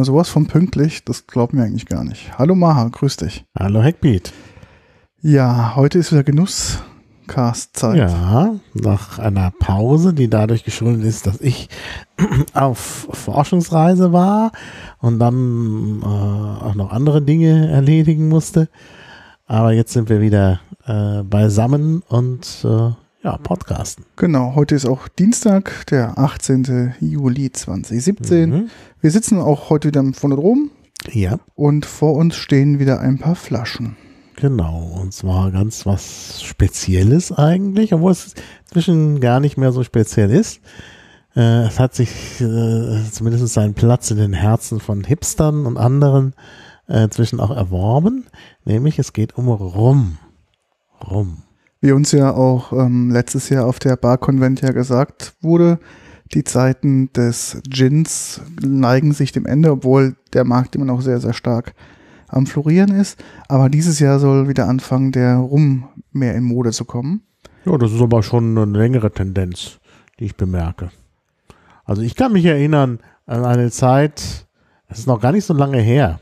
Diesmal 0.00 0.14
sowas 0.14 0.30
von 0.30 0.46
pünktlich, 0.46 1.04
das 1.04 1.26
glaubt 1.26 1.52
mir 1.52 1.62
eigentlich 1.62 1.84
gar 1.84 2.04
nicht. 2.04 2.38
Hallo 2.38 2.54
Maha, 2.54 2.88
grüß 2.88 3.18
dich. 3.18 3.44
Hallo 3.58 3.82
Hackbeat. 3.82 4.32
Ja, 5.20 5.76
heute 5.76 5.98
ist 5.98 6.10
wieder 6.10 6.24
Genusscast-Zeit. 6.24 7.98
Ja, 7.98 8.54
nach 8.72 9.18
einer 9.18 9.50
Pause, 9.50 10.14
die 10.14 10.30
dadurch 10.30 10.64
geschuldet 10.64 11.04
ist, 11.04 11.26
dass 11.26 11.42
ich 11.42 11.68
auf 12.54 13.08
Forschungsreise 13.12 14.10
war 14.10 14.52
und 15.00 15.18
dann 15.18 16.00
äh, 16.02 16.06
auch 16.06 16.74
noch 16.74 16.92
andere 16.92 17.20
Dinge 17.20 17.68
erledigen 17.68 18.30
musste. 18.30 18.70
Aber 19.44 19.72
jetzt 19.72 19.92
sind 19.92 20.08
wir 20.08 20.22
wieder 20.22 20.60
äh, 20.86 21.22
beisammen 21.24 22.02
und 22.08 22.64
äh, 22.64 22.92
ja, 23.22 23.36
podcasten. 23.36 24.04
Genau, 24.16 24.54
heute 24.54 24.74
ist 24.74 24.86
auch 24.86 25.08
Dienstag, 25.08 25.86
der 25.86 26.18
18. 26.18 26.94
Juli 27.00 27.52
2017. 27.52 28.50
Mhm. 28.50 28.70
Wir 29.00 29.10
sitzen 29.10 29.38
auch 29.38 29.70
heute 29.70 29.88
wieder 29.88 30.02
vorne 30.14 30.36
drum 30.36 30.70
Ja, 31.12 31.38
und 31.54 31.86
vor 31.86 32.14
uns 32.14 32.36
stehen 32.36 32.78
wieder 32.78 33.00
ein 33.00 33.18
paar 33.18 33.34
Flaschen. 33.34 33.96
genau. 34.36 34.98
Und 35.02 35.12
zwar 35.12 35.50
ganz 35.50 35.84
was 35.86 36.42
Spezielles 36.42 37.30
eigentlich, 37.32 37.92
obwohl 37.92 38.12
es 38.12 38.34
inzwischen 38.64 39.20
gar 39.20 39.40
nicht 39.40 39.56
mehr 39.58 39.72
so 39.72 39.84
speziell 39.84 40.30
ist. 40.30 40.60
Äh, 41.36 41.66
es 41.66 41.78
hat 41.78 41.94
sich 41.94 42.40
äh, 42.40 43.02
zumindest 43.10 43.46
seinen 43.48 43.74
Platz 43.74 44.10
in 44.10 44.16
den 44.16 44.32
Herzen 44.32 44.80
von 44.80 45.04
Hipstern 45.04 45.66
und 45.66 45.76
anderen 45.76 46.34
äh, 46.88 47.04
inzwischen 47.04 47.38
auch 47.38 47.50
erworben. 47.54 48.26
Nämlich 48.64 48.98
es 48.98 49.12
geht 49.12 49.36
um 49.36 49.48
Rum. 49.48 50.18
Rum. 51.08 51.42
Wie 51.80 51.92
uns 51.92 52.12
ja 52.12 52.32
auch 52.32 52.72
ähm, 52.72 53.10
letztes 53.10 53.48
Jahr 53.48 53.66
auf 53.66 53.78
der 53.78 53.96
Bar-Konvent 53.96 54.60
ja 54.60 54.72
gesagt 54.72 55.34
wurde, 55.40 55.78
die 56.34 56.44
Zeiten 56.44 57.12
des 57.12 57.60
Gins 57.68 58.40
neigen 58.60 59.12
sich 59.12 59.32
dem 59.32 59.46
Ende, 59.46 59.72
obwohl 59.72 60.16
der 60.32 60.44
Markt 60.44 60.76
immer 60.76 60.84
noch 60.84 61.00
sehr, 61.00 61.20
sehr 61.20 61.32
stark 61.32 61.74
am 62.28 62.46
Florieren 62.46 62.90
ist. 62.92 63.22
Aber 63.48 63.68
dieses 63.68 63.98
Jahr 63.98 64.20
soll 64.20 64.48
wieder 64.48 64.68
anfangen, 64.68 65.10
der 65.10 65.36
Rum 65.36 65.88
mehr 66.12 66.34
in 66.34 66.44
Mode 66.44 66.70
zu 66.70 66.84
kommen. 66.84 67.22
Ja, 67.64 67.76
das 67.78 67.92
ist 67.92 68.00
aber 68.00 68.22
schon 68.22 68.56
eine 68.56 68.78
längere 68.78 69.10
Tendenz, 69.10 69.80
die 70.18 70.26
ich 70.26 70.36
bemerke. 70.36 70.90
Also 71.84 72.02
ich 72.02 72.14
kann 72.14 72.32
mich 72.32 72.44
erinnern 72.44 73.00
an 73.26 73.44
eine 73.44 73.70
Zeit, 73.70 74.46
das 74.88 75.00
ist 75.00 75.06
noch 75.06 75.20
gar 75.20 75.32
nicht 75.32 75.44
so 75.44 75.54
lange 75.54 75.78
her. 75.78 76.20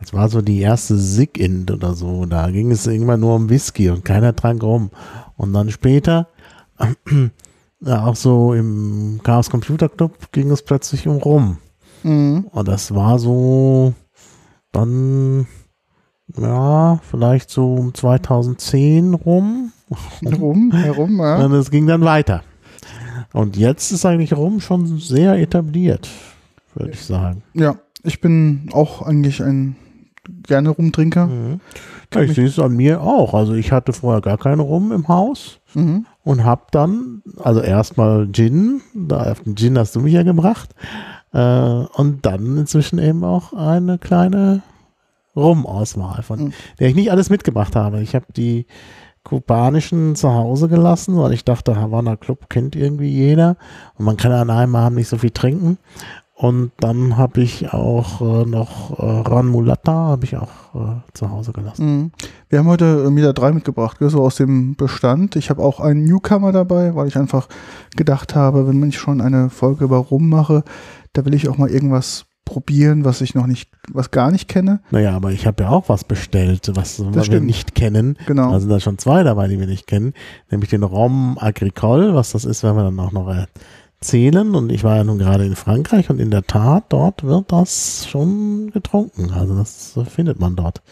Das 0.00 0.14
war 0.14 0.28
so 0.28 0.40
die 0.40 0.60
erste 0.60 0.96
Sig-Int 0.96 1.70
oder 1.70 1.94
so. 1.94 2.24
Da 2.24 2.50
ging 2.50 2.70
es 2.70 2.86
irgendwann 2.86 3.20
nur 3.20 3.36
um 3.36 3.50
Whisky 3.50 3.90
und 3.90 4.04
keiner 4.04 4.34
trank 4.34 4.62
rum. 4.62 4.90
Und 5.36 5.52
dann 5.52 5.70
später, 5.70 6.28
ja, 7.80 8.04
auch 8.06 8.16
so 8.16 8.54
im 8.54 9.20
Chaos 9.22 9.50
Computer 9.50 9.88
Club 9.88 10.32
ging 10.32 10.50
es 10.50 10.62
plötzlich 10.62 11.06
um 11.06 11.18
Rum. 11.18 11.58
Mhm. 12.02 12.46
Und 12.50 12.68
das 12.68 12.94
war 12.94 13.18
so 13.18 13.92
dann, 14.72 15.46
ja, 16.36 16.98
vielleicht 17.10 17.50
so 17.50 17.74
um 17.74 17.94
2010 17.94 19.14
rum. 19.14 19.72
Rum, 20.24 20.70
herum, 20.72 21.18
ja. 21.18 21.44
Und 21.44 21.52
es 21.52 21.70
ging 21.70 21.86
dann 21.86 22.02
weiter. 22.02 22.42
Und 23.32 23.56
jetzt 23.56 23.90
ist 23.90 24.06
eigentlich 24.06 24.36
Rum 24.36 24.60
schon 24.60 24.98
sehr 24.98 25.34
etabliert, 25.38 26.08
würde 26.74 26.92
ich 26.92 27.02
sagen. 27.02 27.42
Ja, 27.54 27.76
ich 28.02 28.20
bin 28.20 28.68
auch 28.72 29.02
eigentlich 29.02 29.42
ein 29.42 29.76
gerne 30.46 30.70
Rumtrinker. 30.70 31.28
Ja, 32.14 32.20
ich 32.22 32.34
sehe 32.34 32.46
es 32.46 32.58
an 32.58 32.74
mir 32.76 33.00
auch. 33.02 33.34
Also 33.34 33.54
ich 33.54 33.70
hatte 33.72 33.92
vorher 33.92 34.20
gar 34.20 34.38
keinen 34.38 34.60
Rum 34.60 34.92
im 34.92 35.06
Haus 35.08 35.60
Mhm. 35.74 36.06
und 36.24 36.44
habe 36.44 36.62
dann, 36.72 37.22
also 37.42 37.60
erstmal 37.60 38.28
Gin, 38.32 38.80
da 38.94 39.30
auf 39.30 39.40
den 39.40 39.56
Gin 39.56 39.78
hast 39.78 39.94
du 39.94 40.00
mich 40.00 40.12
ja 40.14 40.22
gebracht, 40.24 40.70
äh, 41.32 41.38
und 41.40 42.26
dann 42.26 42.56
inzwischen 42.58 42.98
eben 42.98 43.22
auch 43.22 43.52
eine 43.52 43.98
kleine 43.98 44.62
Rum-Auswahl, 45.36 46.22
von 46.22 46.46
Mhm. 46.46 46.52
der 46.80 46.88
ich 46.88 46.94
nicht 46.96 47.12
alles 47.12 47.30
mitgebracht 47.30 47.76
habe. 47.76 48.00
Ich 48.00 48.14
habe 48.16 48.26
die 48.36 48.66
kubanischen 49.22 50.16
zu 50.16 50.32
Hause 50.32 50.68
gelassen, 50.68 51.16
weil 51.18 51.32
ich 51.34 51.44
dachte, 51.44 51.76
Havana 51.76 52.16
Club 52.16 52.48
kennt 52.48 52.74
irgendwie 52.74 53.10
jeder 53.10 53.56
und 53.96 54.06
man 54.06 54.16
kann 54.16 54.32
an 54.32 54.48
einem 54.50 54.74
Abend 54.74 54.96
nicht 54.96 55.08
so 55.08 55.18
viel 55.18 55.30
trinken. 55.30 55.76
Und 56.40 56.72
dann 56.78 57.18
habe 57.18 57.42
ich 57.42 57.74
auch 57.74 58.22
äh, 58.22 58.48
noch 58.48 58.98
äh, 58.98 59.28
Ron 59.28 59.48
Mulata 59.48 59.92
habe 59.92 60.24
ich 60.24 60.38
auch 60.38 60.74
äh, 60.74 61.12
zu 61.12 61.30
Hause 61.30 61.52
gelassen. 61.52 61.84
Mhm. 61.84 62.12
Wir 62.48 62.60
haben 62.60 62.66
heute 62.66 63.04
äh, 63.06 63.14
wieder 63.14 63.34
drei 63.34 63.52
mitgebracht, 63.52 63.98
so 64.00 64.22
aus 64.22 64.36
dem 64.36 64.74
Bestand. 64.74 65.36
Ich 65.36 65.50
habe 65.50 65.62
auch 65.62 65.80
einen 65.80 66.02
Newcomer 66.04 66.50
dabei, 66.50 66.94
weil 66.94 67.08
ich 67.08 67.18
einfach 67.18 67.46
gedacht 67.94 68.34
habe, 68.34 68.66
wenn 68.66 68.82
ich 68.88 68.98
schon 68.98 69.20
eine 69.20 69.50
Folge 69.50 69.84
über 69.84 69.98
Rum 69.98 70.30
mache, 70.30 70.64
da 71.12 71.26
will 71.26 71.34
ich 71.34 71.46
auch 71.46 71.58
mal 71.58 71.68
irgendwas 71.68 72.24
probieren, 72.46 73.04
was 73.04 73.20
ich 73.20 73.34
noch 73.34 73.46
nicht, 73.46 73.70
was 73.92 74.10
gar 74.10 74.30
nicht 74.30 74.48
kenne. 74.48 74.80
Naja, 74.90 75.14
aber 75.14 75.32
ich 75.32 75.46
habe 75.46 75.64
ja 75.64 75.68
auch 75.68 75.90
was 75.90 76.04
bestellt, 76.04 76.70
was 76.74 77.04
wir 77.04 77.22
stimmt. 77.22 77.44
nicht 77.44 77.74
kennen. 77.74 78.16
Genau. 78.24 78.50
Da 78.50 78.60
sind 78.60 78.70
da 78.70 78.80
schon 78.80 78.96
zwei 78.96 79.24
dabei, 79.24 79.46
die 79.46 79.60
wir 79.60 79.66
nicht 79.66 79.86
kennen. 79.86 80.14
Nämlich 80.50 80.70
den 80.70 80.84
Rom 80.84 81.36
Agricole, 81.38 82.14
was 82.14 82.32
das 82.32 82.46
ist, 82.46 82.62
werden 82.62 82.76
wir 82.76 82.84
dann 82.84 82.98
auch 82.98 83.12
noch 83.12 83.28
erzählen. 84.00 84.54
Und 84.54 84.72
ich 84.72 84.82
war 84.82 84.96
ja 84.96 85.04
nun 85.04 85.18
gerade 85.18 85.44
in 85.44 85.56
Frankreich 85.56 86.08
und 86.10 86.20
in 86.20 86.30
der 86.30 86.46
Tat, 86.46 86.84
dort 86.88 87.22
wird 87.22 87.52
das 87.52 88.06
schon 88.08 88.70
getrunken. 88.72 89.30
Also 89.30 89.54
das 89.56 89.98
findet 90.08 90.40
man 90.40 90.56
dort. 90.56 90.82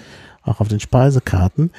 Auch 0.43 0.61
auf 0.61 0.69
den 0.69 0.81
Speisekarten. 0.81 1.71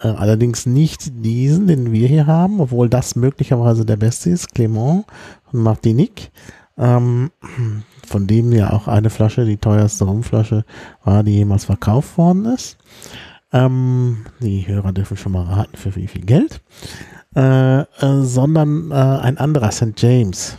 Äh, 0.00 0.08
allerdings 0.08 0.66
nicht 0.66 1.24
diesen, 1.24 1.66
den 1.66 1.92
wir 1.92 2.06
hier 2.06 2.26
haben, 2.26 2.60
obwohl 2.60 2.88
das 2.88 3.16
möglicherweise 3.16 3.86
der 3.86 3.96
beste 3.96 4.30
ist. 4.30 4.54
Clément 4.54 5.04
von 5.50 5.60
Martinique. 5.60 6.30
Ähm, 6.76 7.30
von 8.06 8.26
dem 8.26 8.52
ja 8.52 8.72
auch 8.72 8.88
eine 8.88 9.08
Flasche, 9.08 9.46
die 9.46 9.56
teuerste 9.56 10.04
Rumflasche 10.04 10.64
war, 11.04 11.22
die 11.22 11.32
jemals 11.32 11.64
verkauft 11.64 12.18
worden 12.18 12.44
ist. 12.46 12.76
Ähm, 13.52 14.26
die 14.40 14.66
Hörer 14.66 14.92
dürfen 14.92 15.16
schon 15.16 15.32
mal 15.32 15.44
raten, 15.44 15.76
für 15.76 15.94
wie 15.96 16.08
viel 16.08 16.26
Geld. 16.26 16.60
Äh, 17.36 17.80
äh, 17.80 17.86
sondern 18.22 18.90
äh, 18.90 18.94
ein 18.94 19.38
anderer, 19.38 19.70
St. 19.70 19.92
James. 19.96 20.58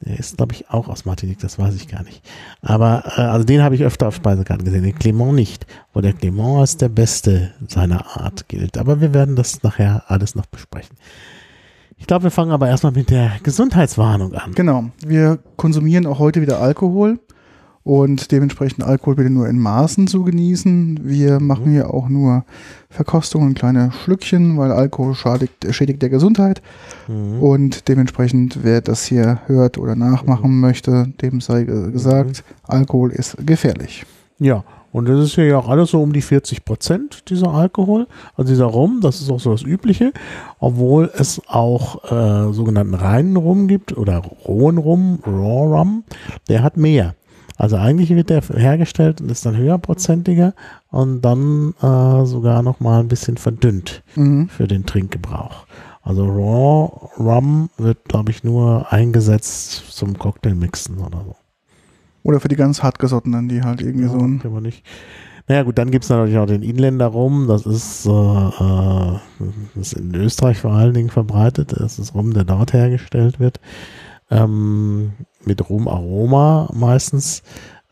Der 0.00 0.18
ist, 0.18 0.36
glaube 0.36 0.54
ich, 0.54 0.68
auch 0.68 0.88
aus 0.88 1.06
Martinique, 1.06 1.38
das 1.38 1.58
weiß 1.58 1.74
ich 1.74 1.88
gar 1.88 2.02
nicht. 2.02 2.22
Aber 2.60 3.04
äh, 3.16 3.22
also 3.22 3.44
den 3.44 3.62
habe 3.62 3.74
ich 3.74 3.82
öfter 3.82 4.08
auf 4.08 4.14
Speisekarten 4.14 4.64
gesehen, 4.64 4.82
den 4.82 4.98
Clément 4.98 5.32
nicht. 5.32 5.66
Wo 5.94 6.00
der 6.00 6.14
Clément 6.14 6.60
als 6.60 6.76
der 6.76 6.90
Beste 6.90 7.54
seiner 7.66 8.16
Art 8.16 8.48
gilt. 8.48 8.76
Aber 8.76 9.00
wir 9.00 9.14
werden 9.14 9.36
das 9.36 9.62
nachher 9.62 10.04
alles 10.08 10.34
noch 10.34 10.46
besprechen. 10.46 10.96
Ich 11.96 12.06
glaube, 12.06 12.24
wir 12.24 12.30
fangen 12.30 12.50
aber 12.50 12.68
erstmal 12.68 12.92
mit 12.92 13.08
der 13.08 13.32
Gesundheitswarnung 13.42 14.34
an. 14.34 14.52
Genau. 14.52 14.90
Wir 15.04 15.38
konsumieren 15.56 16.06
auch 16.06 16.18
heute 16.18 16.42
wieder 16.42 16.60
Alkohol 16.60 17.18
und 17.86 18.32
dementsprechend 18.32 18.82
Alkohol 18.82 19.14
bitte 19.14 19.30
nur 19.30 19.48
in 19.48 19.60
Maßen 19.60 20.08
zu 20.08 20.24
genießen. 20.24 20.98
Wir 21.04 21.38
machen 21.38 21.70
hier 21.70 21.94
auch 21.94 22.08
nur 22.08 22.44
Verkostungen, 22.90 23.54
kleine 23.54 23.92
Schlückchen, 23.92 24.58
weil 24.58 24.72
Alkohol 24.72 25.14
schadigt, 25.14 25.64
schädigt 25.70 26.02
der 26.02 26.10
Gesundheit. 26.10 26.62
Mhm. 27.06 27.40
Und 27.40 27.86
dementsprechend, 27.88 28.64
wer 28.64 28.80
das 28.80 29.04
hier 29.04 29.38
hört 29.46 29.78
oder 29.78 29.94
nachmachen 29.94 30.58
möchte, 30.58 31.06
dem 31.22 31.40
sei 31.40 31.62
ge- 31.62 31.92
gesagt, 31.92 32.42
Alkohol 32.64 33.12
ist 33.12 33.36
gefährlich. 33.46 34.04
Ja, 34.40 34.64
und 34.90 35.08
das 35.08 35.20
ist 35.24 35.36
hier 35.36 35.46
ja 35.46 35.58
auch 35.58 35.68
alles 35.68 35.90
so 35.92 36.02
um 36.02 36.12
die 36.12 36.22
40 36.22 36.64
Prozent, 36.64 37.30
dieser 37.30 37.50
Alkohol, 37.54 38.08
also 38.34 38.50
dieser 38.50 38.64
Rum, 38.64 38.98
das 39.00 39.20
ist 39.20 39.30
auch 39.30 39.38
so 39.38 39.52
das 39.52 39.62
Übliche, 39.62 40.12
obwohl 40.58 41.08
es 41.16 41.40
auch 41.46 42.02
äh, 42.10 42.52
sogenannten 42.52 42.94
reinen 42.94 43.36
Rum 43.36 43.68
gibt 43.68 43.96
oder 43.96 44.16
rohen 44.18 44.78
Rum, 44.78 45.20
Raw 45.24 45.76
Rum, 45.78 46.02
der 46.48 46.64
hat 46.64 46.76
mehr. 46.76 47.14
Also 47.56 47.76
eigentlich 47.76 48.10
wird 48.10 48.30
der 48.30 48.42
hergestellt 48.42 49.20
und 49.20 49.30
ist 49.30 49.46
dann 49.46 49.56
höherprozentiger 49.56 50.54
und 50.90 51.22
dann 51.22 51.74
äh, 51.80 52.26
sogar 52.26 52.62
nochmal 52.62 53.00
ein 53.00 53.08
bisschen 53.08 53.36
verdünnt 53.36 54.02
Mhm. 54.14 54.48
für 54.48 54.66
den 54.68 54.84
Trinkgebrauch. 54.86 55.66
Also 56.02 56.24
Raw 56.26 57.08
Rum 57.18 57.70
wird, 57.78 58.04
glaube 58.04 58.30
ich, 58.30 58.44
nur 58.44 58.92
eingesetzt 58.92 59.84
zum 59.90 60.18
Cocktailmixen 60.18 60.98
oder 60.98 61.24
so. 61.24 61.36
Oder 62.22 62.40
für 62.40 62.48
die 62.48 62.56
ganz 62.56 62.82
hartgesottenen, 62.82 63.48
die 63.48 63.62
halt 63.62 63.80
irgendwie 63.80 64.08
so 64.08 64.18
ein. 64.18 64.40
aber 64.44 64.60
nicht. 64.60 64.84
Naja 65.48 65.62
gut, 65.62 65.78
dann 65.78 65.92
gibt 65.92 66.04
es 66.04 66.10
natürlich 66.10 66.38
auch 66.38 66.46
den 66.46 66.62
Inländer 66.62 67.06
Rum, 67.06 67.46
das 67.46 67.66
ist, 67.66 68.04
äh, 68.06 68.10
äh, 68.10 69.18
das 69.76 69.92
ist 69.92 69.92
in 69.92 70.12
Österreich 70.14 70.58
vor 70.58 70.72
allen 70.72 70.92
Dingen 70.92 71.10
verbreitet, 71.10 71.72
das 71.78 72.00
ist 72.00 72.14
Rum, 72.14 72.34
der 72.34 72.42
dort 72.44 72.72
hergestellt 72.72 73.38
wird, 73.38 73.60
ähm, 74.30 75.12
mit 75.44 75.68
Rumaroma 75.68 76.68
meistens. 76.72 77.42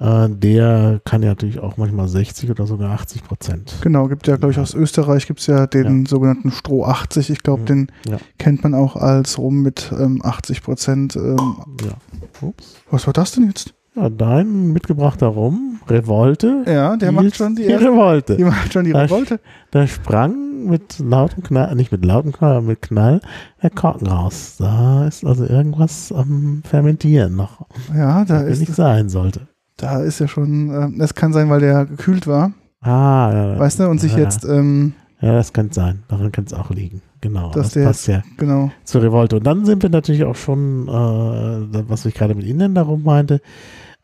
Äh, 0.00 0.28
der 0.28 1.00
kann 1.04 1.22
ja 1.22 1.30
natürlich 1.30 1.60
auch 1.60 1.76
manchmal 1.76 2.08
60 2.08 2.50
oder 2.50 2.66
sogar 2.66 2.92
80 2.92 3.24
Prozent. 3.24 3.74
Genau, 3.80 4.08
gibt 4.08 4.26
ja, 4.26 4.36
glaube 4.36 4.52
ich, 4.52 4.58
aus 4.58 4.74
Österreich 4.74 5.26
gibt 5.26 5.40
es 5.40 5.46
ja 5.46 5.66
den 5.66 6.02
ja. 6.02 6.08
sogenannten 6.08 6.50
Stroh 6.50 6.84
80. 6.84 7.30
Ich 7.30 7.42
glaube, 7.42 7.62
mhm. 7.62 7.66
den 7.66 7.92
ja. 8.08 8.18
kennt 8.38 8.64
man 8.64 8.74
auch 8.74 8.96
als 8.96 9.38
Rum 9.38 9.62
mit 9.62 9.92
ähm, 9.98 10.20
80 10.24 10.62
Prozent. 10.62 11.16
Ähm, 11.16 11.56
ja. 11.82 12.52
Was 12.90 13.06
war 13.06 13.12
das 13.12 13.32
denn 13.32 13.46
jetzt? 13.46 13.74
Ja, 13.94 14.10
dein 14.10 14.72
mitgebrachter 14.72 15.28
Rum, 15.28 15.78
Revolte. 15.86 16.64
Ja, 16.66 16.96
der 16.96 17.12
macht 17.12 17.36
schon 17.36 17.54
die, 17.54 17.66
die 17.66 17.72
Revolte. 17.72 18.36
Die 18.36 18.42
macht 18.42 18.72
schon 18.72 18.84
die 18.84 18.92
da, 18.92 19.02
Revolte. 19.02 19.38
Da 19.70 19.86
sprang 19.86 20.43
mit 20.64 20.98
lautem 20.98 21.42
Knall, 21.42 21.74
nicht 21.74 21.92
mit 21.92 22.04
lautem 22.04 22.32
Knall, 22.32 22.56
aber 22.56 22.66
mit 22.66 22.82
Knall 22.82 23.20
der 23.62 23.70
Korken 23.70 24.06
raus. 24.06 24.56
Da 24.58 25.06
ist 25.06 25.24
also 25.24 25.44
irgendwas 25.44 26.12
am 26.12 26.62
Fermentieren 26.64 27.36
noch. 27.36 27.66
Ja, 27.94 28.24
da 28.24 28.40
ist. 28.42 28.60
nicht 28.60 28.74
sein 28.74 29.08
sollte. 29.08 29.48
Da 29.76 30.00
ist 30.00 30.20
ja 30.20 30.28
schon, 30.28 30.98
äh, 31.00 31.08
kann 31.14 31.32
sein, 31.32 31.50
weil 31.50 31.60
der 31.60 31.86
gekühlt 31.86 32.26
war. 32.26 32.52
Ah, 32.80 33.30
ja. 33.32 33.58
Weißt 33.58 33.80
du, 33.80 33.88
und 33.88 34.00
sich 34.00 34.12
ja, 34.12 34.20
jetzt. 34.20 34.44
Ähm, 34.44 34.94
ja, 35.20 35.32
das 35.32 35.52
kann 35.52 35.70
sein. 35.70 36.02
Daran 36.08 36.32
kann 36.32 36.44
es 36.44 36.52
auch 36.52 36.70
liegen. 36.70 37.00
Genau. 37.20 37.50
Dass 37.52 37.72
das 37.72 37.84
passt 37.84 38.08
ja 38.08 38.22
genau. 38.36 38.70
zur 38.84 39.02
Revolte. 39.02 39.36
Und 39.36 39.46
dann 39.46 39.64
sind 39.64 39.82
wir 39.82 39.88
natürlich 39.88 40.24
auch 40.24 40.36
schon, 40.36 40.86
äh, 40.86 41.88
was 41.88 42.04
ich 42.04 42.14
gerade 42.14 42.34
mit 42.34 42.44
Ihnen 42.44 42.74
darum 42.74 43.02
meinte, 43.02 43.40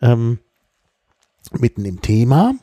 ähm, 0.01 0.39
mitten 1.59 1.85
im 1.85 2.01
Thema. 2.01 2.55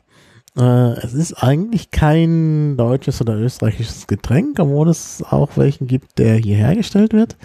Äh, 0.58 0.92
es 1.04 1.14
ist 1.14 1.34
eigentlich 1.42 1.90
kein 1.90 2.76
deutsches 2.76 3.20
oder 3.20 3.36
österreichisches 3.36 4.06
Getränk, 4.06 4.58
obwohl 4.58 4.88
es 4.88 5.22
auch 5.30 5.50
welchen 5.56 5.86
gibt, 5.86 6.18
der 6.18 6.36
hier 6.36 6.56
hergestellt 6.56 7.12
wird. 7.12 7.36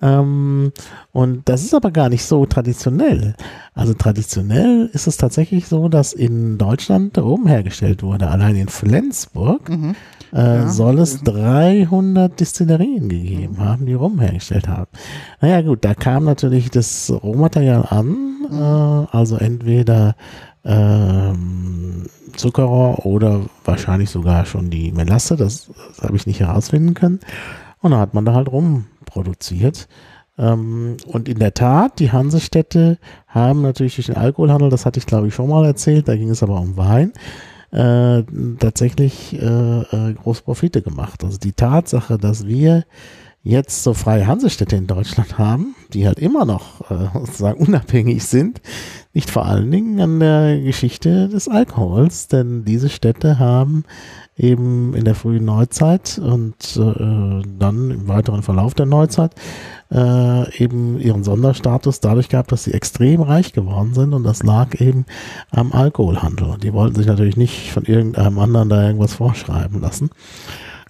Ja. 0.00 0.20
Ähm, 0.20 0.72
und 1.10 1.48
das 1.48 1.64
ist 1.64 1.74
aber 1.74 1.90
gar 1.90 2.08
nicht 2.08 2.24
so 2.24 2.46
traditionell. 2.46 3.34
Also 3.74 3.94
traditionell 3.94 4.88
ist 4.92 5.06
es 5.06 5.16
tatsächlich 5.16 5.66
so, 5.66 5.88
dass 5.88 6.12
in 6.12 6.56
Deutschland 6.56 7.18
Rum 7.18 7.46
hergestellt 7.46 8.02
wurde. 8.02 8.28
Allein 8.28 8.54
in 8.54 8.68
Flensburg 8.68 9.68
mhm. 9.68 9.96
äh, 10.32 10.36
ja. 10.36 10.68
soll 10.68 11.00
es 11.00 11.22
300 11.22 12.38
Distillerien 12.38 13.08
gegeben 13.08 13.58
haben, 13.58 13.86
die 13.86 13.94
Rum 13.94 14.20
hergestellt 14.20 14.68
haben. 14.68 14.90
Naja 15.40 15.62
gut, 15.62 15.84
da 15.84 15.94
kam 15.94 16.24
natürlich 16.24 16.70
das 16.70 17.10
Rohmaterial 17.10 17.86
an, 17.90 18.06
mhm. 18.06 18.56
äh, 18.56 19.16
also 19.16 19.36
entweder 19.36 20.14
ähm, 20.64 22.06
Zuckerrohr 22.36 23.04
oder 23.04 23.42
wahrscheinlich 23.64 24.10
sogar 24.10 24.46
schon 24.46 24.70
die 24.70 24.92
Melasse. 24.92 25.36
Das, 25.36 25.70
das 25.88 26.02
habe 26.02 26.16
ich 26.16 26.26
nicht 26.26 26.40
herausfinden 26.40 26.94
können. 26.94 27.20
Und 27.80 27.90
dann 27.90 28.00
hat 28.00 28.14
man 28.14 28.24
da 28.24 28.34
halt 28.34 28.50
rum 28.50 28.86
produziert. 29.04 29.88
Ähm, 30.38 30.96
und 31.06 31.28
in 31.28 31.38
der 31.38 31.54
Tat, 31.54 31.98
die 31.98 32.12
Hansestädte 32.12 32.98
haben 33.26 33.62
natürlich 33.62 33.96
durch 33.96 34.06
den 34.06 34.16
Alkoholhandel, 34.16 34.70
das 34.70 34.86
hatte 34.86 34.98
ich 34.98 35.06
glaube 35.06 35.28
ich 35.28 35.34
schon 35.34 35.48
mal 35.48 35.64
erzählt, 35.64 36.08
da 36.08 36.16
ging 36.16 36.30
es 36.30 36.42
aber 36.42 36.58
um 36.58 36.76
Wein, 36.76 37.12
äh, 37.70 38.22
tatsächlich 38.58 39.34
äh, 39.34 39.80
äh, 39.80 40.14
große 40.14 40.42
Profite 40.42 40.82
gemacht. 40.82 41.22
Also 41.24 41.38
die 41.38 41.52
Tatsache, 41.52 42.18
dass 42.18 42.46
wir 42.46 42.84
jetzt 43.42 43.82
so 43.82 43.92
freie 43.92 44.26
Hansestädte 44.26 44.76
in 44.76 44.86
Deutschland 44.86 45.38
haben, 45.38 45.74
die 45.92 46.06
halt 46.06 46.18
immer 46.18 46.44
noch 46.44 46.90
äh, 46.90 47.08
sozusagen 47.14 47.60
unabhängig 47.60 48.24
sind, 48.24 48.60
nicht 49.14 49.30
vor 49.30 49.44
allen 49.44 49.70
Dingen 49.70 50.00
an 50.00 50.20
der 50.20 50.60
Geschichte 50.60 51.28
des 51.28 51.48
Alkohols, 51.48 52.28
denn 52.28 52.64
diese 52.64 52.88
Städte 52.88 53.38
haben 53.38 53.84
eben 54.36 54.94
in 54.94 55.04
der 55.04 55.14
frühen 55.14 55.44
Neuzeit 55.44 56.18
und 56.18 56.54
äh, 56.76 57.42
dann 57.58 57.90
im 57.90 58.08
weiteren 58.08 58.42
Verlauf 58.42 58.74
der 58.74 58.86
Neuzeit 58.86 59.34
äh, 59.90 60.56
eben 60.62 60.98
ihren 60.98 61.22
Sonderstatus 61.24 62.00
dadurch 62.00 62.28
gehabt, 62.28 62.52
dass 62.52 62.64
sie 62.64 62.72
extrem 62.72 63.20
reich 63.20 63.52
geworden 63.52 63.92
sind 63.92 64.14
und 64.14 64.24
das 64.24 64.42
lag 64.42 64.80
eben 64.80 65.04
am 65.50 65.72
Alkoholhandel. 65.72 66.56
Die 66.62 66.72
wollten 66.72 66.96
sich 66.96 67.06
natürlich 67.06 67.36
nicht 67.36 67.72
von 67.72 67.84
irgendeinem 67.84 68.38
anderen 68.38 68.68
da 68.70 68.86
irgendwas 68.86 69.14
vorschreiben 69.14 69.80
lassen. 69.80 70.10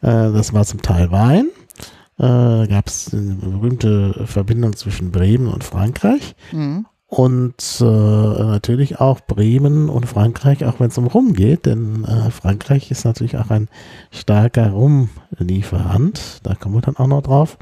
Äh, 0.02 0.32
das 0.32 0.52
war 0.52 0.64
zum 0.64 0.82
Teil 0.82 1.10
Wein, 1.10 1.48
äh, 2.18 2.66
gab 2.66 2.86
es 2.86 3.12
eine 3.12 3.34
berühmte 3.34 4.26
Verbindung 4.26 4.76
zwischen 4.76 5.10
Bremen 5.10 5.48
und 5.48 5.64
Frankreich. 5.64 6.34
Mhm. 6.52 6.86
Und 7.06 7.78
äh, 7.80 7.84
natürlich 7.84 8.98
auch 8.98 9.20
Bremen 9.20 9.90
und 9.90 10.06
Frankreich, 10.06 10.64
auch 10.64 10.80
wenn 10.80 10.88
es 10.88 10.96
um 10.96 11.06
Rum 11.06 11.34
geht, 11.34 11.66
denn 11.66 12.04
äh, 12.04 12.30
Frankreich 12.30 12.90
ist 12.90 13.04
natürlich 13.04 13.36
auch 13.36 13.50
ein 13.50 13.68
starker 14.10 14.70
Rumlieferant. 14.70 16.40
Da 16.42 16.54
kommen 16.54 16.76
wir 16.76 16.80
dann 16.80 16.96
auch 16.96 17.06
noch 17.06 17.22
drauf. 17.22 17.58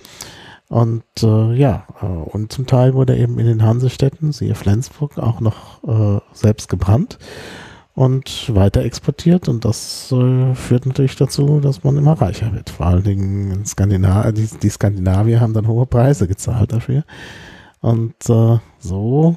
Und 0.69 1.03
äh, 1.21 1.53
ja, 1.55 1.85
äh, 2.01 2.07
und 2.07 2.53
zum 2.53 2.69
Teil 2.69 2.95
wurde 2.95 3.17
eben 3.17 3.41
in 3.41 3.47
den 3.47 3.65
Hansestädten, 3.65 4.31
siehe 4.31 4.55
Flensburg, 4.55 5.19
auch 5.19 5.41
noch 5.41 5.83
äh, 5.83 6.21
selbst 6.33 6.69
gebrannt 6.69 7.19
und 7.95 8.55
weiter 8.55 8.85
exportiert 8.85 9.49
und 9.49 9.65
das 9.65 10.13
äh, 10.13 10.55
führt 10.55 10.87
natürlich 10.87 11.17
dazu, 11.17 11.61
dass 11.61 11.85
man 11.85 11.97
immer 11.97 12.21
reicher 12.21 12.53
wird. 12.53 12.71
Vor 12.71 12.87
allen 12.87 13.03
Dingen 13.03 13.51
in 13.51 13.67
Skandina 13.67 14.31
die, 14.33 14.49
die 14.63 14.71
Skandinavier 14.71 15.41
haben 15.41 15.55
dann 15.55 15.67
hohe 15.67 15.87
Preise 15.87 16.29
gezahlt 16.29 16.73
dafür 16.73 17.05
und 17.81 18.15
äh, 18.29 18.59
so 18.79 19.37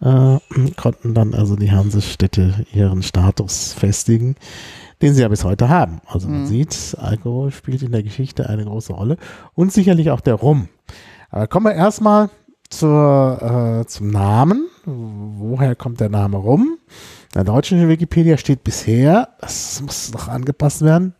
äh, 0.00 0.38
konnten 0.76 1.14
dann 1.14 1.34
also 1.34 1.56
die 1.56 1.72
Hansestädte 1.72 2.66
ihren 2.72 3.02
Status 3.02 3.72
festigen, 3.72 4.36
den 5.02 5.14
sie 5.14 5.22
ja 5.22 5.28
bis 5.28 5.44
heute 5.44 5.68
haben. 5.68 6.00
Also 6.06 6.28
man 6.28 6.42
mhm. 6.42 6.46
sieht, 6.46 6.96
Alkohol 7.00 7.50
spielt 7.50 7.82
in 7.82 7.92
der 7.92 8.02
Geschichte 8.02 8.48
eine 8.48 8.64
große 8.64 8.92
Rolle 8.92 9.16
und 9.54 9.72
sicherlich 9.72 10.10
auch 10.10 10.20
der 10.20 10.34
Rum. 10.34 10.68
Aber 11.30 11.46
kommen 11.48 11.66
wir 11.66 11.74
erstmal 11.74 12.30
zur, 12.70 13.82
äh, 13.82 13.86
zum 13.86 14.08
Namen. 14.08 14.68
Woher 14.84 15.74
kommt 15.74 16.00
der 16.00 16.08
Name 16.08 16.36
Rum? 16.36 16.78
In 17.34 17.44
der 17.44 17.52
deutschen 17.52 17.88
Wikipedia 17.88 18.38
steht 18.38 18.62
bisher, 18.62 19.30
das 19.40 19.82
muss 19.82 20.12
noch 20.12 20.28
angepasst 20.28 20.82
werden, 20.82 21.14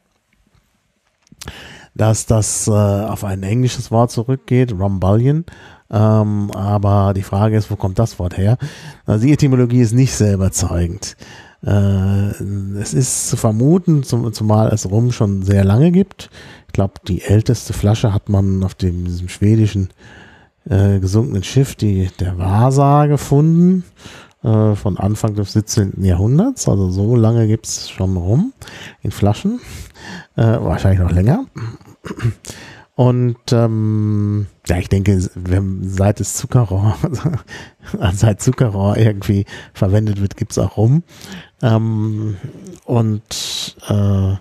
dass 1.96 2.26
das 2.26 2.68
äh, 2.68 2.70
auf 2.70 3.24
ein 3.24 3.42
englisches 3.42 3.90
Wort 3.90 4.12
zurückgeht, 4.12 4.70
Rumbullion. 4.72 5.44
Ähm, 5.90 6.52
aber 6.52 7.14
die 7.14 7.24
Frage 7.24 7.56
ist, 7.56 7.68
wo 7.68 7.74
kommt 7.74 7.98
das 7.98 8.20
Wort 8.20 8.38
her? 8.38 8.58
Also 9.06 9.26
die 9.26 9.32
Etymologie 9.32 9.80
ist 9.80 9.92
nicht 9.92 10.14
sehr 10.14 10.34
überzeugend. 10.34 11.16
Äh, 11.66 12.30
es 12.78 12.94
ist 12.94 13.28
zu 13.28 13.36
vermuten, 13.36 14.04
zum, 14.04 14.32
zumal 14.32 14.68
es 14.68 14.88
Rum 14.88 15.10
schon 15.10 15.42
sehr 15.42 15.64
lange 15.64 15.90
gibt. 15.90 16.30
Ich 16.68 16.74
glaube, 16.74 16.94
die 17.08 17.22
älteste 17.22 17.72
Flasche 17.72 18.14
hat 18.14 18.28
man 18.28 18.62
auf 18.62 18.76
dem, 18.76 19.04
diesem 19.04 19.28
schwedischen 19.28 19.88
äh, 20.70 21.00
gesunkenen 21.00 21.42
Schiff, 21.42 21.74
die 21.74 22.08
der 22.20 22.38
Vasa, 22.38 23.06
gefunden. 23.06 23.82
Äh, 24.44 24.76
von 24.76 24.98
Anfang 24.98 25.34
des 25.34 25.54
17. 25.54 26.04
Jahrhunderts. 26.04 26.68
Also 26.68 26.90
so 26.90 27.16
lange 27.16 27.46
gibt 27.46 27.66
es 27.66 27.88
schon 27.88 28.14
rum 28.14 28.52
in 29.00 29.10
Flaschen. 29.10 29.58
Äh, 30.36 30.42
wahrscheinlich 30.42 31.00
noch 31.00 31.12
länger. 31.12 31.46
Und 32.94 33.38
ähm, 33.52 34.46
ja, 34.66 34.76
ich 34.76 34.90
denke, 34.90 35.18
seit 35.80 36.20
es 36.20 36.34
Zuckerrohr, 36.34 36.94
seit 38.12 38.42
Zuckerrohr 38.42 38.98
irgendwie 38.98 39.46
verwendet 39.72 40.20
wird, 40.20 40.36
gibt 40.36 40.52
es 40.52 40.58
auch 40.58 40.76
rum. 40.76 41.04
Ähm, 41.62 42.36
und 42.84 43.76
äh, 43.88 44.34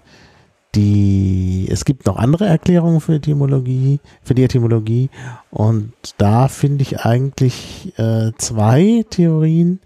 die, 0.75 1.68
es 1.72 1.86
gibt 1.86 2.06
noch 2.06 2.18
andere 2.18 2.46
Erklärungen 2.46 3.00
für 3.00 3.15
Etymologie, 3.15 4.00
für 4.24 4.34
die 4.34 4.44
Etymologie. 4.44 5.10
Und 5.51 5.94
da 6.18 6.48
finde 6.48 6.82
ich 6.82 7.01
eigentlich 7.01 7.94
äh, 7.98 8.32
zwei 8.38 9.06
Theorien 9.10 9.80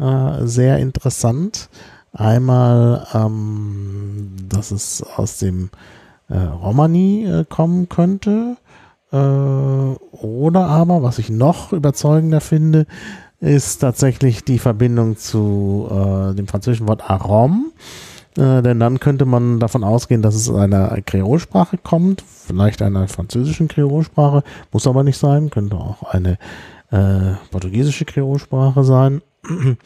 äh, 0.00 0.44
sehr 0.46 0.78
interessant. 0.78 1.68
Einmal, 2.12 3.06
ähm, 3.14 4.36
dass 4.48 4.70
es 4.70 5.02
aus 5.02 5.38
dem 5.38 5.70
äh, 6.28 6.38
Romani 6.38 7.24
äh, 7.24 7.44
kommen 7.48 7.88
könnte. 7.88 8.56
Äh, 9.12 9.16
oder 9.16 10.66
aber, 10.66 11.02
was 11.02 11.18
ich 11.18 11.30
noch 11.30 11.72
überzeugender 11.72 12.40
finde, 12.40 12.86
ist 13.40 13.78
tatsächlich 13.78 14.44
die 14.44 14.58
Verbindung 14.58 15.16
zu 15.16 15.88
äh, 15.90 16.34
dem 16.34 16.48
französischen 16.48 16.88
Wort 16.88 17.08
Arom 17.08 17.72
äh, 17.72 18.07
denn 18.38 18.78
dann 18.78 19.00
könnte 19.00 19.24
man 19.24 19.58
davon 19.58 19.82
ausgehen, 19.82 20.22
dass 20.22 20.34
es 20.34 20.48
einer 20.48 21.00
Kreolsprache 21.02 21.76
kommt, 21.76 22.22
vielleicht 22.22 22.82
einer 22.82 23.08
französischen 23.08 23.66
Kreolsprache, 23.68 24.44
muss 24.72 24.86
aber 24.86 25.02
nicht 25.02 25.18
sein, 25.18 25.50
könnte 25.50 25.76
auch 25.76 26.04
eine 26.04 26.38
äh, 26.90 27.34
portugiesische 27.50 28.04
Kreolsprache 28.04 28.84
sein. 28.84 29.22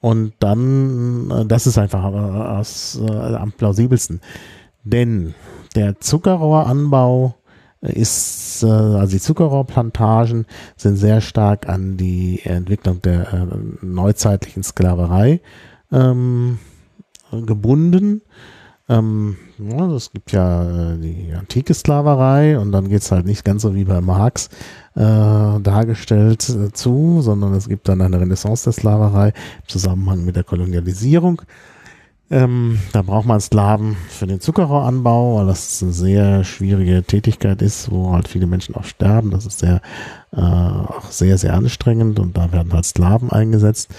Und 0.00 0.32
dann, 0.38 1.30
äh, 1.30 1.46
das 1.46 1.66
ist 1.66 1.78
einfach 1.78 2.04
aus, 2.04 3.00
äh, 3.04 3.10
am 3.10 3.52
plausibelsten. 3.52 4.20
Denn 4.84 5.34
der 5.74 6.00
Zuckerrohranbau 6.00 7.34
ist, 7.80 8.62
äh, 8.62 8.66
also 8.66 9.12
die 9.12 9.20
Zuckerrohrplantagen 9.20 10.46
sind 10.76 10.96
sehr 10.96 11.20
stark 11.20 11.68
an 11.68 11.96
die 11.96 12.40
Entwicklung 12.44 13.02
der 13.02 13.32
äh, 13.32 13.46
neuzeitlichen 13.82 14.62
Sklaverei 14.62 15.40
ähm, 15.92 16.58
gebunden. 17.32 18.22
Ähm, 18.90 19.36
ja, 19.58 19.86
es 19.92 20.12
gibt 20.12 20.32
ja 20.32 20.92
äh, 20.92 20.98
die 20.98 21.32
antike 21.38 21.74
Sklaverei 21.74 22.58
und 22.58 22.72
dann 22.72 22.88
geht's 22.88 23.12
halt 23.12 23.26
nicht 23.26 23.44
ganz 23.44 23.62
so 23.62 23.74
wie 23.74 23.84
bei 23.84 24.00
Marx 24.00 24.48
äh, 24.94 25.60
dargestellt 25.60 26.48
äh, 26.48 26.72
zu, 26.72 27.20
sondern 27.20 27.52
es 27.52 27.68
gibt 27.68 27.88
dann 27.88 28.00
eine 28.00 28.18
Renaissance 28.18 28.64
der 28.64 28.72
Sklaverei 28.72 29.28
im 29.28 29.68
Zusammenhang 29.68 30.24
mit 30.24 30.36
der 30.36 30.44
Kolonialisierung. 30.44 31.42
Ähm, 32.30 32.78
da 32.92 33.02
braucht 33.02 33.26
man 33.26 33.40
Sklaven 33.40 33.96
für 34.08 34.26
den 34.26 34.40
Zuckerrohranbau, 34.40 35.36
weil 35.36 35.46
das 35.46 35.82
eine 35.82 35.92
sehr 35.92 36.44
schwierige 36.44 37.02
Tätigkeit 37.02 37.62
ist, 37.62 37.90
wo 37.90 38.12
halt 38.12 38.28
viele 38.28 38.46
Menschen 38.46 38.74
auch 38.74 38.84
sterben. 38.84 39.30
Das 39.30 39.46
ist 39.46 39.60
sehr, 39.60 39.80
äh, 40.32 40.40
auch 40.40 41.10
sehr, 41.10 41.38
sehr 41.38 41.54
anstrengend 41.54 42.18
und 42.18 42.36
da 42.36 42.52
werden 42.52 42.72
halt 42.72 42.84
Sklaven 42.84 43.30
eingesetzt. 43.30 43.90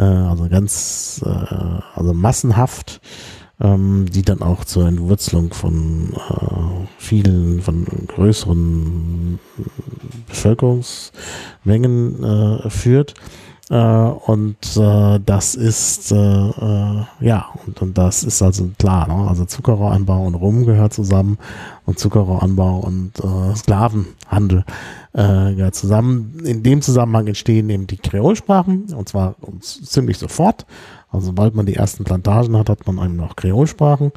Äh, 0.00 0.04
also 0.04 0.48
ganz, 0.48 1.22
äh, 1.24 1.28
also 1.94 2.14
massenhaft, 2.14 3.02
ähm, 3.60 4.06
die 4.10 4.22
dann 4.22 4.40
auch 4.40 4.64
zur 4.64 4.88
Entwurzelung 4.88 5.52
von 5.52 6.14
äh, 6.14 6.86
vielen, 6.96 7.60
von 7.60 7.84
größeren 8.06 9.38
Bevölkerungsmengen 10.26 12.24
äh, 12.24 12.70
führt. 12.70 13.12
Äh, 13.70 13.76
und 13.76 14.76
äh, 14.76 15.20
das 15.24 15.54
ist, 15.54 16.10
äh, 16.10 16.16
äh, 16.16 17.04
ja, 17.20 17.46
und, 17.64 17.80
und 17.80 17.96
das 17.96 18.24
ist 18.24 18.42
also 18.42 18.68
klar, 18.76 19.06
ne? 19.06 19.28
also 19.28 19.44
Zuckerrohranbau 19.44 20.26
und 20.26 20.34
Rum 20.34 20.66
gehört 20.66 20.92
zusammen 20.92 21.38
und 21.86 21.96
Zuckerrohranbau 21.96 22.80
und 22.80 23.12
äh, 23.20 23.54
Sklavenhandel 23.54 24.64
äh, 25.12 25.54
gehört 25.54 25.76
zusammen. 25.76 26.42
In 26.44 26.64
dem 26.64 26.82
Zusammenhang 26.82 27.28
entstehen 27.28 27.70
eben 27.70 27.86
die 27.86 27.96
Kreolsprachen 27.96 28.92
und 28.92 29.08
zwar 29.08 29.36
ziemlich 29.60 30.18
sofort. 30.18 30.66
Also 31.12 31.26
sobald 31.26 31.54
man 31.54 31.66
die 31.66 31.76
ersten 31.76 32.02
Plantagen 32.02 32.56
hat, 32.56 32.70
hat 32.70 32.86
man 32.88 33.04
eben 33.04 33.16
noch 33.16 33.36
Kreolsprachen 33.36 34.10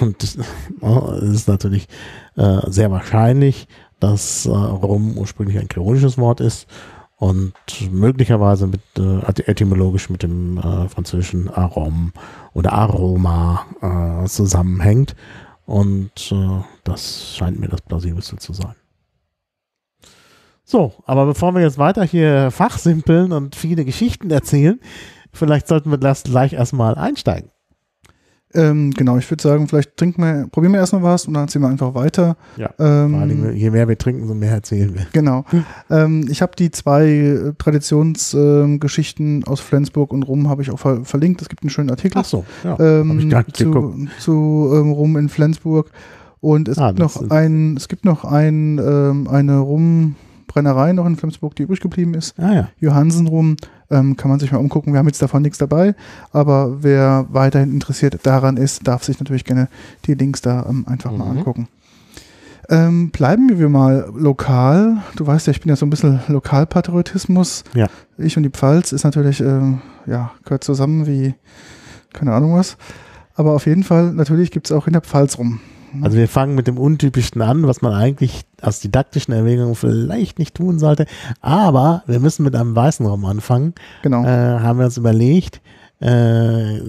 und 0.00 0.24
äh, 0.24 0.86
es 1.18 1.30
ist 1.30 1.48
natürlich 1.48 1.88
äh, 2.36 2.60
sehr 2.70 2.90
wahrscheinlich, 2.90 3.68
dass 4.00 4.46
äh, 4.46 4.50
Rum 4.50 5.18
ursprünglich 5.18 5.58
ein 5.58 5.68
kreolisches 5.68 6.16
Wort 6.16 6.40
ist 6.40 6.66
und 7.16 7.54
möglicherweise 7.90 8.66
mit 8.66 8.80
äh, 8.98 9.20
etymologisch 9.46 10.10
mit 10.10 10.22
dem 10.22 10.58
äh, 10.58 10.88
französischen 10.88 11.48
Arom 11.48 12.12
oder 12.52 12.72
Aroma 12.72 13.66
äh, 13.80 14.26
zusammenhängt. 14.26 15.14
Und 15.66 16.32
äh, 16.32 16.62
das 16.82 17.34
scheint 17.36 17.58
mir 17.58 17.68
das 17.68 17.80
plausibelste 17.80 18.36
zu 18.36 18.52
sein. 18.52 18.74
So, 20.64 20.94
aber 21.04 21.26
bevor 21.26 21.54
wir 21.54 21.62
jetzt 21.62 21.78
weiter 21.78 22.04
hier 22.04 22.50
fachsimpeln 22.50 23.32
und 23.32 23.54
viele 23.54 23.84
Geschichten 23.84 24.30
erzählen, 24.30 24.80
vielleicht 25.32 25.68
sollten 25.68 25.90
wir 25.90 25.98
das 25.98 26.22
gleich 26.24 26.54
erstmal 26.54 26.96
einsteigen. 26.96 27.50
Ähm, 28.54 28.92
genau, 28.92 29.16
ich 29.18 29.30
würde 29.30 29.42
sagen, 29.42 29.66
vielleicht 29.68 29.96
trinken 29.96 30.22
wir, 30.22 30.46
probieren 30.50 30.72
wir 30.72 30.80
erstmal 30.80 31.02
was 31.02 31.26
und 31.26 31.34
dann 31.34 31.48
ziehen 31.48 31.62
wir 31.62 31.68
einfach 31.68 31.94
weiter. 31.94 32.36
Ja, 32.56 32.70
ähm, 32.78 33.10
vor 33.10 33.20
allem, 33.20 33.54
je 33.54 33.70
mehr 33.70 33.88
wir 33.88 33.98
trinken, 33.98 34.22
umso 34.22 34.34
mehr 34.34 34.52
erzählen 34.52 34.94
wir. 34.94 35.06
Genau. 35.12 35.44
ähm, 35.90 36.26
ich 36.30 36.40
habe 36.42 36.52
die 36.56 36.70
zwei 36.70 37.06
äh, 37.06 37.52
Traditionsgeschichten 37.58 39.36
ähm, 39.36 39.44
aus 39.46 39.60
Flensburg 39.60 40.12
und 40.12 40.22
Rum 40.22 40.48
habe 40.48 40.62
ich 40.62 40.70
auch 40.70 40.78
ver 40.78 41.04
verlinkt. 41.04 41.42
Es 41.42 41.48
gibt 41.48 41.62
einen 41.62 41.70
schönen 41.70 41.90
Artikel 41.90 42.18
Ach 42.18 42.24
so, 42.24 42.44
ja, 42.62 42.78
ähm, 42.78 43.18
ich 43.18 43.28
gar 43.28 43.44
nicht 43.44 43.56
zu, 43.56 44.08
zu 44.20 44.70
ähm, 44.74 44.92
Rum 44.92 45.16
in 45.16 45.28
Flensburg. 45.28 45.90
Und 46.40 46.68
es 46.68 46.76
ah, 46.76 46.88
gibt 46.88 46.98
noch 46.98 47.30
ein, 47.30 47.74
es 47.76 47.88
gibt 47.88 48.04
noch 48.04 48.24
ein, 48.24 48.78
ähm, 48.78 49.28
eine 49.28 49.60
Rumbrennerei 50.54 50.92
noch 50.92 51.06
in 51.06 51.16
Flensburg, 51.16 51.56
die 51.56 51.64
übrig 51.64 51.80
geblieben 51.80 52.14
ist. 52.14 52.38
Ah, 52.38 52.52
ja. 52.52 52.68
Johansen 52.78 53.26
Rum. 53.26 53.56
Ähm, 53.90 54.16
kann 54.16 54.30
man 54.30 54.40
sich 54.40 54.50
mal 54.50 54.58
umgucken. 54.58 54.92
Wir 54.92 54.98
haben 54.98 55.06
jetzt 55.06 55.20
davon 55.20 55.42
nichts 55.42 55.58
dabei, 55.58 55.94
aber 56.32 56.82
wer 56.82 57.26
weiterhin 57.30 57.70
interessiert 57.70 58.18
daran 58.24 58.56
ist, 58.56 58.88
darf 58.88 59.04
sich 59.04 59.20
natürlich 59.20 59.44
gerne 59.44 59.68
die 60.06 60.14
Links 60.14 60.40
da 60.40 60.66
ähm, 60.68 60.86
einfach 60.88 61.12
mhm. 61.12 61.18
mal 61.18 61.30
angucken. 61.30 61.68
Ähm, 62.70 63.10
bleiben 63.10 63.58
wir 63.58 63.68
mal 63.68 64.10
lokal. 64.16 64.96
Du 65.16 65.26
weißt 65.26 65.46
ja, 65.46 65.50
ich 65.50 65.60
bin 65.60 65.68
ja 65.68 65.76
so 65.76 65.84
ein 65.84 65.90
bisschen 65.90 66.20
Lokalpatriotismus. 66.28 67.64
Ja. 67.74 67.88
Ich 68.16 68.36
und 68.38 68.42
die 68.42 68.50
Pfalz 68.50 68.92
ist 68.92 69.04
natürlich, 69.04 69.40
äh, 69.40 69.60
ja, 70.06 70.32
gehört 70.44 70.64
zusammen 70.64 71.06
wie, 71.06 71.34
keine 72.14 72.32
Ahnung 72.32 72.54
was. 72.54 72.78
Aber 73.34 73.52
auf 73.52 73.66
jeden 73.66 73.82
Fall, 73.82 74.12
natürlich 74.12 74.50
gibt 74.50 74.66
es 74.66 74.72
auch 74.72 74.86
in 74.86 74.94
der 74.94 75.02
Pfalz 75.02 75.36
rum. 75.36 75.60
Also 76.02 76.16
wir 76.16 76.28
fangen 76.28 76.54
mit 76.54 76.66
dem 76.66 76.78
Untypischen 76.78 77.42
an, 77.42 77.66
was 77.66 77.82
man 77.82 77.92
eigentlich 77.92 78.44
aus 78.60 78.80
didaktischen 78.80 79.32
Erwägungen 79.34 79.74
vielleicht 79.74 80.38
nicht 80.38 80.54
tun 80.54 80.78
sollte. 80.78 81.06
Aber 81.40 82.02
wir 82.06 82.20
müssen 82.20 82.44
mit 82.44 82.54
einem 82.56 82.74
weißen 82.74 83.06
Raum 83.06 83.24
anfangen. 83.24 83.74
Genau. 84.02 84.24
Äh, 84.24 84.60
haben 84.60 84.78
wir 84.78 84.86
uns 84.86 84.96
überlegt. 84.96 85.60
Äh, 86.00 86.80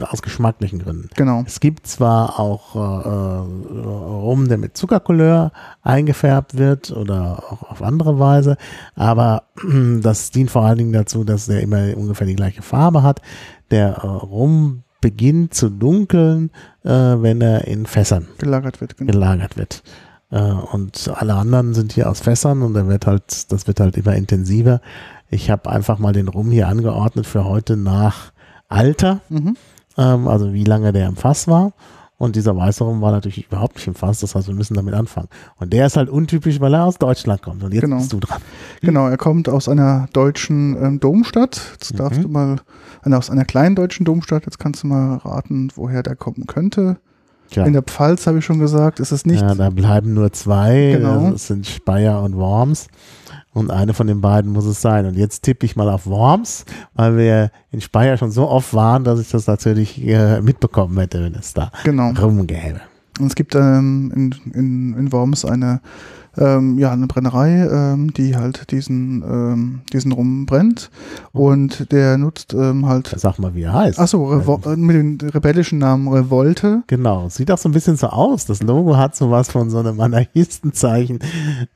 aus 0.00 0.22
geschmacklichen 0.22 0.78
Gründen. 0.78 1.10
Genau. 1.16 1.42
Es 1.44 1.58
gibt 1.60 1.86
zwar 1.88 2.38
auch 2.38 2.74
äh, 2.74 3.78
Rum, 3.78 4.48
der 4.48 4.58
mit 4.58 4.76
Zuckercouleur 4.76 5.50
eingefärbt 5.82 6.56
wird 6.56 6.92
oder 6.92 7.42
auch 7.50 7.64
auf 7.64 7.82
andere 7.82 8.18
Weise, 8.18 8.56
aber 8.94 9.42
das 10.00 10.30
dient 10.30 10.50
vor 10.50 10.62
allen 10.62 10.78
Dingen 10.78 10.92
dazu, 10.92 11.24
dass 11.24 11.46
der 11.46 11.60
immer 11.60 11.96
ungefähr 11.96 12.28
die 12.28 12.36
gleiche 12.36 12.62
Farbe 12.62 13.02
hat. 13.02 13.20
Der 13.72 13.96
äh, 13.96 14.06
Rum 14.06 14.84
beginnt 15.06 15.54
zu 15.54 15.68
dunkeln, 15.68 16.50
äh, 16.82 16.90
wenn 16.90 17.40
er 17.40 17.68
in 17.68 17.86
Fässern 17.86 18.26
gelagert 18.38 18.80
wird. 18.80 18.96
Genau. 18.96 19.12
Gelagert 19.12 19.56
wird. 19.56 19.84
Äh, 20.32 20.40
und 20.40 21.08
alle 21.14 21.34
anderen 21.34 21.74
sind 21.74 21.92
hier 21.92 22.10
aus 22.10 22.18
Fässern 22.18 22.62
und 22.62 22.74
er 22.74 22.88
wird 22.88 23.06
halt, 23.06 23.52
das 23.52 23.68
wird 23.68 23.78
halt 23.78 23.96
immer 23.96 24.16
intensiver. 24.16 24.80
Ich 25.30 25.48
habe 25.48 25.70
einfach 25.70 26.00
mal 26.00 26.12
den 26.12 26.26
Rum 26.26 26.50
hier 26.50 26.66
angeordnet 26.66 27.24
für 27.24 27.44
heute 27.44 27.76
nach 27.76 28.32
Alter, 28.68 29.20
mhm. 29.28 29.56
ähm, 29.96 30.26
also 30.26 30.52
wie 30.52 30.64
lange 30.64 30.92
der 30.92 31.06
im 31.06 31.14
Fass 31.14 31.46
war. 31.46 31.72
Und 32.18 32.34
dieser 32.34 32.56
weiße 32.56 32.82
Rum 32.82 33.02
war 33.02 33.12
natürlich 33.12 33.46
überhaupt 33.46 33.76
nicht 33.76 33.86
im 33.86 33.94
Fass, 33.94 34.20
das 34.20 34.34
heißt, 34.34 34.48
wir 34.48 34.54
müssen 34.54 34.74
damit 34.74 34.94
anfangen. 34.94 35.28
Und 35.56 35.72
der 35.74 35.86
ist 35.86 35.98
halt 35.98 36.08
untypisch, 36.08 36.60
weil 36.60 36.72
er 36.72 36.84
aus 36.84 36.96
Deutschland 36.96 37.42
kommt. 37.42 37.62
Und 37.62 37.74
jetzt 37.74 37.82
genau. 37.82 37.98
bist 37.98 38.12
du 38.12 38.20
dran. 38.20 38.40
Genau, 38.80 39.06
er 39.06 39.18
kommt 39.18 39.50
aus 39.50 39.68
einer 39.68 40.08
deutschen 40.14 40.82
ähm, 40.82 41.00
Domstadt. 41.00 41.60
Jetzt 41.72 41.92
mhm. 41.92 41.96
darfst 41.98 42.24
du 42.24 42.28
mal, 42.28 42.56
aus 43.02 43.30
einer 43.30 43.44
kleinen 43.44 43.76
deutschen 43.76 44.04
Domstadt, 44.04 44.46
jetzt 44.46 44.58
kannst 44.58 44.82
du 44.82 44.86
mal 44.86 45.16
raten, 45.18 45.68
woher 45.74 46.02
der 46.02 46.16
kommen 46.16 46.46
könnte. 46.46 46.96
Tja. 47.50 47.64
In 47.64 47.74
der 47.74 47.82
Pfalz 47.82 48.26
habe 48.26 48.38
ich 48.38 48.44
schon 48.44 48.58
gesagt, 48.58 48.98
ist 48.98 49.12
es 49.12 49.24
nicht. 49.24 49.40
Ja, 49.40 49.54
da 49.54 49.70
bleiben 49.70 50.14
nur 50.14 50.32
zwei. 50.32 50.96
Genau. 50.96 51.30
Das 51.30 51.46
sind 51.46 51.66
Speyer 51.66 52.22
und 52.22 52.36
Worms. 52.36 52.88
Und 53.56 53.70
eine 53.70 53.94
von 53.94 54.06
den 54.06 54.20
beiden 54.20 54.52
muss 54.52 54.66
es 54.66 54.82
sein. 54.82 55.06
Und 55.06 55.16
jetzt 55.16 55.42
tippe 55.42 55.64
ich 55.64 55.76
mal 55.76 55.88
auf 55.88 56.06
Worms, 56.06 56.66
weil 56.92 57.16
wir 57.16 57.50
in 57.70 57.80
Speyer 57.80 58.18
schon 58.18 58.30
so 58.30 58.46
oft 58.50 58.74
waren, 58.74 59.02
dass 59.02 59.18
ich 59.18 59.30
das 59.30 59.46
natürlich 59.46 60.06
äh, 60.06 60.42
mitbekommen 60.42 60.98
hätte, 60.98 61.24
wenn 61.24 61.34
es 61.34 61.54
da 61.54 61.72
genau. 61.82 62.10
rumgäbe. 62.10 62.82
Und 63.18 63.28
es 63.28 63.34
gibt 63.34 63.54
ähm, 63.54 64.12
in, 64.14 64.52
in, 64.52 64.98
in 64.98 65.10
Worms 65.10 65.46
eine 65.46 65.80
ähm, 66.38 66.78
ja, 66.78 66.92
eine 66.92 67.06
Brennerei, 67.06 67.66
ähm, 67.66 68.12
die 68.12 68.36
halt 68.36 68.70
diesen, 68.70 69.22
ähm, 69.22 69.80
diesen 69.92 70.12
Rum 70.12 70.46
brennt. 70.46 70.90
Mhm. 71.32 71.40
Und 71.40 71.92
der 71.92 72.18
nutzt 72.18 72.54
ähm, 72.54 72.86
halt. 72.86 73.14
Sag 73.16 73.38
mal, 73.38 73.54
wie 73.54 73.62
er 73.62 73.72
heißt. 73.72 73.98
Achso, 73.98 74.26
Revo 74.26 74.60
äh, 74.66 74.76
mit 74.76 74.96
dem 74.96 75.30
rebellischen 75.30 75.78
Namen 75.78 76.08
Revolte. 76.08 76.82
Genau, 76.86 77.28
sieht 77.28 77.50
auch 77.50 77.58
so 77.58 77.68
ein 77.68 77.72
bisschen 77.72 77.96
so 77.96 78.08
aus. 78.08 78.46
Das 78.46 78.62
Logo 78.62 78.96
hat 78.96 79.16
sowas 79.16 79.50
von 79.50 79.70
so 79.70 79.78
einem 79.78 80.00
Anarchistenzeichen. 80.00 81.20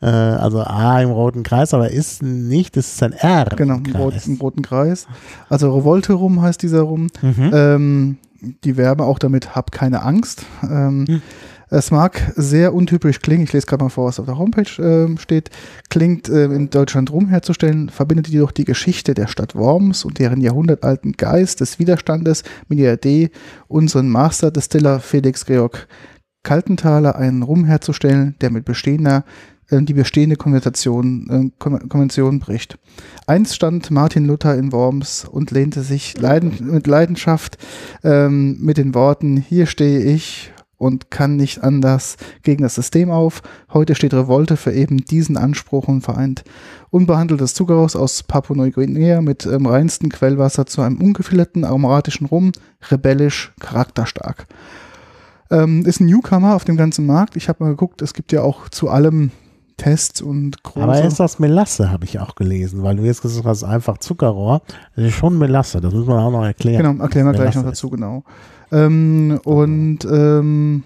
Äh, 0.01 0.07
also 0.07 0.61
A 0.61 1.01
im 1.01 1.11
roten 1.11 1.43
Kreis, 1.43 1.75
aber 1.75 1.91
ist 1.91 2.23
nicht, 2.23 2.77
es 2.77 2.95
ist 2.95 3.03
ein 3.03 3.13
R. 3.13 3.47
Genau, 3.57 3.77
im 3.77 3.97
roten, 3.97 4.39
roten 4.41 4.63
Kreis. 4.63 5.07
Also 5.49 5.75
Revolte 5.75 6.13
Rum 6.15 6.43
heißt 6.43 6.63
dieser 6.63 6.83
Rum. 6.83 7.09
Mhm. 7.23 7.51
Ähm, 7.53 8.17
die 8.65 8.77
Werbe 8.77 9.05
auch 9.05 9.19
damit, 9.19 9.55
hab 9.55 9.73
keine 9.73 10.03
Angst. 10.03 10.45
Mhm. 10.63 11.23
Es 11.73 11.93
mag 11.93 12.33
sehr 12.35 12.75
untypisch 12.75 13.21
klingen, 13.21 13.45
ich 13.45 13.53
lese 13.53 13.67
gerade 13.67 13.85
mal 13.85 13.91
vor, 13.91 14.07
was 14.07 14.19
auf 14.19 14.27
der 14.27 14.39
Homepage 14.39 14.83
äh, 14.83 15.17
steht, 15.19 15.51
klingt 15.89 16.29
äh, 16.29 16.47
in 16.47 16.69
Deutschland 16.69 17.13
rum 17.13 17.29
herzustellen, 17.29 17.91
verbindet 17.91 18.27
jedoch 18.27 18.51
die 18.51 18.65
Geschichte 18.65 19.15
der 19.15 19.29
Stadt 19.29 19.55
Worms 19.55 20.05
und 20.05 20.19
deren 20.19 20.41
jahrhundertalten 20.41 21.13
Geist 21.13 21.61
des 21.61 21.79
Widerstandes 21.79 22.43
mit 22.67 22.81
der 22.81 22.95
Idee, 22.95 23.31
unseren 23.69 24.09
Master 24.09 24.51
Distiller 24.51 24.99
Felix 24.99 25.47
Georg 25.47 25.87
Kaltenthaler 26.43 27.15
einen 27.15 27.43
Rum 27.45 27.65
herzustellen, 27.65 28.35
der 28.41 28.51
mit 28.51 28.65
bestehender 28.65 29.25
äh, 29.69 29.81
die 29.81 29.95
bestehende 29.95 30.35
Konversation, 30.35 31.53
äh, 31.55 31.69
Konvention 31.89 32.41
bricht. 32.41 32.79
Einst 33.29 33.55
stand 33.55 33.93
Martin 33.93 34.27
Luther 34.27 34.57
in 34.57 34.73
Worms 34.73 35.25
und 35.25 35.53
lehnte 35.53 35.83
sich 35.83 36.19
leiden, 36.19 36.73
mit 36.73 36.89
Leidenschaft 36.89 37.59
ähm, 38.03 38.59
mit 38.61 38.77
den 38.77 38.93
Worten, 38.93 39.37
hier 39.37 39.67
stehe 39.67 40.01
ich 40.01 40.53
und 40.81 41.11
kann 41.11 41.37
nicht 41.37 41.63
anders 41.63 42.17
gegen 42.43 42.63
das 42.63 42.75
System 42.75 43.11
auf. 43.11 43.43
Heute 43.73 43.95
steht 43.95 44.15
Revolte 44.15 44.57
für 44.57 44.73
eben 44.73 45.05
diesen 45.05 45.37
Anspruch 45.37 45.89
und 45.89 46.01
vereint 46.01 46.43
unbehandeltes 46.89 47.53
Zuckerhaus 47.53 47.95
aus 47.97 48.23
Papua-Neuguinea 48.23 49.21
mit 49.21 49.45
ähm, 49.45 49.67
reinsten 49.67 50.09
Quellwasser 50.09 50.65
zu 50.65 50.81
einem 50.81 50.97
ungefilterten 50.97 51.65
aromatischen 51.65 52.27
Rum, 52.27 52.53
rebellisch, 52.91 53.53
charakterstark. 53.61 54.47
Ähm, 55.51 55.85
ist 55.85 56.01
ein 56.01 56.07
Newcomer 56.07 56.57
auf 56.57 56.65
dem 56.65 56.79
ganzen 56.79 57.05
Markt. 57.05 57.37
Ich 57.37 57.51
habe 57.51 57.63
mal 57.63 57.71
geguckt, 57.71 58.01
es 58.01 58.15
gibt 58.15 58.33
ja 58.33 58.41
auch 58.41 58.71
zu 58.71 58.89
allem 58.89 59.33
Tests 59.81 60.21
und 60.21 60.63
große. 60.63 60.83
Aber 60.83 61.03
ist 61.03 61.19
das 61.19 61.39
Melasse, 61.39 61.91
habe 61.91 62.05
ich 62.05 62.19
auch 62.19 62.35
gelesen, 62.35 62.83
weil 62.83 62.97
du 62.97 63.03
jetzt 63.03 63.23
gesagt 63.23 63.47
hast, 63.47 63.65
einfach 63.65 63.97
Zuckerrohr. 63.97 64.61
Das 64.95 65.07
ist 65.07 65.15
schon 65.15 65.39
Melasse, 65.39 65.81
das 65.81 65.95
muss 65.95 66.07
man 66.07 66.19
auch 66.19 66.31
noch 66.31 66.45
erklären. 66.45 66.85
Genau, 66.85 67.03
erklären 67.03 67.27
wir 67.27 67.33
gleich 67.33 67.55
noch 67.55 67.65
dazu, 67.65 67.89
genau. 67.89 68.23
Ähm, 68.73 69.41
und 69.45 70.05
ähm, 70.05 70.85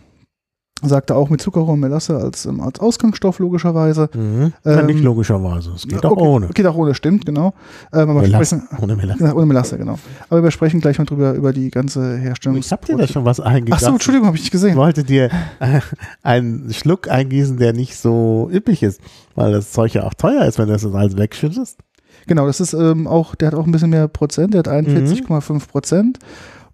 sagte 0.88 1.14
auch 1.14 1.30
mit 1.30 1.40
Zuckerrohr 1.40 1.74
und 1.74 1.80
Melasse 1.80 2.16
als, 2.16 2.46
ähm, 2.46 2.60
als 2.60 2.80
Ausgangsstoff 2.80 3.38
logischerweise. 3.38 4.08
Mhm. 4.14 4.52
Ja, 4.64 4.80
Ähm, 4.80 4.86
nicht 4.86 5.00
logischerweise. 5.02 5.72
Es 5.74 5.86
geht 5.86 6.04
auch 6.04 6.12
okay, 6.12 6.22
ohne. 6.22 6.46
Geht 6.48 6.66
auch 6.66 6.76
ohne, 6.76 6.94
stimmt, 6.94 7.26
genau. 7.26 7.54
Ähm, 7.92 8.10
aber 8.10 8.22
Melasse. 8.22 8.56
sprechen, 8.60 8.68
Ohne 8.82 8.96
Melasse. 8.96 9.24
ja, 9.24 9.34
ohne 9.34 9.46
Melasse, 9.46 9.78
genau. 9.78 9.98
Aber 10.30 10.42
wir 10.42 10.50
sprechen 10.50 10.80
gleich 10.80 10.98
mal 10.98 11.04
drüber, 11.04 11.32
über 11.34 11.52
die 11.52 11.70
ganze 11.70 12.16
Herstellung. 12.16 12.58
Ich 12.58 12.70
hab 12.72 12.84
dir 12.84 12.96
da 12.96 13.06
schon 13.06 13.24
was 13.24 13.40
eingegangen. 13.40 13.72
Ach 13.74 13.80
so, 13.80 13.92
Entschuldigung, 13.92 14.26
habe 14.26 14.36
ich 14.36 14.42
nicht 14.42 14.48
Ich 14.48 14.52
gesehen. 14.52 14.76
wollte 14.76 15.04
dir 15.04 15.30
äh, 15.60 15.80
einen 16.22 16.72
Schluck 16.72 17.10
eingießen, 17.10 17.56
der 17.58 17.72
nicht 17.72 17.96
so 17.96 18.48
üppig 18.52 18.82
ist, 18.82 19.00
weil 19.34 19.52
das 19.52 19.72
Zeug 19.72 19.94
ja 19.94 20.04
auch 20.04 20.14
teuer 20.14 20.44
ist, 20.44 20.58
wenn 20.58 20.66
du 20.66 20.72
das 20.72 20.84
alles 20.86 21.16
wegschüttest. 21.16 21.78
Genau, 22.26 22.46
das 22.46 22.60
ist 22.60 22.72
ähm, 22.72 23.06
auch, 23.06 23.34
der 23.34 23.48
hat 23.48 23.54
auch 23.54 23.66
ein 23.66 23.72
bisschen 23.72 23.90
mehr 23.90 24.08
Prozent, 24.08 24.54
der 24.54 24.60
hat 24.60 24.66
Mhm. 24.86 24.94
41,5 24.94 25.68
Prozent. 25.68 26.18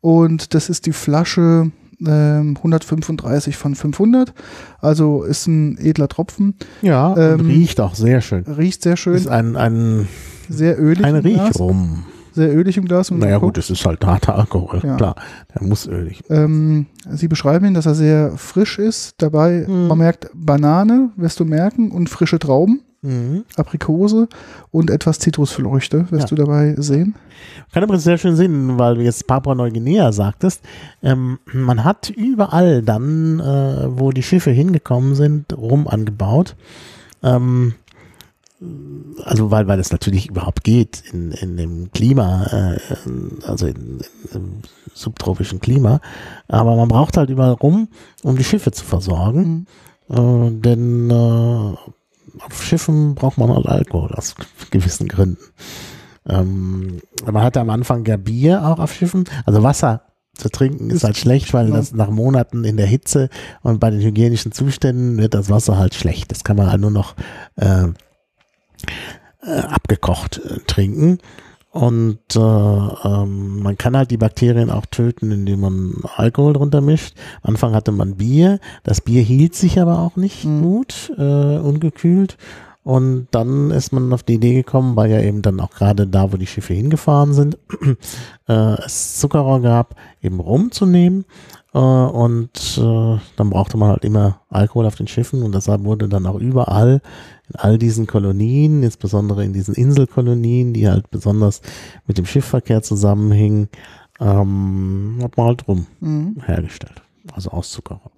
Und 0.01 0.55
das 0.55 0.69
ist 0.71 0.87
die 0.87 0.93
Flasche 0.93 1.71
ähm, 2.07 2.57
135 2.57 3.57
von 3.57 3.75
500. 3.75 4.33
Also 4.81 5.23
ist 5.25 5.47
ein 5.47 5.79
edler 5.79 6.09
Tropfen. 6.09 6.55
Ja, 6.83 7.17
Ähm, 7.17 7.41
und 7.41 7.47
riecht 7.47 7.81
auch 7.81 7.95
sehr 7.95 8.21
schön. 8.21 8.45
Riecht 8.45 8.83
sehr 8.83 8.97
schön, 8.97 9.15
Ist 9.15 9.29
ein, 9.29 9.57
ein, 9.57 10.09
sehr 10.49 10.81
ölig 10.81 11.05
ein. 11.05 11.17
Riechrum. 11.17 12.05
Sehr 12.33 12.57
ölig 12.57 12.77
im 12.77 12.85
Glas. 12.85 13.11
Und 13.11 13.19
Naja 13.19 13.39
gut, 13.39 13.59
es 13.59 13.71
ist 13.71 13.85
halt 13.85 14.07
harter 14.07 14.37
Alkohol, 14.37 14.81
Ja. 14.85 14.97
klar. 14.97 15.15
Der 15.53 15.67
muss 15.67 15.87
ölig. 15.89 16.23
Ähm, 16.31 16.87
Sie 17.11 17.27
beschreiben 17.27 17.67
ihn, 17.67 17.75
dass 17.75 17.87
er 17.87 17.97
sehr 17.97 18.33
frisch 18.37 18.79
ist. 18.79 19.15
Dabei, 19.19 19.67
Mhm. 19.69 19.89
man 19.89 19.99
merkt 19.99 20.31
Banane, 20.33 21.11
wirst 21.17 21.41
du 21.41 21.45
merken, 21.45 21.91
und 21.91 22.09
frische 22.09 22.39
Trauben, 22.39 22.83
Mhm. 23.03 23.45
Aprikose 23.57 24.29
und 24.71 24.91
etwas 24.91 25.19
Zitrusfrüchte 25.19 26.07
wirst 26.11 26.31
Ja. 26.31 26.37
du 26.37 26.43
dabei 26.45 26.75
sehen. 26.77 27.15
Kann 27.73 27.83
übrigens 27.83 28.05
sehr 28.05 28.19
schön 28.19 28.37
sehen, 28.37 28.79
weil 28.79 28.97
du 28.97 29.01
jetzt 29.03 29.27
Papua-Neuguinea 29.27 30.13
sagtest. 30.13 30.61
Ähm, 31.03 31.39
man 31.51 31.83
hat 31.83 32.11
überall 32.11 32.83
dann, 32.83 33.41
äh, 33.41 33.87
wo 33.99 34.11
die 34.11 34.23
Schiffe 34.23 34.51
hingekommen 34.51 35.15
sind, 35.15 35.57
rum 35.57 35.89
angebaut. 35.89 36.57
Ähm, 37.23 37.75
also 39.25 39.51
weil, 39.51 39.67
weil 39.67 39.81
es 39.81 39.91
natürlich 39.91 40.29
überhaupt 40.29 40.65
geht 40.65 41.03
in, 41.11 41.33
in 41.33 41.57
dem 41.57 41.91
Klima, 41.93 42.45
äh, 42.53 42.79
also 43.47 43.67
in, 43.67 43.77
in, 43.77 44.01
im 44.35 44.43
subtropischen 44.93 45.61
Klima. 45.61 46.01
Aber 46.49 46.77
man 46.77 46.89
braucht 46.89 47.17
halt 47.17 47.31
überall 47.31 47.53
rum, 47.53 47.89
um 48.23 48.37
die 48.37 48.45
Schiffe 48.45 48.73
zu 48.73 48.85
versorgen. 48.85 49.67
Äh, 50.11 50.51
denn 50.51 51.09
äh, 51.11 51.75
auf 52.39 52.63
Schiffen 52.63 53.15
braucht 53.15 53.39
man 53.39 53.55
halt 53.55 53.67
Alkohol 53.67 54.13
aus 54.15 54.35
gewissen 54.71 55.09
Gründen. 55.09 55.43
Ähm, 56.29 57.01
man 57.25 57.43
hatte 57.43 57.61
am 57.61 57.71
Anfang 57.71 58.05
ja 58.07 58.17
Bier 58.17 58.67
auch 58.67 58.79
auf 58.79 58.93
Schiffen. 58.93 59.25
Also 59.47 59.63
Wasser 59.63 60.03
zu 60.35 60.49
trinken 60.49 60.91
ist, 60.91 61.05
halt 61.05 61.17
schlecht, 61.17 61.53
weil 61.53 61.67
genau. 61.67 61.77
das 61.77 61.93
nach 61.93 62.11
Monaten 62.11 62.65
in 62.65 62.77
der 62.77 62.87
Hitze 62.87 63.29
und 63.63 63.79
bei 63.79 63.91
den 63.91 64.01
hygienischen 64.01 64.53
Zuständen 64.53 65.19
wird 65.19 65.35
das 65.35 65.51
Wasser 65.51 65.77
halt 65.77 65.95
schlecht. 65.95 66.31
Das 66.31 66.45
kann 66.45 66.57
man 66.57 66.71
halt 66.71 66.81
nur 66.81 66.91
noch 66.91 67.15
äh, 67.57 67.89
äh, 69.43 69.61
abgekocht 69.61 70.39
äh, 70.39 70.61
trinken. 70.67 71.19
Und 71.71 72.19
äh, 72.35 72.39
ähm, 72.41 73.63
man 73.63 73.79
kann 73.79 73.97
halt 73.97 74.11
die 74.11 74.17
Bakterien 74.17 74.71
auch 74.71 74.87
töten, 74.87 75.31
indem 75.31 75.61
man 75.61 75.95
Alkohol 76.17 76.55
drunter 76.55 76.81
mischt. 76.81 77.17
Am 77.43 77.51
Anfang 77.51 77.75
hatte 77.75 77.93
man 77.93 78.17
Bier. 78.17 78.59
Das 78.83 79.01
Bier 79.01 79.23
hielt 79.23 79.55
sich 79.55 79.81
aber 79.81 80.01
auch 80.01 80.17
nicht 80.17 80.45
Mhm. 80.45 80.63
gut, 80.63 81.13
äh, 81.17 81.59
ungekühlt. 81.59 82.37
Und 82.83 83.29
dann 83.31 83.71
ist 83.71 83.93
man 83.93 84.13
auf 84.13 84.23
die 84.25 84.35
Idee 84.35 84.55
gekommen, 84.55 84.97
weil 84.97 85.11
ja 85.11 85.21
eben 85.21 85.43
dann 85.43 85.61
auch 85.61 85.71
gerade 85.71 86.07
da, 86.07 86.33
wo 86.33 86.37
die 86.37 86.47
Schiffe 86.47 86.75
hingefahren 86.75 87.35
sind, 87.35 87.59
äh, 88.49 88.85
es 88.85 89.21
Zuckerrohr 89.21 89.61
gab, 89.61 89.95
eben 90.23 90.41
rumzunehmen. 90.41 91.25
Äh, 91.73 91.79
und 91.79 92.79
äh, 92.79 93.19
dann 93.37 93.51
brauchte 93.51 93.77
man 93.77 93.91
halt 93.91 94.05
immer 94.05 94.41
Alkohol 94.49 94.87
auf 94.87 94.97
den 94.97 95.07
Schiffen 95.07 95.43
und 95.45 95.55
deshalb 95.55 95.85
wurde 95.85 96.09
dann 96.09 96.27
auch 96.27 96.41
überall 96.41 97.01
in 97.51 97.57
all 97.57 97.79
diesen 97.79 98.07
Kolonien, 98.07 98.83
insbesondere 98.83 99.45
in 99.45 99.53
diesen 99.53 99.75
Inselkolonien, 99.75 100.73
die 100.73 100.89
halt 100.89 101.11
besonders 101.11 101.61
mit 102.07 102.17
dem 102.19 102.27
Schiffverkehr 102.27 102.83
zusammenhingen, 102.83 103.69
ähm, 104.21 105.19
hat 105.23 105.37
man 105.37 105.47
halt 105.47 105.69
rum 105.69 105.87
Mhm. 106.01 106.37
hergestellt. 106.45 107.03
Also 107.33 107.51
aus 107.51 107.71
Zuckerrohr. 107.71 108.11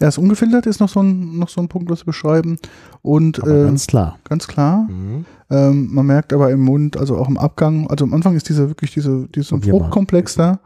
Ja, 0.00 0.06
das 0.06 0.16
ungefiltert 0.18 0.66
ist 0.66 0.80
noch 0.80 0.88
so 0.88 1.00
ein, 1.00 1.38
noch 1.38 1.48
so 1.50 1.60
ein 1.60 1.68
Punkt, 1.68 1.90
was 1.90 2.00
wir 2.00 2.06
beschreiben. 2.06 2.58
Und 3.02 3.38
äh, 3.40 3.64
ganz 3.64 3.86
klar. 3.86 4.18
ganz 4.24 4.46
klar, 4.46 4.86
Mhm. 4.88 5.24
ähm, 5.50 5.88
man 5.92 6.06
merkt 6.06 6.32
aber 6.32 6.50
im 6.50 6.60
Mund, 6.60 6.96
also 6.96 7.16
auch 7.18 7.28
im 7.28 7.36
Abgang, 7.36 7.86
also 7.88 8.04
am 8.04 8.14
Anfang 8.14 8.34
ist 8.34 8.48
dieser 8.48 8.68
wirklich 8.68 8.92
diese, 8.94 9.28
dieser. 9.34 9.60
Fruchtkomplex 9.60 10.36
da. 10.36 10.60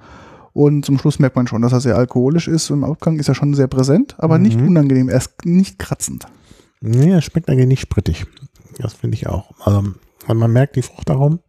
Und 0.52 0.84
zum 0.84 0.98
Schluss 0.98 1.18
merkt 1.18 1.36
man 1.36 1.46
schon, 1.46 1.62
dass 1.62 1.72
er 1.72 1.80
sehr 1.80 1.96
alkoholisch 1.96 2.48
ist. 2.48 2.70
Und 2.70 2.78
im 2.78 2.84
Abgang 2.84 3.18
ist 3.18 3.28
er 3.28 3.34
schon 3.34 3.54
sehr 3.54 3.66
präsent, 3.68 4.14
aber 4.18 4.38
nicht 4.38 4.58
Mhm. 4.60 4.68
unangenehm. 4.68 5.08
Er 5.08 5.18
ist 5.18 5.44
nicht 5.44 5.78
kratzend. 5.78 6.26
Nee, 6.80 7.20
schmeckt 7.22 7.48
eigentlich 7.48 7.66
nicht 7.66 7.80
sprittig. 7.80 8.26
Das 8.78 8.94
finde 8.94 9.16
ich 9.16 9.26
auch. 9.26 9.50
Also, 9.66 9.94
man 10.32 10.52
merkt 10.52 10.76
die 10.76 10.82
Fruchtaromen. 10.82 11.40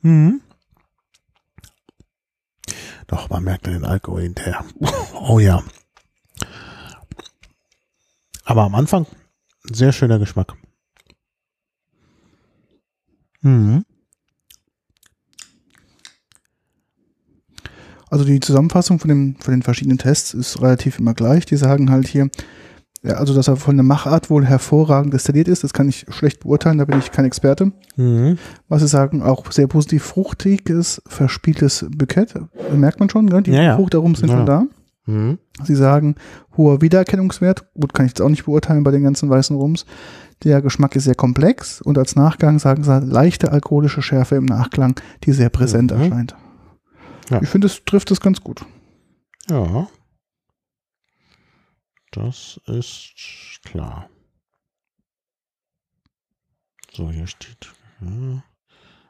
Mhm. 0.00 0.40
Doch, 3.06 3.28
man 3.28 3.44
merkt 3.44 3.66
den 3.66 3.84
Alkohol 3.84 4.22
hinterher. 4.22 4.64
Oh 5.28 5.40
ja. 5.40 5.62
Aber 8.44 8.62
am 8.62 8.76
Anfang 8.76 9.06
sehr 9.64 9.92
schöner 9.92 10.20
Geschmack. 10.20 10.54
Mhm. 13.40 13.84
Also 18.10 18.24
die 18.24 18.40
Zusammenfassung 18.40 18.98
von, 18.98 19.08
dem, 19.08 19.36
von 19.40 19.52
den 19.52 19.62
verschiedenen 19.62 19.98
Tests 19.98 20.32
ist 20.34 20.60
relativ 20.62 20.98
immer 20.98 21.14
gleich. 21.14 21.44
Die 21.46 21.56
sagen 21.56 21.90
halt 21.90 22.06
hier, 22.06 22.28
ja, 23.02 23.14
also 23.14 23.34
dass 23.34 23.48
er 23.48 23.56
von 23.56 23.76
der 23.76 23.84
Machart 23.84 24.30
wohl 24.30 24.44
hervorragend 24.44 25.12
destilliert 25.12 25.48
ist, 25.48 25.64
das 25.64 25.72
kann 25.72 25.88
ich 25.88 26.06
schlecht 26.08 26.40
beurteilen, 26.40 26.78
da 26.78 26.84
bin 26.84 26.98
ich 26.98 27.10
kein 27.12 27.24
Experte. 27.24 27.72
Mhm. 27.96 28.38
Was 28.68 28.82
sie 28.82 28.88
sagen, 28.88 29.22
auch 29.22 29.50
sehr 29.52 29.66
positiv 29.66 30.02
fruchtiges, 30.04 31.02
verspieltes 31.06 31.86
Bukett. 31.96 32.34
Merkt 32.74 33.00
man 33.00 33.10
schon, 33.10 33.26
ne? 33.26 33.42
die 33.42 33.52
Ja, 33.52 33.62
ja. 33.62 33.76
Fruchtaromen 33.76 34.14
sind 34.14 34.30
Ja. 34.30 34.36
schon 34.36 34.46
da. 34.46 34.64
Mhm. 35.06 35.38
Sie 35.62 35.76
sagen, 35.76 36.16
hoher 36.56 36.80
Wiedererkennungswert. 36.82 37.64
Gut, 37.74 37.94
kann 37.94 38.06
ich 38.06 38.10
jetzt 38.10 38.22
auch 38.22 38.28
nicht 38.28 38.44
beurteilen 38.44 38.82
bei 38.82 38.90
den 38.90 39.04
ganzen 39.04 39.28
weißen 39.30 39.54
Rums. 39.56 39.86
Der 40.44 40.60
Geschmack 40.62 40.96
ist 40.96 41.04
sehr 41.04 41.14
komplex 41.14 41.80
und 41.80 41.96
als 41.98 42.16
Nachgang 42.16 42.58
sagen 42.58 42.82
sie 42.82 42.98
leichte 43.00 43.52
alkoholische 43.52 44.02
Schärfe 44.02 44.34
im 44.36 44.44
Nachklang, 44.46 44.94
die 45.24 45.32
sehr 45.32 45.48
präsent 45.48 45.92
Mhm. 45.94 46.02
erscheint. 46.02 46.34
Ja. 47.30 47.42
Ich 47.42 47.48
finde, 47.48 47.66
es 47.66 47.84
trifft 47.84 48.10
es 48.10 48.20
ganz 48.20 48.40
gut. 48.40 48.64
Ja. 49.48 49.88
Das 52.12 52.60
ist 52.66 53.60
klar. 53.64 54.08
So, 56.92 57.10
hier 57.10 57.26
steht. 57.26 57.72
Ja. 58.00 58.42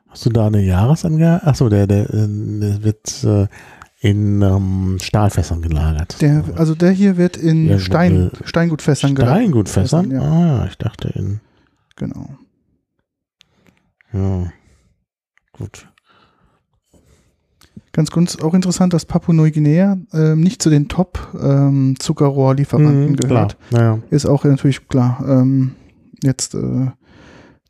Hast 0.09 0.25
du 0.27 0.31
da 0.31 0.47
eine 0.47 0.63
Jahresangabe? 0.63 1.47
Achso, 1.47 1.69
der, 1.69 1.87
der, 1.87 2.07
der 2.07 2.83
wird 2.83 3.25
äh, 3.25 3.49
in 4.01 4.43
ähm, 4.43 4.99
Stahlfässern 5.01 5.63
gelagert. 5.63 6.21
Der, 6.21 6.45
also 6.57 6.75
der 6.75 6.91
hier 6.91 7.17
wird 7.17 7.37
in 7.37 7.67
Ja, 7.69 7.79
Stein, 7.79 8.31
äh, 8.31 8.47
Steingutfässern 8.47 9.15
gelagert. 9.15 9.37
Steingutfässern? 9.37 10.11
Ja. 10.11 10.21
Ah, 10.23 10.47
ja, 10.47 10.67
ich 10.67 10.79
dachte 10.79 11.09
in. 11.09 11.41
Genau. 11.97 12.37
Ja. 14.13 14.53
Gut. 15.53 15.89
Ganz 17.97 18.11
kurz 18.11 18.37
auch 18.43 18.53
interessant, 18.53 18.93
dass 18.93 19.07
Papua-Neuguinea 19.07 19.97
ähm, 20.13 20.41
nicht 20.41 20.61
zu 20.61 20.69
den 20.69 20.87
Top-Zuckerrohrlieferanten 20.87 23.13
Mhm, 23.13 23.17
gehört. 23.17 23.57
Klar. 23.71 23.83
Ja. 23.83 23.99
Ist 24.11 24.27
auch 24.27 24.45
natürlich 24.45 24.87
klar. 24.87 25.25
Ähm, 25.27 25.73
jetzt 26.23 26.55
äh, 26.55 26.89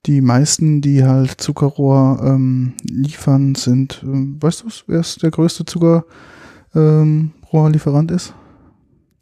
die 0.07 0.21
meisten, 0.21 0.81
die 0.81 1.05
halt 1.05 1.41
Zuckerrohr 1.41 2.21
ähm, 2.25 2.73
liefern, 2.83 3.55
sind, 3.55 4.01
ähm, 4.03 4.39
weißt 4.41 4.65
du, 4.65 4.69
wer 4.89 4.99
ist 4.99 5.23
der 5.23 5.31
größte 5.31 5.65
Zuckerrohrlieferant 5.65 8.11
ist? 8.11 8.35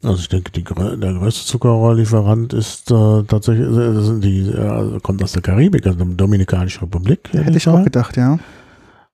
Also 0.03 0.21
ich 0.21 0.29
denke, 0.29 0.51
die, 0.53 0.63
der 0.63 1.13
größte 1.13 1.45
Zuckerrohrlieferant 1.45 2.51
ist 2.53 2.89
äh, 2.89 3.23
tatsächlich, 3.27 3.67
äh, 3.67 3.93
das 3.93 4.07
sind 4.07 4.23
die, 4.23 4.49
äh, 4.49 4.99
kommt 5.03 5.21
aus 5.21 5.33
der 5.33 5.43
Karibik, 5.43 5.85
also 5.85 5.99
der 6.03 6.15
Dominikanische 6.15 6.81
Republik. 6.81 7.29
Hätte 7.31 7.57
ich 7.57 7.67
auch 7.67 7.83
gedacht, 7.83 8.17
ja. 8.17 8.39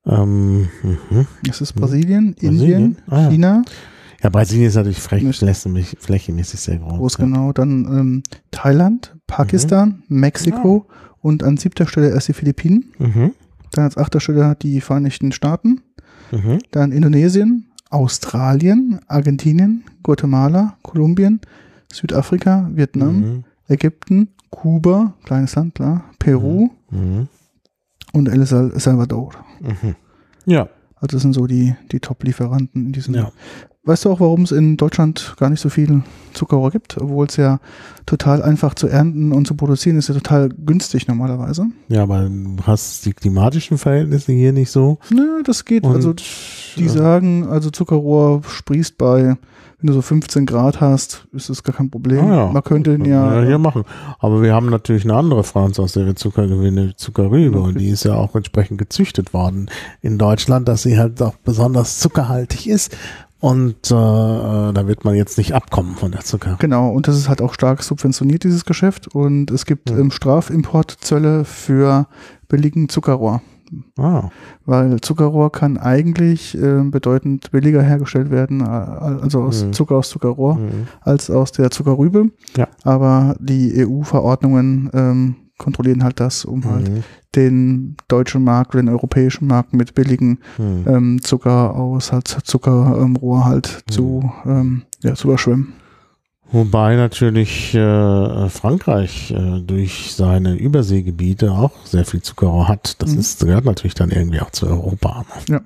Ähm, 0.05 0.67
mhm. 0.83 1.27
Es 1.49 1.61
ist 1.61 1.73
Brasilien, 1.73 2.33
Brasilien? 2.33 2.81
Indien, 2.81 2.97
Ah, 3.07 3.21
ja. 3.21 3.29
China, 3.29 3.61
Ja, 4.23 4.29
Brasilien 4.29 4.67
ist 4.67 4.75
natürlich 4.75 4.99
flächenmäßig, 4.99 5.97
flächenmäßig 5.99 6.59
sehr 6.59 6.77
groß. 6.77 6.97
groß 6.97 7.17
ja. 7.19 7.25
genau, 7.25 7.53
dann 7.53 7.85
ähm, 7.85 8.23
Thailand, 8.51 9.15
Pakistan, 9.27 10.03
Mexiko 10.07 10.87
und 11.21 11.43
an 11.43 11.57
siebter 11.57 11.85
Stelle 11.87 12.09
erst 12.09 12.27
die 12.29 12.33
Philippinen. 12.33 12.85
Mhm. 12.99 13.31
Dann 13.71 13.83
als 13.85 13.97
achter 13.97 14.19
Stelle 14.19 14.55
die 14.61 14.81
Vereinigten 14.81 15.31
Staaten. 15.31 15.81
Mhm. 16.31 16.59
Dann 16.71 16.91
Indonesien, 16.91 17.67
Australien, 17.89 18.99
Argentinien, 19.07 19.83
Guatemala, 20.03 20.77
Kolumbien, 20.81 21.41
Südafrika, 21.91 22.69
Vietnam, 22.73 23.19
Mhm. 23.19 23.43
Ägypten, 23.67 24.29
Kuba, 24.49 25.13
kleines 25.23 25.55
Land, 25.55 25.75
klar, 25.75 26.05
Peru 26.19 26.69
Mhm. 26.89 27.27
und 28.13 28.27
El 28.29 28.45
Sal- 28.45 28.77
Salvador. 28.79 29.31
Mhm. 29.61 29.95
Ja, 30.45 30.69
Also 30.95 31.15
das 31.17 31.21
sind 31.21 31.33
so 31.33 31.47
die, 31.47 31.75
die 31.91 31.99
Top-Lieferanten 31.99 32.87
in 32.87 32.91
diesem. 32.93 33.15
ja. 33.15 33.31
Weißt 33.83 34.05
du 34.05 34.11
auch, 34.11 34.19
warum 34.19 34.43
es 34.43 34.51
in 34.51 34.77
Deutschland 34.77 35.33
gar 35.39 35.49
nicht 35.49 35.59
so 35.59 35.69
viel 35.69 36.03
Zuckerrohr 36.33 36.69
gibt, 36.69 36.99
obwohl 36.99 37.25
es 37.25 37.35
ja 37.37 37.59
total 38.05 38.43
einfach 38.43 38.75
zu 38.75 38.87
ernten 38.87 39.31
und 39.31 39.47
zu 39.47 39.55
produzieren 39.55 39.97
ist, 39.97 40.07
ja 40.07 40.13
total 40.13 40.49
günstig 40.49 41.07
normalerweise. 41.07 41.65
Ja, 41.87 42.03
aber 42.03 42.29
du 42.29 42.57
hast 42.63 43.07
die 43.07 43.13
klimatischen 43.13 43.79
Verhältnisse 43.79 44.33
hier 44.33 44.53
nicht 44.53 44.69
so. 44.69 44.99
Nö, 45.09 45.41
das 45.43 45.65
geht. 45.65 45.83
Und, 45.83 45.95
also 45.95 46.13
die 46.13 46.85
äh, 46.85 46.89
sagen, 46.89 47.47
also 47.47 47.71
Zuckerrohr 47.71 48.43
sprießt 48.47 48.99
bei, 48.99 49.35
wenn 49.81 49.87
du 49.87 49.93
so 49.93 50.01
15 50.01 50.45
Grad 50.45 50.79
hast, 50.79 51.27
ist 51.33 51.49
das 51.49 51.63
gar 51.63 51.75
kein 51.75 51.89
Problem. 51.89 52.23
Ah 52.31 52.35
ja. 52.35 52.51
Man 52.51 52.63
könnte 52.63 52.91
den 52.91 53.03
Kann 53.03 53.25
man 53.25 53.41
ja, 53.41 53.47
hier 53.47 53.57
machen. 53.57 53.83
Aber 54.19 54.41
wir 54.41 54.53
haben 54.53 54.69
natürlich 54.69 55.03
eine 55.03 55.15
andere 55.15 55.43
Pflanze, 55.43 55.81
aus 55.81 55.93
der 55.93 56.05
wir 56.05 56.15
Zucker 56.15 56.47
gewinnen, 56.47 56.93
Zuckerrübe. 56.97 57.57
Okay. 57.59 57.67
Und 57.67 57.79
die 57.79 57.89
ist 57.89 58.03
ja 58.03 58.13
auch 58.15 58.35
entsprechend 58.35 58.77
gezüchtet 58.77 59.33
worden 59.33 59.69
in 60.01 60.17
Deutschland, 60.17 60.67
dass 60.67 60.83
sie 60.83 60.97
halt 60.99 61.21
auch 61.21 61.35
besonders 61.43 61.99
zuckerhaltig 61.99 62.67
ist. 62.67 62.95
Und 63.39 63.89
äh, 63.89 63.95
äh, 63.95 64.73
da 64.73 64.87
wird 64.87 65.03
man 65.03 65.15
jetzt 65.15 65.39
nicht 65.39 65.55
abkommen 65.55 65.95
von 65.95 66.11
der 66.11 66.21
Zucker. 66.21 66.57
genau, 66.59 66.89
und 66.91 67.07
das 67.07 67.17
ist 67.17 67.27
halt 67.27 67.41
auch 67.41 67.55
stark 67.55 67.81
subventioniert, 67.81 68.43
dieses 68.43 68.65
Geschäft. 68.65 69.07
Und 69.07 69.49
es 69.49 69.65
gibt 69.65 69.89
Hm. 69.89 69.99
ähm, 69.99 70.11
Strafimportzölle 70.11 71.43
für 71.43 72.05
billigen 72.47 72.87
Zuckerrohr. 72.87 73.41
Ah, 73.97 74.29
Weil 74.65 74.99
Zuckerrohr 75.01 75.51
kann 75.51 75.77
eigentlich 75.77 76.57
äh, 76.57 76.81
bedeutend 76.83 77.51
billiger 77.51 77.81
hergestellt 77.81 78.29
werden, 78.31 78.61
äh, 78.61 78.65
also 78.65 79.41
aus 79.43 79.63
Mhm. 79.65 79.73
Zucker 79.73 79.95
aus 79.95 80.09
Zuckerrohr, 80.09 80.55
mhm. 80.55 80.87
als 81.01 81.29
aus 81.29 81.51
der 81.51 81.71
Zuckerrübe. 81.71 82.31
Ja. 82.57 82.67
Aber 82.83 83.35
die 83.39 83.73
EU-Verordnungen 83.85 84.89
ähm, 84.93 85.35
kontrollieren 85.57 86.03
halt 86.03 86.19
das, 86.19 86.43
um 86.45 86.65
halt 86.65 86.89
Mhm. 86.89 87.03
den 87.35 87.95
deutschen 88.07 88.43
Markt 88.43 88.73
oder 88.73 88.83
den 88.83 88.89
europäischen 88.89 89.47
Markt 89.47 89.73
mit 89.73 89.93
billigen 89.93 90.39
Mhm. 90.57 90.83
ähm, 90.87 91.21
Zucker 91.21 91.75
aus 91.75 92.11
halt 92.11 92.27
Zuckerrohr 92.27 93.45
halt 93.45 93.83
Mhm. 93.87 93.91
zu, 93.91 94.31
ähm, 94.45 94.81
ja, 95.03 95.13
zu 95.15 95.27
überschwemmen. 95.27 95.73
Wobei 96.51 96.95
natürlich 96.97 97.73
äh, 97.73 98.49
Frankreich 98.49 99.31
äh, 99.31 99.61
durch 99.61 100.13
seine 100.13 100.55
Überseegebiete 100.55 101.51
auch 101.51 101.71
sehr 101.85 102.03
viel 102.05 102.21
Zuckerrohr 102.21 102.67
hat. 102.67 103.01
Das 103.01 103.11
Mhm. 103.13 103.19
ist, 103.19 103.39
gehört 103.45 103.63
natürlich 103.65 103.93
dann 103.93 104.11
irgendwie 104.11 104.41
auch 104.41 104.51
zu 104.51 104.67
Europa. 104.67 105.25
Ja. 105.47 105.61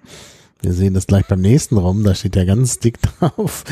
Wir 0.62 0.74
sehen 0.74 0.94
das 0.94 1.08
gleich 1.08 1.26
beim 1.28 1.42
nächsten 1.42 1.78
rum, 1.78 2.04
da 2.04 2.16
steht 2.16 2.36
ja 2.36 2.46
ganz 2.46 2.80
dick 2.80 3.00
drauf 3.02 3.64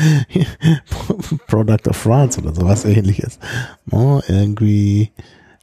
Product 1.48 1.88
of 1.88 1.96
France 1.96 2.40
oder 2.40 2.54
sowas 2.54 2.84
ähnliches. 2.84 3.38
Oh, 3.90 4.20
irgendwie 4.28 5.10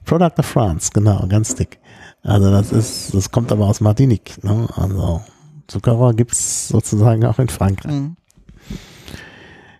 Product 0.05 0.33
of 0.39 0.45
France, 0.45 0.89
genau, 0.93 1.25
ganz 1.27 1.55
dick. 1.55 1.79
Also 2.23 2.51
das 2.51 2.71
ist, 2.71 3.13
das 3.13 3.31
kommt 3.31 3.51
aber 3.51 3.67
aus 3.67 3.81
Martinique. 3.81 4.43
Ne? 4.43 4.67
Also 4.75 5.21
Zuckerrohr 5.67 6.13
gibt's 6.13 6.67
sozusagen 6.69 7.23
auch 7.25 7.39
in 7.39 7.47
Frankreich. 7.49 7.93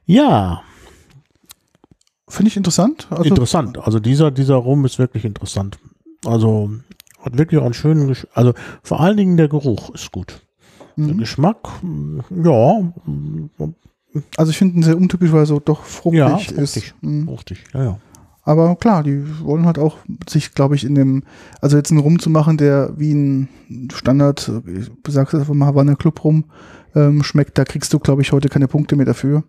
Ja, 0.06 0.62
Finde 2.32 2.48
ich 2.50 2.58
interessant. 2.58 3.08
Also, 3.10 3.24
interessant. 3.24 3.78
Also 3.78 4.00
dieser, 4.00 4.32
dieser 4.32 4.56
Rum 4.56 4.86
ist 4.86 5.00
wirklich 5.00 5.26
interessant. 5.26 5.78
Also 6.26 6.72
hat 7.24 7.38
wirklich 7.38 7.60
auch 7.60 7.65
einen 7.65 7.74
schönen 7.74 8.08
Gesch 8.08 8.26
Also 8.34 8.54
vor 8.84 9.00
allen 9.02 9.17
Dingen 9.17 9.38
der 9.38 9.48
Geruch 9.48 9.94
ist 9.94 10.12
gut. 10.12 10.41
Der 10.98 11.13
Mhm. 11.13 11.17
Geschmack, 11.20 11.58
mh, 11.82 12.24
ja, 12.44 12.91
Also 14.38 14.50
ich 14.52 14.58
finde 14.58 14.76
ihn 14.78 14.84
sehr 14.84 14.98
untypisch, 14.98 15.32
weil 15.32 15.44
er 15.44 15.46
so 15.46 15.60
doch 15.60 15.84
fruchtig, 15.84 16.20
Ja, 16.20 16.36
ist. 16.38 16.52
fruchtig. 16.74 16.94
Mhm. 17.02 17.26
fruchtig, 17.26 17.63
ja, 17.74 17.84
ja. 17.84 17.98
Aber 18.44 18.76
klar, 18.76 19.04
die 19.04 19.24
wollen 19.44 19.65
halt 19.65 19.78
auch 19.78 19.98
sich, 20.28 20.54
glaube 20.54 20.76
ich, 20.76 20.84
in 20.84 20.96
dem, 20.96 21.24
also 21.62 21.78
jetzt 21.78 21.91
einen 21.91 22.00
Rum 22.00 22.20
zu 22.20 22.30
machen, 22.30 22.58
der 22.58 22.94
wie 22.98 23.13
ein 23.13 23.50
Standard, 23.94 24.52
ich 24.65 24.89
sag's 25.08 25.36
einfach 25.36 25.54
mal, 25.54 25.67
Havana 25.67 25.96
Club 25.96 26.24
Rum 26.24 26.46
ähm, 26.95 27.23
schmeckt, 27.23 27.58
da 27.58 27.63
kriegst 27.65 27.93
du, 27.93 27.99
glaube 27.99 28.21
ich, 28.21 28.32
heute 28.32 28.49
keine 28.49 28.67
Punkte 28.67 28.95
mehr 28.95 29.06
dafür. 29.06 29.43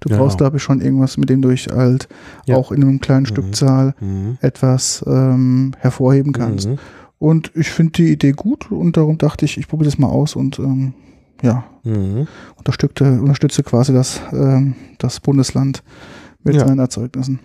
Du 0.00 0.08
Ja. 0.10 0.18
brauchst, 0.18 0.38
glaube 0.38 0.56
ich, 0.56 0.62
schon 0.62 0.80
irgendwas, 0.80 1.16
mit 1.16 1.28
dem 1.30 1.42
du 1.42 1.48
dich 1.50 1.68
halt 1.68 2.08
Ja. 2.46 2.56
auch 2.56 2.72
in 2.72 2.82
einem 2.82 3.00
kleinen 3.00 3.22
Mhm. 3.22 3.26
Stückzahl 3.26 3.94
Mhm. 4.00 4.38
etwas 4.40 5.04
ähm, 5.06 5.72
hervorheben 5.78 6.32
kannst. 6.32 6.68
Mhm. 6.68 6.78
Und 7.18 7.50
ich 7.54 7.70
finde 7.70 7.92
die 7.92 8.12
Idee 8.12 8.32
gut 8.32 8.70
und 8.70 8.96
darum 8.96 9.18
dachte 9.18 9.44
ich, 9.44 9.58
ich 9.58 9.66
probiere 9.68 9.90
das 9.90 9.98
mal 9.98 10.08
aus 10.08 10.36
und 10.36 10.58
ähm, 10.58 10.94
ja, 11.42 11.64
Mhm. 11.84 12.26
unterstütze, 12.56 13.04
unterstütze 13.20 13.62
quasi 13.62 13.92
das, 13.92 14.20
ähm, 14.32 14.74
das 14.98 15.20
Bundesland 15.20 15.82
mit 16.44 16.54
Ja. 16.56 16.66
seinen 16.66 16.78
Erzeugnissen. 16.78 17.40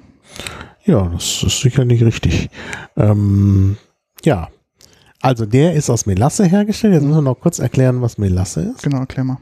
Ja, 0.85 1.07
das 1.09 1.43
ist 1.43 1.61
sicherlich 1.61 2.03
richtig. 2.03 2.49
Ähm, 2.97 3.77
ja, 4.23 4.49
also 5.23 5.45
der 5.45 5.73
ist 5.73 5.89
aus 5.89 6.05
Melasse 6.05 6.45
hergestellt. 6.45 6.95
Jetzt 6.95 7.03
müssen 7.03 7.15
wir 7.15 7.21
noch 7.21 7.39
kurz 7.39 7.57
erklären, 7.57 8.01
was 8.01 8.17
Melasse 8.17 8.73
ist. 8.75 8.83
Genau, 8.83 8.99
erklär 8.99 9.23
mal. 9.23 9.37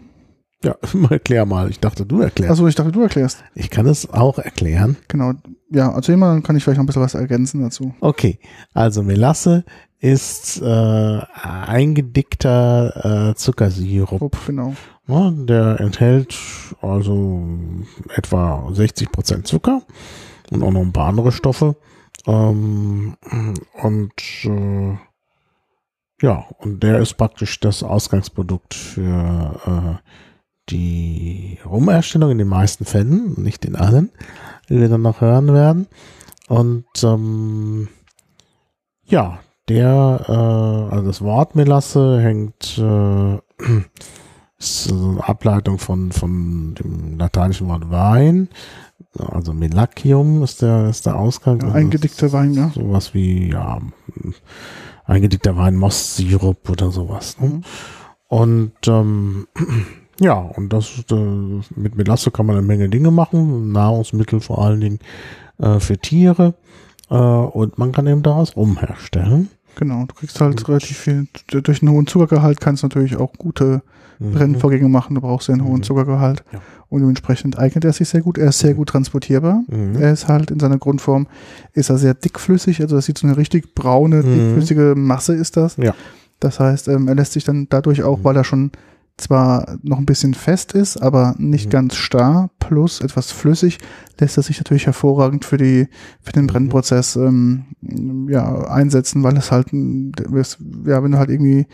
Ja, 0.64 0.76
erklär 1.10 1.46
mal. 1.48 1.72
Ich 1.72 1.80
dachte, 1.80 2.06
du 2.06 2.22
erklärst. 2.22 2.52
Achso, 2.52 2.68
ich 2.68 2.76
dachte, 2.76 2.92
du 2.92 3.02
erklärst. 3.02 3.44
Ich 3.56 3.72
kann 3.72 3.88
es 3.88 4.08
auch 4.08 4.38
erklären. 4.38 4.96
Genau. 5.08 5.34
Ja, 5.72 5.92
erzähl 5.92 6.18
mal, 6.18 6.34
dann 6.34 6.44
kann 6.44 6.56
ich 6.56 6.64
vielleicht 6.64 6.78
noch 6.78 6.84
ein 6.84 6.86
bisschen 6.86 7.02
was 7.02 7.16
ergänzen 7.16 7.62
dazu. 7.62 7.96
Okay, 8.00 8.38
also 8.76 9.02
Melasse 9.02 9.66
ist 10.00 10.62
äh, 10.62 11.20
eingedickter 11.42 13.32
äh, 13.32 13.36
Zuckersirup. 13.36 14.22
Rupp, 14.22 14.38
genau. 14.46 14.76
Ja, 15.08 15.32
der 15.32 15.80
enthält 15.80 16.38
also 16.82 17.44
etwa 18.16 18.70
60 18.72 19.12
Prozent 19.12 19.48
Zucker 19.48 19.82
und 20.52 20.62
auch 20.62 20.72
noch 20.72 20.82
ein 20.82 20.94
paar 20.94 21.08
andere 21.08 21.32
Stoffe. 21.32 21.76
Ähm, 22.28 23.16
und 23.82 24.14
äh, 24.44 24.98
ja, 26.22 26.46
und 26.60 26.84
der 26.84 27.00
ist 27.00 27.16
praktisch 27.16 27.60
das 27.60 27.84
Ausgangsprodukt 27.84 28.74
für 28.74 29.60
äh, 29.66 30.10
die 30.70 31.60
Rumerstellung 31.66 32.32
in 32.32 32.38
den 32.38 32.48
meisten 32.48 32.86
Fällen, 32.86 33.34
nicht 33.42 33.66
in 33.66 33.76
allen, 33.76 34.12
wie 34.68 34.80
wir 34.80 34.90
dann 34.90 35.02
noch 35.02 35.22
hören 35.22 35.54
werden. 35.54 35.88
Und 36.48 36.86
ähm, 37.04 37.88
ja, 39.04 39.40
der, 39.68 40.26
äh, 40.28 40.94
also 40.94 41.08
das 41.08 41.22
Wort 41.22 41.56
Melasse 41.56 42.20
hängt, 42.20 42.78
äh, 42.78 43.36
ist 44.58 44.84
so 44.90 45.10
eine 45.12 45.28
Ableitung 45.28 45.80
von, 45.80 46.12
von 46.12 46.76
dem 46.76 47.18
lateinischen 47.18 47.68
Wort 47.68 47.90
Wein. 47.90 48.50
Also 49.18 49.54
Melacium 49.54 50.44
ist 50.44 50.62
der, 50.62 50.90
ist 50.90 51.06
der 51.06 51.18
Ausgang. 51.18 51.62
Ja, 51.62 51.74
eingedickter 51.74 52.32
Wein, 52.32 52.54
ja. 52.54 52.70
Sowas 52.70 53.14
wie, 53.14 53.50
ja, 53.50 53.80
eingedickter 55.12 55.58
Wein, 55.58 55.76
Mostsirup 55.76 56.70
oder 56.70 56.92
sowas. 56.92 57.38
Ne? 57.40 57.48
Mhm. 57.48 57.64
Und 58.28 58.74
ähm, 58.88 59.48
ja, 60.20 60.36
und 60.36 60.72
das 60.72 61.04
äh, 61.12 61.16
mit 61.76 61.96
Melasse 61.96 62.32
kann 62.32 62.46
man 62.46 62.58
eine 62.58 62.66
Menge 62.66 62.90
Dinge 62.90 63.12
machen, 63.12 63.72
Nahrungsmittel 63.72 64.40
vor 64.40 64.64
allen 64.64 64.80
Dingen 64.80 65.00
äh, 65.58 65.80
für 65.80 65.98
Tiere. 65.98 66.54
Äh, 67.10 67.16
und 67.16 67.78
man 67.78 67.92
kann 67.92 68.08
eben 68.08 68.24
daraus 68.24 68.56
Rum 68.56 68.80
herstellen. 68.80 69.50
Genau. 69.76 70.06
Du 70.06 70.14
kriegst 70.16 70.40
halt 70.42 70.68
relativ 70.68 70.98
viel, 70.98 71.28
durch 71.48 71.82
einen 71.82 71.92
hohen 71.92 72.08
Zuckergehalt 72.08 72.60
kannst 72.62 72.84
du 72.84 72.88
natürlich 72.88 73.16
auch 73.18 73.34
gute 73.34 73.82
Mhm. 74.20 74.34
Brennvorgänge 74.34 74.88
machen. 74.90 75.16
Du 75.16 75.22
brauchst 75.22 75.48
ja 75.48 75.54
einen 75.56 75.64
hohen 75.64 75.78
Mhm. 75.78 75.84
Zuckergehalt. 75.84 76.44
Ja. 76.52 76.60
Und 76.90 77.00
dementsprechend 77.02 77.58
eignet 77.58 77.86
er 77.86 77.94
sich 77.94 78.08
sehr 78.10 78.22
gut. 78.22 78.38
Er 78.38 78.50
ist 78.50 78.60
sehr 78.60 78.74
gut 78.76 78.90
transportierbar. 78.90 79.64
Mhm. 79.68 79.96
Er 80.00 80.12
ist 80.14 80.28
halt 80.28 80.52
in 80.52 80.60
seiner 80.60 80.78
Grundform, 80.78 81.26
ist 81.74 81.90
er 81.90 81.98
sehr 81.98 82.14
dickflüssig. 82.14 82.82
Also 82.82 82.96
das 82.98 83.06
sieht 83.06 83.18
so 83.18 83.26
eine 83.28 83.38
richtig 83.38 83.74
braune, 83.74 84.18
Mhm. 84.22 84.34
dickflüssige 84.36 84.94
Masse 84.96 85.34
ist 85.34 85.58
das. 85.58 85.78
Ja. 85.78 85.96
Das 86.40 86.60
heißt, 86.60 86.88
ähm, 86.90 87.08
er 87.08 87.16
lässt 87.16 87.34
sich 87.34 87.44
dann 87.46 87.68
dadurch 87.70 88.04
auch, 88.04 88.20
Mhm. 88.20 88.24
weil 88.26 88.36
er 88.38 88.44
schon 88.44 88.72
zwar 89.18 89.78
noch 89.84 89.98
ein 90.00 90.06
bisschen 90.06 90.34
fest 90.34 90.74
ist, 90.74 90.98
aber 90.98 91.36
nicht 91.38 91.68
Mhm. 91.68 91.70
ganz 91.72 91.96
starr, 91.96 92.50
plus 92.60 93.02
etwas 93.02 93.32
flüssig, 93.32 93.78
lässt 94.20 94.38
er 94.38 94.44
sich 94.44 94.58
natürlich 94.58 94.86
hervorragend 94.88 95.46
für 95.46 95.58
die 95.58 95.88
für 96.22 96.32
den. 96.32 96.48
Brennprozess 96.48 97.16
ähm, 97.16 97.66
ja, 98.30 98.68
einsetzen, 98.68 99.24
weil 99.24 99.38
es 99.38 99.52
halt 99.52 99.68
ja, 99.72 101.04
wenn 101.04 101.12
du 101.12 101.18
halt 101.18 101.30
irgendwie 101.30 101.68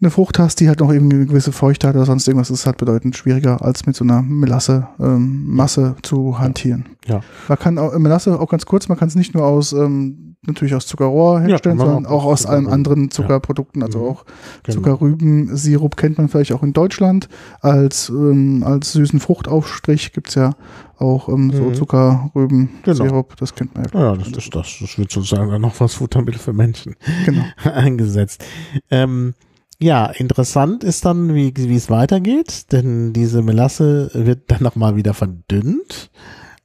eine 0.00 0.10
Frucht 0.10 0.38
hast, 0.38 0.60
die 0.60 0.68
halt 0.68 0.78
noch 0.80 0.92
irgendwie 0.92 1.16
eine 1.16 1.26
gewisse 1.26 1.50
Feuchte 1.52 1.88
hat 1.88 1.96
oder 1.96 2.06
sonst 2.06 2.28
irgendwas, 2.28 2.50
ist 2.50 2.66
halt 2.66 2.76
bedeutend 2.76 3.16
schwieriger, 3.16 3.62
als 3.62 3.84
mit 3.86 3.96
so 3.96 4.04
einer 4.04 4.22
Melasse 4.22 4.86
ähm, 5.00 5.44
Masse 5.46 5.96
zu 6.02 6.38
hantieren. 6.38 6.84
Ja. 7.06 7.20
Man 7.48 7.58
kann 7.58 7.78
auch 7.78 7.96
Melasse 7.98 8.38
auch 8.38 8.48
ganz 8.48 8.64
kurz, 8.66 8.88
man 8.88 8.96
kann 8.98 9.08
es 9.08 9.16
nicht 9.16 9.34
nur 9.34 9.44
aus 9.44 9.72
ähm, 9.72 10.36
natürlich 10.46 10.74
aus 10.76 10.86
Zuckerrohr 10.86 11.40
herstellen, 11.40 11.76
man 11.78 11.86
sondern 11.86 12.06
auch 12.06 12.22
auch 12.22 12.26
aus 12.26 12.46
allen 12.46 12.64
Zuckerrüben. 12.64 12.72
anderen 12.72 13.10
Zuckerprodukten, 13.10 13.82
also 13.82 13.98
Mhm. 13.98 14.04
auch 14.04 14.24
Genau. 14.62 14.76
Zuckerrübensirup 14.76 15.96
kennt 15.96 16.16
man 16.18 16.28
vielleicht 16.28 16.52
auch 16.52 16.62
in 16.62 16.72
Deutschland. 16.72 17.28
Als, 17.60 18.08
ähm, 18.08 18.62
als 18.64 18.92
süßen 18.92 19.18
Fruchtaufstrich 19.18 20.12
gibt's 20.12 20.36
ja 20.36 20.54
auch 20.96 21.28
ähm, 21.28 21.50
so 21.52 21.64
Mhm. 21.64 21.74
Zuckerrübensirup, 21.74 23.36
das 23.36 23.54
kennt 23.54 23.74
man 23.74 23.84
ja. 23.92 24.00
Ja, 24.00 24.16
das 24.16 24.28
ist 24.28 24.54
das. 24.54 24.76
Das 24.80 24.96
wird 24.98 25.10
sozusagen 25.10 25.50
dann 25.50 25.60
noch 25.60 25.78
was 25.80 25.94
Futtermittel 25.94 26.40
für 26.40 26.52
Menschen 26.52 26.94
Genau. 27.24 27.42
eingesetzt. 27.64 28.44
Ähm, 28.90 29.34
ja, 29.80 30.06
interessant 30.06 30.82
ist 30.82 31.04
dann, 31.04 31.34
wie, 31.34 31.54
wie 31.56 31.76
es 31.76 31.88
weitergeht, 31.90 32.72
denn 32.72 33.12
diese 33.12 33.42
Melasse 33.42 34.10
wird 34.12 34.50
dann 34.50 34.62
nochmal 34.62 34.96
wieder 34.96 35.14
verdünnt 35.14 36.10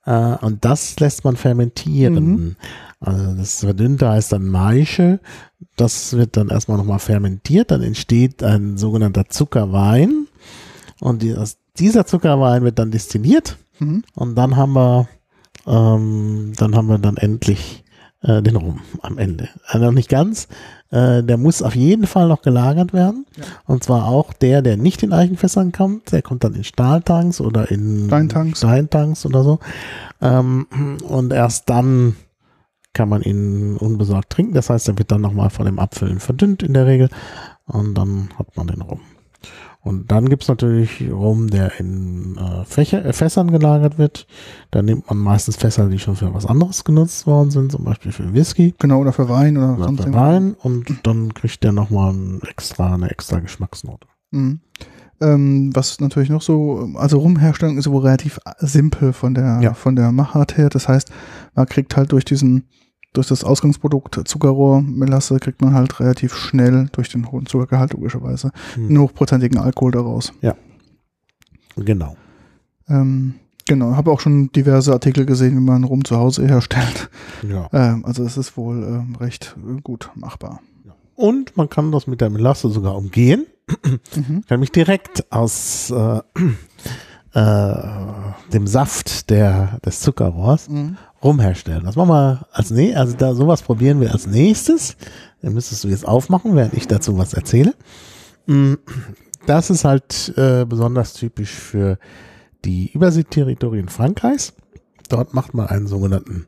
Äh, 0.06 0.36
und 0.41 0.65
das 0.65 0.99
lässt 0.99 1.23
man 1.23 1.36
fermentieren. 1.36 2.26
Mhm. 2.26 2.56
Also 2.99 3.36
das 3.36 3.60
Verdünnte 3.60 4.10
heißt 4.10 4.32
dann 4.32 4.47
Maische. 4.47 5.19
Das 5.76 6.13
wird 6.13 6.38
dann 6.38 6.49
erstmal 6.49 6.78
nochmal 6.78 6.99
fermentiert. 6.99 7.71
Dann 7.71 7.82
entsteht 7.82 8.43
ein 8.43 8.78
sogenannter 8.78 9.30
Zuckerwein. 9.30 10.28
Und 10.99 11.21
die, 11.21 11.36
aus 11.36 11.58
dieser 11.78 12.06
Zuckerwein 12.06 12.63
wird 12.63 12.80
dann 12.80 12.91
destilliert. 12.91 13.58
Mhm. 13.80 14.04
Und 14.15 14.36
dann 14.36 14.56
haben 14.56 14.73
wir, 14.73 15.08
ähm, 15.65 16.54
dann 16.58 16.76
haben 16.76 16.88
wir 16.88 16.97
dann 16.97 17.17
endlich 17.17 17.83
äh, 18.23 18.41
den 18.41 18.55
Rum 18.55 18.81
am 19.01 19.17
Ende. 19.17 19.49
Also 19.65 19.86
noch 19.86 19.91
nicht 19.91 20.09
ganz. 20.09 20.47
Äh, 20.89 21.23
der 21.23 21.38
muss 21.38 21.62
auf 21.62 21.75
jeden 21.75 22.07
Fall 22.07 22.27
noch 22.27 22.41
gelagert 22.41 22.93
werden. 22.93 23.25
Ja. 23.38 23.43
Und 23.65 23.83
zwar 23.83 24.07
auch 24.07 24.33
der, 24.33 24.62
der 24.62 24.77
nicht 24.77 25.03
in 25.03 25.13
Eichenfässern 25.13 25.71
kommt. 25.71 26.12
Der 26.12 26.21
kommt 26.21 26.43
dann 26.43 26.53
in 26.53 26.63
Stahltanks 26.63 27.41
oder 27.41 27.69
in 27.69 28.07
Steintanks. 28.07 28.59
Steintanks 28.59 29.25
oder 29.25 29.43
so. 29.43 29.59
Ähm, 30.21 30.67
und 31.07 31.33
erst 31.33 31.69
dann 31.69 32.15
kann 32.93 33.09
man 33.09 33.23
ihn 33.23 33.75
unbesorgt 33.77 34.29
trinken. 34.29 34.53
Das 34.53 34.69
heißt, 34.69 34.88
er 34.88 34.97
wird 34.97 35.12
dann 35.12 35.21
nochmal 35.21 35.49
von 35.49 35.65
dem 35.65 35.79
Abfüllen 35.79 36.19
verdünnt 36.19 36.63
in 36.63 36.73
der 36.73 36.86
Regel. 36.86 37.09
Und 37.65 37.95
dann 37.95 38.29
hat 38.38 38.55
man 38.55 38.67
den 38.67 38.81
Rum. 38.81 39.01
Und 39.84 40.12
dann 40.13 40.30
gibt's 40.30 40.48
natürlich 40.48 41.12
Rum, 41.12 41.50
der 41.50 41.78
in 41.78 42.38
äh, 42.38 42.63
Fächer, 42.63 43.04
äh, 43.04 43.12
Fässern 43.12 43.52
gelagert 43.52 43.98
wird. 43.98 44.28
Da 44.72 44.82
nimmt 44.82 45.10
man 45.10 45.17
meistens 45.17 45.58
Fässer, 45.58 45.89
die 45.89 46.00
schon 46.00 46.15
für 46.15 46.34
was 46.34 46.46
anderes 46.46 46.86
genutzt 46.86 47.28
worden 47.28 47.52
sind, 47.52 47.72
zum 47.74 47.84
Beispiel 47.84 48.13
für 48.13 48.34
Whisky 48.34 48.74
Genau, 48.80 49.00
oder 49.02 49.12
für 49.12 49.28
Wein 49.28 49.58
oder, 49.58 49.74
oder 49.76 49.84
sonst 49.84 50.04
für. 50.06 50.13
Wein. 50.13 50.56
Und 50.58 50.86
dann 51.04 51.34
kriegt 51.34 51.63
der 51.65 51.74
nochmal 51.74 52.13
ein 52.13 52.41
extra, 52.50 52.93
eine 52.93 53.12
extra 53.12 53.39
Geschmacksnote. 53.39 54.08
Mhm. 54.32 54.62
Ähm, 55.22 55.72
was 55.74 56.00
natürlich 56.00 56.30
noch 56.30 56.41
so, 56.41 56.89
also 56.96 57.19
Rumherstellung 57.19 57.78
ist 57.78 57.89
wohl 57.89 58.04
relativ 58.04 58.39
simpel 58.60 59.12
von 59.12 59.34
der, 59.34 59.60
Ja. 59.62 59.74
von 59.74 59.98
der 59.98 60.13
Machart 60.13 60.58
her. 60.58 60.69
Das 60.69 60.88
heißt, 60.88 61.12
man 61.56 61.65
kriegt 61.65 61.98
halt 61.98 62.13
durch 62.13 62.24
diesen, 62.24 62.63
durch 63.13 63.28
das 63.28 63.43
Ausgangsprodukt 63.43 64.28
Zuckerrohr, 64.28 64.82
Melasse, 64.82 65.39
kriegt 65.39 65.62
man 65.62 65.73
halt 65.73 65.99
relativ 65.99 66.36
schnell 66.36 66.88
durch 66.91 67.10
den 67.10 67.32
hohen 67.32 67.45
Zuckergehalt 67.45 67.93
logischerweise 67.93 68.52
Hm. 68.73 68.88
einen 68.88 68.99
hochprozentigen 68.99 69.60
Alkohol 69.60 69.91
daraus. 69.91 70.34
Genau. 71.76 72.15
Ähm, 72.88 73.36
genau, 73.65 73.95
habe 73.95 74.12
auch 74.12 74.19
schon 74.19 74.52
diverse 74.52 74.91
Artikel 74.91 75.26
gesehen, 75.26 75.56
wie 75.56 75.62
man 75.62 75.84
Rum 75.84 76.06
zu 76.06 76.17
Hause 76.17 76.47
herstellt. 76.47 77.10
Ja. 77.47 77.69
Ähm, 77.71 78.06
also 78.06 78.23
es 78.23 78.38
ist 78.38 78.58
wohl 78.58 78.84
ähm, 78.84 79.15
recht 79.15 79.56
äh, 79.58 79.82
gut 79.82 80.12
machbar. 80.15 80.60
Und 81.15 81.56
man 81.56 81.69
kann 81.69 81.91
das 81.91 82.08
mit 82.08 82.21
der 82.21 82.30
Melasse 82.32 82.69
sogar 82.69 82.95
umgehen. 82.95 83.45
Mhm. 84.15 84.43
kann 84.47 84.60
mich 84.60 84.71
direkt 84.73 85.32
aus 85.32 85.89
äh, 85.89 86.19
äh, 87.34 87.74
dem 88.52 88.67
Saft 88.67 89.30
der, 89.30 89.80
des 89.86 90.00
Zuckerrohrs 90.02 90.69
Mhm. 90.69 90.98
rumherstellen. 91.24 91.84
Das 91.86 91.96
machen 91.96 92.10
wir 92.10 92.48
als 92.52 92.69
nee, 92.72 92.93
also 92.96 93.15
da 93.17 93.34
sowas 93.34 93.62
probieren 93.62 94.00
wir 94.02 94.12
als 94.12 94.28
nächstes. 94.28 94.96
Dann 95.41 95.54
müsstest 95.54 95.84
du 95.84 95.88
jetzt 95.88 96.08
aufmachen, 96.08 96.56
während 96.56 96.74
ich 96.74 96.88
dazu 96.88 97.17
was 97.17 97.34
erzähle. 97.34 97.74
Mm, 98.46 98.74
Das 99.46 99.69
ist 99.69 99.84
halt 99.84 100.34
äh, 100.38 100.65
besonders 100.65 101.13
typisch 101.13 101.52
für 101.52 101.98
die 102.63 102.91
Überseeterritorien 102.93 103.89
Frankreichs. 103.89 104.54
Dort 105.10 105.34
macht 105.34 105.54
man 105.54 105.67
einen 105.67 105.88
sogenannten 105.88 106.48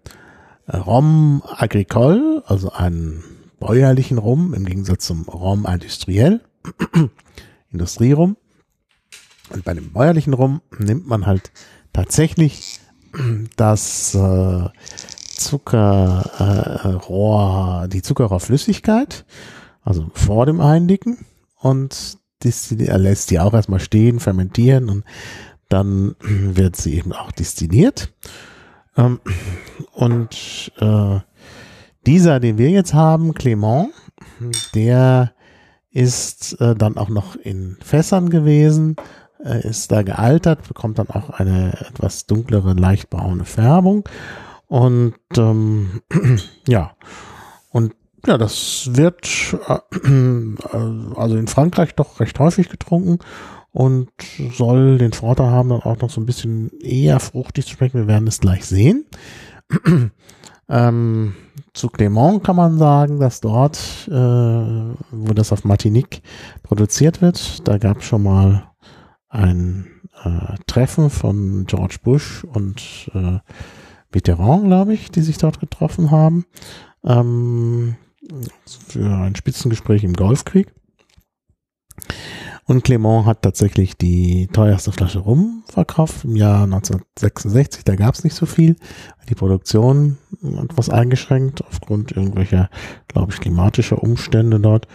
äh, 0.67 0.77
Rhum 0.77 1.43
agricole, 1.57 2.41
also 2.45 2.71
einen 2.71 3.21
bäuerlichen 3.59 4.17
Rum 4.17 4.53
im 4.53 4.63
Gegensatz 4.65 5.07
zum 5.07 5.23
Rhum 5.23 5.65
industriell, 5.65 6.39
Industrierum. 7.71 8.37
Und 9.49 9.63
bei 9.63 9.73
dem 9.73 9.91
bäuerlichen 9.91 10.33
Rum 10.33 10.61
nimmt 10.77 11.07
man 11.07 11.25
halt 11.25 11.51
tatsächlich 11.93 12.79
das 13.55 14.13
äh, 14.15 14.69
Zuckerrohr, 15.37 16.27
die 17.87 18.01
Zuckerrohrflüssigkeit, 18.01 19.25
also 19.83 20.09
vor 20.13 20.45
dem 20.45 20.59
Eindicken 20.61 21.25
und 21.59 22.17
er 22.43 22.97
lässt 22.99 23.31
die 23.31 23.39
auch 23.39 23.55
erstmal 23.55 23.79
stehen, 23.79 24.19
fermentieren 24.19 24.89
und 24.89 25.03
dann 25.67 26.15
wird 26.19 26.75
sie 26.75 26.93
eben 26.95 27.11
auch 27.11 27.31
distilliert. 27.31 28.13
Ähm, 28.95 29.19
und 29.93 30.71
äh, 30.77 31.19
dieser, 32.05 32.39
den 32.39 32.59
wir 32.59 32.69
jetzt 32.69 32.93
haben, 32.93 33.33
Clement, 33.33 33.89
der 34.75 35.33
ist 35.89 36.61
äh, 36.61 36.75
dann 36.75 36.97
auch 36.97 37.09
noch 37.09 37.35
in 37.35 37.77
Fässern 37.81 38.29
gewesen, 38.29 38.95
äh, 38.97 39.24
ist 39.45 39.91
da 39.91 40.01
gealtert, 40.03 40.67
bekommt 40.67 40.99
dann 40.99 41.09
auch 41.09 41.29
eine 41.29 41.73
etwas 41.79 42.25
dunklere, 42.25 42.73
leicht 42.73 43.09
braune 43.09 43.45
Färbung. 43.45 44.07
Und 44.67 45.15
ähm, 45.37 46.01
ja, 46.67 46.95
und 47.69 47.93
ja, 48.25 48.37
das 48.37 48.89
wird 48.93 49.55
äh, 49.67 49.79
also 51.15 51.37
in 51.37 51.47
Frankreich 51.47 51.95
doch 51.95 52.19
recht 52.19 52.39
häufig 52.39 52.69
getrunken 52.69 53.19
und 53.71 54.09
soll 54.53 54.97
den 54.97 55.13
Vorteil 55.13 55.51
haben, 55.51 55.69
dann 55.69 55.81
auch 55.81 55.99
noch 55.99 56.09
so 56.09 56.21
ein 56.21 56.25
bisschen 56.25 56.71
eher 56.79 57.19
fruchtig 57.19 57.65
zu 57.65 57.73
schmecken. 57.73 57.99
Wir 57.99 58.07
werden 58.07 58.27
es 58.27 58.39
gleich 58.39 58.65
sehen. 58.65 59.05
ähm, 60.69 61.35
zu 61.73 61.89
Clement 61.89 62.43
kann 62.43 62.55
man 62.55 62.77
sagen, 62.77 63.19
dass 63.19 63.41
dort, 63.41 64.07
äh, 64.07 64.13
wo 64.13 65.33
das 65.33 65.51
auf 65.51 65.65
Martinique 65.65 66.21
produziert 66.63 67.21
wird, 67.21 67.67
da 67.67 67.77
gab 67.77 67.99
es 67.99 68.05
schon 68.05 68.23
mal 68.23 68.71
ein 69.35 69.87
äh, 70.23 70.55
Treffen 70.67 71.09
von 71.09 71.65
George 71.67 71.97
Bush 72.03 72.43
und 72.43 73.11
äh, 73.13 73.39
Mitterrand, 74.13 74.65
glaube 74.65 74.93
ich, 74.93 75.11
die 75.11 75.21
sich 75.21 75.37
dort 75.37 75.59
getroffen 75.59 76.09
haben, 76.09 76.45
ähm, 77.05 77.95
für 78.67 79.05
ein 79.05 79.35
Spitzengespräch 79.35 80.03
im 80.03 80.13
Golfkrieg. 80.13 80.73
Und 82.67 82.83
Clement 82.83 83.25
hat 83.25 83.43
tatsächlich 83.43 83.95
die 83.95 84.47
teuerste 84.47 84.91
Flasche 84.91 85.19
Rum 85.19 85.63
verkauft 85.67 86.23
im 86.23 86.35
Jahr 86.35 86.63
1966. 86.63 87.83
Da 87.83 87.95
gab 87.95 88.15
es 88.15 88.23
nicht 88.23 88.33
so 88.33 88.47
viel. 88.47 88.75
Die 89.29 89.35
Produktion 89.35 90.17
etwas 90.41 90.89
eingeschränkt 90.89 91.63
aufgrund 91.63 92.11
irgendwelcher, 92.13 92.69
glaube 93.07 93.33
ich, 93.33 93.39
klimatischer 93.39 94.01
Umstände 94.01 94.59
dort. 94.59 94.87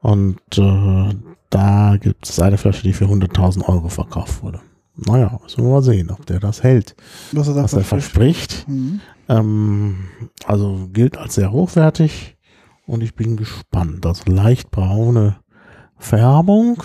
Und 0.00 0.40
äh, 0.58 1.14
da 1.52 1.96
gibt 2.00 2.28
es 2.28 2.40
eine 2.40 2.56
Flasche, 2.58 2.82
die 2.82 2.92
für 2.92 3.04
100.000 3.04 3.68
Euro 3.68 3.88
verkauft 3.88 4.42
wurde. 4.42 4.60
Naja, 4.94 5.38
müssen 5.42 5.64
wir 5.64 5.70
mal 5.70 5.82
sehen, 5.82 6.10
ob 6.10 6.26
der 6.26 6.40
das 6.40 6.62
hält, 6.62 6.94
Was 7.32 7.48
er 7.48 7.56
was 7.56 7.72
er 7.72 7.80
verspricht. 7.84 8.52
verspricht. 8.52 8.68
Mhm. 8.68 9.00
Ähm, 9.28 9.96
also 10.46 10.88
gilt 10.92 11.16
als 11.16 11.34
sehr 11.34 11.52
hochwertig 11.52 12.36
und 12.86 13.02
ich 13.02 13.14
bin 13.14 13.36
gespannt. 13.36 14.04
Also 14.04 14.24
leicht 14.26 14.70
braune 14.70 15.36
Färbung. 15.98 16.82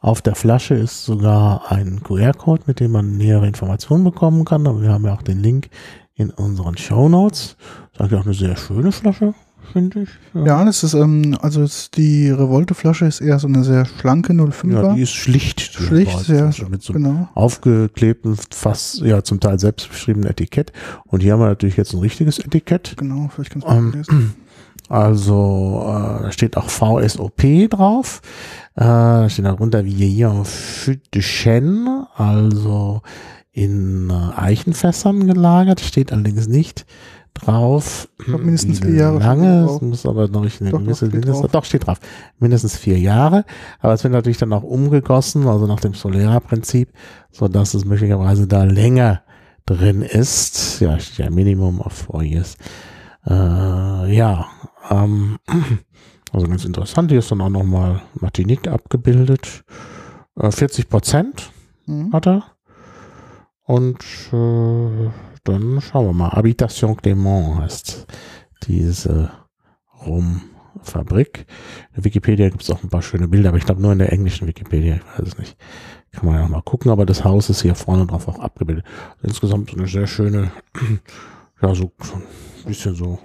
Auf 0.00 0.22
der 0.22 0.36
Flasche 0.36 0.74
ist 0.74 1.04
sogar 1.04 1.72
ein 1.72 2.02
QR-Code, 2.02 2.64
mit 2.66 2.80
dem 2.80 2.92
man 2.92 3.16
nähere 3.16 3.48
Informationen 3.48 4.04
bekommen 4.04 4.44
kann. 4.44 4.66
Aber 4.66 4.80
wir 4.80 4.92
haben 4.92 5.04
ja 5.04 5.14
auch 5.14 5.22
den 5.22 5.40
Link 5.40 5.68
in 6.14 6.30
unseren 6.30 6.76
Show 6.76 7.08
Notes. 7.08 7.56
Das 7.58 7.94
ist 7.94 8.00
eigentlich 8.00 8.20
auch 8.20 8.24
eine 8.26 8.34
sehr 8.34 8.56
schöne 8.56 8.92
Flasche, 8.92 9.34
finde 9.72 10.02
ich. 10.02 10.08
Ja, 10.34 10.64
das 10.64 10.82
ist, 10.82 10.94
ähm, 10.94 11.36
also 11.40 11.62
es, 11.62 11.90
die 11.90 12.30
Revolte-Flasche 12.30 13.06
ist 13.06 13.20
eher 13.20 13.38
so 13.38 13.48
eine 13.48 13.64
sehr 13.64 13.86
schlanke 13.86 14.32
05er. 14.32 14.72
Ja, 14.72 14.94
die 14.94 15.02
ist 15.02 15.12
schlicht. 15.12 15.60
Schlicht, 15.60 16.18
sehr, 16.20 16.46
also 16.46 16.66
mit 16.68 16.82
so 16.82 16.92
einem 16.92 17.04
genau. 17.04 17.28
aufgeklebten, 17.34 18.36
fast, 18.50 19.00
ja, 19.00 19.22
zum 19.22 19.40
Teil 19.40 19.58
selbstbeschriebenen 19.58 20.30
Etikett. 20.30 20.72
Und 21.06 21.22
hier 21.22 21.32
haben 21.32 21.40
wir 21.40 21.48
natürlich 21.48 21.76
jetzt 21.76 21.92
ein 21.92 22.00
richtiges 22.00 22.38
Etikett. 22.38 22.94
Genau, 22.96 23.30
vielleicht 23.34 23.50
kannst 23.50 23.66
du 23.66 23.70
mal 23.70 23.78
Ähm, 23.78 23.92
lesen. 23.92 24.34
Also, 24.88 25.82
äh, 25.84 26.22
da 26.22 26.32
steht 26.32 26.56
auch 26.56 26.70
VSOP 26.70 27.68
drauf. 27.68 28.22
Äh, 28.74 28.84
da 28.84 29.28
steht 29.28 29.44
darunter 29.44 29.84
Fût 29.84 31.00
de 31.14 31.20
Chêne, 31.20 32.06
also 32.16 33.02
in 33.52 34.08
äh, 34.08 34.40
Eichenfässern 34.40 35.26
gelagert. 35.26 35.80
Steht 35.80 36.12
allerdings 36.12 36.48
nicht 36.48 36.86
drauf. 37.44 38.08
Glaub, 38.18 38.42
mindestens 38.42 38.80
vier 38.80 38.94
Jahre 38.94 39.18
Lange, 39.18 39.64
es 39.64 39.80
muss 39.80 40.06
aber 40.06 40.28
noch 40.28 40.42
nicht 40.42 40.60
eine 40.60 40.70
Doch, 40.70 40.78
doch, 40.78 40.84
gewisse 40.86 41.08
drauf. 41.10 41.50
doch 41.50 41.64
steht 41.64 41.86
drauf. 41.86 41.98
Mindestens 42.38 42.76
vier 42.76 42.98
Jahre. 42.98 43.44
Aber 43.80 43.92
es 43.94 44.04
wird 44.04 44.12
natürlich 44.12 44.38
dann 44.38 44.52
auch 44.52 44.62
umgegossen, 44.62 45.46
also 45.46 45.66
nach 45.66 45.80
dem 45.80 45.94
Solera-Prinzip, 45.94 46.92
so 47.30 47.48
dass 47.48 47.74
es 47.74 47.84
möglicherweise 47.84 48.46
da 48.46 48.64
länger 48.64 49.22
drin 49.66 50.02
ist. 50.02 50.80
Ja, 50.80 50.98
steht 50.98 51.18
ja 51.26 51.30
Minimum 51.30 51.80
of 51.80 51.92
four 51.92 52.22
years. 52.22 52.56
Äh, 53.26 53.32
ja, 54.14 54.46
ähm, 54.90 55.38
also 56.32 56.46
ganz 56.46 56.64
interessant. 56.64 57.10
Hier 57.10 57.18
ist 57.18 57.30
dann 57.30 57.40
auch 57.40 57.50
nochmal 57.50 58.02
Martinique 58.20 58.68
abgebildet. 58.68 59.64
Äh, 60.40 60.50
40 60.50 60.88
Prozent 60.88 61.50
Mhm. 61.86 62.12
hat 62.12 62.26
er. 62.26 62.42
Und 63.64 63.98
äh, 64.32 65.10
dann 65.48 65.80
schauen 65.80 66.06
wir 66.06 66.12
mal. 66.12 66.30
Habitation 66.30 66.96
Clément 66.96 67.58
heißt 67.58 68.06
diese 68.64 69.30
Fabrik. 70.82 71.46
In 71.96 72.04
Wikipedia 72.04 72.48
gibt 72.48 72.62
es 72.62 72.70
auch 72.70 72.82
ein 72.82 72.88
paar 72.88 73.02
schöne 73.02 73.28
Bilder, 73.28 73.48
aber 73.48 73.58
ich 73.58 73.64
glaube 73.64 73.82
nur 73.82 73.92
in 73.92 73.98
der 73.98 74.12
englischen 74.12 74.46
Wikipedia, 74.46 74.96
ich 74.96 75.18
weiß 75.18 75.28
es 75.28 75.38
nicht. 75.38 75.56
Kann 76.12 76.26
man 76.26 76.36
ja 76.36 76.42
noch 76.42 76.48
mal 76.48 76.62
gucken, 76.62 76.90
aber 76.90 77.04
das 77.04 77.24
Haus 77.24 77.50
ist 77.50 77.62
hier 77.62 77.74
vorne 77.74 78.06
drauf 78.06 78.28
auch 78.28 78.38
abgebildet. 78.38 78.84
Insgesamt 79.22 79.72
eine 79.74 79.86
sehr 79.86 80.06
schöne, 80.06 80.50
ja, 81.62 81.74
so 81.74 81.92
ein 82.14 82.22
bisschen 82.66 82.94
so 82.94 83.18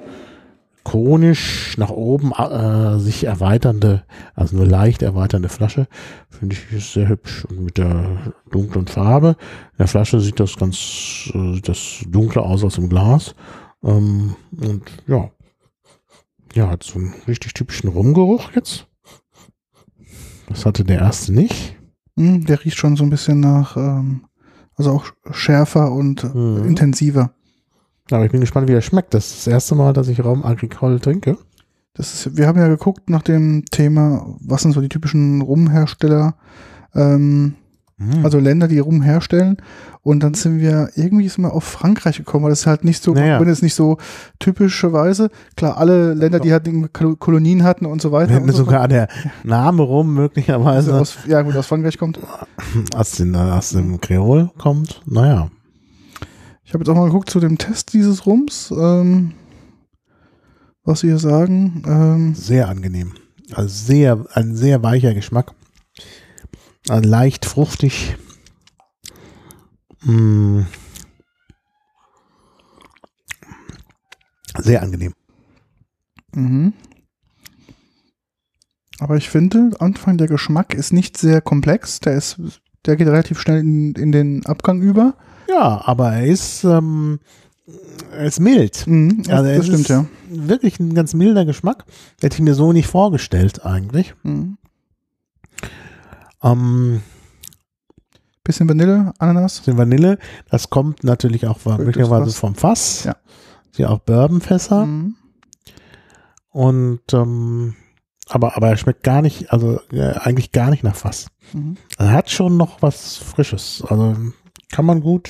konisch 0.84 1.78
nach 1.78 1.90
oben 1.90 2.32
äh, 2.34 3.00
sich 3.00 3.24
erweiternde, 3.26 4.04
also 4.36 4.58
nur 4.58 4.66
leicht 4.66 5.02
erweiternde 5.02 5.50
Flasche. 5.50 5.88
Finde 6.30 6.56
ich 6.56 6.86
sehr 6.92 7.08
hübsch 7.08 7.46
und 7.46 7.62
mit 7.64 7.78
der 7.78 8.34
dunklen 8.52 8.88
Farbe. 8.88 9.36
In 9.74 9.78
der 9.80 9.88
Flasche 9.88 10.20
sieht 10.20 10.40
das 10.40 10.58
ganz, 10.58 11.30
äh, 11.34 11.54
sieht 11.54 11.68
das 11.70 12.02
dunkler 12.08 12.44
aus 12.44 12.64
als 12.64 12.78
im 12.78 12.90
Glas. 12.90 13.34
Ähm, 13.84 14.36
und 14.52 14.84
ja, 15.08 15.30
ja, 16.54 16.70
hat 16.70 16.84
so 16.84 17.00
einen 17.00 17.14
richtig 17.28 17.54
typischen 17.54 17.90
Rumgeruch 17.90 18.52
jetzt. 18.56 18.88
Das 20.48 20.66
hatte 20.66 20.84
der 20.84 21.00
erste 21.00 21.34
nicht. 21.34 21.76
Hm, 22.18 22.46
der 22.46 22.64
riecht 22.64 22.78
schon 22.78 22.96
so 22.96 23.04
ein 23.04 23.10
bisschen 23.10 23.40
nach, 23.40 23.76
ähm, 23.78 24.26
also 24.76 24.92
auch 24.92 25.06
schärfer 25.32 25.92
und 25.92 26.24
Mhm. 26.36 26.66
intensiver. 26.68 27.34
Aber 28.14 28.26
ich 28.26 28.32
bin 28.32 28.42
gespannt, 28.42 28.68
wie 28.68 28.74
er 28.74 28.82
schmeckt. 28.82 29.14
Das 29.14 29.28
ist 29.28 29.48
das 29.48 29.54
erste 29.54 29.76
Mal, 29.76 29.94
dass 29.94 30.08
ich 30.08 30.24
Raum 30.24 30.44
Agricole 30.44 31.00
trinke. 31.00 31.38
Das 31.96 32.14
ist, 32.26 32.38
wir 32.38 32.48
haben 32.48 32.58
ja 32.60 32.68
geguckt 32.68 33.10
nach 33.10 33.22
dem 33.22 33.66
Thema, 33.70 34.26
was 34.40 34.64
sind 34.64 34.72
so 34.72 34.82
die 34.82 34.90
typischen 34.90 35.42
Rumhersteller, 35.42 36.36
ähm, 36.96 37.56
Mhm. 37.98 38.26
also 38.26 38.40
Länder, 38.40 38.68
die 38.68 38.80
Rum 38.80 39.04
herstellen. 39.04 39.58
Und 40.02 40.22
dann 40.24 40.34
sind 40.34 40.60
wir 40.60 40.90
irgendwie 40.96 41.30
sind 41.30 41.44
wir 41.44 41.54
auf 41.54 41.64
Frankreich 41.64 42.18
gekommen, 42.18 42.44
weil 42.44 42.50
das 42.52 42.62
ist 42.62 42.66
halt 42.68 42.84
nicht 42.84 43.04
so, 43.04 43.14
Naja. 43.14 43.40
wenn 43.40 43.48
es 43.48 43.62
nicht 43.62 43.76
so 43.76 43.98
typischerweise, 44.40 45.30
klar, 45.56 45.78
alle 45.78 46.14
Länder, 46.14 46.40
die 46.40 46.52
halt 46.52 46.68
Kolonien 47.20 47.64
hatten 47.64 47.86
und 47.86 48.02
so 48.02 48.12
weiter. 48.12 48.34
Wenn 48.36 48.44
und 48.44 48.52
so 48.52 48.66
sogar 48.66 48.88
der 48.88 49.08
Name 49.44 49.84
rum 49.84 50.14
möglicherweise 50.16 51.00
aus, 51.00 51.18
ja 51.28 51.42
gut, 51.44 51.56
aus 51.56 51.68
Frankreich 51.68 51.98
kommt. 51.98 52.20
aus, 52.96 53.12
den, 53.12 53.36
aus 53.36 53.70
dem 53.70 54.02
Kreol 54.02 54.50
kommt. 54.58 55.02
Naja. 55.06 55.50
Ich 56.74 56.76
habe 56.76 56.86
jetzt 56.86 56.90
auch 56.90 57.00
mal 57.00 57.06
geguckt 57.06 57.30
zu 57.30 57.40
dem 57.40 57.60
Test 57.60 57.94
dieses 57.94 58.26
Rums, 58.26 58.72
ähm, 58.76 59.36
was 60.84 61.02
sie 61.02 61.08
hier 61.10 61.20
sagen. 61.20 61.84
Ähm, 61.86 62.34
Sehr 62.34 62.68
angenehm. 62.68 63.14
Also 63.54 63.68
sehr, 63.68 64.26
ein 64.34 64.56
sehr 64.56 64.82
weicher 64.82 65.14
Geschmack. 65.14 65.54
Also 66.90 67.08
leicht 67.08 67.46
fruchtig. 67.46 68.18
Mm. 70.02 70.62
Sehr 74.58 74.82
angenehm. 74.82 75.14
mhm. 76.34 76.74
Aber 78.98 79.18
ich 79.18 79.30
finde, 79.30 79.74
Anfang 79.78 80.18
der 80.18 80.28
Geschmack 80.28 80.74
ist 80.74 80.92
nicht 80.92 81.18
sehr 81.18 81.40
komplex. 81.40 82.00
Der 82.00 82.16
ist, 82.16 82.42
der 82.88 82.96
geht 82.96 83.10
relativ 83.10 83.40
schnell 83.40 83.60
in, 83.60 83.94
in 83.94 84.12
den 84.12 84.44
Abgang 84.48 84.82
über. 84.82 85.16
Ja, 85.50 85.82
aber 85.86 86.14
er 86.14 86.26
ist, 86.26 86.64
ähm, 86.64 87.20
er 88.12 88.26
ist 88.26 88.40
mild. 88.40 88.86
Mhm, 88.88 89.24
Also 89.30 89.44
das 89.50 89.66
stimmt, 89.66 89.80
ist 89.82 89.90
ja. 89.90 90.06
Wirklich 90.30 90.80
ein 90.80 90.94
ganz 90.94 91.14
milder 91.14 91.46
Geschmack. 91.46 91.86
Hätte 92.22 92.36
ich 92.36 92.42
mir 92.42 92.56
so 92.56 92.72
nicht 92.74 92.88
vorgestellt 92.88 93.66
eigentlich. 93.66 94.14
Mhm. 94.24 94.58
Ähm, 96.42 97.02
Bisschen 98.44 98.68
Vanille, 98.68 99.14
Ananas. 99.20 99.62
den 99.62 99.78
Vanille, 99.78 100.18
das 100.50 100.70
kommt 100.70 101.04
natürlich 101.06 101.48
auch 101.48 101.64
möglicherweise 101.66 102.32
vom 102.34 102.56
Fass. 102.56 103.06
Ja. 103.06 103.16
Sie 103.72 103.86
auch 103.86 104.00
Bourbonfässer. 104.00 104.86
Mhm. 104.86 105.16
Und 106.50 107.02
ähm, 107.14 107.76
aber, 108.28 108.58
aber 108.58 108.70
er 108.70 108.78
schmeckt 108.78 109.04
gar 109.04 109.22
nicht, 109.22 109.52
also 109.54 109.80
äh, 109.92 110.14
eigentlich 110.14 110.52
gar 110.52 110.70
nicht 110.70 110.84
nach 110.84 110.96
Fass. 110.96 111.28
Mhm. 111.54 111.78
Er 111.98 112.12
hat 112.12 112.30
schon 112.30 112.58
noch 112.58 112.82
was 112.82 113.16
Frisches. 113.18 113.84
Also 113.88 114.16
kann 114.74 114.86
man 114.86 115.02
gut. 115.02 115.30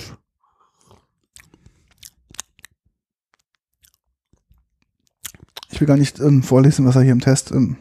Ich 5.70 5.82
will 5.82 5.88
gar 5.88 5.98
nicht 5.98 6.22
ähm, 6.22 6.44
vorlesen, 6.44 6.86
was 6.86 6.96
er 6.96 7.02
hier 7.02 7.12
im 7.12 7.20
Test, 7.20 7.52
ähm, 7.52 7.76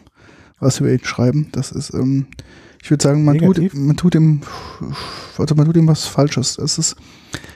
was 0.59 0.83
wir 0.83 0.93
ihn 0.93 1.05
schreiben. 1.05 1.51
Das 1.53 1.71
ist, 1.71 1.95
ähm, 1.95 2.27
ich 2.83 2.91
würde 2.91 3.05
sagen, 3.05 3.25
man 3.25 3.39
tut, 3.39 3.75
man 3.75 3.97
tut 3.97 4.17
ihm, 4.17 4.41
also 5.39 5.55
man 5.55 5.67
tut 5.67 5.77
ihm 5.77 5.87
was 5.87 6.05
Falsches. 6.05 6.59
Es 6.59 6.79
ist, 6.79 6.97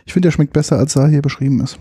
ich 0.05 0.13
finde, 0.13 0.29
er 0.29 0.33
schmeckt 0.33 0.53
besser, 0.53 0.79
als 0.79 0.95
er 0.95 1.09
hier 1.09 1.23
beschrieben 1.23 1.61
ist. 1.61 1.81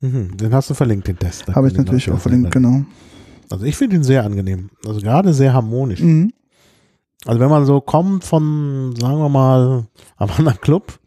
Mhm, 0.00 0.36
den 0.36 0.52
hast 0.52 0.68
du 0.68 0.74
verlinkt, 0.74 1.08
den 1.08 1.18
Test. 1.18 1.46
Habe 1.48 1.68
ich 1.68 1.74
natürlich 1.74 2.10
auch 2.10 2.20
verlinkt, 2.20 2.50
genau. 2.50 2.84
Also 3.48 3.64
ich 3.64 3.76
finde 3.76 3.96
ihn 3.96 4.04
sehr 4.04 4.22
angenehm. 4.22 4.68
Also 4.84 5.00
gerade 5.00 5.32
sehr 5.32 5.54
harmonisch. 5.54 6.00
Mhm. 6.00 6.30
Also 7.24 7.40
wenn 7.40 7.48
man 7.48 7.64
so 7.64 7.80
kommt 7.80 8.24
von, 8.24 8.94
sagen 8.96 9.18
wir 9.18 9.30
mal, 9.30 9.86
Havana 10.18 10.52
Club, 10.52 11.00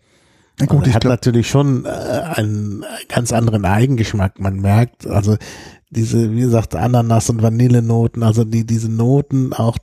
Na 0.60 0.66
also 0.66 0.76
gut, 0.76 0.84
er 0.86 0.90
ich 0.90 0.96
hat 0.96 1.02
glaube, 1.02 1.14
natürlich 1.16 1.50
schon 1.50 1.86
äh, 1.86 1.90
einen 1.90 2.86
ganz 3.08 3.32
anderen 3.32 3.66
Eigengeschmack. 3.66 4.40
Man 4.40 4.58
merkt, 4.60 5.08
also 5.08 5.38
diese, 5.90 6.32
wie 6.34 6.42
gesagt, 6.42 6.76
Ananas- 6.76 7.30
und 7.30 7.42
Vanillenoten, 7.42 8.24
also 8.24 8.44
die, 8.44 8.66
diese 8.66 8.90
Noten 8.90 9.54
auch, 9.54 9.78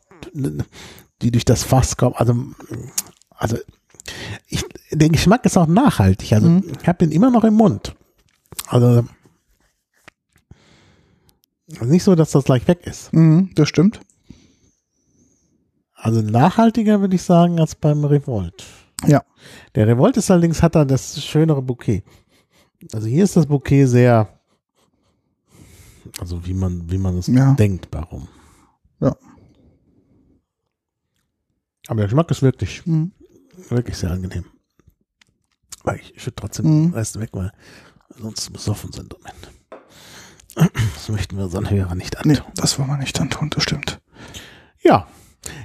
die 1.23 1.31
durch 1.31 1.45
das 1.45 1.65
Fass 1.65 1.97
kommen, 1.97 2.15
also, 2.17 2.35
also 3.31 3.57
ich, 4.47 4.65
der 4.91 5.09
Geschmack 5.11 5.45
ist 5.45 5.57
auch 5.59 5.67
nachhaltig. 5.67 6.33
Also 6.33 6.49
Mhm. 6.49 6.73
ich 6.81 6.89
habe 6.89 6.99
den 6.99 7.13
immer 7.13 7.31
noch 7.31 7.45
im 7.45 7.55
Mund. 7.55 7.95
Also 8.69 9.05
nicht 11.83 12.03
so, 12.05 12.15
dass 12.15 12.31
das 12.31 12.45
gleich 12.45 12.67
weg 12.69 12.87
ist. 12.87 13.13
mhm, 13.13 13.51
das 13.55 13.69
stimmt. 13.69 14.01
Also 15.95 16.23
nachhaltiger 16.23 17.01
würde 17.01 17.17
ich 17.17 17.23
sagen 17.23 17.59
als 17.61 17.75
beim 17.75 18.05
Revolt. 18.05 18.65
Ja. 19.07 19.23
Der 19.75 19.87
Revolt 19.87 20.17
ist 20.17 20.31
allerdings 20.31 20.63
hat 20.63 20.75
er 20.75 20.85
das 20.85 21.23
schönere 21.25 21.63
Bouquet. 21.63 22.03
Also 22.93 23.07
hier 23.07 23.25
ist 23.25 23.37
das 23.37 23.47
Bouquet 23.47 23.87
sehr, 23.87 24.29
also 26.21 26.45
wie 26.47 26.55
man 26.55 26.91
wie 26.91 26.99
man 26.99 27.19
es 27.19 27.27
Ja. 27.29 27.55
denkt, 27.55 27.89
warum. 27.93 28.29
Ja. 29.01 29.17
Aber 31.89 31.97
der 31.99 32.07
Geschmack 32.07 32.31
ist 32.31 32.43
wirklich 32.43 32.85
Mhm. 32.87 33.13
wirklich 33.69 33.97
sehr 33.97 34.11
angenehm. 34.11 34.45
Aber 35.85 35.97
ich 35.97 36.13
schütte 36.21 36.37
trotzdem 36.37 36.67
Mhm. 36.67 36.83
den 36.89 36.95
Rest 36.95 37.19
weg, 37.21 37.31
weil 37.33 37.53
sonst 38.19 38.51
besoffen 38.53 38.93
sind. 38.93 39.15
am 39.15 39.23
Ende. 39.25 40.71
Das 40.95 41.09
möchten 41.09 41.37
wir 41.37 41.45
unseren 41.45 41.71
Hörern 41.71 41.99
nicht 41.99 42.17
antun. 42.19 42.33
Nee, 42.33 42.41
das 42.57 42.79
wollen 42.79 42.89
wir 42.89 42.97
nicht 42.99 43.19
antun, 43.21 43.49
das 43.51 43.63
stimmt. 43.63 44.01
Ja, 44.83 45.07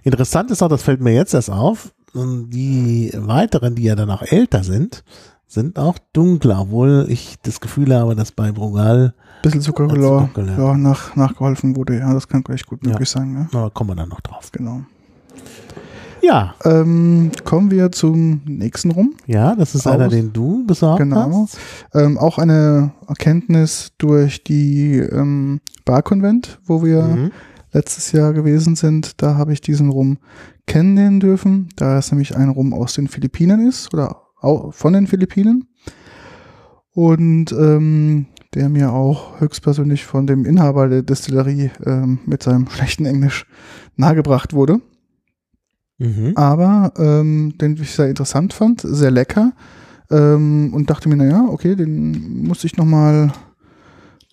interessant 0.04 0.52
ist 0.52 0.62
auch, 0.62 0.68
das 0.70 0.84
fällt 0.84 1.02
mir 1.02 1.14
jetzt 1.16 1.34
erst 1.34 1.50
auf, 1.50 1.94
und 2.14 2.50
die 2.50 3.12
weiteren, 3.16 3.76
die 3.76 3.84
ja 3.84 3.96
dann 3.96 4.10
auch 4.10 4.22
älter 4.24 4.64
sind, 4.64 5.04
sind 5.48 5.78
auch 5.78 5.98
dunkler, 6.14 6.62
obwohl 6.62 7.06
ich 7.10 7.36
das 7.44 7.62
Gefühl 7.62 7.94
habe, 7.94 8.16
dass 8.16 8.32
bei 8.32 8.52
Brugal, 8.52 9.14
Bisschen 9.44 9.62
Zuckercolor. 9.62 10.30
ja, 10.58 10.78
nach, 10.78 11.16
nachgeholfen 11.16 11.76
wurde. 11.76 12.00
Ja, 12.00 12.14
das 12.14 12.28
kann 12.28 12.44
gleich 12.44 12.66
gut 12.66 12.80
Ja. 12.86 12.92
möglich 12.92 13.10
sein. 13.10 13.48
Ja, 13.52 13.60
aber 13.60 13.70
kommen 13.70 13.90
wir 13.92 13.96
dann 13.96 14.10
noch 14.10 14.22
drauf. 14.22 14.52
genau. 14.52 14.82
Ja, 16.22 16.56
Ähm, 16.64 17.32
kommen 17.44 17.70
wir 17.70 17.92
zum 17.92 18.42
nächsten 18.46 18.92
rum. 18.92 19.14
ja, 19.28 19.56
das 19.56 19.76
ist 19.76 19.86
Aus- 19.86 19.94
einer, 19.94 20.08
den 20.08 20.32
du 20.32 20.66
besorgt 20.66 21.00
Genau. 21.00 21.44
hast. 21.44 21.58
Ähm, 21.94 22.18
auch 22.18 22.38
eine 22.38 22.92
Erkenntnis 23.10 23.92
durch 23.98 24.42
die 24.46 25.00
ähm, 25.00 25.60
Barkonvent, 25.84 26.60
wo 26.66 26.82
wir 26.84 27.02
Mhm. 27.04 27.32
Letztes 27.74 28.12
Jahr 28.12 28.34
gewesen 28.34 28.76
sind. 28.76 29.22
Da 29.22 29.36
habe 29.36 29.54
ich 29.54 29.62
diesen 29.62 29.90
Rum 29.90 30.18
kennenlernen 30.66 31.20
dürfen, 31.20 31.70
da 31.76 31.98
es 31.98 32.12
nämlich 32.12 32.36
ein 32.36 32.50
Rum 32.50 32.74
aus 32.74 32.94
den 32.94 33.08
Philippinen 33.08 33.68
ist 33.68 33.94
oder 33.94 34.22
von 34.72 34.94
den 34.94 35.08
Philippinen. 35.08 35.68
Und 36.94 37.52
ähm, 37.52 38.28
der 38.54 38.70
mir 38.70 38.94
auch 38.94 39.40
höchstpersönlich 39.40 40.06
von 40.06 40.28
dem 40.28 40.46
Inhaber 40.46 40.88
der 40.88 41.02
Destillerie 41.02 41.72
ähm, 41.86 42.20
mit 42.26 42.44
seinem 42.44 42.70
schlechten 42.70 43.06
Englisch 43.06 43.48
nahegebracht 43.96 44.54
wurde. 44.54 44.80
Mhm. 46.00 46.34
aber 46.36 46.92
ähm, 46.98 47.54
den 47.60 47.78
ich 47.78 47.92
sehr 47.92 48.10
interessant 48.10 48.52
fand, 48.52 48.82
sehr 48.82 49.12
lecker 49.12 49.54
ähm, 50.10 50.74
und 50.74 50.90
dachte 50.90 51.08
mir, 51.08 51.16
naja, 51.16 51.46
okay, 51.48 51.76
den 51.76 52.46
muss 52.48 52.64
ich 52.64 52.78
nochmal 52.78 53.32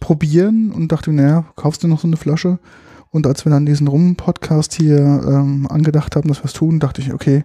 probieren 0.01 0.73
und 0.73 0.91
dachte 0.91 1.11
mir, 1.11 1.23
naja, 1.23 1.45
kaufst 1.57 1.83
du 1.83 1.89
noch 1.89 2.01
so 2.01 2.09
eine 2.09 2.17
Flasche? 2.17 2.59
Und 3.11 3.27
als 3.27 3.45
wir 3.45 3.51
dann 3.51 3.67
diesen 3.67 3.89
Rum-Podcast 3.89 4.75
hier 4.75 4.99
ähm, 4.99 5.67
angedacht 5.69 6.15
haben, 6.17 6.29
dass 6.29 6.39
wir 6.41 6.45
es 6.45 6.53
tun, 6.53 6.79
dachte 6.79 7.01
ich, 7.01 7.13
okay, 7.13 7.45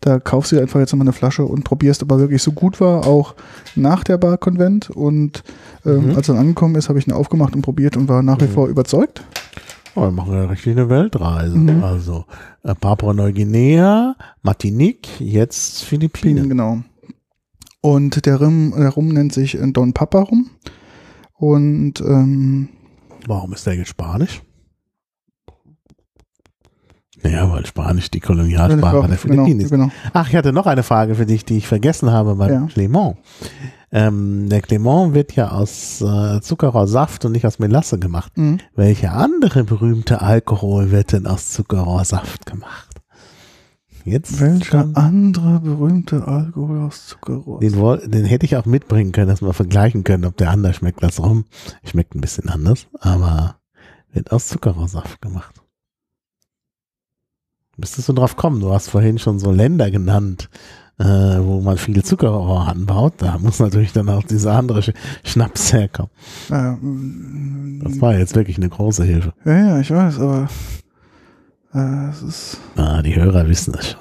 da 0.00 0.20
kaufst 0.20 0.52
du 0.52 0.56
dir 0.56 0.62
einfach 0.62 0.78
jetzt 0.80 0.92
nochmal 0.92 1.06
eine 1.06 1.12
Flasche 1.14 1.44
und 1.44 1.64
probierst, 1.64 2.02
ob 2.02 2.10
er 2.12 2.18
wirklich 2.20 2.42
so 2.42 2.52
gut 2.52 2.80
war, 2.80 3.06
auch 3.06 3.34
nach 3.74 4.04
der 4.04 4.18
Bar-Konvent. 4.18 4.90
Und 4.90 5.42
ähm, 5.86 6.10
Mhm. 6.10 6.16
als 6.16 6.28
er 6.28 6.34
dann 6.34 6.42
angekommen 6.42 6.74
ist, 6.76 6.88
habe 6.88 6.98
ich 6.98 7.06
ihn 7.06 7.12
aufgemacht 7.14 7.56
und 7.56 7.62
probiert 7.62 7.96
und 7.96 8.08
war 8.08 8.22
nach 8.22 8.40
wie 8.40 8.44
Mhm. 8.46 8.50
vor 8.52 8.68
überzeugt. 8.68 9.24
Oh, 9.96 10.02
wir 10.02 10.10
machen 10.12 10.34
ja 10.34 10.44
richtig 10.44 10.72
eine 10.76 10.88
Weltreise. 10.90 11.56
Mhm. 11.56 11.82
Also 11.82 12.26
äh, 12.62 12.74
Papua-Neuguinea, 12.74 14.14
Martinique, 14.42 15.08
jetzt 15.20 15.82
Philippinen. 15.84 16.48
Genau. 16.48 16.78
Und 17.80 18.26
der 18.26 18.36
Rum, 18.40 18.74
der 18.76 18.90
Rum 18.90 19.08
nennt 19.08 19.32
sich 19.32 19.56
Don 19.72 19.94
Papa 19.94 20.20
Rum. 20.20 20.50
Und 21.34 22.00
ähm, 22.02 22.68
Warum 23.26 23.52
ist 23.54 23.66
der 23.66 23.74
jetzt 23.74 23.88
Spanisch? 23.88 24.42
Ja, 27.24 27.50
weil 27.50 27.66
Spanisch 27.66 28.10
die 28.10 28.20
Kolonialsprache 28.20 28.92
der 28.94 29.02
genau, 29.02 29.16
Philippinen 29.16 29.60
ist. 29.60 29.70
genau. 29.70 29.88
Ach, 30.12 30.28
ich 30.28 30.36
hatte 30.36 30.52
noch 30.52 30.66
eine 30.66 30.82
Frage 30.82 31.14
für 31.16 31.26
dich, 31.26 31.44
die 31.44 31.56
ich 31.58 31.66
vergessen 31.66 32.10
habe 32.12 32.34
beim 32.36 32.52
Ja. 32.52 32.66
Clement. 32.66 33.16
Ähm, 33.90 34.48
der 34.48 34.60
Clement 34.60 35.14
wird 35.14 35.32
ja 35.34 35.50
aus 35.50 36.00
äh, 36.02 36.40
Zuckerrohrsaft 36.40 37.24
und 37.24 37.32
nicht 37.32 37.46
aus 37.46 37.58
Melasse 37.58 37.98
gemacht. 37.98 38.36
Mhm. 38.36 38.58
Welcher 38.76 39.14
andere 39.14 39.64
berühmte 39.64 40.20
Alkohol 40.20 40.90
wird 40.90 41.12
denn 41.12 41.26
aus 41.26 41.50
Zuckerrohrsaft 41.52 42.44
gemacht? 42.46 42.84
Jetzt 44.04 44.40
Welcher 44.40 44.82
kommt- 44.84 44.96
andere 44.96 45.60
berühmte 45.60 46.26
Alkohol 46.26 46.78
aus 46.86 47.06
Zuckerrohr? 47.08 47.60
den, 47.60 48.10
den 48.10 48.24
hätte 48.24 48.46
ich 48.46 48.56
auch 48.56 48.64
mitbringen 48.64 49.12
können, 49.12 49.28
dass 49.28 49.42
wir 49.42 49.52
vergleichen 49.52 50.04
können, 50.04 50.24
ob 50.24 50.36
der 50.36 50.50
anders 50.50 50.76
schmeckt 50.76 51.02
als 51.02 51.20
rum. 51.22 51.44
Schmeckt 51.84 52.14
ein 52.14 52.20
bisschen 52.20 52.48
anders, 52.48 52.86
aber 53.00 53.56
wird 54.12 54.32
aus 54.32 54.46
Zuckerrohrsaft 54.48 55.20
gemacht. 55.20 55.57
Müsstest 57.78 58.08
du 58.08 58.12
drauf 58.12 58.36
kommen? 58.36 58.60
Du 58.60 58.72
hast 58.72 58.90
vorhin 58.90 59.18
schon 59.18 59.38
so 59.38 59.50
Länder 59.52 59.90
genannt, 59.90 60.50
äh, 60.98 61.04
wo 61.04 61.60
man 61.60 61.76
viel 61.78 62.02
Zuckerrohr 62.04 62.66
anbaut. 62.68 63.14
Da 63.18 63.38
muss 63.38 63.60
natürlich 63.60 63.92
dann 63.92 64.08
auch 64.08 64.24
dieser 64.24 64.52
andere 64.56 64.82
Sch 64.82 64.92
Schnaps 65.24 65.72
herkommen. 65.72 66.10
Mm, 66.50 67.80
Das 67.84 68.00
war 68.00 68.18
jetzt 68.18 68.34
wirklich 68.34 68.56
eine 68.56 68.68
große 68.68 69.04
Hilfe. 69.04 69.32
ja, 69.44 69.56
ja, 69.56 69.80
ich 69.80 69.90
weiß, 69.90 70.18
aber 70.18 70.48
äh, 71.74 72.08
es 72.10 72.22
ist, 72.22 72.56
Ah, 72.76 73.00
die 73.02 73.14
Hörer 73.14 73.48
wissen 73.48 73.74
es 73.78 73.90
schon. 73.90 74.00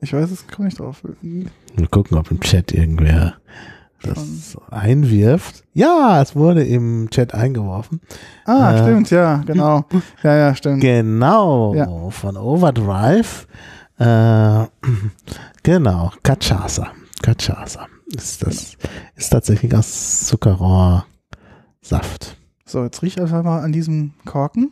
ich 0.00 0.12
weiß, 0.12 0.30
es 0.30 0.46
komme 0.46 0.66
nicht 0.66 0.78
drauf. 0.78 1.02
Wir 1.22 1.88
gucken, 1.88 2.16
ob 2.16 2.30
im 2.30 2.40
Chat 2.40 2.72
irgendwer 2.72 3.34
das 4.02 4.56
einwirft. 4.70 5.64
Ja, 5.72 6.20
es 6.22 6.34
wurde 6.34 6.64
im 6.64 7.08
Chat 7.10 7.34
eingeworfen. 7.34 8.00
Ah, 8.44 8.72
Äh. 8.74 8.78
stimmt, 8.82 9.10
ja, 9.10 9.36
genau. 9.46 9.84
Ja, 10.22 10.36
ja, 10.36 10.54
stimmt. 10.54 10.80
Genau, 10.80 11.74
Ja. 11.74 12.10
von 12.10 12.36
Overdrive. 12.36 13.46
Äh, 13.98 14.66
genau, 15.62 16.12
Cachaça. 16.22 16.88
Cachaça. 17.22 17.86
Ist 18.16 18.44
das 18.44 18.76
ist 19.14 19.30
tatsächlich 19.30 19.72
aus 19.74 20.24
Zuckerrohrsaft. 20.26 21.04
So, 22.64 22.82
jetzt 22.82 23.02
riech 23.02 23.20
einfach 23.20 23.42
mal 23.44 23.60
an 23.62 23.72
diesem 23.72 24.14
Korken. 24.24 24.70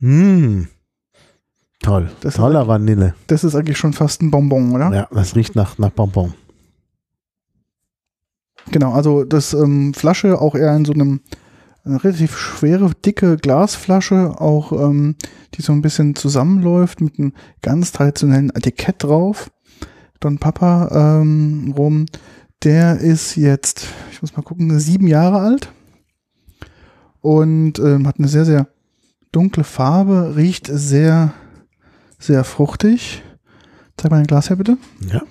Mm. 0.00 0.64
Toll. 1.82 2.10
Das 2.20 2.34
ist 2.34 2.40
Toller 2.40 2.68
Vanille. 2.68 3.14
Das 3.26 3.42
ist 3.42 3.54
eigentlich 3.54 3.78
schon 3.78 3.92
fast 3.92 4.22
ein 4.22 4.30
Bonbon, 4.30 4.72
oder? 4.72 4.92
Ja, 4.92 5.08
das 5.10 5.34
riecht 5.34 5.56
nach, 5.56 5.78
nach 5.78 5.90
Bonbon. 5.90 6.34
Genau, 8.70 8.92
also 8.92 9.24
das 9.24 9.54
ähm, 9.54 9.94
Flasche 9.94 10.40
auch 10.40 10.54
eher 10.54 10.76
in 10.76 10.84
so 10.84 10.92
einem 10.92 11.20
eine 11.84 12.02
relativ 12.04 12.36
schwere, 12.36 12.90
dicke 13.04 13.36
Glasflasche, 13.36 14.38
auch 14.38 14.72
ähm, 14.72 15.16
die 15.54 15.62
so 15.62 15.72
ein 15.72 15.82
bisschen 15.82 16.14
zusammenläuft 16.14 17.00
mit 17.00 17.18
einem 17.18 17.32
ganz 17.62 17.92
traditionellen 17.92 18.50
Etikett 18.50 19.02
drauf. 19.02 19.50
Don 20.20 20.38
Papa 20.38 21.20
ähm, 21.20 21.72
rum, 21.76 22.06
der 22.62 22.98
ist 22.98 23.36
jetzt, 23.36 23.86
ich 24.12 24.20
muss 24.20 24.36
mal 24.36 24.42
gucken, 24.42 24.78
sieben 24.78 25.06
Jahre 25.06 25.38
alt 25.38 25.72
und 27.22 27.78
ähm, 27.78 28.06
hat 28.06 28.18
eine 28.18 28.28
sehr, 28.28 28.44
sehr 28.44 28.68
dunkle 29.32 29.64
Farbe, 29.64 30.34
riecht 30.36 30.68
sehr, 30.70 31.32
sehr 32.20 32.44
fruchtig. 32.44 33.24
Zeig 33.96 34.10
mal 34.10 34.18
dein 34.18 34.26
Glas 34.26 34.50
her, 34.50 34.56
bitte. 34.56 34.78
Ja. 35.10 35.22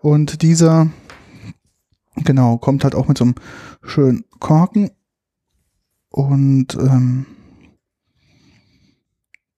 Und 0.00 0.40
dieser, 0.40 0.88
genau, 2.16 2.56
kommt 2.56 2.84
halt 2.84 2.94
auch 2.94 3.06
mit 3.06 3.18
so 3.18 3.24
einem 3.24 3.34
schönen 3.82 4.24
Korken. 4.38 4.90
Und 6.08 6.74
ähm, 6.74 7.26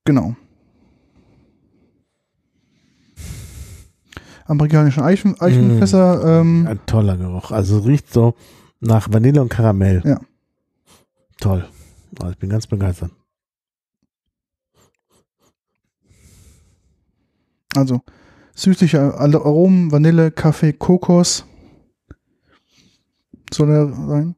genau. 0.04 0.34
Amerikanischen 4.46 5.02
Eichen, 5.02 5.40
Eichenfässer. 5.40 6.40
Ähm, 6.40 6.66
Ein 6.66 6.84
toller 6.86 7.16
Geruch. 7.16 7.52
Also 7.52 7.78
riecht 7.78 8.12
so 8.12 8.34
nach 8.80 9.12
Vanille 9.12 9.40
und 9.40 9.48
Karamell. 9.48 10.02
Ja. 10.04 10.20
Toll. 11.38 11.68
Also 12.20 12.32
ich 12.32 12.38
bin 12.38 12.50
ganz 12.50 12.66
begeistert. 12.66 13.10
Also 17.74 18.02
süßliche 18.54 19.00
Aromen, 19.14 19.90
Vanille, 19.90 20.30
Kaffee, 20.30 20.72
Kokos. 20.72 21.46
Soll 23.52 23.70
er 23.70 23.92
sein? 23.92 24.34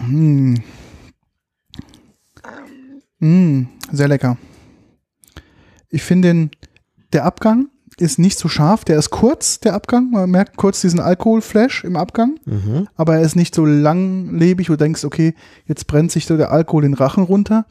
Mm. 0.00 0.56
Mm, 3.20 3.68
sehr 3.90 4.08
lecker. 4.08 4.36
Ich 5.88 6.02
finde 6.02 6.28
den, 6.28 6.50
der 7.12 7.24
Abgang 7.24 7.70
ist 7.98 8.18
nicht 8.18 8.38
so 8.38 8.48
scharf, 8.48 8.84
der 8.84 8.98
ist 8.98 9.10
kurz, 9.10 9.60
der 9.60 9.74
Abgang. 9.74 10.10
Man 10.10 10.30
merkt 10.30 10.56
kurz 10.56 10.80
diesen 10.80 11.00
Alkoholflash 11.00 11.84
im 11.84 11.96
Abgang, 11.96 12.38
Mhm. 12.44 12.88
aber 12.96 13.16
er 13.16 13.22
ist 13.22 13.36
nicht 13.36 13.54
so 13.54 13.64
langlebig, 13.64 14.68
wo 14.68 14.74
du 14.74 14.78
denkst, 14.78 15.04
okay, 15.04 15.34
jetzt 15.66 15.86
brennt 15.86 16.10
sich 16.12 16.26
so 16.26 16.36
der 16.36 16.50
Alkohol 16.50 16.82
den 16.82 16.94
Rachen 16.94 17.22
runter, 17.24 17.66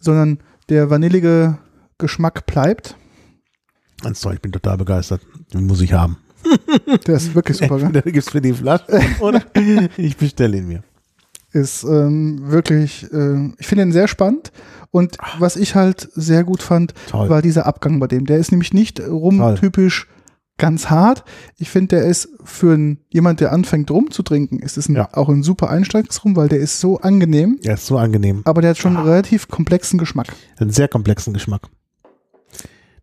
sondern 0.00 0.38
der 0.68 0.90
vanillige 0.90 1.58
Geschmack 1.98 2.46
bleibt. 2.46 2.96
Ganz 4.02 4.20
toll, 4.20 4.34
ich 4.34 4.40
bin 4.40 4.52
total 4.52 4.78
begeistert. 4.78 5.20
Den 5.52 5.66
muss 5.66 5.80
ich 5.82 5.92
haben. 5.92 6.16
Der 7.06 7.16
ist 7.16 7.34
wirklich 7.34 7.58
super? 7.58 7.78
Entweder 7.80 8.10
gibt's 8.10 8.30
für 8.30 8.40
die 8.40 8.54
Flasche 8.54 8.86
oder 9.20 9.42
ich 9.98 10.16
bestelle 10.16 10.56
ihn 10.56 10.66
mir. 10.68 10.82
Ist 11.52 11.82
ähm, 11.84 12.40
wirklich, 12.50 13.06
äh, 13.12 13.48
ich 13.58 13.66
finde 13.66 13.82
ihn 13.84 13.92
sehr 13.92 14.08
spannend. 14.08 14.52
Und 14.92 15.16
was 15.38 15.56
ich 15.56 15.74
halt 15.74 16.08
sehr 16.14 16.44
gut 16.44 16.62
fand, 16.62 16.94
Toll. 17.08 17.28
war 17.28 17.42
dieser 17.42 17.66
Abgang 17.66 17.98
bei 18.00 18.06
dem. 18.06 18.26
Der 18.26 18.38
ist 18.38 18.50
nämlich 18.52 18.72
nicht 18.72 19.00
rumtypisch 19.00 20.08
ganz 20.58 20.90
hart. 20.90 21.24
Ich 21.56 21.70
finde, 21.70 21.96
der 21.96 22.04
ist 22.04 22.28
für 22.44 22.74
einen, 22.74 22.98
jemand, 23.08 23.40
der 23.40 23.50
anfängt 23.52 23.90
rum 23.90 24.10
zu 24.10 24.22
trinken, 24.22 24.58
ist 24.58 24.76
es 24.76 24.88
ein, 24.88 24.94
Ja. 24.96 25.08
auch 25.12 25.28
ein 25.30 25.42
super 25.42 25.70
Einsteigsrum, 25.70 26.36
weil 26.36 26.48
der 26.48 26.58
ist 26.58 26.80
so 26.80 26.98
angenehm, 26.98 27.58
Er 27.62 27.74
ist 27.74 27.86
so 27.86 27.96
angenehm. 27.98 28.42
aber 28.44 28.60
der 28.60 28.70
hat 28.70 28.78
schon 28.78 28.96
einen 28.96 29.06
relativ 29.06 29.48
komplexen 29.48 29.98
Geschmack. 29.98 30.28
Einen 30.58 30.70
sehr 30.70 30.86
komplexen 30.88 31.32
Geschmack. 31.32 31.62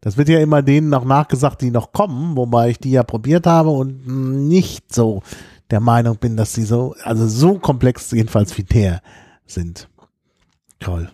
Das 0.01 0.17
wird 0.17 0.29
ja 0.29 0.39
immer 0.39 0.61
denen 0.61 0.89
noch 0.89 1.03
nachgesagt, 1.05 1.61
die 1.61 1.71
noch 1.71 1.91
kommen, 1.91 2.37
wobei 2.37 2.69
ich 2.69 2.79
die 2.79 2.91
ja 2.91 3.03
probiert 3.03 3.47
habe 3.47 3.71
und 3.71 4.47
nicht 4.47 4.93
so 4.93 5.23
der 5.71 5.79
Meinung 5.79 6.17
bin, 6.17 6.37
dass 6.37 6.53
sie 6.53 6.63
so, 6.63 6.95
also 7.03 7.27
so 7.27 7.59
komplex 7.59 8.11
jedenfalls 8.11 8.57
wie 8.57 8.63
der 8.63 9.01
sind. 9.45 9.89
Toll. 10.79 11.09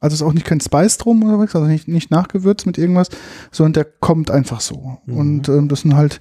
Also 0.00 0.14
ist 0.14 0.22
auch 0.22 0.34
nicht 0.34 0.44
kein 0.44 0.60
Spice 0.60 0.98
drum 0.98 1.22
oder 1.22 1.38
was, 1.38 1.54
also 1.54 1.66
nicht, 1.66 1.88
nicht 1.88 2.10
nachgewürzt 2.10 2.66
mit 2.66 2.76
irgendwas, 2.76 3.08
sondern 3.50 3.72
der 3.72 3.84
kommt 3.84 4.30
einfach 4.30 4.60
so. 4.60 4.98
Mhm. 5.06 5.16
Und 5.16 5.48
ähm, 5.48 5.68
das 5.68 5.80
sind 5.80 5.96
halt 5.96 6.18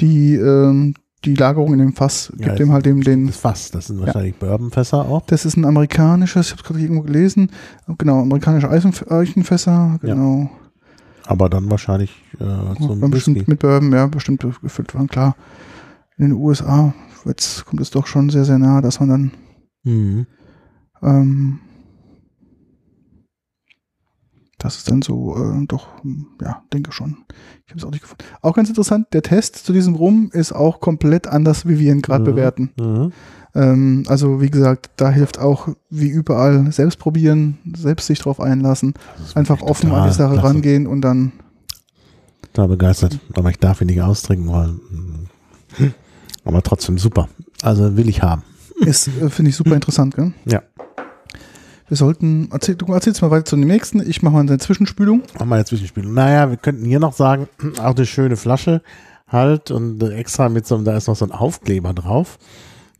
die, 0.00 0.36
ähm, 0.36 0.94
die 1.26 1.34
Lagerung 1.34 1.74
in 1.74 1.80
dem 1.80 1.92
Fass, 1.92 2.32
Ja, 2.38 2.46
gibt 2.46 2.60
dem 2.60 2.72
halt 2.72 2.86
dem 2.86 3.02
den. 3.02 3.26
Das 3.26 3.36
Fass, 3.36 3.70
das 3.70 3.88
sind 3.88 4.00
wahrscheinlich 4.00 4.36
Bourbonfässer 4.36 5.04
auch. 5.04 5.26
Das 5.26 5.44
ist 5.44 5.56
ein 5.56 5.66
amerikanisches, 5.66 6.46
ich 6.46 6.52
habe 6.52 6.62
es 6.62 6.66
gerade 6.66 6.80
irgendwo 6.80 7.02
gelesen, 7.02 7.50
genau, 7.98 8.22
amerikanische 8.22 8.70
Eichenf 8.70 9.04
Eichenfässer, 9.10 9.98
genau. 10.00 10.50
Aber 11.26 11.50
dann 11.50 11.70
wahrscheinlich 11.70 12.22
äh, 12.40 12.80
zum 12.80 13.10
bestimmt 13.10 13.48
mit 13.48 13.58
Bourbon, 13.58 13.92
ja, 13.92 14.06
bestimmt 14.06 14.46
gefüllt 14.62 14.94
waren, 14.94 15.08
klar. 15.08 15.36
In 16.16 16.28
den 16.28 16.32
USA 16.32 16.94
jetzt 17.28 17.64
kommt 17.66 17.80
es 17.80 17.90
doch 17.90 18.06
schon 18.06 18.30
sehr, 18.30 18.44
sehr 18.44 18.58
nah, 18.58 18.80
dass 18.80 19.00
man 19.00 19.08
dann 19.08 19.30
Mhm. 19.84 20.26
Ähm, 21.02 21.60
das 24.58 24.78
ist 24.78 24.90
dann 24.90 25.02
so, 25.02 25.36
äh, 25.36 25.66
doch, 25.66 26.02
hm, 26.02 26.26
ja, 26.42 26.62
denke 26.72 26.90
schon. 26.90 27.18
Ich 27.66 27.70
habe 27.70 27.78
es 27.78 27.84
auch 27.84 27.90
nicht 27.90 28.00
gefunden. 28.00 28.24
Auch 28.40 28.54
ganz 28.56 28.68
interessant, 28.68 29.08
der 29.12 29.22
Test 29.22 29.56
zu 29.64 29.72
diesem 29.72 29.94
Rum 29.94 30.30
ist 30.32 30.52
auch 30.52 30.80
komplett 30.80 31.26
anders, 31.28 31.68
wie 31.68 31.78
wir 31.78 31.92
ihn 31.92 32.00
gerade 32.02 32.22
Mhm. 32.22 32.34
bewerten. 32.34 32.70
Mhm. 32.80 33.12
Ähm, 33.54 34.02
also, 34.08 34.40
wie 34.40 34.50
gesagt, 34.50 34.90
da 34.96 35.10
hilft 35.10 35.38
auch, 35.38 35.68
wie 35.90 36.08
überall, 36.08 36.72
selbst 36.72 36.98
probieren, 36.98 37.58
selbst 37.76 38.06
sich 38.06 38.18
drauf 38.18 38.40
einlassen, 38.40 38.94
einfach 39.34 39.60
offen 39.62 39.92
an 39.92 40.08
die 40.08 40.14
Sache 40.14 40.32
klasse. 40.34 40.48
rangehen 40.48 40.86
und 40.86 41.02
dann, 41.02 41.32
Total 42.52 42.68
begeistert. 42.68 43.18
Aber 43.34 43.50
ich 43.50 43.58
darf 43.58 43.82
ihn 43.82 43.86
nicht 43.88 44.00
austrinken, 44.02 44.48
weil. 44.50 44.68
mm. 44.68 45.94
Aber 46.46 46.62
trotzdem 46.62 46.96
super. 46.96 47.28
Also 47.62 47.96
will 47.96 48.08
ich 48.08 48.22
haben. 48.22 48.42
ist, 48.76 49.08
äh, 49.08 49.28
finde 49.28 49.50
ich 49.50 49.56
super 49.56 49.74
interessant, 49.74 50.14
gell? 50.14 50.32
Ja. 50.46 50.62
Wir 51.88 51.96
sollten, 51.96 52.48
erzähl, 52.50 52.74
du 52.74 52.86
erzählst 52.92 53.22
mal 53.22 53.30
weiter 53.30 53.44
zu 53.44 53.56
dem 53.56 53.68
nächsten, 53.68 54.08
ich 54.08 54.22
mache 54.22 54.34
mal 54.34 54.40
eine 54.40 54.58
Zwischenspülung. 54.58 55.22
Machen 55.34 55.48
wir 55.48 55.58
jetzt 55.58 55.68
Zwischenspiel. 55.68 56.04
Naja, 56.04 56.50
wir 56.50 56.56
könnten 56.56 56.84
hier 56.84 56.98
noch 56.98 57.12
sagen, 57.12 57.48
auch 57.78 57.94
eine 57.94 58.06
schöne 58.06 58.36
Flasche 58.36 58.82
halt 59.28 59.70
und 59.70 60.02
extra 60.02 60.48
mit 60.48 60.66
so 60.66 60.76
einem, 60.76 60.84
da 60.84 60.96
ist 60.96 61.08
noch 61.08 61.16
so 61.16 61.24
ein 61.24 61.32
Aufkleber 61.32 61.92
drauf. 61.92 62.38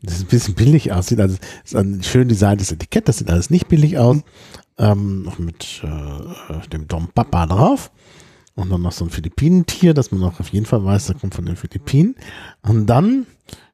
Das 0.03 0.19
ein 0.19 0.27
bisschen 0.27 0.53
billig 0.53 0.91
aussieht. 0.91 1.19
Also 1.19 1.37
ist 1.65 1.75
ein 1.75 2.03
schön 2.03 2.27
designtes 2.27 2.71
Etikett, 2.71 3.07
das 3.07 3.17
sieht 3.17 3.29
alles 3.29 3.49
nicht 3.49 3.67
billig 3.67 3.97
aus. 3.97 4.17
Ähm, 4.77 5.23
noch 5.23 5.39
mit 5.39 5.81
äh, 5.83 6.67
dem 6.69 6.87
Dom 6.87 7.09
Papa 7.13 7.47
drauf. 7.47 7.91
Und 8.55 8.71
dann 8.71 8.81
noch 8.81 8.91
so 8.91 9.05
ein 9.05 9.11
Philippinentier, 9.11 9.93
dass 9.93 10.11
man 10.11 10.23
auch 10.23 10.39
auf 10.39 10.49
jeden 10.49 10.65
Fall 10.65 10.83
weiß, 10.83 11.07
das 11.07 11.19
kommt 11.19 11.35
von 11.35 11.45
den 11.45 11.55
Philippinen. 11.55 12.15
Und 12.61 12.87
dann 12.87 13.25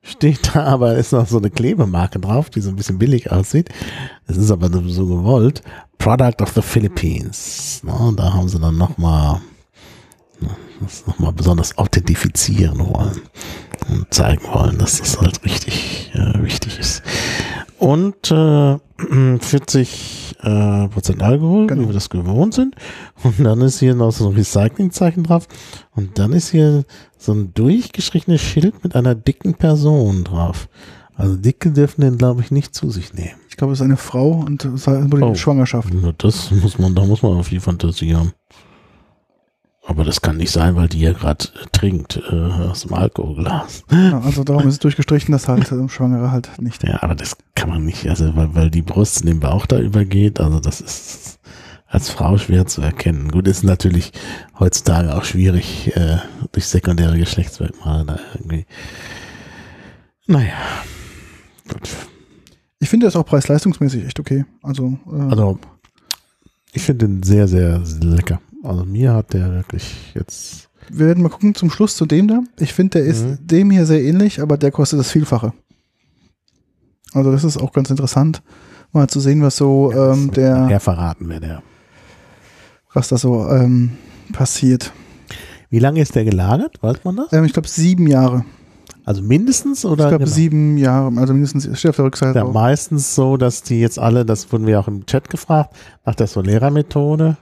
steht 0.02 0.54
da 0.54 0.64
aber, 0.66 0.96
ist 0.96 1.14
noch 1.14 1.28
so 1.28 1.38
eine 1.38 1.50
Klebemarke 1.50 2.20
drauf, 2.20 2.50
die 2.50 2.62
so 2.62 2.70
ein 2.70 2.76
bisschen 2.76 3.00
billig 3.00 3.32
aussieht. 3.32 3.70
Es 4.28 4.38
ist 4.38 4.52
aber 4.52 4.70
so 4.90 5.06
gewollt. 5.06 5.62
Product 5.98 6.42
of 6.42 6.52
the 6.54 6.62
Philippines. 6.62 7.82
Na, 7.84 8.12
da 8.16 8.34
haben 8.34 8.50
sie 8.50 8.60
dann 8.60 8.78
nochmal 8.78 9.42
das 10.82 11.08
nochmal 11.08 11.32
besonders 11.34 11.78
authentifizieren 11.78 12.80
wollen 12.80 13.22
und 13.90 14.14
zeigen 14.14 14.44
wollen, 14.52 14.78
dass 14.78 15.00
das 15.00 15.20
halt 15.20 15.44
richtig 15.44 16.12
äh, 16.14 16.44
wichtig 16.44 16.80
ist. 16.80 17.02
Und 17.80 18.32
äh, 18.32 18.78
40 19.40 20.23
äh, 20.44 20.88
Prozent 20.90 21.24
Alkohol, 21.24 21.68
genau. 21.68 21.84
wie 21.84 21.88
wir 21.88 21.94
das 21.94 22.10
gewohnt 22.10 22.54
sind. 22.54 22.76
Und 23.24 23.40
dann 23.40 23.62
ist 23.62 23.80
hier 23.80 23.96
noch 23.96 24.12
so 24.12 24.30
ein 24.30 24.36
Recyclingzeichen 24.36 25.24
drauf. 25.24 25.48
Und 25.96 26.20
dann 26.20 26.34
ist 26.34 26.50
hier 26.50 26.84
so 27.18 27.34
ein 27.34 27.54
durchgestrichenes 27.54 28.42
Schild 28.42 28.84
mit 28.84 28.96
einer 28.96 29.16
dicken 29.16 29.56
Person 29.56 30.24
drauf. 30.24 30.68
Also 31.16 31.36
Dicke 31.36 31.72
dürfen 31.72 32.02
den, 32.02 32.18
glaube 32.18 32.42
ich, 32.42 32.52
nicht 32.52 32.74
zu 32.74 32.90
sich 32.90 33.14
nehmen. 33.14 33.40
Ich 33.50 33.58
glaube, 33.58 33.74
es 33.74 33.80
ist 33.80 33.86
eine 33.86 33.98
Frau 33.98 34.32
und 34.32 34.66
es 34.66 34.74
ist 34.74 34.88
eine 34.88 35.08
oh. 35.24 35.36
Schwangerschaft. 35.36 35.90
Das 36.18 36.52
muss 36.52 36.80
man, 36.80 36.96
da 36.96 37.06
muss 37.06 37.22
man 37.22 37.34
auf 37.34 37.48
viel 37.48 37.60
Fantasie 37.60 38.16
haben. 38.16 38.34
Aber 39.86 40.06
das 40.06 40.22
kann 40.22 40.38
nicht 40.38 40.52
sein, 40.52 40.76
weil 40.76 40.88
die 40.88 41.02
ja 41.02 41.12
gerade 41.12 41.46
trinkt 41.74 42.22
äh, 42.32 42.36
aus 42.36 42.84
dem 42.84 42.94
Alkoholglas. 42.94 43.84
Ja, 43.92 44.22
also 44.22 44.44
darum 44.44 44.68
ist 44.68 44.76
es 44.76 44.80
durchgestrichen, 44.80 45.34
dass 45.34 45.50
halt 45.50 45.70
äh, 45.72 45.90
Schwangere 45.90 46.32
halt 46.32 46.50
nicht. 46.62 46.84
Ja, 46.84 47.04
aber 47.04 47.16
das 47.16 47.36
kann 47.54 47.70
man 47.70 47.84
nicht, 47.84 48.08
also 48.08 48.36
weil, 48.36 48.56
weil 48.56 48.70
die 48.70 48.82
Brust 48.82 49.22
in 49.22 49.28
den 49.28 49.40
Bauch 49.42 49.66
da 49.66 49.80
übergeht, 49.80 50.40
also 50.40 50.60
das 50.60 50.80
ist 50.80 51.40
als 51.94 52.10
Frau 52.10 52.38
schwer 52.38 52.66
zu 52.66 52.82
erkennen. 52.82 53.30
Gut, 53.30 53.48
ist 53.48 53.64
natürlich 53.64 54.14
heutzutage 54.58 55.16
auch 55.16 55.26
schwierig 55.26 55.96
äh, 55.96 56.18
durch 56.52 56.66
sekundäre 56.66 57.18
Geschlechtsmerkmale 57.18 58.06
da 58.06 58.20
irgendwie. 58.34 58.66
Naja, 60.26 60.56
gut. 61.68 61.90
Ich 62.80 62.90
finde 62.90 63.06
das 63.06 63.16
auch 63.16 63.26
preis-leistungsmäßig 63.26 64.06
echt 64.06 64.20
okay. 64.20 64.46
Also, 64.64 64.98
äh, 65.12 65.30
also 65.30 65.60
ich 66.72 66.82
finde 66.82 67.08
den 67.08 67.24
sehr, 67.24 67.48
sehr 67.48 67.82
lecker. 68.02 68.42
Also 68.64 68.86
mir 68.86 69.14
hat 69.14 69.34
der 69.34 69.52
wirklich 69.52 70.14
jetzt. 70.16 70.70
Wir 70.90 71.08
werden 71.08 71.22
mal 71.22 71.30
gucken 71.30 71.54
zum 71.54 71.70
Schluss 71.70 71.96
zu 71.96 72.06
dem 72.06 72.28
da. 72.28 72.42
Ich 72.60 72.74
finde, 72.74 73.00
der 73.00 73.08
ist 73.08 73.26
mhm. 73.26 73.38
dem 73.42 73.72
hier 73.72 73.86
sehr 73.86 74.02
ähnlich, 74.02 74.42
aber 74.42 74.58
der 74.58 74.72
kostet 74.72 75.00
das 75.00 75.12
Vielfache. 75.12 75.54
Also 77.14 77.32
das 77.32 77.44
ist 77.44 77.58
auch 77.58 77.74
ganz 77.74 77.90
interessant, 77.90 78.42
mal 78.92 79.08
zu 79.08 79.20
sehen, 79.20 79.42
was 79.42 79.58
so 79.58 79.92
ja, 79.92 80.14
ähm, 80.14 80.32
der. 80.32 80.68
Ja, 80.70 80.80
verraten 80.80 81.30
wir 81.30 81.40
der. 81.40 81.62
Was 82.94 83.10
da 83.10 83.18
so 83.18 83.48
ähm, 83.48 83.92
passiert. 84.32 84.92
Wie 85.70 85.80
lange 85.80 86.02
ist 86.02 86.16
der 86.16 86.24
gelagert? 86.24 86.82
Weiß 86.82 87.04
man 87.04 87.18
das? 87.18 87.34
Ähm, 87.34 87.44
ich 87.44 87.54
glaube 87.54 87.68
sieben 87.68 88.08
Jahre. 88.08 88.46
Also 89.06 89.22
mindestens 89.22 89.84
oder? 89.84 90.06
Ich 90.06 90.10
glaube 90.10 90.24
genau? 90.24 90.36
sieben 90.36 90.78
Jahre, 90.78 91.12
also 91.20 91.34
mindestens 91.34 91.78
steht 91.78 91.90
auf 91.90 91.96
der 91.98 92.06
Rückseite. 92.06 92.40
Ja, 92.40 92.46
meistens 92.46 93.16
so, 93.16 93.36
dass 93.36 93.62
die 93.62 93.82
jetzt 93.82 94.00
alle, 94.00 94.26
das 94.26 94.52
wurden 94.52 94.66
wir 94.66 94.80
auch 94.80 94.88
im 94.88 95.06
Chat 95.06 95.30
gefragt, 95.30 95.76
nach 96.06 96.16
der 96.16 96.28
Solera-Methode 96.28 97.38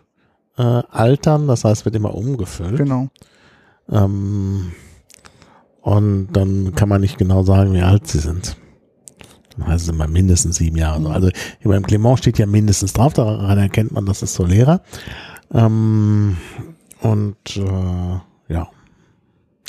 äh, 0.58 0.62
altern, 0.62 1.47
das 1.47 1.64
heißt, 1.64 1.86
wird 1.86 1.95
immer 1.95 2.16
umgefüllt. 2.16 2.78
Genau. 2.78 3.10
Ähm, 3.89 4.72
und 5.82 6.28
dann 6.34 6.76
kann 6.76 6.89
man 6.89 7.02
nicht 7.02 7.18
genau 7.18 7.43
sagen, 7.43 7.74
wie 7.74 7.82
alt 7.82 8.08
sie 8.08 8.20
sind. 8.20 8.56
Dann 9.58 9.68
heißt 9.68 9.84
es 9.84 9.89
immer 9.89 10.08
mindestens 10.08 10.58
sieben 10.58 10.78
Jahre. 10.78 10.99
Mhm. 11.02 11.08
Also 11.08 11.30
beim 11.64 11.86
Clement 11.86 12.20
steht 12.20 12.38
ja 12.38 12.45
mindestens 12.45 12.93
drauf, 12.93 13.14
daran 13.14 13.58
erkennt 13.58 13.91
man, 13.91 14.06
das 14.06 14.22
ist 14.22 14.34
Solera. 14.34 14.82
Ähm, 15.54 16.38
und 17.02 17.58
äh, 17.58 18.20
ja. 18.54 18.70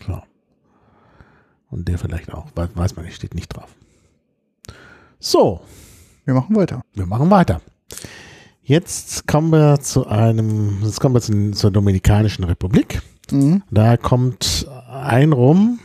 ja. 0.07 0.23
Und 1.71 1.89
der 1.89 1.99
vielleicht 1.99 2.33
auch, 2.33 2.47
weiß 2.55 2.97
man 2.97 3.05
nicht, 3.05 3.17
steht 3.17 3.35
nicht 3.35 3.49
drauf. 3.49 3.75
So. 5.19 5.63
Wir 6.25 6.35
machen 6.35 6.55
weiter. 6.55 6.83
Wir 6.95 7.07
machen 7.07 7.31
weiter. 7.31 7.61
Jetzt 8.73 9.27
kommen 9.27 9.51
wir 9.51 9.81
zu 9.81 10.07
einem, 10.07 10.79
jetzt 10.83 10.99
kommen 10.99 11.15
wir 11.15 11.21
zu, 11.21 11.51
zur 11.51 11.71
Dominikanischen 11.71 12.45
Republik. 12.45 13.03
Mhm. 13.31 13.63
Da 13.71 13.99
kommt 13.99 14.67
ein 14.91 15.35
Rum, 15.35 15.79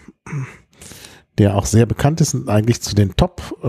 der 1.38 1.57
auch 1.57 1.65
sehr 1.65 1.85
bekannt 1.85 2.21
ist 2.21 2.33
und 2.33 2.47
eigentlich 2.47 2.81
zu 2.81 2.95
den 2.95 3.13
Top-Rums, 3.17 3.65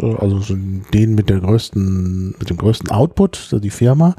äh, 0.00 0.14
also 0.14 0.54
den 0.54 1.16
mit 1.16 1.28
der 1.30 1.40
größten, 1.40 2.36
mit 2.38 2.48
dem 2.48 2.58
größten 2.58 2.92
Output, 2.92 3.56
die 3.60 3.70
Firma 3.70 4.14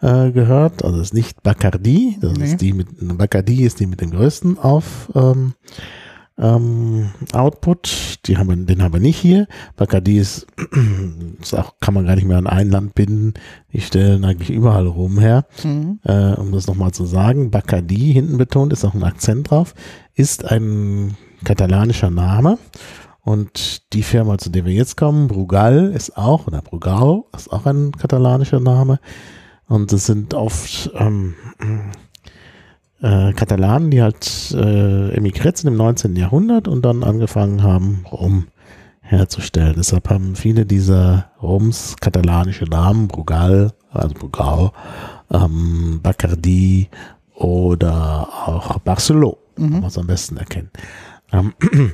äh, 0.00 0.32
gehört. 0.32 0.84
Also 0.84 0.96
es 0.96 1.10
ist 1.10 1.14
nicht 1.14 1.40
Bacardi, 1.44 2.18
das 2.20 2.32
nee. 2.32 2.46
ist 2.46 2.60
die 2.60 2.72
mit 2.72 2.88
Bacardi 3.16 3.62
ist 3.62 3.78
die 3.78 3.86
mit 3.86 4.00
dem 4.00 4.10
größten 4.10 4.58
auf 4.58 5.08
ähm, 5.14 5.52
ähm, 6.38 7.10
Output. 7.32 8.26
Die 8.26 8.36
haben 8.36 8.48
wir, 8.48 8.56
den 8.56 8.82
haben 8.82 8.92
wir 8.92 9.00
nicht 9.00 9.18
hier. 9.18 9.46
Bacardi 9.76 10.18
ist, 10.18 10.46
ist 11.40 11.54
auch, 11.54 11.74
kann 11.80 11.94
man 11.94 12.06
gar 12.06 12.16
nicht 12.16 12.26
mehr 12.26 12.38
an 12.38 12.46
ein 12.46 12.70
Land 12.70 12.94
binden. 12.94 13.34
Die 13.72 13.80
stellen 13.80 14.24
eigentlich 14.24 14.50
überall 14.50 14.86
rum 14.86 15.18
her. 15.18 15.46
Mhm. 15.62 16.00
Äh, 16.04 16.34
um 16.34 16.52
das 16.52 16.66
nochmal 16.66 16.92
zu 16.92 17.04
sagen, 17.04 17.50
Bacardi, 17.50 18.12
hinten 18.12 18.38
betont, 18.38 18.72
ist 18.72 18.84
auch 18.84 18.94
ein 18.94 19.04
Akzent 19.04 19.50
drauf, 19.50 19.74
ist 20.14 20.44
ein 20.44 21.16
katalanischer 21.44 22.10
Name. 22.10 22.58
Und 23.20 23.92
die 23.94 24.02
Firma, 24.02 24.36
zu 24.36 24.50
der 24.50 24.66
wir 24.66 24.72
jetzt 24.72 24.96
kommen, 24.96 25.28
Brugal, 25.28 25.92
ist 25.94 26.16
auch, 26.18 26.46
oder 26.46 26.60
Brugal, 26.60 27.22
ist 27.34 27.50
auch 27.50 27.64
ein 27.64 27.92
katalanischer 27.92 28.60
Name. 28.60 29.00
Und 29.66 29.92
es 29.94 30.06
sind 30.06 30.34
oft 30.34 30.90
ähm, 30.94 31.34
äh, 33.04 33.34
Katalanen, 33.34 33.90
die 33.90 34.02
halt 34.02 34.50
äh, 34.52 35.14
emigriert 35.14 35.58
sind 35.58 35.68
im 35.68 35.76
19. 35.76 36.16
Jahrhundert 36.16 36.68
und 36.68 36.84
dann 36.84 37.04
angefangen 37.04 37.62
haben, 37.62 38.06
Rum 38.10 38.46
herzustellen. 39.02 39.74
Deshalb 39.76 40.08
haben 40.08 40.34
viele 40.34 40.64
dieser 40.64 41.30
Rums 41.42 41.96
katalanische 42.00 42.64
Namen, 42.64 43.06
Brugal, 43.08 43.72
also 43.92 44.14
Brugal, 44.14 44.70
ähm, 45.30 46.00
Bacardi 46.02 46.88
oder 47.34 48.26
auch 48.46 48.78
Barcelona, 48.78 49.36
mhm. 49.58 49.84
es 49.84 49.98
am 49.98 50.06
besten 50.06 50.38
erkennen. 50.38 50.70
Ähm, 51.30 51.52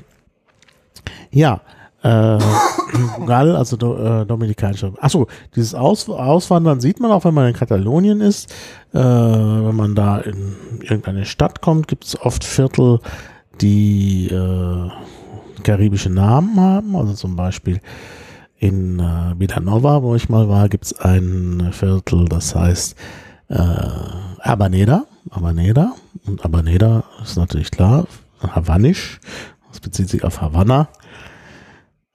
ja, 1.32 1.60
äh, 2.02 2.38
Gall, 3.26 3.56
also 3.56 3.76
do, 3.76 3.96
äh, 3.96 4.26
dominikanische. 4.26 4.92
Achso, 5.00 5.26
dieses 5.54 5.74
Aus, 5.74 6.08
Auswandern 6.08 6.80
sieht 6.80 7.00
man 7.00 7.10
auch, 7.10 7.24
wenn 7.24 7.34
man 7.34 7.48
in 7.48 7.54
Katalonien 7.54 8.20
ist. 8.20 8.50
Äh, 8.92 8.98
wenn 8.98 9.76
man 9.76 9.94
da 9.94 10.18
in 10.18 10.56
irgendeine 10.82 11.24
Stadt 11.24 11.60
kommt, 11.60 11.88
gibt 11.88 12.04
es 12.04 12.20
oft 12.20 12.44
Viertel, 12.44 13.00
die 13.60 14.28
äh, 14.28 14.90
karibische 15.62 16.10
Namen 16.10 16.58
haben. 16.58 16.96
Also 16.96 17.14
zum 17.14 17.36
Beispiel 17.36 17.80
in 18.58 18.98
äh, 18.98 19.38
Vilanova, 19.38 20.02
wo 20.02 20.14
ich 20.14 20.28
mal 20.28 20.48
war, 20.48 20.68
gibt 20.68 20.86
es 20.86 21.00
ein 21.00 21.70
Viertel, 21.72 22.26
das 22.28 22.54
heißt 22.54 22.96
äh, 23.48 23.54
Abaneda. 24.38 25.04
Abaneda. 25.30 25.94
Und 26.26 26.44
Abaneda 26.44 27.04
ist 27.22 27.36
natürlich 27.36 27.70
klar, 27.70 28.06
Havanisch. 28.42 29.20
Das 29.70 29.80
bezieht 29.80 30.08
sich 30.08 30.24
auf 30.24 30.40
Havanna. 30.40 30.88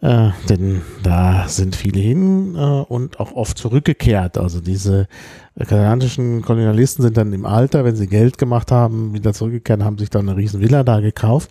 Äh, 0.01 0.31
denn 0.49 0.81
da 1.03 1.47
sind 1.47 1.75
viele 1.75 1.99
hin 1.99 2.55
äh, 2.55 2.59
und 2.59 3.19
auch 3.19 3.31
oft 3.31 3.57
zurückgekehrt. 3.57 4.37
Also 4.37 4.59
diese 4.59 5.07
katalanischen 5.57 6.41
Kolonialisten 6.41 7.01
sind 7.01 7.17
dann 7.17 7.31
im 7.31 7.45
Alter, 7.45 7.85
wenn 7.85 7.95
sie 7.95 8.07
Geld 8.07 8.37
gemacht 8.37 8.71
haben, 8.71 9.13
wieder 9.13 9.33
zurückgekehrt, 9.33 9.81
haben 9.83 9.97
sich 9.97 10.09
dann 10.09 10.27
eine 10.27 10.37
riesen 10.37 10.59
Villa 10.59 10.83
da 10.83 10.99
gekauft. 10.99 11.49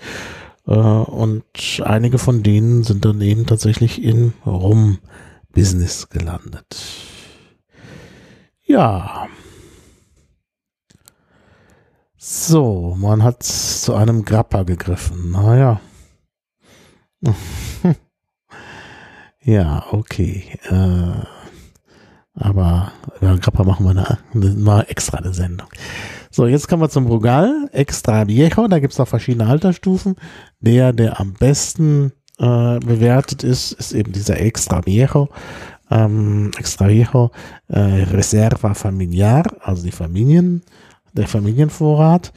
Äh, 0.66 0.72
und 0.72 1.44
einige 1.82 2.18
von 2.18 2.42
denen 2.42 2.84
sind 2.84 3.04
dann 3.04 3.20
eben 3.22 3.46
tatsächlich 3.46 4.02
in 4.02 4.34
Rum-Business 4.44 6.10
gelandet. 6.10 6.76
Ja. 8.66 9.26
So, 12.16 12.94
man 12.98 13.22
hat 13.22 13.42
zu 13.42 13.94
einem 13.94 14.24
Grappa 14.24 14.62
gegriffen. 14.64 15.30
Naja. 15.30 15.80
Ja, 19.44 19.84
okay. 19.90 20.44
Äh, 20.70 21.26
aber 22.34 22.92
über 23.20 23.36
Grappa 23.36 23.62
machen 23.62 23.84
wir 23.84 23.90
eine, 23.90 24.18
eine, 24.34 24.88
extra 24.88 25.18
eine 25.18 25.34
Sendung. 25.34 25.68
So, 26.30 26.46
jetzt 26.46 26.66
kommen 26.66 26.82
wir 26.82 26.88
zum 26.88 27.04
Brugal, 27.04 27.68
Extra 27.72 28.26
Viejo. 28.26 28.66
Da 28.68 28.78
gibt's 28.78 28.98
noch 28.98 29.06
verschiedene 29.06 29.46
Altersstufen. 29.46 30.16
Der, 30.60 30.92
der 30.92 31.20
am 31.20 31.34
besten 31.34 32.12
äh, 32.38 32.78
bewertet 32.80 33.44
ist, 33.44 33.72
ist 33.72 33.92
eben 33.92 34.12
dieser 34.12 34.40
Extra 34.40 34.84
Viejo. 34.84 35.28
Ähm, 35.90 36.50
Extra 36.58 36.88
Viejo 36.88 37.30
äh, 37.68 37.78
Reserva 37.78 38.74
Familiar, 38.74 39.44
also 39.60 39.84
die 39.84 39.92
Familien, 39.92 40.62
der 41.12 41.28
Familienvorrat. 41.28 42.32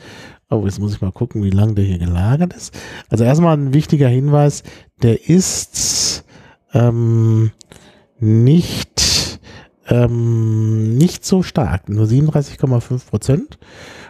Oh, 0.50 0.64
jetzt 0.66 0.80
muss 0.80 0.94
ich 0.94 1.02
mal 1.02 1.12
gucken, 1.12 1.44
wie 1.44 1.50
lange 1.50 1.74
der 1.74 1.86
hier 1.86 2.00
gelagert 2.00 2.54
ist. 2.54 2.78
Also 3.10 3.24
erstmal 3.24 3.58
ein 3.58 3.74
wichtiger 3.74 4.10
Hinweis, 4.10 4.64
der 5.02 5.28
ist 5.28 6.17
ähm, 6.78 7.52
nicht 8.20 9.18
ähm, 9.90 10.98
nicht 10.98 11.26
so 11.26 11.44
stark, 11.44 11.90
nur 11.90 12.06
37,5 12.06 13.10
Prozent. 13.10 13.58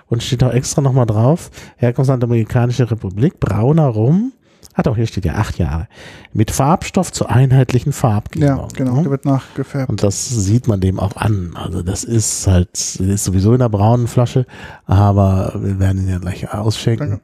Und 0.09 0.23
steht 0.23 0.41
auch 0.43 0.53
extra 0.53 0.81
nochmal 0.81 1.05
drauf, 1.05 1.51
Herkunftsland 1.75 2.23
Amerikanische 2.23 2.89
Republik, 2.89 3.41
brauner 3.41 3.87
Rum, 3.87 4.31
hat 4.73 4.87
auch 4.87 4.95
hier 4.95 5.05
steht 5.05 5.25
ja 5.25 5.33
acht 5.33 5.57
Jahre, 5.57 5.89
mit 6.31 6.49
Farbstoff 6.49 7.11
zur 7.11 7.29
einheitlichen 7.29 7.91
Farbgebung. 7.91 8.47
Ja, 8.47 8.67
genau, 8.73 9.01
der 9.01 9.11
wird 9.11 9.25
nachgefärbt. 9.25 9.89
Und 9.89 10.03
das 10.03 10.29
sieht 10.29 10.69
man 10.69 10.79
dem 10.79 10.99
auch 10.99 11.17
an. 11.17 11.51
Also 11.55 11.81
das 11.81 12.05
ist 12.05 12.47
halt, 12.47 12.69
ist 12.99 13.25
sowieso 13.25 13.51
in 13.53 13.59
der 13.59 13.69
braunen 13.69 14.07
Flasche, 14.07 14.45
aber 14.85 15.53
wir 15.57 15.77
werden 15.79 16.03
ihn 16.03 16.09
ja 16.09 16.19
gleich 16.19 16.53
ausschenken. 16.53 17.09
Danke. 17.09 17.23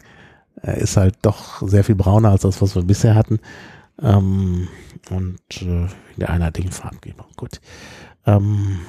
Er 0.62 0.78
ist 0.78 0.98
halt 0.98 1.16
doch 1.22 1.66
sehr 1.66 1.84
viel 1.84 1.96
brauner 1.96 2.32
als 2.32 2.42
das, 2.42 2.62
was 2.62 2.76
wir 2.76 2.84
bisher 2.84 3.16
hatten. 3.16 3.40
Ähm, 4.02 4.68
und 5.10 5.40
äh, 5.62 5.86
in 5.86 5.90
der 6.18 6.30
einheitlichen 6.30 6.72
Farbgebung. 6.72 7.28
Gut. 7.38 7.62
Ähm, 8.26 8.80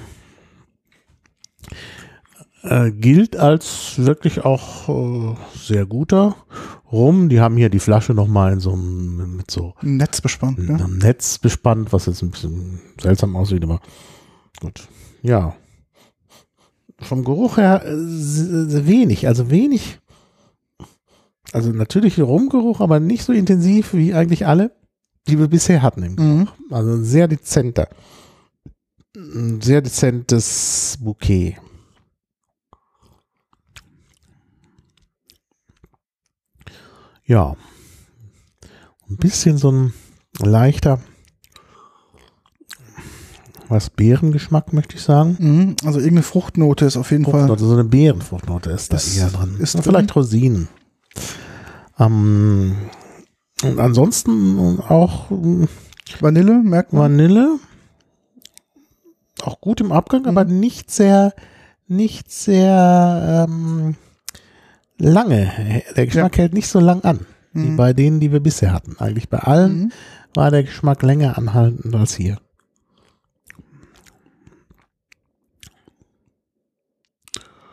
äh, 2.62 2.90
gilt 2.90 3.36
als 3.36 3.94
wirklich 3.98 4.44
auch 4.44 4.88
äh, 4.88 5.36
sehr 5.57 5.86
guter 5.86 6.36
Rum. 6.90 7.28
Die 7.28 7.40
haben 7.40 7.57
hier 7.57 7.68
die 7.68 7.80
Flasche 7.80 8.14
nochmal 8.14 8.52
in 8.55 8.61
so 8.61 8.72
einem, 8.72 9.36
mit 9.36 9.50
so 9.50 9.74
Netz 9.82 10.20
bespannt, 10.20 10.59
mit 10.59 10.68
ja. 10.68 10.76
einem 10.76 10.98
Netz 10.98 11.38
bespannt, 11.38 11.92
was 11.92 12.07
jetzt 12.07 12.22
ein 12.22 12.30
bisschen 12.30 12.80
seltsam 13.00 13.36
aussieht, 13.36 13.64
aber 13.64 13.80
gut. 14.61 14.88
Ja. 15.22 15.55
Vom 17.00 17.24
Geruch 17.24 17.59
her 17.59 17.84
äh, 17.84 17.94
se- 17.96 18.86
wenig, 18.86 19.26
also 19.26 19.50
wenig. 19.50 19.98
Also 21.52 21.70
natürlich 21.70 22.18
Rumgeruch, 22.20 22.80
aber 22.80 23.00
nicht 23.00 23.24
so 23.24 23.32
intensiv 23.32 23.92
wie 23.94 24.14
eigentlich 24.14 24.46
alle, 24.46 24.74
die 25.27 25.39
wir 25.39 25.49
bisher 25.49 25.83
hatten 25.83 26.03
im 26.03 26.14
Mhm. 26.14 26.49
also 26.70 26.91
ein 26.93 27.05
sehr 27.05 27.29
dezenter. 27.29 27.89
Ein 29.16 29.61
sehr 29.61 29.81
dezentes 29.81 30.97
Bouquet. 31.01 31.57
Ja. 37.25 37.57
Ein 39.09 39.16
bisschen 39.16 39.59
so 39.59 39.70
ein 39.70 39.93
leichter, 40.41 41.01
was 43.68 43.91
Beerengeschmack, 43.91 44.72
möchte 44.72 44.97
ich 44.97 45.03
sagen. 45.03 45.37
Mhm. 45.39 45.77
Also 45.85 45.99
irgendeine 45.99 46.22
Fruchtnote 46.22 46.85
ist 46.87 46.97
auf 46.97 47.11
jeden 47.11 47.25
Fall. 47.25 47.59
So 47.59 47.72
eine 47.72 47.85
Beerenfruchtnote 47.85 48.70
ist 48.70 48.93
da 48.93 48.97
Das 48.97 49.16
eher 49.16 49.29
dran. 49.31 49.57
ist 49.59 49.75
drin. 49.75 49.83
vielleicht 49.83 50.16
Rosinen. 50.16 50.68
Ähm, 51.99 52.77
und 53.64 53.80
ansonsten 53.80 54.78
auch 54.80 55.30
mm, 55.30 55.64
Vanille, 56.20 56.60
merkt 56.62 56.92
man. 56.92 57.02
Vanille. 57.12 57.58
Auch 59.42 59.60
gut 59.60 59.80
im 59.80 59.92
Abgang, 59.92 60.26
aber 60.26 60.44
nicht 60.44 60.90
sehr, 60.90 61.34
nicht 61.88 62.30
sehr 62.30 63.46
ähm, 63.48 63.96
lange. 64.98 65.82
Der 65.96 66.06
Geschmack 66.06 66.38
hält 66.38 66.54
nicht 66.54 66.68
so 66.68 66.80
lang 66.80 67.02
an, 67.04 67.20
wie 67.52 67.70
Mhm. 67.70 67.76
bei 67.76 67.92
denen, 67.92 68.20
die 68.20 68.32
wir 68.32 68.40
bisher 68.40 68.72
hatten. 68.72 68.96
Eigentlich 68.98 69.28
bei 69.28 69.38
allen 69.38 69.76
Mhm. 69.84 69.92
war 70.34 70.50
der 70.50 70.62
Geschmack 70.64 71.02
länger 71.02 71.36
anhaltend 71.36 71.94
als 71.94 72.14
hier. 72.14 72.38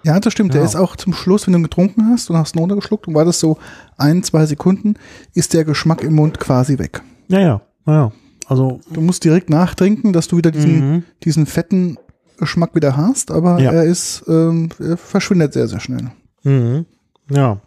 Ja, 0.04 0.20
das 0.20 0.34
stimmt. 0.34 0.54
Der 0.54 0.62
Ja. 0.62 0.68
ist 0.68 0.76
auch 0.76 0.96
zum 0.96 1.14
Schluss, 1.14 1.46
wenn 1.48 1.54
du 1.54 1.60
ihn 1.60 1.64
getrunken 1.64 2.08
hast 2.10 2.30
und 2.30 2.38
hast 2.38 2.56
ihn 2.56 2.60
runtergeschluckt 2.60 3.08
und 3.08 3.14
war 3.16 3.26
das 3.26 3.40
so 3.40 3.58
ein, 3.98 4.24
zwei 4.24 4.46
Sekunden, 4.46 4.96
ist 5.34 5.54
der 5.54 5.64
Geschmack 5.64 6.04
im 6.04 6.16
Mund 6.16 6.40
quasi 6.40 6.80
weg. 6.80 7.02
Ja, 7.28 7.40
ja, 7.40 7.62
ja. 7.88 8.12
Also, 8.48 8.82
Du 8.92 9.00
musst 9.02 9.24
direkt 9.24 9.50
nachtrinken, 9.50 10.12
dass 10.12 10.28
du 10.28 10.38
wieder 10.38 10.52
diesen, 10.52 10.92
mhm. 10.96 11.04
diesen 11.24 11.46
fetten 11.46 11.98
Geschmack 12.38 12.76
wieder 12.76 12.98
hast, 12.98 13.32
aber 13.32 13.60
Ja. 13.60 13.72
er 13.72 13.84
ist, 13.84 14.24
ähm, 14.28 14.70
er 14.80 14.98
verschwindet 14.98 15.54
sehr, 15.54 15.68
sehr 15.68 15.80
schnell. 15.80 16.12
Mhm. 16.44 16.86
Ja. 17.30 17.62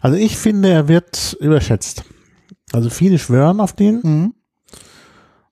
Also 0.00 0.16
ich 0.16 0.36
finde, 0.38 0.70
er 0.70 0.88
wird 0.88 1.36
überschätzt. 1.40 2.02
Also 2.72 2.90
viele 2.90 3.18
schwören 3.18 3.60
auf 3.60 3.74
den 3.74 4.00
Mhm. 4.02 4.34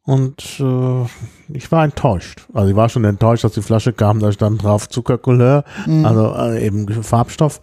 Und 0.04 0.60
äh, 0.60 1.04
ich 1.52 1.70
war 1.70 1.84
enttäuscht. 1.84 2.46
Also 2.52 2.70
ich 2.70 2.76
war 2.76 2.88
schon 2.88 3.04
enttäuscht, 3.04 3.44
dass 3.44 3.52
die 3.52 3.62
Flasche 3.62 3.92
kam, 3.92 4.18
da 4.20 4.32
stand 4.32 4.62
drauf 4.62 4.88
Zuckercouleur, 4.88 5.64
Mhm. 5.86 6.04
also 6.04 6.34
äh, 6.34 6.64
eben 6.66 6.88
Farbstoff. 7.02 7.60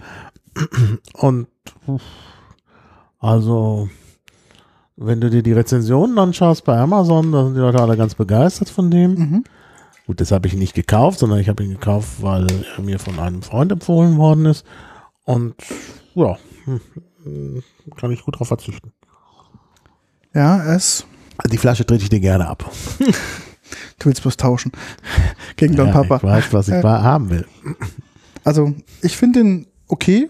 Und 1.13 1.47
also 3.19 3.89
wenn 4.95 5.21
du 5.21 5.29
dir 5.29 5.43
die 5.43 5.53
Rezensionen 5.53 6.17
anschaust 6.17 6.63
bei 6.65 6.77
Amazon, 6.77 7.31
da 7.31 7.43
sind 7.45 7.53
die 7.55 7.59
Leute 7.59 7.79
alle 7.81 7.97
ganz 7.97 8.15
begeistert 8.15 8.69
von 8.69 8.89
dem. 8.89 9.13
Mhm. 9.13 9.43
Gut, 10.07 10.21
das 10.21 10.31
habe 10.31 10.47
ich 10.47 10.53
nicht 10.55 10.73
gekauft, 10.73 11.19
sondern 11.19 11.39
ich 11.39 11.49
habe 11.49 11.63
ihn 11.63 11.71
gekauft, 11.71 12.21
weil 12.21 12.47
er 12.77 12.81
mir 12.81 12.97
von 12.97 13.19
einem 13.19 13.41
Freund 13.41 13.71
empfohlen 13.71 14.17
worden 14.17 14.45
ist. 14.45 14.65
Und 15.25 15.55
ja, 16.15 16.37
hm, 16.63 17.61
kann 17.97 18.11
ich 18.11 18.23
gut 18.23 18.39
drauf 18.39 18.47
verzichten. 18.47 18.93
Ja, 20.33 20.57
Also 20.57 21.03
die 21.51 21.57
Flasche 21.57 21.85
trete 21.85 22.03
ich 22.03 22.09
dir 22.09 22.19
gerne 22.19 22.47
ab. 22.47 22.69
du 22.99 24.05
willst 24.05 24.21
bloß 24.21 24.37
tauschen. 24.37 24.71
Gegen 25.55 25.73
Ja, 25.75 25.85
Papa. 25.85 26.17
Ich 26.17 26.23
weiß, 26.23 26.53
was 26.53 26.67
ich 26.69 26.73
Äh. 26.75 26.81
haben 26.83 27.29
will. 27.29 27.45
Also, 28.43 28.73
ich 29.01 29.17
finde 29.17 29.39
den 29.43 29.67
okay. 29.87 30.29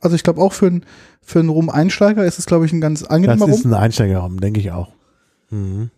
Also, 0.00 0.16
ich 0.16 0.22
glaube 0.22 0.40
auch 0.40 0.52
für 0.52 0.66
einen 0.66 0.84
für 1.22 1.38
einen 1.40 1.48
Rum-Einsteiger 1.48 2.24
ist 2.26 2.38
es, 2.38 2.44
glaube 2.44 2.66
ich, 2.66 2.72
ein 2.74 2.82
ganz 2.82 3.00
Das 3.00 3.08
angenehmer 3.08 3.48
ist 3.48 3.64
Rum. 3.64 3.72
ein 3.72 3.80
Einsteigerraum, 3.80 4.38
denke 4.40 4.60
ich 4.60 4.70
auch. 4.72 4.88
Mhm. 5.50 5.90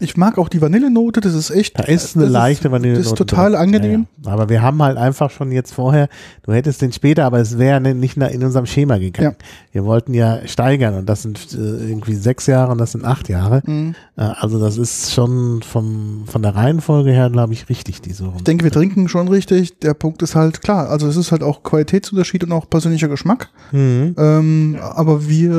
Ich 0.00 0.16
mag 0.16 0.38
auch 0.38 0.48
die 0.48 0.60
Vanillenote, 0.60 1.20
das 1.20 1.34
ist 1.34 1.50
echt. 1.50 1.78
Da 1.78 1.84
ist 1.84 2.16
eine 2.16 2.26
leichte 2.26 2.72
Vanille. 2.72 2.96
Das 2.96 3.06
ist 3.06 3.14
total 3.16 3.54
angenehm. 3.54 4.06
Ja, 4.24 4.26
ja. 4.30 4.32
Aber 4.32 4.48
wir 4.48 4.60
haben 4.60 4.82
halt 4.82 4.96
einfach 4.98 5.30
schon 5.30 5.52
jetzt 5.52 5.72
vorher, 5.72 6.08
du 6.42 6.52
hättest 6.52 6.82
den 6.82 6.90
später, 6.92 7.24
aber 7.24 7.38
es 7.38 7.58
wäre 7.58 7.80
ne- 7.80 7.94
nicht 7.94 8.16
in 8.16 8.42
unserem 8.42 8.66
Schema 8.66 8.98
gegangen. 8.98 9.36
Wir 9.70 9.84
wollten 9.84 10.12
ja 10.12 10.40
steigern 10.46 10.94
und 10.94 11.08
das 11.08 11.22
sind 11.22 11.38
äh, 11.54 11.56
irgendwie 11.56 12.16
sechs 12.16 12.46
Jahre 12.48 12.72
und 12.72 12.78
das 12.78 12.90
sind 12.90 13.04
acht 13.04 13.28
Jahre. 13.28 13.62
Mhm. 13.66 13.94
Äh, 14.16 14.22
also 14.22 14.58
das 14.58 14.78
ist 14.78 15.12
schon 15.12 15.62
vom, 15.62 16.24
von 16.26 16.42
der 16.42 16.56
Reihenfolge 16.56 17.12
her, 17.12 17.30
glaube 17.30 17.52
ich, 17.52 17.68
richtig, 17.68 18.00
diese 18.02 18.24
Runde. 18.24 18.38
Ich 18.38 18.44
denke, 18.44 18.64
wir 18.64 18.72
trinken 18.72 19.06
schon 19.08 19.28
richtig. 19.28 19.78
Der 19.78 19.94
Punkt 19.94 20.22
ist 20.22 20.34
halt 20.34 20.60
klar. 20.60 20.88
Also 20.90 21.06
es 21.06 21.16
ist 21.16 21.30
halt 21.30 21.44
auch 21.44 21.62
Qualitätsunterschied 21.62 22.42
und 22.42 22.50
auch 22.50 22.68
persönlicher 22.68 23.06
Geschmack. 23.06 23.50
Mhm. 23.70 24.16
Ähm, 24.18 24.76
aber 24.80 25.28
wir, 25.28 25.52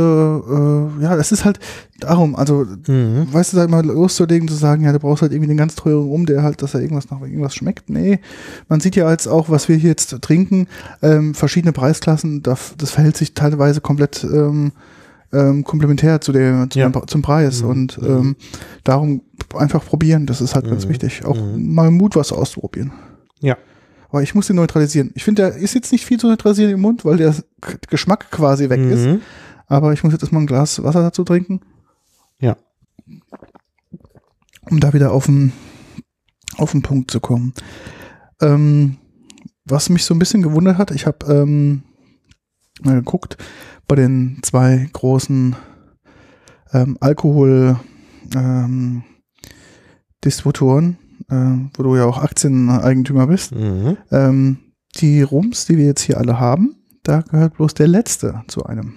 äh, 0.99 1.03
ja, 1.03 1.15
es 1.15 1.31
ist 1.31 1.45
halt 1.45 1.59
darum, 2.01 2.35
also 2.35 2.65
Mhm. 2.87 3.27
weißt 3.31 3.53
du, 3.53 3.57
da 3.57 3.63
immer 3.63 3.81
zu 4.09 4.25
sagen, 4.49 4.83
ja, 4.83 4.91
du 4.91 4.99
brauchst 4.99 5.21
halt 5.21 5.31
irgendwie 5.31 5.47
den 5.47 5.57
ganz 5.57 5.75
teuren 5.75 6.07
Rum, 6.07 6.25
der 6.25 6.43
halt, 6.43 6.61
dass 6.61 6.73
er 6.73 6.81
irgendwas 6.81 7.09
nach 7.09 7.21
irgendwas 7.21 7.55
schmeckt. 7.55 7.89
Nee, 7.89 8.19
man 8.69 8.79
sieht 8.79 8.95
ja 8.95 9.09
jetzt 9.09 9.27
auch, 9.27 9.49
was 9.49 9.67
wir 9.69 9.75
hier 9.75 9.89
jetzt 9.89 10.21
trinken, 10.21 10.67
ähm, 11.01 11.33
verschiedene 11.33 11.71
Preisklassen, 11.73 12.43
das, 12.43 12.75
das 12.77 12.91
verhält 12.91 13.17
sich 13.17 13.33
teilweise 13.33 13.81
komplett 13.81 14.23
ähm, 14.23 14.71
ähm, 15.33 15.63
komplementär 15.63 16.21
zu 16.21 16.31
der, 16.31 16.67
zu 16.69 16.79
Ja. 16.79 16.87
dem, 16.87 17.07
zum 17.07 17.21
Preis 17.21 17.61
Mhm. 17.63 17.69
und 17.69 17.99
ähm, 18.05 18.35
darum 18.83 19.21
einfach 19.55 19.83
probieren, 19.83 20.25
das 20.27 20.39
ist 20.39 20.55
halt 20.55 20.67
ganz 20.69 20.85
Mhm. 20.85 20.89
wichtig. 20.89 21.25
Auch 21.25 21.35
Mhm. 21.35 21.73
mal 21.73 21.91
Mut, 21.91 22.15
was 22.15 22.31
auszuprobieren. 22.31 22.91
Ja. 23.41 23.57
Aber 24.09 24.21
ich 24.23 24.33
muss 24.33 24.47
den 24.47 24.55
neutralisieren. 24.55 25.11
Ich 25.15 25.23
finde, 25.25 25.41
der 25.41 25.55
ist 25.55 25.73
jetzt 25.73 25.91
nicht 25.91 26.05
viel 26.05 26.19
zu 26.19 26.27
neutralisieren 26.27 26.71
im 26.71 26.79
Mund, 26.79 27.03
weil 27.03 27.17
der 27.17 27.35
Geschmack 27.89 28.31
quasi 28.31 28.69
weg 28.69 28.79
ist. 28.79 29.05
Mhm. 29.07 29.21
Aber 29.67 29.91
ich 29.91 30.03
muss 30.03 30.13
jetzt 30.13 30.21
erstmal 30.21 30.43
ein 30.43 30.47
Glas 30.47 30.81
Wasser 30.83 31.01
dazu 31.01 31.23
trinken. 31.25 31.59
Ja. 32.39 32.55
Um 34.69 34.79
da 34.79 34.93
wieder 34.93 35.11
auf 35.11 35.25
den, 35.27 35.51
auf 36.57 36.71
den 36.71 36.81
Punkt 36.81 37.11
zu 37.11 37.19
kommen. 37.19 37.53
Ähm, 38.41 38.97
was 39.65 39.89
mich 39.89 40.05
so 40.05 40.13
ein 40.13 40.19
bisschen 40.19 40.41
gewundert 40.41 40.77
hat, 40.77 40.91
ich 40.91 41.05
habe 41.05 41.25
ähm, 41.33 41.83
mal 42.83 42.95
geguckt, 42.95 43.37
bei 43.87 43.95
den 43.95 44.39
zwei 44.43 44.87
großen 44.93 45.55
ähm, 46.73 46.97
Alkohol 46.99 47.79
ähm, 48.35 49.03
Distributoren, 50.23 50.97
äh, 51.29 51.55
wo 51.77 51.83
du 51.83 51.95
ja 51.95 52.05
auch 52.05 52.17
Aktieneigentümer 52.17 53.27
bist, 53.27 53.53
Mhm. 53.53 53.97
ähm, 54.11 54.57
die 54.97 55.21
Rums, 55.21 55.65
die 55.65 55.77
wir 55.77 55.85
jetzt 55.85 56.01
hier 56.01 56.17
alle 56.17 56.39
haben, 56.39 56.75
da 57.03 57.21
gehört 57.21 57.55
bloß 57.57 57.73
der 57.75 57.87
letzte 57.87 58.41
zu 58.47 58.65
einem, 58.65 58.93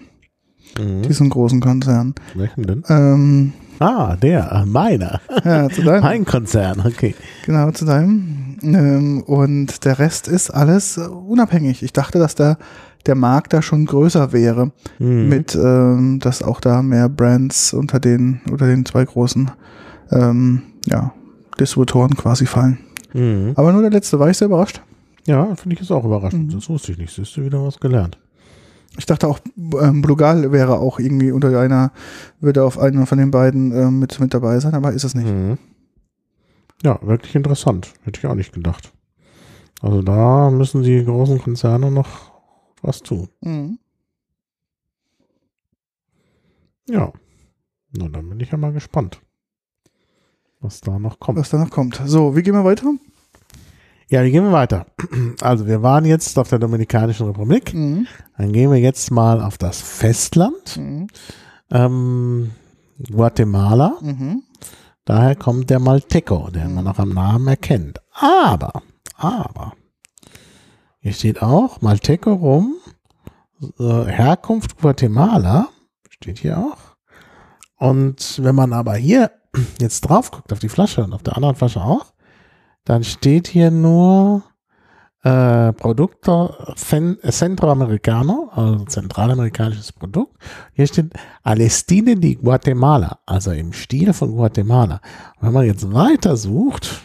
Mhm. 0.78 1.02
diesen 1.02 1.28
großen 1.30 1.60
Konzern. 1.60 2.14
Welchen 2.34 2.62
denn? 2.66 2.82
Ähm, 2.88 3.52
Ah, 3.81 4.16
der, 4.16 4.51
äh, 4.53 4.64
meiner. 4.66 5.20
ja, 5.45 5.68
zu 5.68 5.83
deinem, 5.83 6.03
Mein 6.03 6.24
Konzern, 6.24 6.81
okay. 6.85 7.14
genau, 7.47 7.70
zu 7.70 7.85
deinem. 7.85 8.57
Ähm, 8.62 9.22
und 9.22 9.85
der 9.85 9.99
Rest 9.99 10.26
ist 10.29 10.51
alles 10.51 10.97
äh, 10.97 11.03
unabhängig. 11.03 11.83
Ich 11.83 11.93
dachte, 11.93 12.18
dass 12.18 12.35
da 12.35 12.57
der 13.07 13.14
Markt 13.14 13.53
da 13.53 13.62
schon 13.62 13.87
größer 13.87 14.33
wäre, 14.33 14.72
Mhm. 14.99 15.29
mit, 15.29 15.55
ähm, 15.55 16.18
dass 16.20 16.43
auch 16.43 16.61
da 16.61 16.83
mehr 16.83 17.09
Brands 17.09 17.72
unter 17.72 18.01
den, 18.01 18.41
unter 18.51 18.66
den 18.66 18.85
zwei 18.85 19.05
großen, 19.05 19.51
ähm, 20.11 20.62
ja, 20.87 21.12
Distributoren 21.61 22.14
quasi 22.16 22.47
fallen. 22.47 22.79
Mhm. 23.12 23.53
Aber 23.55 23.72
nur 23.72 23.83
der 23.83 23.91
letzte 23.91 24.18
war 24.18 24.29
ich 24.29 24.37
sehr 24.39 24.47
überrascht. 24.49 24.83
Ja, 25.26 25.55
finde 25.57 25.76
ich 25.76 25.83
es 25.83 25.91
auch 25.91 26.05
überraschend. 26.05 26.49
Mhm. 26.49 26.57
Das 26.57 26.68
wusste 26.68 26.93
ich 26.93 26.99
nicht. 26.99 27.14
Siehst 27.14 27.37
du 27.37 27.45
wieder 27.45 27.62
was 27.64 27.79
gelernt. 27.79 28.18
Ich 28.99 29.07
dachte 29.07 29.28
auch, 29.28 29.38
ähm, 29.57 30.03
Blugal 30.03 30.51
wäre 30.51 30.78
auch 30.80 30.99
irgendwie 30.99 31.30
unter 31.30 31.59
einer, 31.59 31.92
würde 32.40 32.64
auf 32.64 32.78
einer 32.78 33.07
von 33.07 33.16
den 33.16 33.30
beiden 33.30 33.72
ähm, 33.72 34.01
mit, 34.01 34.18
mit 34.18 34.34
dabei 34.34 34.59
sein, 34.59 34.74
aber 34.74 34.92
ist 34.92 35.05
es 35.05 35.14
nicht. 35.14 35.28
Mhm. 35.28 35.57
Ja, 36.82 36.99
wirklich 37.03 37.34
interessant. 37.34 37.94
Hätte 38.03 38.18
ich 38.18 38.26
auch 38.26 38.34
nicht 38.34 38.53
gedacht. 38.53 38.92
Also 39.80 40.03
da 40.03 40.51
müssen 40.51 40.82
die 40.82 41.05
großen 41.05 41.38
Konzerne 41.40 41.90
noch 41.90 42.32
was 42.82 43.01
tun. 43.01 43.28
Mhm. 43.40 43.78
Ja. 46.88 47.12
Na, 47.96 48.09
dann 48.09 48.28
bin 48.28 48.40
ich 48.40 48.51
ja 48.51 48.59
mal 48.59 48.72
gespannt, 48.72 49.20
was 50.61 50.80
da 50.80 50.99
noch 50.99 51.20
kommt. 51.20 51.38
Was 51.38 51.51
da 51.51 51.59
noch 51.59 51.70
kommt. 51.70 52.01
So, 52.05 52.34
wie 52.34 52.42
gehen 52.42 52.55
wir 52.55 52.64
weiter? 52.64 52.92
Ja, 54.11 54.24
wie 54.24 54.30
gehen 54.30 54.44
wir 54.44 54.52
weiter? 54.52 54.86
Also 55.42 55.66
wir 55.66 55.82
waren 55.82 56.06
jetzt 56.06 56.38
auf 56.38 56.48
der 56.48 56.59
Dominikanischen 56.59 57.26
Republik. 57.26 57.74
Mhm. 57.74 58.06
Dann 58.38 58.52
gehen 58.52 58.70
wir 58.70 58.78
jetzt 58.78 59.11
mal 59.11 59.42
auf 59.42 59.59
das 59.59 59.80
Festland. 59.80 60.76
Mhm. 60.76 61.09
Ähm, 61.70 62.50
Guatemala. 63.11 63.98
Mhm. 64.00 64.42
Daher 65.04 65.36
kommt 65.36 65.70
der 65.70 65.78
Malteco, 65.78 66.50
den 66.50 66.74
man 66.74 66.86
auch 66.86 66.98
am 66.98 67.11
Namen 67.11 67.48
erkennt. 67.48 68.00
Aber, 68.12 68.82
aber, 69.16 69.72
hier 71.00 71.12
steht 71.12 71.42
auch 71.42 71.80
Malteco 71.80 72.32
rum, 72.34 72.74
äh, 73.78 74.04
Herkunft 74.04 74.78
Guatemala, 74.78 75.68
steht 76.11 76.38
hier 76.38 76.59
auch. 76.59 76.96
Und 77.76 78.40
wenn 78.42 78.54
man 78.54 78.72
aber 78.72 78.96
hier 78.96 79.30
jetzt 79.80 80.02
drauf 80.02 80.30
guckt, 80.30 80.52
auf 80.52 80.59
die 80.59 80.68
Flasche 80.68 81.04
und 81.04 81.12
auf 81.12 81.22
der 81.22 81.36
anderen 81.36 81.54
Flasche 81.54 81.80
auch, 81.80 82.12
dann 82.89 83.05
steht 83.05 83.49
hier 83.49 83.70
nur 83.70 84.43
äh, 85.22 85.74
Producto 85.74 86.55
Cen- 86.74 87.18
Centroamericano, 87.20 88.49
also 88.51 88.86
zentralamerikanisches 88.86 89.93
Produkt. 89.93 90.34
Hier 90.72 90.86
steht 90.86 91.12
Al 91.43 91.61
estilo 91.61 92.14
di 92.14 92.36
Guatemala, 92.36 93.18
also 93.26 93.51
im 93.53 93.74
Stil 93.74 94.14
von 94.14 94.34
Guatemala. 94.34 95.03
Und 95.36 95.49
wenn 95.49 95.53
man 95.53 95.66
jetzt 95.66 95.93
weiter 95.93 96.34
sucht, 96.39 97.03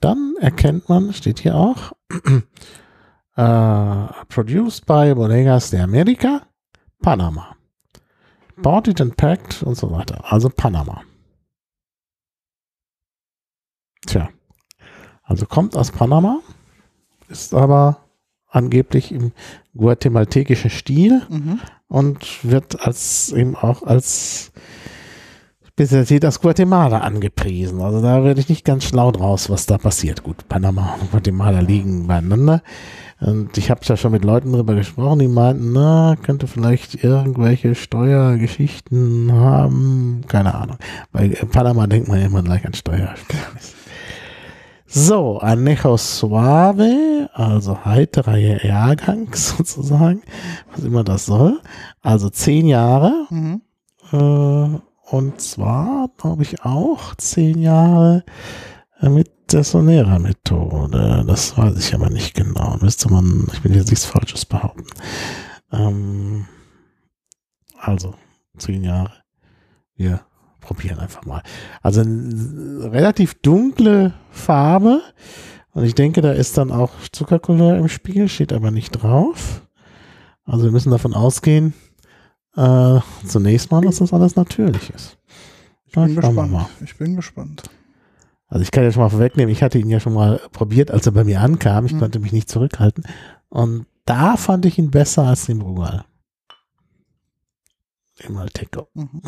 dann 0.00 0.34
erkennt 0.40 0.88
man, 0.88 1.12
steht 1.12 1.38
hier 1.38 1.54
auch, 1.54 1.92
äh, 3.36 4.24
produced 4.28 4.86
by 4.86 5.14
Bodegas 5.14 5.70
de 5.70 5.78
America, 5.80 6.42
Panama. 7.00 7.54
Ported 8.60 9.00
and 9.00 9.16
packed 9.16 9.62
und 9.62 9.76
so 9.76 9.88
weiter. 9.92 10.20
Also 10.24 10.48
Panama. 10.48 11.02
Tja. 14.04 14.30
Also 15.26 15.44
kommt 15.44 15.76
aus 15.76 15.90
Panama, 15.90 16.38
ist 17.28 17.52
aber 17.52 17.98
angeblich 18.48 19.12
im 19.12 19.32
guatemaltekischen 19.76 20.70
Stil 20.70 21.22
Mhm. 21.28 21.60
und 21.88 22.18
wird 22.42 22.80
als 22.86 23.32
eben 23.32 23.54
auch 23.56 23.82
als 23.82 24.52
Spezialität 25.66 26.24
aus 26.24 26.40
Guatemala 26.40 27.00
angepriesen. 27.00 27.82
Also 27.82 28.00
da 28.00 28.24
werde 28.24 28.40
ich 28.40 28.48
nicht 28.48 28.64
ganz 28.64 28.84
schlau 28.84 29.10
draus, 29.12 29.50
was 29.50 29.66
da 29.66 29.76
passiert. 29.76 30.22
Gut, 30.22 30.48
Panama 30.48 30.94
und 31.00 31.10
Guatemala 31.10 31.60
liegen 31.60 32.06
beieinander. 32.06 32.62
Und 33.20 33.58
ich 33.58 33.70
habe 33.70 33.80
ja 33.84 33.96
schon 33.96 34.12
mit 34.12 34.24
Leuten 34.24 34.52
drüber 34.52 34.74
gesprochen, 34.74 35.18
die 35.18 35.28
meinten, 35.28 35.72
na, 35.72 36.16
könnte 36.22 36.46
vielleicht 36.46 37.02
irgendwelche 37.02 37.74
Steuergeschichten 37.74 39.32
haben. 39.32 40.22
Keine 40.28 40.54
Ahnung. 40.54 40.76
Bei 41.12 41.28
Panama 41.28 41.86
denkt 41.86 42.08
man 42.08 42.20
immer 42.22 42.42
gleich 42.42 42.64
an 42.64 42.74
Steuer. 42.74 43.14
So, 44.88 45.38
Anejo 45.38 45.96
Suave, 45.96 47.28
also 47.34 47.84
heiterer 47.84 48.36
Jahrgang 48.36 49.28
sozusagen, 49.34 50.22
was 50.72 50.84
immer 50.84 51.02
das 51.02 51.26
soll. 51.26 51.60
Also 52.02 52.30
zehn 52.30 52.68
Jahre. 52.68 53.26
Mhm. 53.30 53.62
Äh, 54.12 54.78
und 55.10 55.40
zwar, 55.40 56.10
glaube 56.16 56.42
ich, 56.42 56.64
auch 56.64 57.14
zehn 57.16 57.60
Jahre 57.60 58.24
mit 59.00 59.52
der 59.52 59.64
Sonera-Methode. 59.64 61.24
Das 61.26 61.56
weiß 61.56 61.76
ich 61.78 61.94
aber 61.94 62.10
nicht 62.10 62.34
genau. 62.34 62.76
Müsste 62.80 63.10
man, 63.12 63.46
ich 63.52 63.62
will 63.64 63.74
jetzt 63.74 63.90
nichts 63.90 64.04
Falsches 64.04 64.44
behaupten. 64.44 64.86
Ähm, 65.72 66.46
also, 67.78 68.14
zehn 68.56 68.84
Jahre. 68.84 69.12
Wir 69.94 70.20
probieren 70.66 70.98
einfach 70.98 71.24
mal. 71.24 71.42
Also 71.82 72.00
eine 72.00 72.90
relativ 72.92 73.34
dunkle 73.40 74.14
Farbe. 74.30 75.00
Und 75.72 75.84
ich 75.84 75.94
denke, 75.94 76.20
da 76.22 76.32
ist 76.32 76.56
dann 76.58 76.72
auch 76.72 76.90
Zuckercouleur 77.12 77.76
im 77.76 77.88
Spiel, 77.88 78.28
steht 78.28 78.52
aber 78.52 78.70
nicht 78.70 78.90
drauf. 78.92 79.62
Also 80.44 80.64
wir 80.64 80.72
müssen 80.72 80.90
davon 80.90 81.12
ausgehen, 81.14 81.74
äh, 82.56 82.98
zunächst 83.26 83.70
mal, 83.70 83.82
dass 83.82 83.96
das 83.98 84.12
alles 84.12 84.36
natürlich 84.36 84.90
ist. 84.90 85.18
Ich 85.86 85.92
bin 85.92 86.14
Na, 86.14 86.20
gespannt. 86.28 86.52
mal. 86.52 86.66
Ich 86.84 86.96
bin 86.96 87.16
gespannt. 87.16 87.62
Also 88.48 88.62
ich 88.62 88.70
kann 88.70 88.84
ja 88.84 88.92
schon 88.92 89.02
mal 89.02 89.08
vorwegnehmen, 89.10 89.52
ich 89.52 89.62
hatte 89.62 89.78
ihn 89.78 89.90
ja 89.90 89.98
schon 90.00 90.14
mal 90.14 90.40
probiert, 90.52 90.90
als 90.90 91.04
er 91.06 91.12
bei 91.12 91.24
mir 91.24 91.40
ankam. 91.40 91.84
Ich 91.86 91.92
Mhm. 91.94 91.98
konnte 92.00 92.20
mich 92.20 92.32
nicht 92.32 92.48
zurückhalten. 92.48 93.04
Und 93.48 93.86
da 94.04 94.36
fand 94.36 94.64
ich 94.66 94.78
ihn 94.78 94.90
besser 94.90 95.24
als 95.24 95.46
den 95.46 95.58
Brugal. 95.58 96.04
Den 98.22 98.34
Malteco. 98.34 98.88
Mhm. 98.94 99.20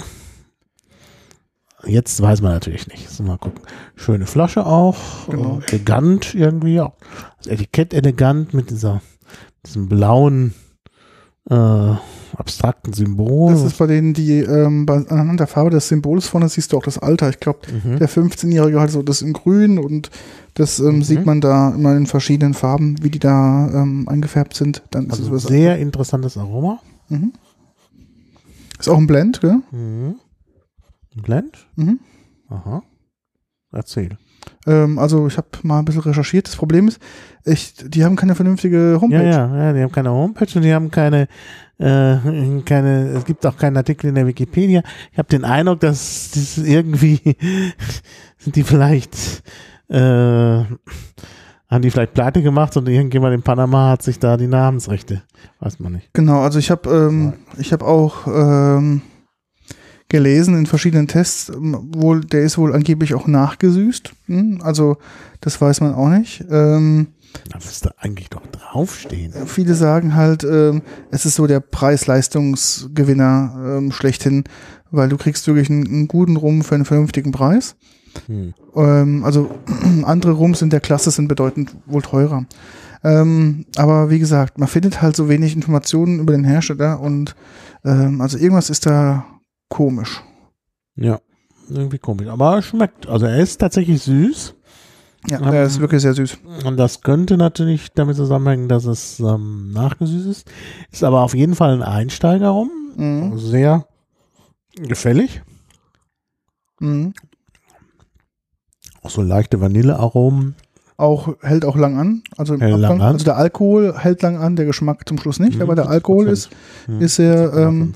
Jetzt 1.87 2.21
weiß 2.21 2.43
man 2.43 2.53
natürlich 2.53 2.89
nicht. 2.89 3.09
So, 3.09 3.23
mal 3.23 3.39
gucken. 3.39 3.61
Schöne 3.95 4.27
Flasche 4.27 4.67
auch. 4.67 4.97
Genau. 5.29 5.61
Äh, 5.61 5.71
elegant 5.71 6.35
irgendwie. 6.35 6.81
Auch. 6.81 6.95
Das 7.39 7.47
Etikett 7.47 7.95
elegant 7.95 8.53
mit 8.53 8.71
dieser, 8.71 9.01
diesem 9.65 9.89
blauen, 9.89 10.55
äh, 11.49 11.55
abstrakten 12.37 12.93
Symbol. 12.93 13.53
Das 13.53 13.63
ist 13.63 13.79
bei 13.79 13.87
denen, 13.87 14.13
die 14.13 14.41
ähm, 14.41 14.87
bei, 14.87 14.97
anhand 15.09 15.41
der 15.41 15.47
Farbe 15.47 15.71
des 15.71 15.89
Symbols 15.89 16.27
vorne 16.27 16.49
siehst 16.49 16.73
du 16.73 16.77
auch 16.79 16.83
das 16.83 16.99
Alter. 16.99 17.31
Ich 17.31 17.41
glaube, 17.41 17.61
mhm. 17.85 17.99
der 17.99 18.09
15-Jährige 18.09 18.81
hat 18.81 18.91
so 18.91 19.03
das 19.03 19.23
in 19.23 19.33
grün 19.33 19.79
und 19.79 20.11
das 20.55 20.79
ähm, 20.81 20.97
Mhm. 20.97 21.03
sieht 21.05 21.25
man 21.27 21.41
da 21.41 21.71
immer 21.71 21.97
in 21.97 22.07
verschiedenen 22.07 22.55
Farben, 22.55 22.97
wie 23.03 23.11
die 23.11 23.19
da 23.21 23.69
ähm, 23.73 24.09
eingefärbt 24.09 24.55
sind. 24.55 24.83
Dann 24.91 25.07
ist 25.07 25.13
also 25.13 25.25
es 25.27 25.45
was- 25.45 25.49
sehr 25.49 25.79
interessantes 25.79 26.37
Aroma. 26.37 26.81
Mhm. 27.09 27.33
Ist 28.79 28.89
auch 28.89 28.99
ein 28.99 29.07
Blend, 29.07 29.41
gell? 29.41 29.59
Mhm. 29.71 30.17
Ein 31.17 31.23
Blend? 31.23 31.67
Mhm. 31.77 32.01
Aha. 32.49 32.83
Erzähl. 33.73 34.17
Ähm, 34.67 34.99
also 34.99 35.27
ich 35.27 35.37
habe 35.37 35.49
mal 35.63 35.79
ein 35.79 35.85
bisschen 35.85 36.03
recherchiert. 36.03 36.47
Das 36.47 36.57
Problem 36.57 36.89
ist, 36.89 37.01
ich, 37.45 37.75
die 37.75 38.05
haben 38.05 38.17
keine 38.17 38.35
vernünftige 38.35 38.99
Homepage. 39.01 39.25
Ja, 39.25 39.47
ja, 39.49 39.65
ja, 39.65 39.73
die 39.73 39.83
haben 39.83 39.93
keine 39.93 40.11
Homepage 40.11 40.49
und 40.55 40.63
die 40.63 40.73
haben 40.73 40.91
keine, 40.91 41.29
äh, 41.79 42.17
keine, 42.65 43.09
es 43.17 43.25
gibt 43.25 43.45
auch 43.47 43.57
keinen 43.57 43.77
Artikel 43.77 44.09
in 44.09 44.15
der 44.15 44.27
Wikipedia. 44.27 44.83
Ich 45.13 45.19
habe 45.19 45.29
den 45.29 45.45
Eindruck, 45.45 45.81
dass 45.81 46.31
das 46.35 46.59
irgendwie 46.59 47.21
sind 48.39 48.57
die 48.57 48.63
vielleicht, 48.63 49.43
äh, 49.89 49.97
haben 51.71 51.83
die 51.83 51.91
vielleicht 51.91 52.15
pleite 52.15 52.43
gemacht 52.43 52.77
und 52.79 52.89
irgendjemand 52.89 53.35
in 53.35 53.43
Panama 53.43 53.91
hat 53.91 54.03
sich 54.03 54.19
da 54.19 54.39
die 54.39 54.47
Namensrechte, 54.47 55.23
weiß 55.61 55.79
man 55.81 55.93
nicht. 55.93 56.09
Genau, 56.15 56.41
also 56.41 56.59
ich 56.59 56.71
habe 56.71 56.89
ähm, 56.89 57.35
ich 57.59 57.75
habe 57.75 57.85
auch 57.85 58.27
ähm, 58.27 59.03
gelesen 60.09 60.57
in 60.57 60.67
verschiedenen 60.67 61.07
Tests, 61.07 61.53
wohl 61.55 62.21
der 62.21 62.43
ist 62.43 62.59
wohl 62.59 62.75
angeblich 62.75 63.15
auch 63.15 63.27
nachgesüßt. 63.27 64.13
Hm? 64.27 64.61
Also 64.63 64.97
das 65.41 65.61
weiß 65.61 65.81
man 65.81 65.95
auch 65.95 66.09
nicht. 66.09 66.45
Ähm, 66.51 67.09
Da 67.51 67.59
müsste 67.59 67.93
eigentlich 67.99 68.31
doch 68.31 68.47
draufstehen. 68.47 69.33
viele 69.47 69.75
sagen 69.75 70.15
halt, 70.15 70.45
ähm, 70.45 70.83
es 71.11 71.27
ist 71.27 71.35
so 71.35 71.47
der 71.47 71.61
Preis-Leistungsgewinner 71.61 73.77
ähm, 73.79 73.93
schlechthin, 73.93 74.45
weil 74.91 75.09
du 75.09 75.17
kriegst 75.19 75.47
wirklich 75.47 75.71
einen, 75.71 75.87
einen 75.87 76.09
guten 76.09 76.37
Rum 76.37 76.65
für 76.65 76.75
einen 76.75 76.87
vernünftigen 76.87 77.33
Preis. 77.33 77.77
Hm. 78.27 78.55
Ähm, 78.75 79.25
also 79.25 79.51
andere 80.05 80.33
Rums 80.33 80.63
in 80.63 80.71
der 80.71 80.81
Klasse 80.81 81.11
sind 81.11 81.29
bedeutend 81.29 81.75
wohl 81.87 82.03
teurer. 82.03 82.47
Ähm, 83.05 83.67
aber 83.77 84.11
wie 84.11 84.19
gesagt, 84.19 84.59
man 84.59 84.69
findet 84.69 85.03
halt 85.03 85.15
so 85.15 85.29
wenig 85.29 85.55
Informationen 85.55 86.19
über 86.19 86.33
den 86.33 86.45
Hersteller 86.45 87.01
und 87.01 87.37
ähm, 87.85 88.21
also 88.21 88.39
irgendwas 88.39 88.71
ist 88.71 88.87
da 88.87 89.25
komisch. 89.69 90.23
Ja, 90.97 91.21
irgendwie 91.69 91.99
komisch. 91.99 92.29
Aber 92.29 92.57
er 92.57 92.63
schmeckt. 92.63 93.07
Also 93.09 93.27
er 93.27 93.39
ist 93.39 93.59
tatsächlich 93.59 94.03
süß. 94.03 94.55
Ja, 95.29 95.41
Ähm, 95.41 95.51
der 95.51 95.65
ist 95.65 95.81
wirklich 95.81 96.03
sehr 96.03 96.15
süß. 96.15 96.39
Und 96.65 96.77
das 96.77 97.03
könnte 97.03 97.37
natürlich 97.37 97.93
damit 97.93 98.17
zusammenhängen, 98.17 98.69
dass 98.69 98.85
es 98.85 99.19
ähm, 99.21 99.73
nachgesüßt 99.73 100.27
ist. 100.27 100.51
Ist 100.93 101.05
aber 101.05 101.23
auf 101.23 101.35
jeden 101.35 101.55
Fall 101.55 101.73
ein 101.73 101.83
Einsteiger 101.83 102.49
rum. 102.51 102.71
Mhm. 102.97 103.39
Sehr 103.39 103.87
gefällig. 104.77 105.43
Mhm. 106.81 107.13
Auch 109.03 109.11
so 109.11 109.23
leichte 109.23 109.61
Vanillearomen. 109.61 110.55
Auch 110.97 111.29
hält 111.43 111.65
auch 111.65 111.77
lang 111.77 111.97
an. 111.97 112.23
Also 112.37 112.55
im 112.55 112.61
Hält 112.61 112.73
lang 112.79 112.93
Abgang, 112.93 113.01
an. 113.09 113.13
also 113.15 113.25
der 113.25 113.37
Alkohol 113.37 113.97
hält 113.97 114.23
lang 114.23 114.37
an, 114.37 114.57
der 114.57 114.67
Geschmack 114.67 115.09
zum 115.09 115.19
Schluss 115.19 115.39
nicht, 115.39 115.57
Mhm, 115.57 115.63
aber 115.63 115.77
der 115.77 115.85
70%. 115.87 115.89
Alkohol 115.89 116.29
ist 116.29 116.51
ist 116.99 117.17
sehr 117.17 117.53
ähm, 117.55 117.93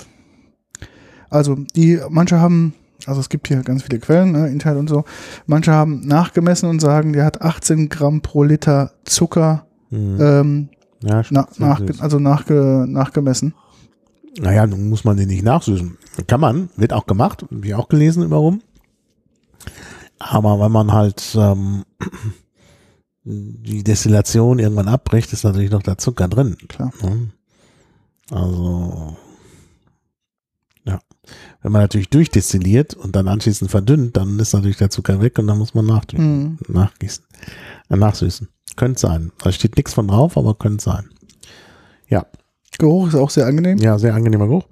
Also 1.33 1.57
die, 1.75 2.01
manche 2.11 2.41
haben, 2.41 2.75
also 3.07 3.21
es 3.21 3.29
gibt 3.29 3.49
hier 3.49 3.63
ganz 3.63 3.83
viele 3.83 3.99
Quellen, 3.99 4.33
ne, 4.33 4.49
Internet 4.49 4.79
und 4.79 4.89
so, 4.89 5.05
manche 5.47 5.73
haben 5.73 6.07
nachgemessen 6.07 6.69
und 6.69 6.81
sagen, 6.81 7.13
der 7.13 7.25
hat 7.25 7.43
18 7.43 7.89
Gramm 7.89 8.21
pro 8.21 8.43
Liter 8.43 8.93
Zucker 9.05 9.67
Hm. 9.93 10.19
ähm, 10.21 10.69
ja, 11.03 11.23
na, 11.31 11.47
nach, 11.59 11.81
also 12.01 12.19
nachge, 12.19 12.87
nachgemessen. 12.89 13.55
Naja, 14.39 14.67
nun 14.67 14.89
muss 14.89 15.05
man 15.05 15.19
den 15.19 15.29
nicht 15.29 15.45
nachsüßen. 15.45 15.99
Kann 16.27 16.41
man, 16.41 16.71
wird 16.77 16.95
auch 16.95 17.07
gemacht, 17.07 17.43
habe 17.43 17.67
ich 17.67 17.75
auch 17.75 17.89
gelesen 17.89 18.23
über 18.23 18.39
rum. 18.39 18.63
Aber 20.19 20.59
wenn 20.61 20.73
man 20.73 20.93
halt 20.93 21.37
ähm, 21.39 21.85
die 23.25 23.85
Destillation 23.85 24.59
irgendwann 24.59 24.89
abbricht, 24.89 25.33
ist 25.33 25.45
natürlich 25.45 25.71
noch 25.71 25.83
der 25.83 25.99
Zucker 25.99 26.29
drin. 26.29 26.57
Klar. 26.69 26.93
Ne? 27.03 27.31
Also. 28.31 29.17
Wenn 31.63 31.73
man 31.73 31.83
natürlich 31.83 32.11
durchdestilliert 32.11 32.95
und 32.95 33.15
dann 33.15 33.29
anschließend 33.29 33.71
verdünnt, 33.71 34.17
dann 34.17 34.39
ist 34.39 34.53
natürlich 34.55 34.79
der 34.79 34.91
Zucker 34.91 35.21
weg 35.21 35.39
und 35.39 35.47
dann 35.47 35.59
muss 35.59 35.75
man 35.75 35.87
nach, 35.87 36.05
Mhm. 36.13 36.59
nachgießen, 36.69 37.25
äh, 37.91 37.97
nachsüßen. 37.97 38.49
Könnte 38.77 39.01
sein. 39.01 39.33
Da 39.43 39.53
steht 39.53 39.77
nichts 39.77 39.95
von 39.95 40.09
drauf, 40.09 40.37
aber 40.37 40.55
könnte 40.55 40.83
sein. 40.83 41.11
Ja, 42.09 42.27
Geruch 42.79 43.09
ist 43.09 43.15
auch 43.15 43.31
sehr 43.31 43.47
angenehm. 43.47 43.79
ja, 43.79 43.99
sehr 43.99 44.15
angenehmer 44.15 44.47
Geruch. 44.49 44.65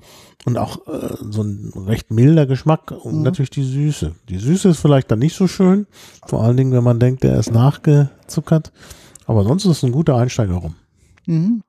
Und 0.46 0.56
auch 0.56 0.86
äh, 0.88 1.16
so 1.30 1.42
ein 1.42 1.70
recht 1.76 2.10
milder 2.10 2.46
Geschmack 2.46 2.90
und 2.92 3.18
Mhm. 3.18 3.22
natürlich 3.22 3.50
die 3.50 3.62
Süße. 3.62 4.14
Die 4.30 4.38
Süße 4.38 4.70
ist 4.70 4.80
vielleicht 4.80 5.10
dann 5.10 5.18
nicht 5.18 5.36
so 5.36 5.46
schön, 5.46 5.86
vor 6.26 6.42
allen 6.42 6.56
Dingen, 6.56 6.72
wenn 6.72 6.82
man 6.82 6.98
denkt, 6.98 7.22
der 7.24 7.38
ist 7.38 7.52
nachgezuckert. 7.52 8.72
Aber 9.26 9.44
sonst 9.44 9.66
ist 9.66 9.76
es 9.78 9.82
ein 9.84 9.92
guter 9.92 10.16
Einsteiger 10.16 10.54
rum. 10.54 10.74
Mhm. 11.26 11.62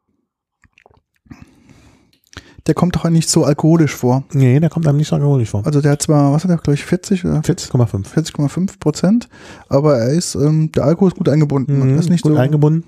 Der 2.68 2.76
kommt 2.76 2.96
doch 2.96 3.10
nicht 3.10 3.30
so 3.30 3.44
alkoholisch 3.44 3.96
vor. 3.96 4.24
Nee, 4.34 4.60
der 4.60 4.70
kommt 4.70 4.88
einem 4.88 4.98
nicht 4.98 5.08
so 5.08 5.16
alkoholisch 5.16 5.50
vor. 5.50 5.66
Also 5.66 5.82
der 5.82 5.94
hat 5.94 6.02
zwar, 6.02 6.32
was 6.32 6.44
hat 6.44 6.52
er, 6.52 6.58
glaube 6.58 6.76
ich, 6.76 6.86
40 6.86 7.26
oder 7.26 7.40
40,5. 7.40 8.08
40,5 8.08 8.80
Prozent, 8.80 9.30
aber 9.68 9.98
er 9.98 10.10
ist, 10.10 10.36
ähm, 10.36 10.72
der 10.72 10.84
Alkohol 10.84 11.10
ist 11.10 11.18
gut 11.18 11.30
eingebunden. 11.30 11.80
Mhm, 11.80 11.94
er 11.94 12.00
ist 12.00 12.10
nicht 12.10 12.24
gut 12.24 12.34
so, 12.34 12.38
eingebunden. 12.38 12.88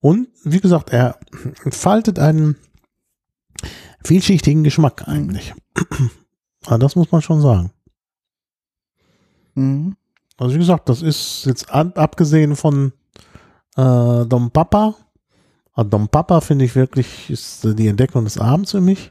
Und 0.00 0.28
wie 0.44 0.60
gesagt, 0.60 0.90
er 0.90 1.18
entfaltet 1.64 2.18
einen 2.18 2.56
vielschichtigen 4.04 4.64
Geschmack 4.64 5.06
eigentlich. 5.06 5.54
Aber 6.66 6.78
das 6.78 6.96
muss 6.96 7.12
man 7.12 7.22
schon 7.22 7.40
sagen. 7.40 7.70
Mhm. 9.54 9.96
Also 10.38 10.54
wie 10.54 10.58
gesagt, 10.58 10.88
das 10.88 11.02
ist 11.02 11.44
jetzt 11.46 11.70
abgesehen 11.70 12.56
von 12.56 12.92
äh, 13.76 14.26
Dom 14.26 14.50
Papa. 14.50 14.96
Ah, 15.74 15.84
Dom 15.84 16.08
Papa 16.08 16.40
finde 16.40 16.64
ich 16.66 16.74
wirklich, 16.74 17.30
ist 17.30 17.64
die 17.78 17.88
Entdeckung 17.88 18.24
des 18.24 18.38
Abends 18.38 18.72
für 18.72 18.80
mich. 18.80 19.10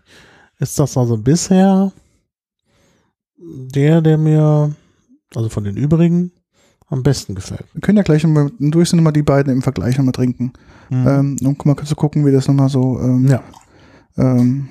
Ist 0.60 0.78
das 0.78 0.96
also 0.96 1.18
bisher 1.18 1.92
der, 3.38 4.02
der 4.02 4.18
mir, 4.18 4.72
also 5.34 5.50
von 5.50 5.64
den 5.64 5.76
übrigen, 5.76 6.32
am 6.88 7.04
besten 7.04 7.36
gefällt. 7.36 7.66
Wir 7.74 7.82
können 7.82 7.98
ja 7.98 8.04
gleich 8.04 8.24
nochmal 8.24 8.52
durch 8.60 8.92
nochmal 8.94 9.14
die 9.14 9.24
beiden 9.24 9.52
im 9.52 9.62
Vergleich 9.62 9.98
nochmal 9.98 10.12
trinken. 10.12 10.52
Ähm, 10.92 11.38
um 11.42 11.56
mal 11.64 11.78
zu 11.78 11.96
gucken, 11.96 12.26
wie 12.26 12.34
das 12.34 12.48
nochmal 12.50 12.68
so, 12.68 13.00
ähm, 13.00 13.26
ja. 13.28 13.42
ähm, 14.18 14.68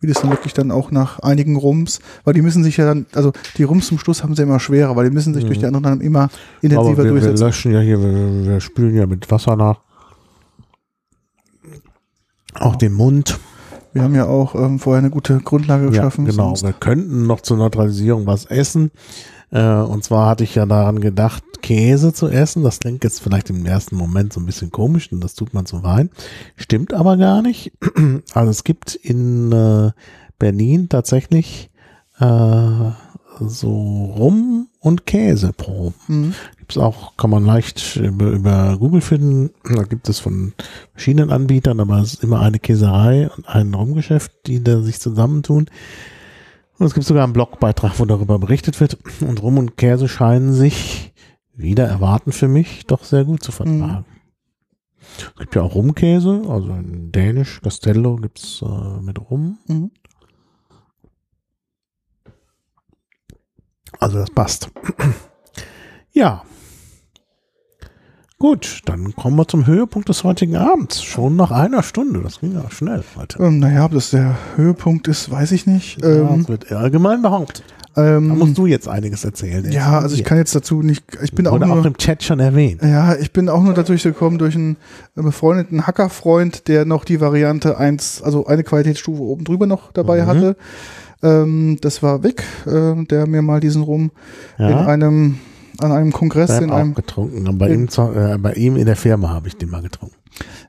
wie 0.00 0.08
das 0.08 0.20
dann 0.20 0.30
wirklich 0.30 0.52
dann 0.52 0.72
auch 0.72 0.90
nach 0.90 1.20
einigen 1.20 1.54
Rums, 1.56 2.00
weil 2.24 2.34
die 2.34 2.42
müssen 2.42 2.64
sich 2.64 2.76
ja 2.76 2.86
dann, 2.86 3.06
also 3.14 3.32
die 3.56 3.62
Rums 3.62 3.86
zum 3.86 3.98
Schluss 4.00 4.24
haben 4.24 4.34
sie 4.34 4.42
immer 4.42 4.58
schwerer, 4.58 4.96
weil 4.96 5.08
die 5.08 5.14
müssen 5.14 5.32
sich 5.32 5.44
Mhm. 5.44 5.46
durch 5.48 5.58
die 5.60 5.66
anderen 5.66 5.84
dann 5.84 6.00
immer 6.00 6.22
Aber 6.24 6.30
intensiver 6.62 6.96
wir, 6.98 7.04
wir 7.04 7.10
durchsetzen. 7.12 7.44
löschen 7.46 7.72
ja 7.72 7.80
hier, 7.80 8.00
wir, 8.00 8.44
wir 8.46 8.60
spülen 8.60 8.96
ja 8.96 9.06
mit 9.06 9.30
Wasser 9.30 9.54
nach. 9.54 9.80
Auch 12.54 12.76
den 12.76 12.92
Mund. 12.92 13.38
Wir 13.92 14.02
haben 14.02 14.14
ja 14.14 14.26
auch 14.26 14.54
ähm, 14.54 14.78
vorher 14.78 14.98
eine 14.98 15.10
gute 15.10 15.38
Grundlage 15.40 15.88
geschaffen. 15.88 16.26
Ja, 16.26 16.30
genau. 16.32 16.48
sonst- 16.48 16.62
Wir 16.64 16.72
könnten 16.72 17.26
noch 17.26 17.40
zur 17.40 17.56
Neutralisierung 17.56 18.26
was 18.26 18.44
essen. 18.46 18.90
Äh, 19.50 19.62
und 19.80 20.04
zwar 20.04 20.28
hatte 20.28 20.44
ich 20.44 20.54
ja 20.54 20.66
daran 20.66 21.00
gedacht, 21.00 21.42
Käse 21.62 22.12
zu 22.12 22.28
essen. 22.28 22.62
Das 22.62 22.80
klingt 22.80 23.02
jetzt 23.02 23.20
vielleicht 23.20 23.48
im 23.50 23.64
ersten 23.64 23.96
Moment 23.96 24.32
so 24.32 24.40
ein 24.40 24.46
bisschen 24.46 24.70
komisch 24.70 25.10
und 25.10 25.20
das 25.24 25.34
tut 25.34 25.54
man 25.54 25.64
zu 25.66 25.82
Wein. 25.82 26.10
Stimmt 26.56 26.92
aber 26.92 27.16
gar 27.16 27.42
nicht. 27.42 27.72
Also 28.34 28.50
es 28.50 28.62
gibt 28.64 28.94
in 28.94 29.50
äh, 29.52 29.90
Berlin 30.38 30.88
tatsächlich 30.88 31.70
äh, 32.20 32.90
so 33.40 34.04
Rum- 34.16 34.68
und 34.80 35.06
Käseproben. 35.06 35.94
Mhm. 36.08 36.34
Gibt's 36.68 36.76
auch, 36.76 37.16
kann 37.16 37.30
man 37.30 37.46
leicht 37.46 37.96
über, 37.96 38.26
über 38.26 38.76
Google 38.76 39.00
finden. 39.00 39.54
Da 39.74 39.84
gibt 39.84 40.06
es 40.10 40.20
von 40.20 40.52
verschiedenen 40.92 41.30
Anbietern, 41.30 41.80
aber 41.80 41.96
es 42.00 42.12
ist 42.12 42.22
immer 42.22 42.40
eine 42.40 42.58
Käserei 42.58 43.30
und 43.34 43.48
ein 43.48 43.72
Rumgeschäft, 43.72 44.32
die 44.46 44.62
da 44.62 44.82
sich 44.82 45.00
zusammentun. 45.00 45.70
Und 46.78 46.86
es 46.86 46.92
gibt 46.92 47.06
sogar 47.06 47.24
einen 47.24 47.32
Blogbeitrag, 47.32 47.98
wo 47.98 48.04
darüber 48.04 48.38
berichtet 48.38 48.78
wird. 48.80 48.98
Und 49.22 49.42
Rum 49.42 49.56
und 49.56 49.78
Käse 49.78 50.08
scheinen 50.08 50.52
sich, 50.52 51.14
wieder 51.54 51.86
erwarten 51.86 52.32
für 52.32 52.48
mich, 52.48 52.84
doch 52.86 53.02
sehr 53.02 53.24
gut 53.24 53.42
zu 53.42 53.50
vertragen. 53.50 54.04
Es 55.16 55.38
gibt 55.38 55.54
ja 55.54 55.62
auch 55.62 55.74
Rumkäse, 55.74 56.42
also 56.50 56.68
in 56.68 57.12
Dänisch, 57.12 57.62
Castello 57.62 58.16
gibt's 58.16 58.60
äh, 58.60 59.00
mit 59.00 59.18
Rum. 59.30 59.56
Mhm. 59.68 59.90
Also 63.98 64.18
das 64.18 64.30
passt. 64.30 64.70
Ja. 66.10 66.42
Gut, 68.40 68.82
dann 68.84 69.16
kommen 69.16 69.36
wir 69.36 69.48
zum 69.48 69.66
Höhepunkt 69.66 70.08
des 70.08 70.22
heutigen 70.22 70.54
Abends. 70.54 71.02
Schon 71.02 71.34
nach 71.34 71.50
einer 71.50 71.82
Stunde. 71.82 72.20
Das 72.22 72.38
ging 72.38 72.52
ja 72.52 72.70
schnell 72.70 73.02
heute. 73.16 73.42
Ähm, 73.42 73.58
naja, 73.58 73.84
ob 73.84 73.92
das 73.92 74.10
der 74.10 74.36
Höhepunkt 74.54 75.08
ist, 75.08 75.28
weiß 75.28 75.50
ich 75.50 75.66
nicht. 75.66 76.00
Ja, 76.00 76.08
Ähm, 76.08 76.38
das 76.38 76.48
wird 76.48 76.70
allgemein 76.72 77.20
behauptet. 77.20 77.64
Da 77.96 78.18
ähm, 78.18 78.28
musst 78.28 78.56
du 78.56 78.66
jetzt 78.66 78.86
einiges 78.86 79.24
erzählen. 79.24 79.68
ja, 79.72 79.98
also 79.98 80.14
ich 80.14 80.22
kann 80.22 80.38
jetzt 80.38 80.54
dazu 80.54 80.82
nicht, 80.82 81.02
ich 81.20 81.32
bin 81.32 81.48
auch 81.48 81.52
Wurde 81.54 81.66
nur, 81.66 81.80
auch 81.80 81.84
im 81.84 81.96
Chat 81.96 82.22
schon 82.22 82.38
erwähnt. 82.38 82.80
ja, 82.80 83.16
ich 83.16 83.32
bin 83.32 83.48
auch 83.48 83.60
nur 83.64 83.74
dadurch 83.74 84.04
gekommen 84.04 84.38
durch 84.38 84.54
einen 84.54 84.76
befreundeten 85.16 85.88
Hackerfreund, 85.88 86.68
der 86.68 86.84
noch 86.84 87.04
die 87.04 87.20
Variante 87.20 87.76
1, 87.76 88.22
also 88.22 88.46
eine 88.46 88.62
Qualitätsstufe 88.62 89.20
oben 89.20 89.42
drüber 89.42 89.66
noch 89.66 89.90
dabei 89.90 90.22
Mhm. 90.22 90.26
hatte. 90.28 90.56
Ähm, 91.24 91.78
das 91.80 92.04
war 92.04 92.22
Vic, 92.22 92.44
äh, 92.66 93.04
der 93.06 93.26
mir 93.26 93.42
mal 93.42 93.58
diesen 93.58 93.82
Rum 93.82 94.12
in 94.58 94.68
Ja, 94.68 94.86
einem, 94.86 95.38
an 95.80 95.92
einem 95.92 96.12
Kongress, 96.12 96.50
ich 96.50 96.62
in 96.62 96.70
einem, 96.70 96.92
auch 96.92 96.96
getrunken. 96.96 97.46
Aber 97.48 97.58
bei, 97.58 97.68
in- 97.70 97.88
ihm, 97.88 98.16
äh, 98.16 98.38
bei 98.38 98.52
ihm 98.54 98.76
in 98.76 98.86
der 98.86 98.96
Firma 98.96 99.30
habe 99.30 99.48
ich 99.48 99.56
den 99.56 99.70
mal 99.70 99.82
getrunken. 99.82 100.16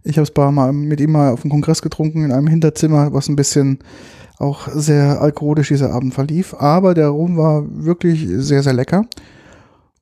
ich 0.03 0.17
habe 0.17 0.27
es 0.27 0.35
mal 0.53 0.71
mit 0.73 0.99
ihm 1.01 1.11
mal 1.11 1.31
auf 1.31 1.41
dem 1.41 1.49
Kongress 1.51 1.81
getrunken, 1.81 2.25
in 2.25 2.31
einem 2.31 2.47
Hinterzimmer, 2.47 3.13
was 3.13 3.27
ein 3.29 3.35
bisschen 3.35 3.79
auch 4.37 4.67
sehr 4.73 5.21
alkoholisch 5.21 5.67
dieser 5.69 5.91
Abend 5.91 6.13
verlief. 6.13 6.53
Aber 6.57 6.93
der 6.93 7.09
Rum 7.09 7.37
war 7.37 7.63
wirklich 7.69 8.25
sehr, 8.29 8.63
sehr 8.63 8.73
lecker. 8.73 9.05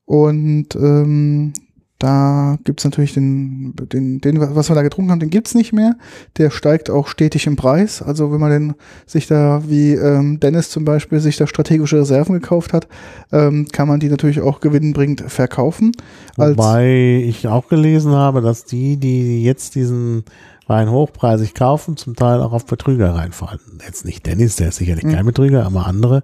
Und 0.04 0.74
ähm, 0.76 1.52
da 1.98 2.58
gibt's 2.62 2.84
natürlich 2.84 3.12
den, 3.12 3.74
den, 3.92 4.20
den, 4.20 4.40
was 4.40 4.68
wir 4.70 4.76
da 4.76 4.82
getrunken 4.82 5.10
haben, 5.10 5.18
den 5.18 5.30
gibt's 5.30 5.54
nicht 5.54 5.72
mehr. 5.72 5.96
Der 6.36 6.50
steigt 6.50 6.90
auch 6.90 7.08
stetig 7.08 7.46
im 7.48 7.56
Preis. 7.56 8.02
Also 8.02 8.30
wenn 8.30 8.38
man 8.38 8.50
den 8.50 8.74
sich 9.04 9.26
da, 9.26 9.62
wie 9.66 9.94
ähm, 9.94 10.38
Dennis 10.38 10.70
zum 10.70 10.84
Beispiel, 10.84 11.18
sich 11.18 11.36
da 11.36 11.48
strategische 11.48 11.98
Reserven 11.98 12.34
gekauft 12.34 12.72
hat, 12.72 12.86
ähm, 13.32 13.66
kann 13.72 13.88
man 13.88 13.98
die 13.98 14.08
natürlich 14.08 14.40
auch 14.40 14.60
gewinnbringend 14.60 15.22
verkaufen. 15.26 15.90
Als, 16.36 16.56
Wobei 16.56 17.22
ich 17.26 17.48
auch 17.48 17.68
gelesen 17.68 18.12
habe, 18.12 18.42
dass 18.42 18.64
die, 18.64 18.96
die 18.96 19.42
jetzt 19.42 19.74
diesen 19.74 20.22
Wein 20.68 20.90
hochpreisig 20.90 21.54
kaufen, 21.54 21.96
zum 21.96 22.14
Teil 22.14 22.40
auch 22.42 22.52
auf 22.52 22.66
Betrüger 22.66 23.14
reinfallen. 23.14 23.58
Jetzt 23.84 24.04
nicht 24.04 24.24
Dennis, 24.26 24.54
der 24.54 24.68
ist 24.68 24.76
sicherlich 24.76 25.04
Mhm. 25.04 25.12
kein 25.14 25.26
Betrüger, 25.26 25.66
aber 25.66 25.86
andere, 25.86 26.22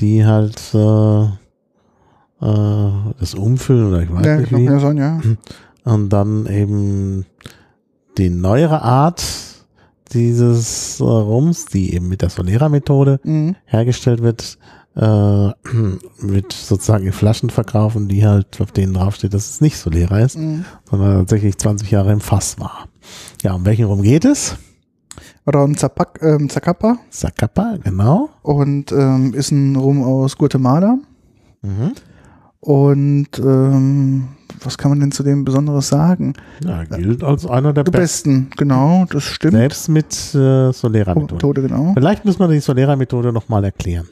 die 0.00 0.24
halt 0.24 0.60
äh, 0.74 1.26
das 3.20 3.34
umfüllen 3.34 3.88
oder 3.88 4.02
ich 4.02 4.12
weiß 4.12 4.26
ja, 4.26 4.36
nicht 4.38 4.50
kann 4.50 4.60
wie. 4.60 4.64
ja 4.64 4.78
sein, 4.80 4.96
ja. 4.96 5.20
Und 5.84 6.10
dann 6.10 6.46
eben 6.46 7.24
die 8.18 8.30
neuere 8.30 8.82
Art 8.82 9.22
dieses 10.12 11.00
äh, 11.00 11.04
Rums, 11.04 11.66
die 11.66 11.94
eben 11.94 12.08
mit 12.08 12.22
der 12.22 12.30
Solera-Methode 12.30 13.20
Mhm. 13.24 13.56
hergestellt 13.64 14.22
wird, 14.22 14.58
äh, 14.94 15.48
mit 16.20 16.52
sozusagen 16.52 17.06
in 17.06 17.12
Flaschen 17.12 17.50
verkaufen, 17.50 18.08
die 18.08 18.26
halt 18.26 18.60
auf 18.60 18.72
denen 18.72 18.94
draufsteht, 18.94 19.32
dass 19.34 19.48
es 19.48 19.60
nicht 19.60 19.78
Solera 19.78 20.20
ist, 20.20 20.36
Mhm. 20.38 20.64
sondern 20.90 21.18
tatsächlich 21.20 21.56
20 21.58 21.90
Jahre 21.90 22.12
im 22.12 22.20
Fass 22.20 22.58
war. 22.58 22.88
Ja, 23.42 23.54
um 23.54 23.64
welchen 23.64 23.86
Rum 23.86 24.02
geht 24.02 24.24
es? 24.24 24.56
Oder 25.46 25.64
ein 25.64 25.76
Zapak, 25.76 26.20
ähm, 26.22 26.48
Zacapa 26.48 26.98
Zacapa, 27.10 27.76
genau. 27.82 28.28
und 28.42 28.92
ähm, 28.92 29.34
ist 29.34 29.50
ein 29.50 29.74
Rum 29.76 30.02
aus 30.04 30.36
Guatemala. 30.36 30.98
Mhm. 31.62 31.92
Und 32.64 33.40
ähm, 33.40 34.28
was 34.62 34.78
kann 34.78 34.92
man 34.92 35.00
denn 35.00 35.10
zu 35.10 35.24
dem 35.24 35.44
Besonderes 35.44 35.88
sagen? 35.88 36.34
Ja, 36.64 36.84
gilt 36.84 37.24
als 37.24 37.44
einer 37.44 37.72
der 37.72 37.82
Der 37.82 37.90
besten. 37.90 38.44
besten, 38.44 38.56
genau, 38.56 39.04
das 39.10 39.24
stimmt. 39.24 39.54
Selbst 39.54 39.88
mit 39.88 40.14
äh, 40.36 40.70
Solera-Methode. 40.72 41.38
Tode, 41.38 41.62
genau. 41.62 41.92
Vielleicht 41.94 42.24
müssen 42.24 42.38
wir 42.38 42.46
die 42.46 42.60
Solera-Methode 42.60 43.32
nochmal 43.32 43.64
erklären. 43.64 44.06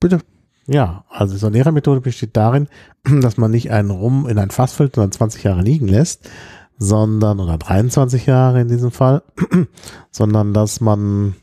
Bitte. 0.00 0.18
Ja, 0.66 1.04
also 1.08 1.32
die 1.32 1.40
Solera-Methode 1.40 2.02
besteht 2.02 2.36
darin, 2.36 2.68
dass 3.22 3.38
man 3.38 3.50
nicht 3.50 3.70
einen 3.70 3.90
Rum 3.90 4.28
in 4.28 4.38
ein 4.38 4.50
Fass 4.50 4.74
füllt 4.74 4.98
und 4.98 5.02
dann 5.04 5.12
20 5.12 5.44
Jahre 5.44 5.62
liegen 5.62 5.88
lässt, 5.88 6.28
sondern, 6.76 7.40
oder 7.40 7.56
23 7.56 8.26
Jahre 8.26 8.60
in 8.60 8.68
diesem 8.68 8.90
Fall, 8.90 9.22
sondern 10.10 10.52
dass 10.52 10.82
man 10.82 11.36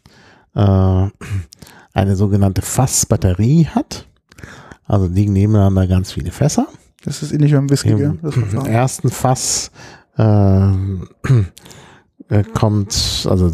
äh, 0.53 0.61
eine 1.93 2.15
sogenannte 2.15 2.61
Fassbatterie 2.61 3.65
hat. 3.65 4.05
Also 4.89 5.05
liegen 5.05 5.33
nebeneinander 5.33 5.87
ganz 5.87 6.11
viele 6.11 6.31
Fässer. 6.31 6.67
Das 7.05 7.21
ist 7.21 7.31
ähnlich 7.31 7.51
wie 7.51 7.55
beim 7.55 7.69
Whisky? 7.69 7.91
Im, 7.91 8.19
im 8.23 8.65
ersten 8.65 9.09
Fass 9.09 9.71
äh, 10.17 10.23
äh, 12.29 12.43
kommt, 12.55 13.27
also 13.29 13.47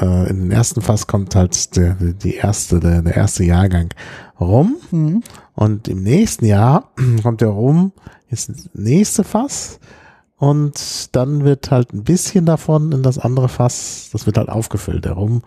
äh, 0.00 0.30
in 0.30 0.40
den 0.40 0.50
ersten 0.50 0.80
Fass 0.80 1.06
kommt 1.06 1.36
halt 1.36 1.76
der, 1.76 1.94
die 1.94 2.36
erste, 2.36 2.80
der, 2.80 3.02
der 3.02 3.14
erste 3.14 3.44
Jahrgang 3.44 3.90
Rum. 4.40 4.76
Mhm. 4.90 5.22
Und 5.54 5.88
im 5.88 6.02
nächsten 6.02 6.46
Jahr 6.46 6.90
kommt 7.22 7.42
der 7.42 7.48
Rum, 7.48 7.92
ist 8.30 8.48
das 8.48 8.70
nächste 8.72 9.24
Fass. 9.24 9.78
Und 10.36 11.14
dann 11.14 11.44
wird 11.44 11.70
halt 11.70 11.92
ein 11.92 12.04
bisschen 12.04 12.46
davon 12.46 12.92
in 12.92 13.02
das 13.02 13.18
andere 13.18 13.50
Fass, 13.50 14.08
das 14.12 14.24
wird 14.24 14.38
halt 14.38 14.48
aufgefüllt. 14.48 15.04
Der 15.04 15.12
Rum, 15.12 15.42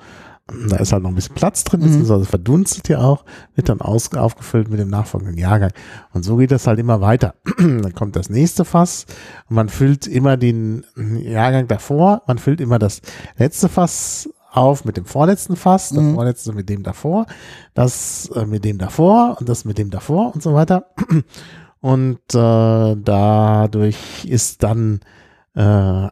da 0.69 0.77
ist 0.77 0.91
halt 0.93 1.03
noch 1.03 1.09
ein 1.09 1.15
bisschen 1.15 1.35
Platz 1.35 1.63
drin, 1.63 1.79
Mhm. 1.81 1.85
beziehungsweise 1.85 2.25
verdunstet 2.25 2.89
ja 2.89 2.99
auch, 2.99 3.25
wird 3.55 3.69
dann 3.69 3.81
aus, 3.81 4.13
aufgefüllt 4.13 4.69
mit 4.69 4.79
dem 4.79 4.89
nachfolgenden 4.89 5.37
Jahrgang. 5.37 5.71
Und 6.13 6.23
so 6.23 6.37
geht 6.37 6.51
das 6.51 6.67
halt 6.67 6.79
immer 6.79 7.01
weiter. 7.01 7.35
dann 7.57 7.93
kommt 7.95 8.15
das 8.15 8.29
nächste 8.29 8.65
Fass 8.65 9.05
und 9.49 9.55
man 9.55 9.69
füllt 9.69 10.07
immer 10.07 10.37
den 10.37 10.83
Jahrgang 11.23 11.67
davor, 11.67 12.21
man 12.27 12.37
füllt 12.37 12.61
immer 12.61 12.79
das 12.79 13.01
letzte 13.37 13.69
Fass 13.69 14.29
auf 14.53 14.83
mit 14.83 14.97
dem 14.97 15.05
vorletzten 15.05 15.55
Fass, 15.55 15.89
das 15.89 15.99
Mhm. 16.03 16.15
vorletzte 16.15 16.51
mit 16.53 16.67
dem 16.67 16.83
davor, 16.83 17.25
das 17.73 18.29
äh, 18.35 18.45
mit 18.45 18.65
dem 18.65 18.77
davor 18.77 19.37
und 19.39 19.47
das 19.47 19.63
mit 19.63 19.77
dem 19.77 19.89
davor 19.91 20.33
und 20.33 20.43
so 20.43 20.53
weiter. 20.53 20.87
Und 21.83 22.19
äh, 22.35 22.95
dadurch 22.95 24.25
ist 24.25 24.61
dann 24.61 24.99
äh, 25.53 26.07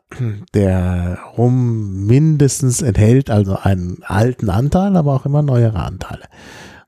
der 0.54 1.20
Rum 1.38 2.06
mindestens 2.06 2.82
enthält 2.82 3.30
also 3.30 3.58
einen 3.58 4.04
alten 4.04 4.50
Anteil, 4.50 4.98
aber 4.98 5.14
auch 5.14 5.26
immer 5.26 5.42
neuere 5.42 5.80
Anteile. 5.80 6.24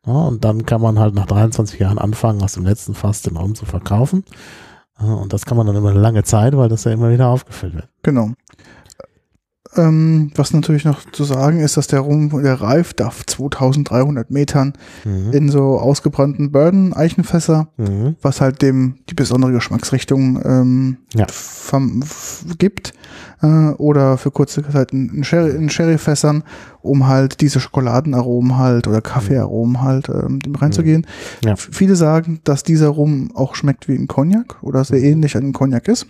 Ja, 0.06 0.14
und 0.14 0.44
dann 0.44 0.66
kann 0.66 0.82
man 0.82 0.98
halt 1.00 1.14
nach 1.14 1.28
23 1.28 1.80
Jahren 1.80 2.00
anfangen, 2.00 2.42
aus 2.42 2.54
dem 2.54 2.66
letzten 2.66 2.96
Fass 2.96 3.22
den 3.22 3.38
Rum 3.38 3.56
zu 3.56 3.66
verkaufen. 3.66 4.24
Und 4.98 5.34
das 5.34 5.46
kann 5.46 5.58
man 5.58 5.66
dann 5.68 5.76
immer 5.76 5.90
eine 5.90 6.00
lange 6.00 6.24
Zeit, 6.24 6.56
weil 6.56 6.70
das 6.70 6.84
ja 6.84 6.92
immer 6.92 7.12
wieder 7.12 7.28
aufgefüllt 7.28 7.74
wird. 7.74 7.88
Genau. 8.04 8.32
Ähm, 9.78 10.32
was 10.36 10.52
natürlich 10.54 10.84
noch 10.84 11.10
zu 11.12 11.24
sagen 11.24 11.60
ist, 11.62 11.78
dass 11.78 11.88
der 11.88 12.02
Rum, 12.02 12.30
der 12.44 12.60
reift 12.62 13.02
auf 13.02 13.26
2300 13.26 14.30
Metern 14.30 14.74
Mhm. 15.06 15.32
in 15.32 15.50
so 15.50 15.80
ausgebrannten 15.80 16.52
Bourbon-Eichenfässer, 16.52 17.70
Mhm. 17.78 18.16
was 18.22 18.42
halt 18.42 18.62
dem 18.62 18.96
die 19.10 19.14
besondere 19.14 19.54
Geschmacksrichtung 19.54 20.42
ähm, 20.44 20.98
Ja. 21.14 21.26
gibt. 22.58 22.94
Äh, 23.42 23.72
oder 23.78 24.18
für 24.18 24.30
kurze 24.32 24.62
Zeit 24.70 24.92
in, 24.92 25.24
Sherry, 25.24 25.52
in 25.56 25.70
Sherryfässern, 25.70 26.44
um 26.82 27.08
halt 27.08 27.42
diese 27.42 27.60
Schokoladenaromen 27.60 28.58
halt 28.58 28.88
oder 28.88 29.02
Kaffeearomen 29.02 29.82
halt 29.82 30.10
ähm, 30.10 30.40
dem 30.40 30.54
reinzugehen. 30.56 31.08
Ja. 31.44 31.54
F- 31.54 31.70
Viele 31.72 31.96
sagen, 31.96 32.40
dass 32.44 32.64
dieser 32.64 32.90
Rum 32.90 33.32
auch 33.34 33.56
schmeckt 33.56 33.88
wie 33.88 33.96
ein 33.96 34.08
Cognac 34.08 34.62
oder 34.62 34.84
sehr 34.84 35.02
ähnlich 35.02 35.36
an 35.38 35.54
Cognac 35.54 35.88
ist. 35.88 36.06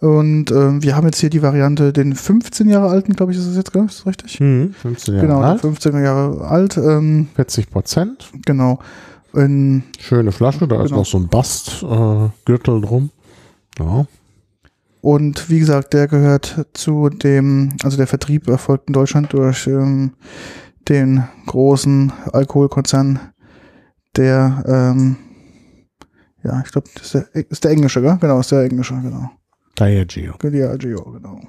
Und 0.00 0.50
ähm, 0.50 0.82
wir 0.82 0.94
haben 0.94 1.06
jetzt 1.06 1.20
hier 1.20 1.30
die 1.30 1.42
Variante, 1.42 1.92
den 1.92 2.14
15 2.14 2.68
Jahre 2.68 2.88
alten, 2.90 3.14
glaube 3.14 3.32
ich, 3.32 3.38
ist 3.38 3.48
das 3.48 3.56
jetzt, 3.56 3.74
ist 3.74 4.00
das 4.00 4.06
richtig? 4.06 4.40
Mhm. 4.40 4.74
15 4.74 5.14
Jahre 5.14 5.26
genau, 5.26 5.40
alt, 5.40 5.62
den 5.62 5.70
15 5.74 6.04
Jahre 6.04 6.46
alt, 6.48 6.76
ähm, 6.76 7.28
40 7.34 7.70
Prozent. 7.70 8.30
genau. 8.44 8.78
In, 9.34 9.82
Schöne 9.98 10.32
Flasche, 10.32 10.66
da 10.68 10.76
ist 10.82 10.88
Genau. 10.90 11.00
noch 11.00 11.06
so 11.06 11.18
ein 11.18 11.28
Bastgürtel 11.28 12.78
äh, 12.78 12.80
drum. 12.80 13.10
Ja. 13.78 14.06
und 15.02 15.50
wie 15.50 15.58
gesagt, 15.58 15.92
der 15.92 16.08
gehört 16.08 16.66
zu 16.72 17.10
dem, 17.10 17.72
also 17.84 17.96
der 17.98 18.06
Vertrieb 18.06 18.48
erfolgt 18.48 18.88
in 18.88 18.94
Deutschland 18.94 19.32
durch 19.34 19.66
ähm, 19.66 20.12
den 20.88 21.24
großen 21.46 22.12
Alkoholkonzern, 22.32 23.18
der, 24.16 24.64
ähm, 24.66 25.16
ja, 26.42 26.62
ich 26.64 26.72
glaube, 26.72 26.88
das 26.94 27.04
ist 27.04 27.14
der, 27.14 27.50
ist 27.50 27.64
der 27.64 27.70
englische, 27.72 28.00
gell? 28.00 28.16
Genau, 28.20 28.40
ist 28.40 28.50
der 28.52 28.62
englische, 28.64 28.94
genau. 28.94 29.30
Diageo. 29.78 30.34
Diageo, 30.42 31.02
genau. 31.12 31.40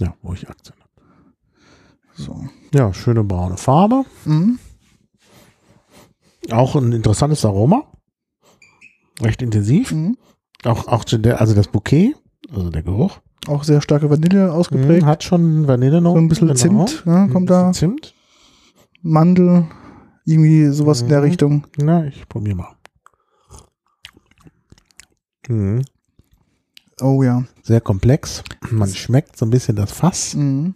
Ja, 0.00 0.14
wo 0.22 0.32
ich 0.32 0.48
Aktien 0.48 0.74
habe. 0.80 0.90
So. 2.16 2.44
Ja, 2.72 2.92
schöne 2.94 3.24
braune 3.24 3.56
Farbe. 3.56 4.04
Mhm. 4.24 4.58
Auch 6.50 6.76
ein 6.76 6.92
interessantes 6.92 7.44
Aroma. 7.44 7.84
Recht 9.20 9.42
intensiv. 9.42 9.92
Mhm. 9.92 10.16
Auch, 10.64 10.88
auch 10.88 11.04
zu 11.04 11.18
der, 11.18 11.40
also 11.40 11.54
das 11.54 11.68
Bouquet, 11.68 12.14
also 12.50 12.70
der 12.70 12.82
Geruch, 12.82 13.18
Auch 13.46 13.64
sehr 13.64 13.80
starke 13.82 14.08
Vanille 14.08 14.52
ausgeprägt. 14.52 15.02
mhm, 15.02 15.06
hat 15.06 15.22
schon 15.22 15.66
Vanille 15.68 16.00
noch. 16.00 16.12
So 16.12 16.18
ein 16.18 16.28
bisschen 16.28 16.56
Zimt, 16.56 17.04
ne, 17.06 17.28
kommt 17.32 17.50
da. 17.50 17.72
Zimt. 17.72 18.14
Mandel, 19.02 19.66
irgendwie 20.24 20.66
sowas 20.68 21.02
in 21.02 21.08
der 21.08 21.18
Mhm. 21.18 21.24
Richtung. 21.24 21.66
Na, 21.76 22.06
ich 22.06 22.26
probiere 22.28 22.56
mal. 22.56 22.76
Mhm. 25.48 25.82
Oh 27.00 27.22
ja. 27.22 27.44
Sehr 27.62 27.80
komplex. 27.80 28.42
Man 28.70 28.88
schmeckt 28.88 29.36
so 29.36 29.46
ein 29.46 29.50
bisschen 29.50 29.76
das 29.76 29.90
Fass. 29.92 30.34
Mhm. 30.34 30.74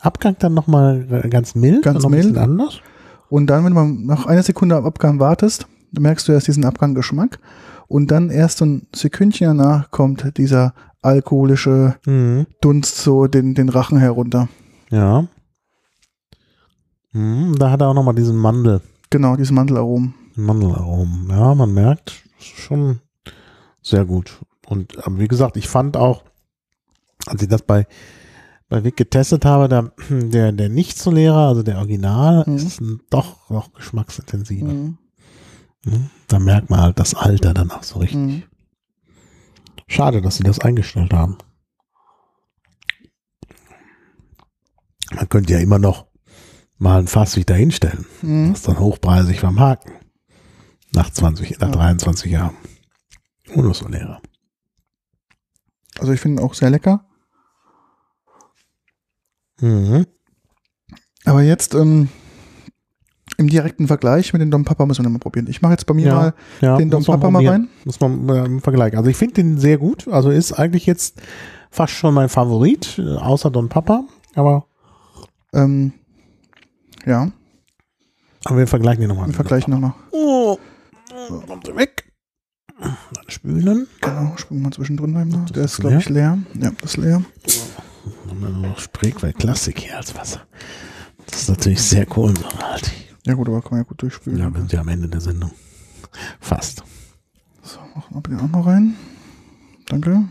Abgang 0.00 0.36
dann 0.38 0.54
nochmal 0.54 1.04
ganz 1.30 1.54
mild. 1.54 1.82
Ganz 1.82 2.02
noch 2.02 2.10
ein 2.10 2.16
bisschen 2.16 2.32
mild. 2.32 2.42
anders. 2.44 2.80
Und 3.28 3.48
dann, 3.48 3.64
wenn 3.64 3.72
man 3.74 4.06
nach 4.06 4.26
einer 4.26 4.42
Sekunde 4.42 4.76
am 4.76 4.86
Abgang 4.86 5.20
wartest, 5.20 5.66
merkst 5.92 6.26
du 6.28 6.32
erst 6.32 6.48
diesen 6.48 6.64
Abganggeschmack. 6.64 7.38
Und 7.86 8.10
dann 8.10 8.30
erst 8.30 8.58
so 8.58 8.64
ein 8.66 8.86
Sekündchen 8.94 9.46
danach 9.58 9.90
kommt 9.90 10.36
dieser 10.38 10.74
alkoholische 11.02 11.96
Mhm. 12.06 12.46
Dunst 12.60 12.96
so 12.98 13.26
den, 13.26 13.54
den 13.54 13.68
Rachen 13.68 13.98
herunter. 13.98 14.48
Ja. 14.90 15.26
Mhm, 17.12 17.56
da 17.58 17.70
hat 17.70 17.80
er 17.80 17.88
auch 17.88 17.94
nochmal 17.94 18.14
diesen 18.14 18.36
Mandel, 18.36 18.80
Genau, 19.10 19.36
diese 19.36 19.54
Mandelaromen. 19.54 20.14
Mandelaromen. 20.34 21.28
Ja, 21.30 21.54
man 21.54 21.72
merkt, 21.72 22.22
ist 22.38 22.46
schon 22.46 23.00
sehr 23.82 24.04
gut. 24.04 24.38
Und 24.68 25.06
aber 25.06 25.18
wie 25.18 25.28
gesagt, 25.28 25.56
ich 25.56 25.66
fand 25.68 25.96
auch, 25.96 26.24
als 27.26 27.42
ich 27.42 27.48
das 27.48 27.62
bei, 27.62 27.86
bei 28.68 28.84
Vic 28.84 28.96
getestet 28.96 29.44
habe, 29.44 29.68
der, 29.68 29.92
der, 30.10 30.52
der 30.52 30.68
Nicht-Solera, 30.68 31.48
also 31.48 31.62
der 31.62 31.78
Original, 31.78 32.44
Mhm. 32.46 32.56
ist 32.56 32.82
doch 33.10 33.48
noch 33.50 33.72
geschmacksintensiver. 33.72 34.66
Mhm. 34.72 34.98
Mhm. 35.84 36.10
Da 36.28 36.38
merkt 36.38 36.68
man 36.70 36.80
halt 36.80 36.98
das 36.98 37.14
Alter 37.14 37.54
dann 37.54 37.70
auch 37.70 37.82
so 37.82 37.98
richtig. 38.00 38.18
Mhm. 38.18 38.42
Schade, 39.86 40.20
dass 40.20 40.36
sie 40.36 40.42
das 40.44 40.58
eingestellt 40.58 41.14
haben. 41.14 41.38
Man 45.14 45.28
könnte 45.30 45.54
ja 45.54 45.60
immer 45.60 45.78
noch 45.78 46.06
mal 46.76 46.98
ein 47.00 47.06
Fass 47.06 47.36
wieder 47.36 47.54
hinstellen. 47.54 48.04
Mhm. 48.22 48.50
Das 48.50 48.58
ist 48.60 48.68
dann 48.68 48.78
hochpreisig 48.78 49.40
vermarkten. 49.40 49.94
Nach 50.92 51.10
20, 51.10 51.58
nach 51.60 51.68
Ja. 51.68 51.74
23 51.74 52.30
Jahren. 52.32 52.54
Ohne 53.54 53.72
so 53.72 53.88
Lehrer. 53.88 54.20
Also 55.98 56.12
ich 56.12 56.20
finde 56.20 56.40
ihn 56.42 56.46
auch 56.46 56.54
sehr 56.54 56.70
lecker. 56.70 57.04
Mhm. 59.60 60.06
Aber 61.24 61.42
jetzt 61.42 61.74
ähm, 61.74 62.08
im 63.36 63.48
direkten 63.48 63.86
Vergleich 63.86 64.32
mit 64.32 64.40
dem 64.42 64.50
Dom 64.50 64.64
Papa 64.64 64.86
müssen 64.86 65.04
wir 65.04 65.10
mal 65.10 65.18
probieren. 65.18 65.46
Ich 65.48 65.62
mache 65.62 65.72
jetzt 65.72 65.86
bei 65.86 65.94
mir 65.94 66.06
Ja, 66.06 66.14
mal 66.14 66.34
Ja, 66.60 66.76
den 66.76 66.90
Dom 66.90 67.04
Papa 67.04 67.30
mal 67.30 67.46
rein. 67.46 67.68
Muss 67.84 68.00
man 68.00 68.28
äh, 68.28 68.44
im 68.44 68.60
Vergleich. 68.60 68.96
Also 68.96 69.10
ich 69.10 69.16
finde 69.16 69.34
den 69.34 69.58
sehr 69.58 69.78
gut. 69.78 70.08
Also 70.08 70.30
ist 70.30 70.52
eigentlich 70.52 70.86
jetzt 70.86 71.20
fast 71.70 71.92
schon 71.92 72.14
mein 72.14 72.28
Favorit, 72.28 72.98
äh, 72.98 73.16
außer 73.16 73.50
Don 73.50 73.68
Papa. 73.68 74.04
Aber, 74.34 74.66
Ähm, 75.52 75.92
ja, 77.06 77.30
aber 78.44 78.58
wir 78.58 78.66
vergleichen 78.66 79.00
den 79.00 79.08
nochmal. 79.08 79.26
wir 79.26 79.34
vergleichen 79.34 79.72
nochmal. 79.72 79.94
Oh, 80.12 80.58
kommt 81.46 81.66
er 81.68 81.76
weg. 81.76 82.07
Dann 82.80 82.96
spülen. 83.28 83.86
Genau, 84.00 84.36
springen 84.36 84.62
wir 84.62 84.70
zwischendrin 84.70 85.12
noch. 85.12 85.50
Der 85.50 85.64
ist, 85.64 85.72
ist 85.72 85.80
glaube 85.80 85.96
ich, 85.96 86.08
leer. 86.08 86.38
Ja, 86.54 86.70
das 86.80 86.90
ist 86.90 86.96
leer. 86.96 87.22
Dann 88.04 88.30
haben 88.30 88.40
wir 88.40 88.68
noch 88.68 88.78
Spreequell 88.78 89.32
Klassik 89.32 89.80
hier 89.80 89.96
als 89.96 90.14
Wasser. 90.14 90.46
Das 91.26 91.42
ist 91.42 91.48
natürlich 91.48 91.82
sehr 91.82 92.06
kohlensäurehaltig. 92.06 93.14
Ja 93.26 93.34
gut, 93.34 93.48
aber 93.48 93.60
kann 93.60 93.72
man 93.72 93.80
ja 93.80 93.84
gut 93.84 94.00
durchspülen. 94.00 94.38
Ja, 94.38 94.52
wir 94.52 94.60
sind 94.60 94.72
ja 94.72 94.80
am 94.80 94.88
Ende 94.88 95.08
der 95.08 95.20
Sendung. 95.20 95.50
Fast. 96.40 96.82
So, 97.62 97.80
machen 97.94 98.14
wir 98.14 98.22
den 98.22 98.40
auch 98.40 98.48
noch 98.48 98.66
rein. 98.66 98.96
Danke. 99.86 100.24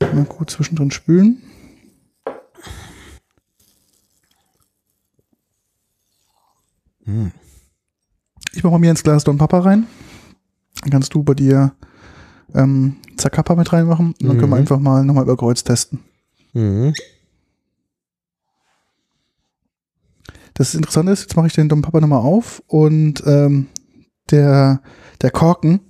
Mal 0.00 0.24
gut 0.24 0.50
zwischendrin 0.50 0.90
spülen. 0.90 1.42
Hm. 7.04 7.32
Ich 8.52 8.62
mache 8.62 8.78
mir 8.78 8.90
ins 8.90 9.02
Glas 9.02 9.24
Don 9.24 9.38
Papa 9.38 9.60
rein. 9.60 9.86
Dann 10.82 10.90
kannst 10.90 11.14
du 11.14 11.22
bei 11.22 11.34
dir 11.34 11.72
ähm, 12.54 12.96
Zacapa 13.16 13.54
mit 13.54 13.72
reinmachen. 13.72 14.08
Und 14.08 14.22
dann 14.22 14.38
können 14.38 14.50
wir 14.50 14.56
Mhm. 14.56 14.62
einfach 14.62 14.78
mal 14.78 15.04
nochmal 15.04 15.24
über 15.24 15.36
Kreuz 15.36 15.64
testen. 15.64 16.00
Mhm. 16.52 16.92
Das 20.54 20.74
Interessante 20.74 21.12
ist, 21.12 21.22
jetzt 21.22 21.36
mache 21.36 21.46
ich 21.46 21.54
den 21.54 21.68
Don 21.68 21.82
Papa 21.82 22.00
nochmal 22.00 22.20
auf 22.20 22.62
und 22.66 23.22
ähm, 23.26 23.68
der, 24.30 24.82
der 25.22 25.30
Korken, 25.30 25.80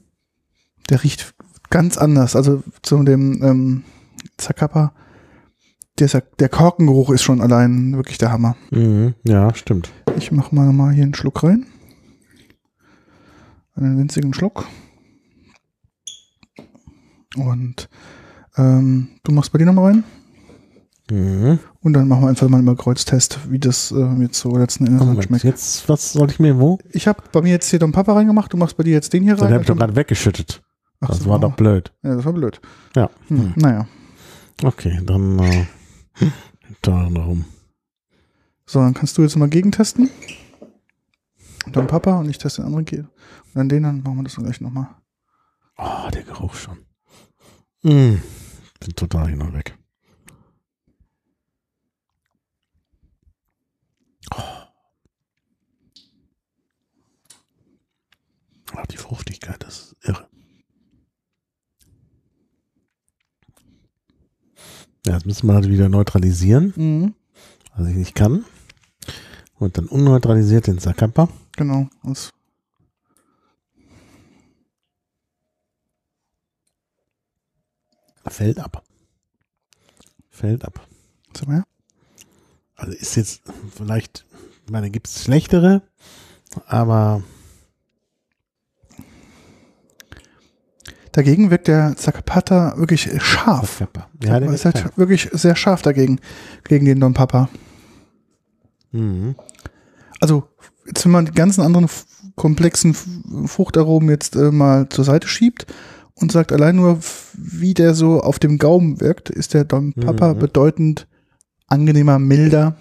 der 0.88 1.02
riecht 1.02 1.34
ganz 1.68 1.98
anders. 1.98 2.36
Also 2.36 2.62
zu 2.82 3.02
dem 3.02 3.42
ähm, 3.42 3.84
Zacapa, 4.36 4.92
der, 5.98 6.08
der 6.38 6.48
Korkengeruch 6.48 7.10
ist 7.10 7.22
schon 7.22 7.40
allein 7.40 7.96
wirklich 7.96 8.18
der 8.18 8.30
Hammer. 8.30 8.56
Mhm. 8.70 9.14
Ja, 9.24 9.52
stimmt. 9.54 9.90
Ich 10.16 10.30
mache 10.30 10.54
mal 10.54 10.66
nochmal 10.66 10.92
hier 10.94 11.04
einen 11.04 11.14
Schluck 11.14 11.42
rein. 11.42 11.66
Einen 13.74 13.98
winzigen 13.98 14.32
Schluck. 14.32 14.66
Und 17.36 17.88
ähm, 18.56 19.08
du 19.24 19.32
machst 19.32 19.52
bei 19.52 19.58
dir 19.58 19.66
nochmal 19.66 19.92
rein. 19.92 20.04
Mhm. 21.10 21.58
Und 21.80 21.92
dann 21.94 22.06
machen 22.08 22.22
wir 22.22 22.28
einfach 22.28 22.48
mal 22.48 22.58
einen 22.58 22.76
Kreuztest, 22.76 23.50
wie 23.50 23.58
das 23.58 23.90
äh, 23.92 24.14
jetzt 24.22 24.38
so 24.38 24.56
letzten 24.56 24.86
Endes 24.86 25.04
Moment, 25.04 25.24
schmeckt. 25.24 25.44
jetzt, 25.44 25.88
was 25.88 26.12
soll 26.12 26.30
ich 26.30 26.38
mir 26.38 26.58
wo? 26.60 26.78
Ich 26.90 27.08
habe 27.08 27.22
bei 27.32 27.42
mir 27.42 27.50
jetzt 27.50 27.68
hier 27.70 27.78
Don 27.78 27.92
Papa 27.92 28.12
reingemacht, 28.12 28.52
du 28.52 28.56
machst 28.56 28.76
bei 28.76 28.84
dir 28.84 28.92
jetzt 28.92 29.12
den 29.12 29.22
hier 29.24 29.34
Den 29.34 29.44
rein. 29.44 29.54
hab 29.54 29.60
ich 29.62 29.66
doch 29.66 29.76
gerade 29.76 29.96
weggeschüttet. 29.96 30.62
Ach 31.00 31.08
Das 31.08 31.20
so. 31.20 31.30
war 31.30 31.40
doch 31.40 31.54
blöd. 31.56 31.92
Ja, 32.02 32.14
das 32.14 32.24
war 32.24 32.32
blöd. 32.32 32.60
Ja. 32.94 33.10
Hm, 33.28 33.52
Naja. 33.56 33.86
Okay, 34.62 35.00
dann 35.04 35.38
äh, 35.40 35.66
da 36.82 37.08
darum. 37.10 37.44
So, 38.64 38.78
dann 38.78 38.94
kannst 38.94 39.18
du 39.18 39.22
jetzt 39.22 39.36
mal 39.36 39.48
gegentesten. 39.48 40.08
Und 41.66 41.76
dann 41.76 41.88
Papa 41.88 42.18
und 42.20 42.28
ich 42.30 42.38
teste 42.38 42.62
den 42.62 42.66
anderen 42.74 42.86
Und 43.00 43.08
dann 43.54 43.68
den, 43.68 43.82
dann 43.82 44.02
machen 44.02 44.18
wir 44.18 44.22
das 44.24 44.34
dann 44.36 44.44
gleich 44.44 44.60
nochmal. 44.60 44.88
Oh, 45.78 46.08
der 46.12 46.22
Geruch 46.22 46.54
schon. 46.54 46.78
Mm, 47.82 48.16
bin 48.80 48.94
total 48.96 49.28
hin 49.28 49.42
und 49.42 49.54
weg. 49.54 49.76
Oh. 54.34 54.38
Die 58.90 58.96
Fruchtigkeit, 58.96 59.62
das 59.62 59.78
ist 59.92 59.96
irre. 60.02 60.28
Ja, 65.06 65.14
jetzt 65.14 65.26
müssen 65.26 65.46
wir 65.46 65.54
halt 65.54 65.68
wieder 65.68 65.88
neutralisieren, 65.88 66.72
Mhm. 66.76 67.14
was 67.76 67.88
ich 67.88 67.96
nicht 67.96 68.14
kann. 68.14 68.44
Und 69.58 69.78
dann 69.78 69.86
unneutralisiert 69.86 70.66
den 70.66 70.78
Zacapa. 70.78 71.28
Genau. 71.56 71.88
Das, 72.02 72.32
Fällt 78.26 78.58
ab. 78.58 78.84
Fällt 80.30 80.64
ab. 80.64 80.86
sag 81.36 81.48
mal 81.48 81.56
her. 81.56 81.64
Also 82.76 82.92
ist 82.92 83.16
jetzt 83.16 83.42
vielleicht, 83.74 84.24
ich 84.64 84.72
meine, 84.72 84.90
gibt 84.90 85.06
es 85.08 85.24
schlechtere, 85.24 85.82
aber 86.66 87.22
Dagegen 91.12 91.50
wirkt 91.50 91.68
der 91.68 91.94
Zacapata 91.94 92.74
wirklich 92.78 93.10
scharf. 93.22 93.78
Zacapa. 93.78 94.08
Ja, 94.24 94.40
der 94.40 94.50
ist 94.50 94.64
halt 94.64 94.96
wirklich 94.96 95.28
sehr 95.32 95.56
scharf 95.56 95.82
dagegen, 95.82 96.18
gegen 96.64 96.86
den 96.86 97.00
Don 97.00 97.12
Papa. 97.12 97.50
mhm. 98.92 99.36
Also, 100.20 100.48
jetzt, 100.86 101.04
wenn 101.04 101.12
man 101.12 101.26
die 101.26 101.32
ganzen 101.32 101.60
anderen 101.60 101.88
komplexen 102.34 102.94
Fruchtaromen 102.94 104.08
jetzt 104.08 104.36
äh, 104.36 104.50
mal 104.50 104.88
zur 104.88 105.04
Seite 105.04 105.28
schiebt 105.28 105.66
und 106.14 106.30
sagt 106.32 106.52
allein 106.52 106.76
nur, 106.76 106.98
wie 107.36 107.74
der 107.74 107.94
so 107.94 108.20
auf 108.20 108.38
dem 108.38 108.58
Gaumen 108.58 109.00
wirkt, 109.00 109.30
ist 109.30 109.54
der 109.54 109.64
Don 109.64 109.92
Papa 109.94 110.34
Mhm. 110.34 110.38
bedeutend 110.38 111.06
angenehmer, 111.66 112.18
milder, 112.18 112.76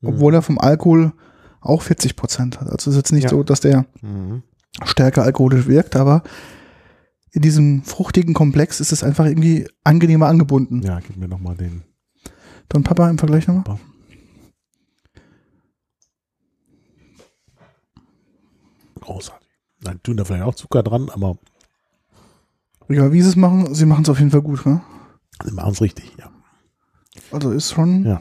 Mhm. 0.00 0.08
obwohl 0.08 0.34
er 0.34 0.42
vom 0.42 0.58
Alkohol 0.58 1.12
auch 1.60 1.82
40 1.82 2.16
Prozent 2.16 2.60
hat. 2.60 2.68
Also 2.68 2.90
es 2.90 2.96
ist 2.96 2.96
jetzt 2.96 3.12
nicht 3.12 3.24
Ja. 3.24 3.30
so, 3.30 3.42
dass 3.42 3.60
der 3.60 3.84
Mhm. 4.00 4.42
stärker 4.84 5.22
alkoholisch 5.24 5.66
wirkt, 5.66 5.94
aber 5.96 6.22
in 7.32 7.42
diesem 7.42 7.82
fruchtigen 7.84 8.34
Komplex 8.34 8.80
ist 8.80 8.92
es 8.92 9.04
einfach 9.04 9.26
irgendwie 9.26 9.68
angenehmer 9.84 10.26
angebunden. 10.26 10.82
Ja, 10.82 10.98
gib 11.00 11.16
mir 11.16 11.28
nochmal 11.28 11.56
den. 11.56 11.82
Don 12.70 12.82
Papa 12.82 13.08
im 13.10 13.18
Vergleich 13.18 13.46
nochmal. 13.46 13.78
Großartig. 19.00 19.48
Dann 19.82 20.02
tun 20.02 20.16
da 20.16 20.24
vielleicht 20.24 20.44
auch 20.44 20.54
Zucker 20.54 20.82
dran, 20.82 21.08
aber 21.10 21.38
Egal 22.90 23.12
wie 23.12 23.22
sie 23.22 23.28
es 23.30 23.36
machen, 23.36 23.74
sie 23.74 23.86
machen 23.86 24.02
es 24.02 24.08
auf 24.10 24.18
jeden 24.18 24.30
Fall 24.30 24.42
gut. 24.42 24.66
Ne? 24.66 24.80
sie 25.44 25.52
machen 25.54 25.72
es 25.72 25.80
richtig, 25.80 26.12
ja. 26.18 26.28
Also 27.32 27.50
ist 27.52 27.72
schon, 27.72 28.04
Ja. 28.04 28.20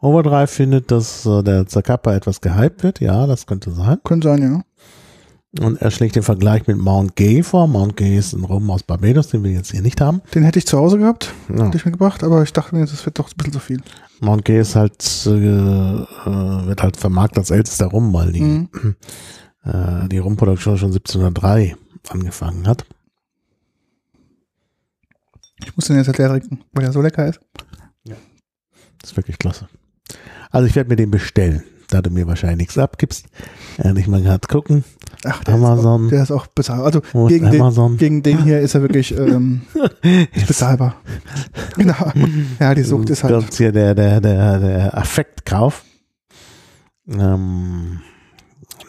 Overdrive 0.00 0.50
findet, 0.50 0.90
dass 0.90 1.24
äh, 1.24 1.42
der 1.42 1.66
Zacapa 1.66 2.12
etwas 2.14 2.40
gehypt 2.40 2.82
wird. 2.82 3.00
Ja, 3.00 3.26
das 3.26 3.46
könnte 3.46 3.70
sein. 3.70 3.98
könnte 4.04 4.28
sein, 4.28 4.42
ja. 4.42 5.64
Und 5.64 5.80
er 5.80 5.90
schlägt 5.92 6.16
den 6.16 6.22
Vergleich 6.24 6.66
mit 6.66 6.76
Mount 6.78 7.14
Gay 7.16 7.42
vor. 7.44 7.68
Mount 7.68 7.96
Gay 7.96 8.18
ist 8.18 8.32
ein 8.32 8.44
Rum 8.44 8.68
aus 8.70 8.82
Barbados, 8.82 9.28
den 9.28 9.44
wir 9.44 9.52
jetzt 9.52 9.70
hier 9.70 9.82
nicht 9.82 10.00
haben. 10.00 10.20
Den 10.34 10.42
hätte 10.42 10.58
ich 10.58 10.66
zu 10.66 10.76
Hause 10.78 10.98
gehabt, 10.98 11.32
Ja. 11.48 11.66
hätte 11.66 11.76
ich 11.76 11.84
mitgebracht, 11.84 12.24
aber 12.24 12.42
ich 12.42 12.52
dachte 12.52 12.74
mir, 12.74 12.82
das 12.84 13.06
wird 13.06 13.18
doch 13.18 13.28
ein 13.30 13.36
bisschen 13.36 13.52
zu 13.52 13.60
viel. 13.60 13.80
Mount 14.20 14.44
Gay 14.44 14.60
ist 14.60 14.74
halt, 14.76 15.00
äh, 15.26 15.30
äh, 15.30 16.66
wird 16.66 16.82
halt 16.82 16.96
vermarktet 16.96 17.38
als 17.38 17.50
ältester 17.50 17.86
Rum, 17.86 18.12
weil 18.12 18.32
die, 18.32 18.42
Mhm. 18.42 18.68
äh, 19.64 20.08
die 20.08 20.18
Rumproduktion 20.18 20.76
schon 20.76 20.90
1703 20.92 21.76
angefangen 22.10 22.66
hat. 22.66 22.84
Ich 25.64 25.76
muss 25.76 25.86
den 25.86 25.96
jetzt 25.96 26.08
halt 26.08 26.18
leer 26.18 26.28
trinken, 26.28 26.60
weil 26.72 26.84
er 26.84 26.92
so 26.92 27.00
lecker 27.00 27.26
ist. 27.26 27.40
Das 29.04 29.10
ist 29.10 29.16
wirklich 29.18 29.38
klasse. 29.38 29.68
Also 30.50 30.66
ich 30.66 30.74
werde 30.74 30.88
mir 30.88 30.96
den 30.96 31.10
bestellen, 31.10 31.62
da 31.90 32.00
du 32.00 32.08
mir 32.08 32.26
wahrscheinlich 32.26 32.56
nichts 32.56 32.78
abgibst. 32.78 33.26
Äh, 33.76 33.92
nicht 33.92 34.08
mal 34.08 34.22
gerade 34.22 34.48
gucken. 34.48 34.82
Ach, 35.26 35.44
der 35.44 35.54
Amazon. 35.56 36.06
Ist 36.06 36.06
auch, 36.06 36.10
der 36.10 36.22
ist 36.22 36.30
auch 36.30 36.46
bezahlbar. 36.46 36.86
Also 36.86 37.02
gegen 37.26 37.50
den, 37.50 37.96
gegen 37.98 38.22
den 38.22 38.42
hier 38.44 38.60
ist 38.60 38.74
er 38.74 38.80
wirklich 38.80 39.14
ähm, 39.14 39.60
ist 40.32 40.46
bezahlbar. 40.46 40.96
genau. 41.76 42.12
Ja, 42.58 42.74
die 42.74 42.82
Sucht 42.82 43.10
ist 43.10 43.24
halt. 43.24 43.34
Kommt 43.34 43.52
hier 43.52 43.72
der, 43.72 43.94
der, 43.94 44.22
der, 44.22 44.58
der 44.58 44.96
Affektkauf. 44.96 45.84
Ähm, 47.06 48.00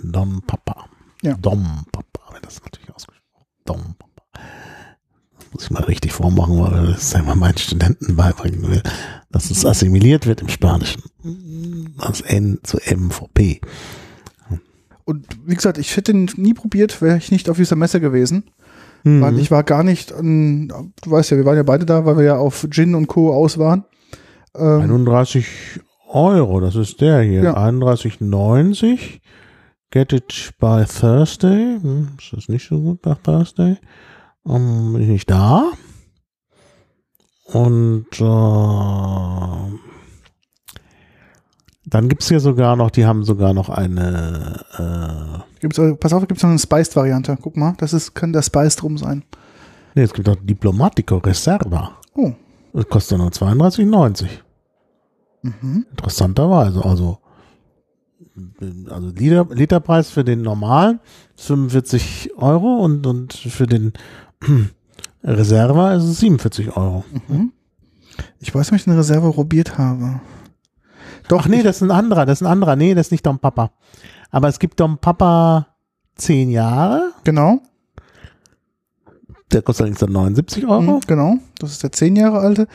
Dom 0.02 0.44
Papa. 0.48 0.86
Ja. 1.24 1.34
Dom 1.34 1.86
Papa, 1.92 2.34
wird 2.34 2.46
das 2.46 2.62
natürlich 2.64 2.96
ausgesprochen. 2.96 3.46
Dom 3.66 3.96
Papa. 4.00 4.05
Das 4.05 4.05
muss 5.56 5.64
ich 5.64 5.72
mal 5.72 5.84
richtig 5.84 6.12
vormachen, 6.12 6.60
weil 6.60 6.88
das 6.88 7.14
ja 7.14 7.24
mal 7.24 7.36
meinen 7.36 7.58
Studenten 7.58 8.18
beibringen 8.18 8.70
will, 8.70 8.84
dass 9.32 9.52
es 9.52 9.66
assimiliert 9.66 10.28
wird 10.28 10.42
im 10.42 10.50
Spanischen. 10.50 11.02
Das 11.98 12.20
N 12.20 12.60
zu 12.64 12.78
M 12.80 13.10
vor 13.10 13.30
P. 13.34 13.62
Und 15.06 15.26
wie 15.46 15.56
gesagt, 15.56 15.78
ich 15.78 15.96
hätte 15.96 16.12
ihn 16.12 16.30
nie 16.36 16.54
probiert, 16.54 17.02
wäre 17.02 17.18
ich 17.18 17.32
nicht 17.32 17.50
auf 17.50 17.56
dieser 17.56 17.78
Messe 17.78 18.02
gewesen. 18.02 18.52
Mhm. 19.06 19.22
Weil 19.22 19.40
ich 19.40 19.50
war 19.50 19.64
gar 19.64 19.84
nicht, 19.84 20.12
an, 20.12 20.68
du 20.68 21.12
weißt 21.12 21.32
ja, 21.32 21.38
wir 21.38 21.46
waren 21.46 21.56
ja 21.56 21.64
beide 21.64 21.86
da, 21.86 22.06
weil 22.06 22.18
wir 22.18 22.26
ja 22.26 22.36
auf 22.36 22.68
Gin 22.70 22.94
und 22.94 23.08
Co. 23.08 23.34
aus 23.34 23.58
waren. 23.58 23.86
Ähm, 24.58 24.82
31 24.82 25.46
Euro, 26.10 26.60
das 26.60 26.76
ist 26.76 27.00
der 27.00 27.22
hier. 27.22 27.44
Ja. 27.44 27.56
31,90. 27.56 29.22
Get 29.90 30.12
it 30.12 30.52
by 30.60 30.84
Thursday. 30.84 31.78
Hm, 31.80 32.10
ist 32.20 32.34
das 32.34 32.50
nicht 32.50 32.68
so 32.68 32.82
gut 32.82 33.02
bei 33.02 33.14
Thursday? 33.24 33.78
Ähm, 34.48 34.94
bin 34.94 35.02
ich 35.02 35.10
nicht 35.10 35.30
da. 35.30 35.72
Und 37.46 38.08
äh, 38.20 39.80
dann 41.86 42.10
gibt's 42.10 42.28
hier 42.28 42.40
sogar 42.40 42.76
noch, 42.76 42.90
die 42.90 43.06
haben 43.06 43.24
sogar 43.24 43.54
noch 43.54 43.70
eine, 43.70 44.66
gibt's, 45.60 45.78
äh, 45.78 45.94
pass 45.96 46.14
auf, 46.14 46.28
gibt's 46.28 46.44
noch 46.44 46.50
eine 46.50 46.60
Spiced-Variante. 46.60 47.38
Guck 47.42 47.56
mal, 47.58 47.76
das 47.78 47.94
ist, 47.94 48.16
kann 48.16 48.34
der 48.34 48.42
Spiced 48.42 48.82
rum 48.84 48.98
sein. 48.98 49.24
äh, 49.34 50.00
nee, 50.00 50.04
es 50.04 50.14
gibt 50.14 50.28
auch 50.28 50.38
Diplomatico 50.42 51.18
Reserva. 51.18 52.00
Oh. 52.16 52.34
Das 52.74 52.90
kostet 52.90 53.20
nur 53.20 53.30
32,90. 53.30 54.28
Mhm. 55.44 55.86
Interessanterweise, 55.92 56.84
also 56.84 57.20
also 58.90 59.10
Liter, 59.16 59.48
Literpreis 59.50 60.10
für 60.10 60.24
den 60.24 60.42
normalen 60.42 61.00
ist 61.38 61.46
45 61.46 62.32
Euro 62.38 62.84
und, 62.84 63.08
und 63.08 63.34
für 63.34 63.66
den 63.66 63.94
Reserva 65.24 65.94
ist 65.96 66.04
es 66.04 66.20
47 66.20 66.76
Euro. 66.76 67.04
Mhm. 67.28 67.52
Ich 68.40 68.54
weiß 68.54 68.72
nicht, 68.72 68.82
ob 68.82 68.86
ich 68.86 68.88
eine 68.88 69.00
Reserve 69.00 69.32
probiert 69.32 69.78
habe. 69.78 70.22
Doch, 71.28 71.44
Ach 71.44 71.48
nee, 71.48 71.64
das 71.64 71.78
ist 71.78 71.82
ein 71.82 71.92
anderer, 71.92 72.26
das 72.26 72.40
ist 72.42 72.48
ein 72.48 72.52
anderer. 72.52 72.76
Nee, 72.76 72.94
das 72.94 73.08
ist 73.08 73.12
nicht 73.12 73.26
Dom 73.26 73.40
Papa. 73.40 73.72
Aber 74.30 74.48
es 74.48 74.60
gibt 74.60 74.80
Dom 74.80 75.00
Papa 75.00 75.68
10 76.16 76.50
Jahre, 76.50 77.14
genau. 77.24 77.62
der 79.52 79.62
kostet 79.62 79.84
allerdings 79.84 80.00
dann 80.00 80.12
79 80.12 80.66
Euro. 80.66 80.82
Mhm, 80.82 81.00
genau. 81.08 81.38
Das 81.60 81.72
ist 81.72 81.84
der 81.84 81.92
zehn 81.92 82.16
Jahre 82.16 82.40
alte. 82.40 82.68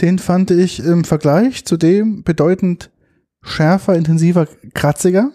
Den 0.00 0.18
fand 0.18 0.50
ich 0.50 0.80
im 0.80 1.04
Vergleich 1.04 1.64
zu 1.64 1.76
dem 1.76 2.22
bedeutend 2.22 2.90
schärfer, 3.42 3.94
intensiver, 3.94 4.46
kratziger. 4.74 5.30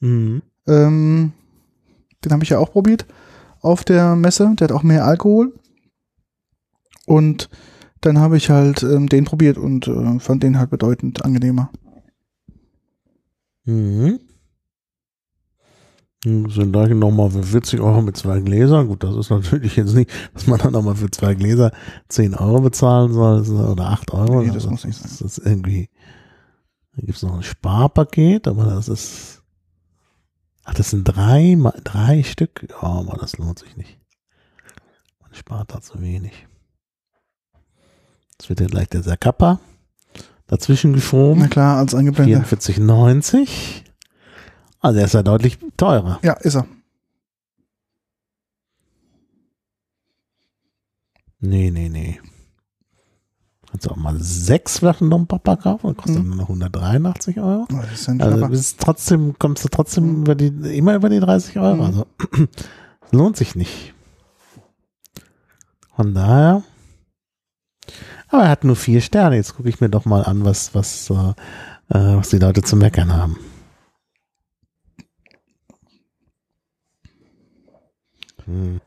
Mhm. 0.00 0.42
Ähm, 0.66 1.32
den 2.24 2.32
habe 2.32 2.44
ich 2.44 2.50
ja 2.50 2.58
auch 2.58 2.72
probiert 2.72 3.06
auf 3.64 3.84
der 3.84 4.16
Messe. 4.16 4.52
Der 4.58 4.68
hat 4.68 4.72
auch 4.72 4.82
mehr 4.82 5.04
Alkohol. 5.04 5.54
Und 7.06 7.50
dann 8.00 8.18
habe 8.18 8.36
ich 8.36 8.50
halt 8.50 8.82
ähm, 8.82 9.08
den 9.08 9.24
probiert 9.24 9.58
und 9.58 9.88
äh, 9.88 10.18
fand 10.20 10.42
den 10.42 10.58
halt 10.58 10.70
bedeutend 10.70 11.24
angenehmer. 11.24 11.70
Mhm. 13.64 14.20
Das 16.26 16.54
sind 16.54 16.72
gleich 16.72 16.88
nochmal 16.90 17.30
für 17.30 17.42
40 17.42 17.80
Euro 17.80 18.00
mit 18.00 18.16
zwei 18.16 18.40
Gläsern. 18.40 18.88
Gut, 18.88 19.02
das 19.04 19.14
ist 19.14 19.28
natürlich 19.30 19.76
jetzt 19.76 19.94
nicht, 19.94 20.10
dass 20.32 20.46
man 20.46 20.58
dann 20.58 20.72
nochmal 20.72 20.96
für 20.96 21.10
zwei 21.10 21.34
Gläser 21.34 21.70
10 22.08 22.34
Euro 22.34 22.62
bezahlen 22.62 23.12
soll 23.12 23.42
oder 23.42 23.90
8 23.90 24.12
Euro. 24.14 24.40
Nee, 24.40 24.46
das 24.46 24.56
Also 24.56 24.70
muss 24.70 24.84
nicht 24.86 24.98
sein. 24.98 25.10
Das 25.10 25.20
ist 25.20 25.38
irgendwie, 25.38 25.90
da 26.96 27.02
gibt 27.02 27.16
es 27.16 27.22
noch 27.22 27.34
ein 27.34 27.42
Sparpaket, 27.42 28.48
aber 28.48 28.64
das 28.64 28.88
ist, 28.88 29.42
ach, 30.64 30.74
das 30.74 30.90
sind 30.90 31.04
drei, 31.04 31.56
drei 31.84 32.22
Stück. 32.22 32.66
Ja, 32.70 32.82
aber 32.82 33.16
das 33.18 33.38
lohnt 33.38 33.58
sich 33.58 33.76
nicht. 33.76 33.98
Man 35.20 35.34
spart 35.34 35.72
da 35.74 35.80
zu 35.80 36.00
wenig. 36.00 36.46
Jetzt 38.32 38.48
wird 38.48 38.60
ja 38.60 38.66
gleich 38.66 38.88
der 38.88 39.02
Zacapa 39.02 39.60
dazwischen 40.46 40.90
Na 40.90 40.96
geschoben. 40.96 41.48
klar, 41.50 41.78
als 41.78 41.94
eingeblendet. 41.94 42.44
44,90. 42.46 43.82
Also 44.80 44.96
der 44.96 45.06
ist 45.06 45.14
ja 45.14 45.22
deutlich 45.22 45.58
teurer. 45.76 46.18
Ja, 46.22 46.34
ist 46.34 46.56
er. 46.56 46.66
Nee, 51.40 51.70
nee, 51.70 51.88
nee. 51.88 52.20
Kannst 53.74 53.86
du 53.86 53.90
auch 53.90 53.96
mal 53.96 54.16
sechs 54.20 54.78
Flaschen 54.78 55.10
Dom 55.10 55.26
Papa 55.26 55.56
kaufen? 55.56 55.88
Das 55.88 55.96
kostet 55.96 56.22
Mhm. 56.22 56.28
nur 56.28 56.36
noch 56.36 56.48
183 56.48 57.40
Euro. 57.40 57.66
Oh, 57.72 57.76
Das 57.80 58.08
ist 58.08 58.08
Also 58.22 58.46
bist 58.46 58.78
trotzdem, 58.78 59.36
kommst 59.36 59.64
du 59.64 59.68
trotzdem 59.68 60.20
über 60.20 60.36
die, 60.36 60.46
immer 60.78 60.94
über 60.94 61.08
die 61.08 61.18
30 61.18 61.58
Euro. 61.58 61.74
Mhm. 61.74 61.82
Also 61.82 62.06
lohnt 63.10 63.36
sich 63.36 63.56
nicht. 63.56 63.92
Von 65.96 66.14
daher. 66.14 66.62
Aber 68.28 68.44
er 68.44 68.50
hat 68.50 68.62
nur 68.62 68.76
vier 68.76 69.00
Sterne. 69.00 69.34
Jetzt 69.34 69.56
gucke 69.56 69.68
ich 69.68 69.80
mir 69.80 69.88
doch 69.88 70.04
mal 70.04 70.22
an, 70.22 70.44
was, 70.44 70.72
was, 70.76 71.10
äh, 71.10 71.14
äh, 71.88 72.16
was 72.16 72.28
die 72.30 72.38
Leute 72.38 72.62
zu 72.62 72.76
meckern 72.76 73.12
haben. 73.12 73.38
Hm. 78.44 78.80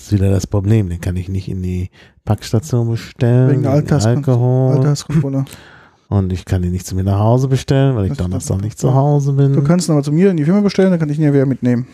Das 0.00 0.06
ist 0.06 0.12
wieder 0.18 0.30
das 0.30 0.46
Problem. 0.46 0.88
Den 0.88 0.98
kann 1.02 1.14
ich 1.16 1.28
nicht 1.28 1.46
in 1.48 1.62
die 1.62 1.90
Packstation 2.24 2.88
bestellen. 2.88 3.50
Wegen 3.50 3.66
Alters- 3.66 4.06
Alkohol. 4.06 4.76
Alterskontrolle. 4.78 5.44
Und 6.08 6.32
ich 6.32 6.46
kann 6.46 6.64
ihn 6.64 6.72
nicht 6.72 6.86
zu 6.86 6.94
mir 6.96 7.04
nach 7.04 7.18
Hause 7.18 7.48
bestellen, 7.48 7.94
weil 7.96 8.04
ich 8.06 8.08
Das 8.12 8.18
Donnerstag 8.18 8.62
nicht 8.62 8.78
zu 8.78 8.94
Hause 8.94 9.34
bin. 9.34 9.52
Du 9.52 9.62
kannst 9.62 9.88
ihn 9.88 9.92
aber 9.92 10.02
zu 10.02 10.10
mir 10.10 10.30
in 10.30 10.38
die 10.38 10.44
Firma 10.44 10.60
bestellen, 10.62 10.90
dann 10.90 10.98
kann 10.98 11.10
ich 11.10 11.18
ihn 11.18 11.24
ja 11.24 11.32
wieder 11.34 11.44
mitnehmen. 11.44 11.86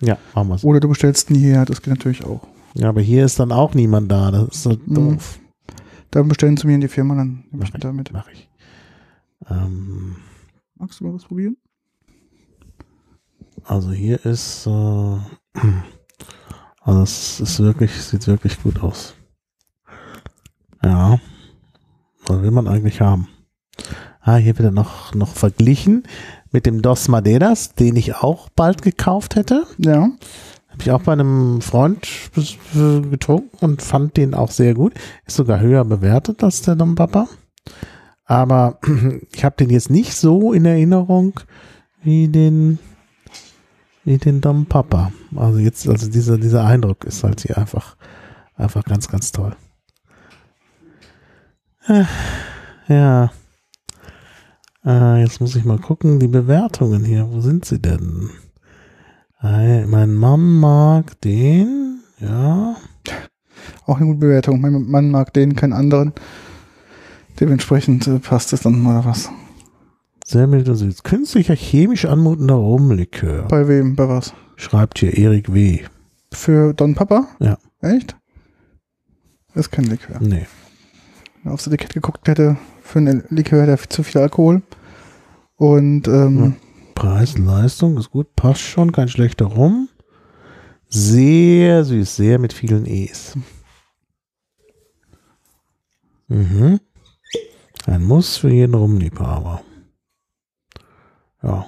ja, 0.00 0.18
machen 0.34 0.48
wir 0.50 0.58
so. 0.58 0.68
Oder 0.68 0.78
du 0.80 0.88
bestellst 0.88 1.30
ihn 1.30 1.36
hierher, 1.36 1.64
das 1.64 1.80
geht 1.80 1.92
natürlich 1.94 2.22
auch. 2.24 2.46
Ja, 2.74 2.90
aber 2.90 3.00
hier 3.00 3.24
ist 3.24 3.40
dann 3.40 3.50
auch 3.50 3.72
niemand 3.74 4.12
da. 4.12 4.30
Das 4.30 4.48
ist 4.48 4.62
so 4.64 4.76
Mhm. 4.86 4.94
doof. 4.94 5.38
Dann 6.10 6.28
bestellen 6.28 6.56
zu 6.58 6.66
mir 6.66 6.74
in 6.74 6.82
die 6.82 6.88
Firma, 6.88 7.14
dann 7.16 7.44
nehme 7.50 7.64
ich 7.64 7.74
ihn 7.74 7.80
damit. 7.80 8.10
Mach 8.12 8.28
ich. 8.30 8.48
Ähm, 9.50 10.16
Magst 10.76 11.00
du 11.00 11.04
mal 11.06 11.14
was 11.14 11.24
probieren? 11.24 11.56
also 13.64 13.90
hier 13.90 14.24
ist, 14.26 14.66
äh, 14.66 14.70
also 16.84 17.02
es 17.02 17.40
ist 17.40 17.60
wirklich, 17.60 17.92
sieht 17.92 18.26
wirklich 18.26 18.62
gut 18.62 18.82
aus. 18.82 19.14
Ja. 20.82 21.18
Was 22.26 22.42
will 22.42 22.50
man 22.50 22.68
eigentlich 22.68 23.00
haben? 23.00 23.28
Ah, 24.20 24.36
hier 24.36 24.56
wird 24.58 24.68
er 24.68 24.70
noch, 24.70 25.14
noch 25.14 25.34
verglichen 25.34 26.04
mit 26.52 26.66
dem 26.66 26.82
Dos 26.82 27.08
Madeiras, 27.08 27.74
den 27.74 27.96
ich 27.96 28.14
auch 28.16 28.48
bald 28.50 28.82
gekauft 28.82 29.34
hätte. 29.34 29.64
Ja. 29.78 30.10
Habe 30.68 30.82
ich 30.82 30.90
auch 30.90 31.02
bei 31.02 31.12
einem 31.12 31.60
Freund 31.60 32.06
getrunken 32.74 33.56
und 33.60 33.82
fand 33.82 34.16
den 34.16 34.34
auch 34.34 34.50
sehr 34.50 34.74
gut. 34.74 34.94
Ist 35.26 35.36
sogar 35.36 35.60
höher 35.60 35.84
bewertet 35.84 36.42
als 36.42 36.62
der 36.62 36.76
Dom 36.76 36.94
Papa. 36.96 37.28
Aber 38.24 38.78
ich 39.32 39.44
habe 39.44 39.56
den 39.56 39.70
jetzt 39.70 39.90
nicht 39.90 40.14
so 40.14 40.52
in 40.52 40.64
Erinnerung 40.64 41.40
wie 42.02 42.28
den 42.28 42.78
wie 44.04 44.18
den 44.18 44.40
Dom 44.40 44.66
Papa. 44.66 45.12
Also 45.34 45.58
jetzt, 45.58 45.88
also 45.88 46.10
dieser, 46.10 46.38
dieser 46.38 46.64
Eindruck 46.64 47.04
ist 47.04 47.24
halt 47.24 47.40
hier 47.40 47.58
einfach, 47.58 47.96
einfach 48.56 48.84
ganz, 48.84 49.08
ganz 49.08 49.32
toll. 49.32 49.56
Äh, 51.86 52.04
Ja. 52.88 53.30
Äh, 54.84 55.22
jetzt 55.22 55.40
muss 55.40 55.56
ich 55.56 55.64
mal 55.64 55.78
gucken, 55.78 56.20
die 56.20 56.28
Bewertungen 56.28 57.04
hier, 57.04 57.26
wo 57.30 57.40
sind 57.40 57.64
sie 57.64 57.80
denn? 57.80 58.28
Äh, 59.42 59.86
Mein 59.86 60.14
Mann 60.14 60.58
mag 60.60 61.18
den, 61.22 62.00
ja. 62.20 62.76
Auch 63.86 63.96
eine 63.96 64.06
gute 64.06 64.18
Bewertung. 64.18 64.60
Mein 64.60 64.90
Mann 64.90 65.10
mag 65.10 65.32
den, 65.32 65.56
keinen 65.56 65.72
anderen. 65.72 66.12
Dementsprechend 67.40 68.06
äh, 68.06 68.18
passt 68.18 68.52
es 68.52 68.62
dann 68.62 68.84
oder 68.86 69.04
was. 69.04 69.30
Sehr 70.26 70.46
mild 70.46 70.66
und 70.70 70.76
süß. 70.76 71.02
Künstlicher, 71.02 71.54
chemisch 71.54 72.06
anmutender 72.06 72.54
Rumlikör. 72.54 73.46
Bei 73.48 73.68
wem? 73.68 73.94
Bei 73.94 74.08
was? 74.08 74.32
Schreibt 74.56 74.98
hier 74.98 75.16
Erik 75.16 75.52
W. 75.52 75.84
Für 76.32 76.72
Don 76.72 76.94
Papa? 76.94 77.28
Ja. 77.40 77.58
Echt? 77.82 78.16
Das 79.48 79.66
ist 79.66 79.70
kein 79.70 79.84
Likör. 79.84 80.18
Nee. 80.20 80.46
Wenn 81.42 81.52
aufs 81.52 81.66
Etikett 81.66 81.92
geguckt 81.92 82.26
hätte, 82.26 82.56
für 82.80 83.00
einen 83.00 83.24
Likör 83.28 83.60
hätte 83.60 83.72
er 83.72 83.90
zu 83.90 84.02
viel 84.02 84.22
Alkohol. 84.22 84.62
Und 85.56 86.08
ähm, 86.08 86.56
Preis, 86.94 87.36
Leistung 87.36 87.98
ist 87.98 88.10
gut, 88.10 88.34
passt 88.34 88.62
schon, 88.62 88.92
kein 88.92 89.08
schlechter 89.08 89.44
Rum. 89.44 89.90
Sehr 90.88 91.84
süß, 91.84 92.16
sehr 92.16 92.38
mit 92.38 92.54
vielen 92.54 92.86
E's. 92.86 93.36
Mhm. 96.28 96.80
Ein 97.84 98.04
Muss 98.04 98.38
für 98.38 98.48
jeden 98.48 98.74
Rumliebhaber. 98.74 99.60
Ja. 101.44 101.66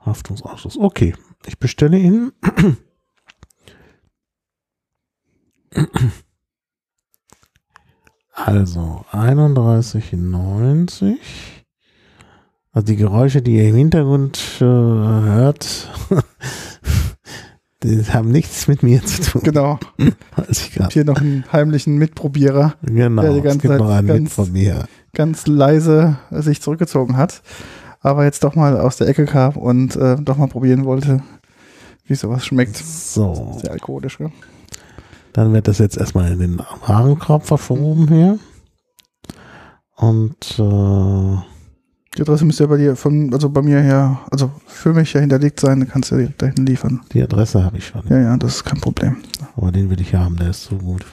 Haftungsausschuss. 0.00 0.76
Okay, 0.78 1.14
ich 1.46 1.58
bestelle 1.58 1.98
ihn. 1.98 2.32
Also 8.32 9.04
31,90. 9.12 11.16
Also 12.72 12.86
die 12.86 12.96
Geräusche, 12.96 13.42
die 13.42 13.56
ihr 13.56 13.68
im 13.70 13.74
Hintergrund 13.76 14.38
äh, 14.60 14.64
hört, 14.64 15.90
die 17.82 18.04
haben 18.04 18.30
nichts 18.30 18.68
mit 18.68 18.82
mir 18.84 19.02
zu 19.04 19.22
tun. 19.22 19.42
genau. 19.42 19.80
Weiß 20.36 20.60
ich 20.62 20.72
grad. 20.74 20.92
Hier 20.92 21.04
noch 21.04 21.20
einen 21.20 21.44
heimlichen 21.50 21.96
Mitprobierer, 21.98 22.74
Genau, 22.82 23.22
der 23.22 23.32
die 23.32 23.38
es 23.38 23.44
ganze 23.44 23.58
gibt 23.60 23.72
Zeit 23.72 23.80
noch 23.80 23.90
einen 23.90 24.06
ganz- 24.06 24.32
von 24.34 24.52
mir. 24.52 24.86
Ganz 25.18 25.46
leise 25.46 26.16
sich 26.30 26.62
zurückgezogen 26.62 27.16
hat. 27.18 27.42
Aber 28.00 28.24
jetzt 28.24 28.44
doch 28.44 28.54
mal 28.54 28.78
aus 28.80 28.96
der 28.96 29.08
Ecke 29.08 29.26
kam 29.26 29.56
und 29.56 29.96
äh, 29.96 30.16
doch 30.22 30.36
mal 30.38 30.46
probieren 30.46 30.84
wollte, 30.84 31.20
wie 32.06 32.14
sowas 32.14 32.46
schmeckt. 32.46 32.76
So, 32.76 33.58
Sehr 33.60 33.72
alkoholisch, 33.72 34.18
gell? 34.18 34.30
dann 35.32 35.52
wird 35.52 35.66
das 35.68 35.78
jetzt 35.78 35.98
erstmal 35.98 36.32
in 36.32 36.38
den 36.38 36.58
Warenkorb 36.86 37.44
verschoben 37.44 38.08
hier. 38.08 38.38
Und 39.96 40.58
äh, 40.58 41.42
Die 42.16 42.22
Adresse 42.22 42.44
müsste 42.44 42.64
ja 42.64 42.68
bei 42.68 42.76
dir, 42.76 42.94
von, 42.96 43.32
also 43.34 43.48
bei 43.50 43.62
mir 43.62 43.80
her, 43.80 44.20
also 44.30 44.50
für 44.66 44.94
mich 44.94 45.12
ja 45.12 45.20
hinterlegt 45.20 45.58
sein, 45.58 45.80
dann 45.80 45.88
kannst 45.88 46.12
du 46.12 46.16
direkt 46.16 46.40
dahin 46.40 46.66
liefern. 46.66 47.00
die 47.12 47.22
Adresse 47.22 47.64
habe 47.64 47.78
ich 47.78 47.86
schon. 47.88 48.02
Ja, 48.08 48.18
ja, 48.20 48.36
das 48.36 48.56
ist 48.56 48.64
kein 48.64 48.80
Problem. 48.80 49.16
Aber 49.56 49.72
den 49.72 49.90
will 49.90 50.00
ich 50.00 50.14
haben, 50.14 50.36
der 50.36 50.50
ist 50.50 50.64
so 50.64 50.76
gut. 50.76 51.04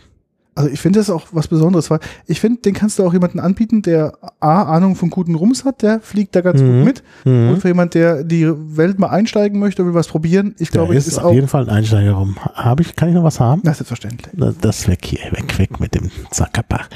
Also 0.57 0.69
ich 0.69 0.79
finde 0.79 0.99
das 0.99 1.09
auch 1.09 1.23
was 1.33 1.49
Besonderes, 1.49 1.89
weil 1.91 1.99
ich 2.27 2.39
finde, 2.39 2.61
den 2.61 2.73
kannst 2.73 2.97
du 2.97 3.05
auch 3.05 3.11
jemanden 3.11 3.41
anbieten, 3.41 3.81
der 3.81 4.13
A, 4.39 4.63
Ahnung 4.63 4.95
von 4.95 5.09
guten 5.09 5.35
Rums 5.35 5.65
hat, 5.65 5.81
der 5.81 5.99
fliegt 5.99 6.33
da 6.33 6.39
ganz 6.39 6.61
Mhm. 6.61 6.77
gut 6.77 6.85
mit. 6.85 7.03
Mhm. 7.25 7.49
Und 7.49 7.59
für 7.61 7.67
jemand, 7.67 7.93
der 7.93 8.23
die 8.23 8.47
Welt 8.77 8.97
mal 8.97 9.07
einsteigen 9.09 9.59
möchte, 9.59 9.85
will 9.85 9.93
was 9.93 10.07
probieren, 10.07 10.55
ich 10.57 10.71
glaube, 10.71 10.95
ist, 10.95 11.07
ist 11.07 11.19
auf 11.19 11.33
jeden 11.33 11.49
Fall 11.49 11.63
ein 11.63 11.69
Einsteiger 11.75 12.13
rum. 12.13 12.37
Habe 12.53 12.83
ich, 12.83 12.95
kann 12.95 13.09
ich 13.09 13.15
noch 13.15 13.23
was 13.25 13.41
haben? 13.41 13.59
Na, 13.65 13.73
selbstverständlich. 13.73 14.31
Das- 14.33 14.57
Das 14.59 14.87
weg 14.87 14.99
hier, 15.03 15.19
weg, 15.33 15.59
weg 15.59 15.79
mit 15.81 15.93
dem 15.93 16.09
Zackerpach, 16.31 16.87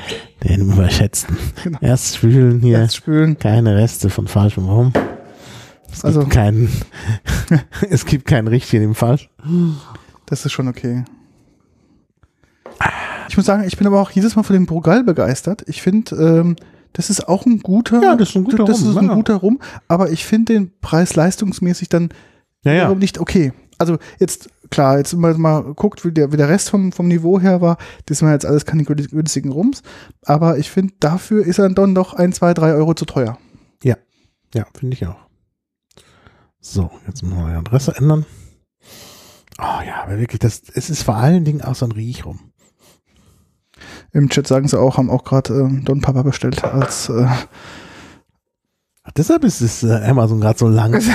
den 0.44 0.62
überschätzten. 0.72 1.36
Genau. 1.66 1.80
Erst 1.82 2.16
spülen 2.16 2.62
hier, 2.62 2.80
Jetzt 2.80 2.96
spülen. 2.96 3.38
keine 3.38 3.76
Reste 3.76 4.10
von 4.10 4.28
falschem 4.28 4.70
Rum. 4.70 4.94
Es 5.92 6.06
Also- 6.06 6.22
gibt 6.22 6.32
keinen, 6.32 6.70
es 7.90 8.06
gibt 8.06 8.26
keinen 8.26 8.48
richtigen 8.48 8.84
im 8.86 8.96
Fall. 8.96 9.20
Das 10.28 10.46
ist 10.46 10.54
schon 10.54 10.70
okay. 10.70 11.04
Ich 13.30 13.38
muss 13.38 13.46
sagen, 13.46 13.64
ich 13.66 13.78
bin 13.78 13.88
aber 13.88 14.02
auch 14.02 14.12
jedes 14.12 14.36
Mal 14.36 14.44
von 14.44 14.56
dem 14.56 14.66
Brugal 14.66 15.04
begeistert. 15.04 15.64
Ich 15.68 15.82
finde, 15.82 16.16
ähm, 16.16 16.56
das 16.94 17.10
ist 17.10 17.28
auch 17.28 17.46
ein 17.46 17.60
guter, 17.60 18.02
Ja, 18.02 18.16
das 18.16 18.30
ist 18.30 18.36
ein 18.36 18.44
guter 18.44 18.66
das 18.66 18.82
Rum, 18.82 18.90
ist 18.90 18.98
ein 18.98 19.08
ja. 19.08 19.14
guter 19.14 19.36
Rum, 19.36 19.60
aber 19.88 20.10
ich 20.12 20.26
finde 20.26 20.54
den 20.54 20.72
Preis 20.82 21.16
leistungsmäßig 21.16 21.90
dann 21.90 22.10
Ja, 22.64 22.74
ja. 22.74 22.94
nicht 22.96 23.20
okay. 23.20 23.54
Also 23.78 23.98
jetzt, 24.20 24.50
klar, 24.72 24.98
jetzt 24.98 25.16
man 25.16 25.40
mal 25.40 25.62
guckt, 25.76 26.04
wie 26.04 26.12
der, 26.12 26.34
wie 26.34 26.38
der 26.38 26.50
Rest 26.50 26.70
vom, 26.70 26.92
vom 26.92 27.08
Niveau 27.08 27.40
her 27.40 27.62
war, 27.62 27.78
das 28.08 28.22
waren 28.22 28.34
jetzt 28.34 28.46
alles 28.46 28.66
keine 28.66 28.84
günstig- 28.84 29.12
günstigen 29.12 29.52
Rums, 29.54 29.84
aber 30.26 30.58
ich 30.58 30.70
finde, 30.70 30.94
dafür 31.00 31.46
ist 31.46 31.60
er 31.60 31.70
dann 31.70 31.96
doch 31.96 32.14
ein, 32.14 32.34
zwei, 32.34 32.54
drei 32.54 32.74
Euro 32.74 32.94
zu 32.96 33.06
teuer. 33.06 33.38
Ja, 34.56 34.66
finde 34.76 34.96
ich 34.96 35.06
auch. 35.06 35.16
So, 36.60 36.90
jetzt 37.06 37.22
müssen 37.22 37.38
wir 37.38 37.50
die 37.52 37.56
Adresse 37.58 37.96
ändern. 37.96 38.26
Oh 39.60 39.82
ja, 39.86 40.02
aber 40.04 40.18
wirklich, 40.18 40.40
das, 40.40 40.64
es 40.74 40.90
ist 40.90 41.04
vor 41.04 41.18
allen 41.18 41.46
Dingen 41.46 41.62
auch 41.62 41.76
so 41.76 41.86
ein 41.86 41.92
Riechrum. 41.92 42.49
Im 44.12 44.30
Chat 44.30 44.48
sagen 44.48 44.68
sie 44.68 44.80
auch, 44.80 44.98
haben 44.98 45.10
auch 45.10 45.24
gerade 45.24 45.54
ähm, 45.54 45.84
Don 45.86 46.02
Papa 46.02 46.24
bestellt 46.24 46.64
als 46.64 47.10
äh, 47.10 47.28
Ach, 49.10 49.12
deshalb 49.18 49.44
ist 49.44 49.62
es 49.62 49.84
äh, 49.84 50.02
Amazon 50.06 50.40
gerade 50.40 50.60
so 50.60 50.68
lang. 50.68 51.02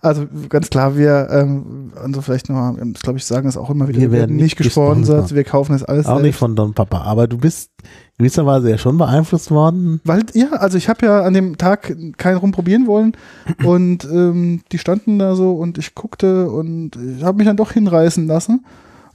Also 0.00 0.26
ganz 0.48 0.68
klar, 0.68 0.96
wir, 0.96 1.28
ähm, 1.30 1.92
also 2.02 2.20
vielleicht 2.20 2.50
noch, 2.50 2.76
glaube 3.02 3.18
ich, 3.18 3.24
sagen 3.24 3.48
es 3.48 3.56
auch 3.56 3.70
immer 3.70 3.88
wieder, 3.88 4.00
Wir 4.00 4.12
werden 4.12 4.36
nicht 4.36 4.56
gesponsert, 4.56 5.34
wir 5.34 5.44
kaufen 5.44 5.72
das 5.72 5.84
alles 5.84 6.06
Auch 6.06 6.16
nicht 6.16 6.22
selbst. 6.22 6.38
von 6.40 6.56
Don 6.56 6.74
Papa. 6.74 7.02
Aber 7.02 7.26
du 7.26 7.38
bist 7.38 7.70
gewisserweise 8.18 8.70
ja 8.70 8.78
schon 8.78 8.98
beeinflusst 8.98 9.50
worden. 9.50 10.00
Weil, 10.04 10.24
ja, 10.34 10.50
also 10.52 10.76
ich 10.76 10.88
habe 10.88 11.06
ja 11.06 11.22
an 11.22 11.34
dem 11.34 11.56
Tag 11.56 11.96
keinen 12.16 12.36
rumprobieren 12.36 12.86
wollen 12.86 13.12
und 13.64 14.04
ähm, 14.04 14.62
die 14.72 14.78
standen 14.78 15.18
da 15.18 15.36
so 15.36 15.52
und 15.52 15.78
ich 15.78 15.94
guckte 15.94 16.50
und 16.50 16.96
ich 16.96 17.22
habe 17.22 17.38
mich 17.38 17.46
dann 17.46 17.56
doch 17.56 17.72
hinreißen 17.72 18.26
lassen 18.26 18.64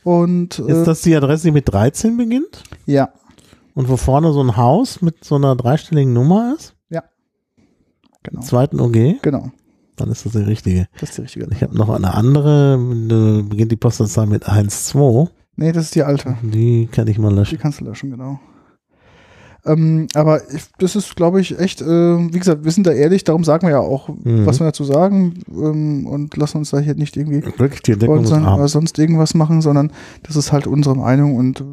Und 0.10 0.58
äh, 0.60 0.72
Ist 0.72 0.86
das 0.88 1.02
die 1.02 1.16
Adresse, 1.16 1.46
die 1.48 1.52
mit 1.52 1.72
13 1.72 2.18
beginnt? 2.18 2.64
ja, 2.86 3.10
Und 3.76 3.90
wo 3.90 3.96
vorne 3.98 4.34
so 4.34 4.42
ein 4.42 4.58
Haus 4.58 5.02
mit 5.02 5.24
so 5.24 5.36
einer 5.36 5.56
dreistelligen 5.56 6.14
Nummer 6.14 6.56
ist? 6.58 6.76
genau. 8.24 8.42
Zweiten 8.42 8.80
OG? 8.82 9.22
Genau. 9.22 9.52
Dann 9.96 10.12
ist 10.12 10.26
das 10.26 10.34
die 10.34 10.40
richtige. 10.40 10.88
Das 11.00 11.10
ist 11.12 11.18
die 11.18 11.22
richtige. 11.22 11.48
Ich 11.52 11.64
habe 11.64 11.78
noch 11.78 11.90
eine 11.90 12.14
andere, 12.14 12.78
da 13.08 13.42
beginnt 13.48 13.72
die 13.72 13.78
Postleitzahl 13.78 14.28
mit 14.28 14.48
1,2. 14.48 15.30
Nee, 15.56 15.72
das 15.72 15.86
ist 15.86 15.96
die 15.96 16.04
alte. 16.04 16.36
Die 16.42 16.88
kann 16.92 17.08
ich 17.08 17.18
mal 17.18 17.30
Die 17.30 17.36
löschen. 17.36 17.58
kannst 17.60 17.80
du 17.80 17.86
löschen, 17.86 18.12
genau. 18.12 18.40
Ähm, 19.66 20.08
aber 20.16 20.42
ich, 20.54 20.64
das 20.80 20.96
ist, 20.96 21.16
glaube 21.16 21.42
ich, 21.42 21.60
echt, 21.60 21.82
äh, 21.82 21.86
wie 21.86 22.40
gesagt, 22.40 22.64
wir 22.64 22.72
sind 22.72 22.88
da 22.88 22.92
ehrlich, 22.92 23.24
darum 23.26 23.44
sagen 23.44 23.68
wir 23.68 23.72
ja 23.72 23.80
auch, 23.80 24.08
Mhm. 24.10 24.46
was 24.46 24.60
wir 24.60 24.66
dazu 24.66 24.84
sagen 24.86 25.44
ähm, 25.52 26.08
und 26.08 26.36
lassen 26.38 26.60
uns 26.60 26.70
da 26.72 26.80
hier 26.80 26.96
nicht 26.96 27.18
irgendwie 27.18 27.42
sein 28.26 28.44
oder 28.56 28.68
sonst 28.70 28.98
irgendwas 28.98 29.34
machen, 29.34 29.62
sondern 29.62 29.92
das 30.24 30.36
ist 30.38 30.52
halt 30.54 30.66
unsere 30.66 30.96
Meinung 30.96 31.36
und 31.36 31.64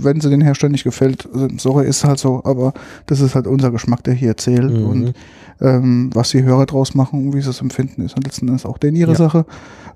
wenn 0.00 0.20
sie 0.20 0.28
den 0.30 0.42
Herstellern 0.42 0.72
nicht 0.72 0.84
gefällt, 0.84 1.26
äh, 1.34 1.48
sorry, 1.58 1.86
ist 1.88 2.04
halt 2.04 2.18
so, 2.18 2.42
aber 2.44 2.74
das 3.06 3.20
ist 3.20 3.34
halt 3.34 3.46
unser 3.46 3.70
Geschmack, 3.70 4.04
der 4.04 4.14
hier 4.14 4.36
zählt 4.36 4.70
Mhm. 4.72 4.86
und 4.86 5.12
ähm, 5.60 6.10
was 6.14 6.30
die 6.30 6.42
Hörer 6.42 6.66
draus 6.66 6.94
machen, 6.94 7.32
wie 7.34 7.40
sie 7.40 7.50
es 7.50 7.60
empfinden, 7.60 8.02
ist 8.02 8.16
und 8.16 8.24
letzten 8.24 8.48
Endes 8.48 8.64
auch 8.66 8.78
denen 8.78 8.96
ihre 8.96 9.12
Ja. 9.12 9.16
Sache. 9.18 9.46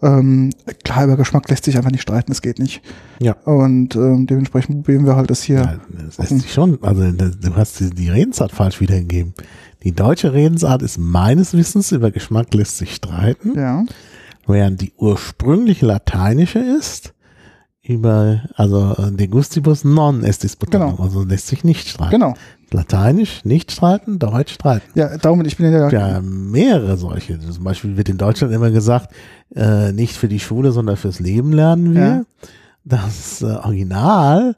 Ähm, 0.03 0.51
klar, 0.85 1.05
über 1.05 1.16
Geschmack 1.16 1.49
lässt 1.51 1.65
sich 1.65 1.77
einfach 1.77 1.91
nicht 1.91 2.01
streiten, 2.03 2.32
es 2.32 2.41
geht 2.41 2.59
nicht. 2.59 2.81
Ja. 3.20 3.32
Und 3.45 3.95
ähm, 3.97 4.27
dementsprechend 4.27 4.85
probieren 4.85 5.05
wir 5.05 5.16
halt 5.16 5.28
das 5.31 5.43
hier. 5.43 5.57
Ja, 5.59 5.77
das 6.07 6.16
lässt 6.19 6.41
sich 6.41 6.53
schon, 6.53 6.78
also 6.82 7.11
das- 7.12 7.39
du 7.39 7.55
hast 7.55 7.81
die, 7.81 7.91
die 7.91 8.09
Redensart 8.09 8.53
falsch 8.53 8.81
wiedergegeben. 8.81 9.35
Die 9.82 9.93
deutsche 9.93 10.32
Redensart 10.32 10.81
ist 10.82 10.99
meines 10.99 11.53
Wissens 11.55 11.93
über 11.93 12.11
Geschmack 12.11 12.53
lässt 12.55 12.78
sich 12.78 12.95
streiten, 12.95 13.55
Ja, 13.59 13.85
während 14.47 14.81
die 14.81 14.93
ursprüngliche 14.97 15.85
lateinische 15.87 16.59
ist 16.59 17.12
über, 17.82 18.43
also 18.57 18.95
äh, 18.99 19.11
de 19.12 19.27
gustibus 19.27 19.85
non 19.85 20.23
est 20.23 20.43
disputandum, 20.43 20.93
Genau. 20.97 21.03
also 21.03 21.24
lässt 21.24 21.47
sich 21.49 21.65
nicht 21.65 21.89
streiten. 21.89 22.11
genau. 22.11 22.35
Lateinisch 22.73 23.45
nicht 23.45 23.73
streiten, 23.73 24.19
Deutsch 24.19 24.55
streiten. 24.55 24.87
Ja, 24.95 25.17
darum, 25.19 25.45
ich 25.45 25.57
bin 25.57 25.73
ja, 25.73 25.89
Ja, 25.91 26.21
mehrere 26.21 26.97
solche. 26.97 27.39
Zum 27.41 27.65
Beispiel 27.65 27.97
wird 27.97 28.09
in 28.09 28.19
Deutschland 28.19 28.53
immer 28.53 28.71
gesagt, 28.71 29.13
äh, 29.55 29.93
nicht 29.93 30.17
für 30.17 30.29
die 30.29 30.41
Schule, 30.41 30.71
sondern 30.73 30.97
fürs 30.97 31.19
Leben 31.19 31.53
lernen 31.53 31.95
wir. 31.95 32.01
Ja. 32.01 32.23
Das 32.85 33.43
äh, 33.43 33.47
Original 33.47 34.57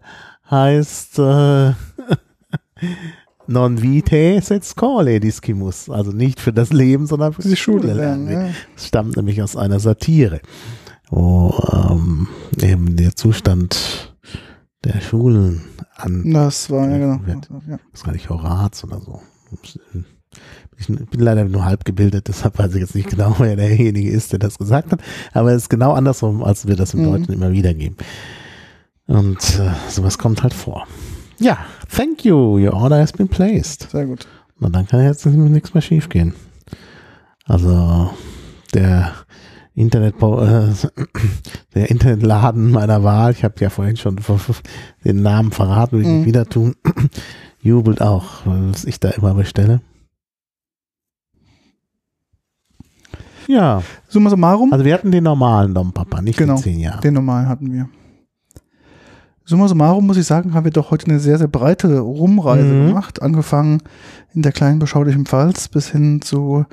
heißt 0.50 1.18
äh, 1.18 1.72
non 3.46 3.82
vitae 3.82 4.40
sed 4.40 4.64
scole 4.64 5.18
discimus. 5.18 5.88
Also 5.88 6.12
nicht 6.12 6.38
für 6.40 6.52
das 6.52 6.72
Leben, 6.72 7.06
sondern 7.06 7.32
für 7.32 7.42
die 7.42 7.56
Schule 7.56 7.94
lernen. 7.94 8.28
wir. 8.28 8.38
Ja. 8.38 8.48
Das 8.74 8.86
stammt 8.88 9.16
nämlich 9.16 9.42
aus 9.42 9.56
einer 9.56 9.80
Satire, 9.80 10.40
wo 11.10 11.54
ähm, 11.72 12.28
eben 12.60 12.96
der 12.96 13.16
Zustand 13.16 14.11
der 14.84 15.00
Schulen 15.00 15.62
an 15.96 16.30
Das 16.32 16.70
war, 16.70 16.88
ja, 16.88 16.98
genau. 16.98 17.20
Wird. 17.26 17.48
Ja. 17.68 17.76
das 17.90 18.00
ist 18.00 18.04
gar 18.04 18.12
nicht 18.12 18.28
Horaz 18.28 18.82
oder 18.84 19.00
so. 19.00 19.20
Ich 20.78 20.86
bin 20.88 21.06
leider 21.20 21.44
nur 21.44 21.64
halb 21.64 21.84
gebildet, 21.84 22.28
deshalb 22.28 22.58
weiß 22.58 22.74
ich 22.74 22.80
jetzt 22.80 22.94
nicht 22.94 23.10
genau, 23.10 23.36
wer 23.38 23.56
derjenige 23.56 24.10
ist, 24.10 24.32
der 24.32 24.38
das 24.38 24.58
gesagt 24.58 24.92
hat. 24.92 25.00
Aber 25.32 25.52
es 25.52 25.62
ist 25.62 25.68
genau 25.68 25.92
andersrum, 25.92 26.42
als 26.42 26.66
wir 26.66 26.76
das 26.76 26.94
im 26.94 27.00
Mhm. 27.00 27.04
Deutschen 27.04 27.34
immer 27.34 27.52
wieder 27.52 27.74
geben. 27.74 27.96
Und 29.06 29.38
äh, 29.60 29.70
sowas 29.90 30.18
kommt 30.18 30.42
halt 30.42 30.54
vor. 30.54 30.86
Ja, 31.38 31.58
thank 31.94 32.24
you. 32.24 32.58
Your 32.58 32.72
order 32.74 32.98
has 32.98 33.12
been 33.12 33.28
placed. 33.28 33.90
Sehr 33.90 34.06
gut. 34.06 34.26
Na, 34.58 34.68
dann 34.68 34.86
kann 34.86 35.02
jetzt 35.04 35.26
nichts 35.26 35.74
mehr 35.74 35.82
schief 35.82 36.08
gehen. 36.08 36.34
Also 37.46 38.10
der 38.74 39.12
Internet, 39.74 40.16
äh, 40.22 40.68
der 41.74 41.90
Internetladen 41.90 42.70
meiner 42.70 43.02
Wahl, 43.04 43.32
ich 43.32 43.42
habe 43.44 43.54
ja 43.60 43.70
vorhin 43.70 43.96
schon 43.96 44.18
den 45.04 45.22
Namen 45.22 45.50
verraten, 45.50 45.96
will 45.98 46.02
ich 46.02 46.08
Mhm. 46.08 46.24
wieder 46.26 46.46
tun, 46.46 46.74
jubelt 47.62 48.02
auch, 48.02 48.44
was 48.44 48.84
ich 48.84 49.00
da 49.00 49.10
immer 49.10 49.34
bestelle. 49.34 49.80
Ja, 53.48 53.82
Summa 54.08 54.30
summarum, 54.30 54.72
also 54.72 54.84
wir 54.84 54.94
hatten 54.94 55.10
den 55.10 55.24
normalen 55.24 55.74
Dom 55.74 55.92
Papa, 55.92 56.22
nicht 56.22 56.38
Genau, 56.38 56.54
den 56.54 56.62
10 56.62 56.78
Jahre. 56.80 57.00
den 57.00 57.14
normalen 57.14 57.48
hatten 57.48 57.72
wir. 57.72 57.88
Summa 59.44 59.66
summarum 59.66 60.06
muss 60.06 60.16
ich 60.16 60.26
sagen, 60.26 60.54
haben 60.54 60.64
wir 60.64 60.70
doch 60.70 60.90
heute 60.92 61.06
eine 61.08 61.18
sehr, 61.18 61.36
sehr 61.36 61.48
breite 61.48 61.98
Rumreise 61.98 62.64
Mhm. 62.72 62.88
gemacht. 62.88 63.22
Angefangen 63.22 63.82
in 64.34 64.42
der 64.42 64.52
kleinen 64.52 64.78
beschaulichen 64.78 65.26
Pfalz 65.26 65.68
bis 65.68 65.88
hin 65.88 66.22
zu 66.22 66.64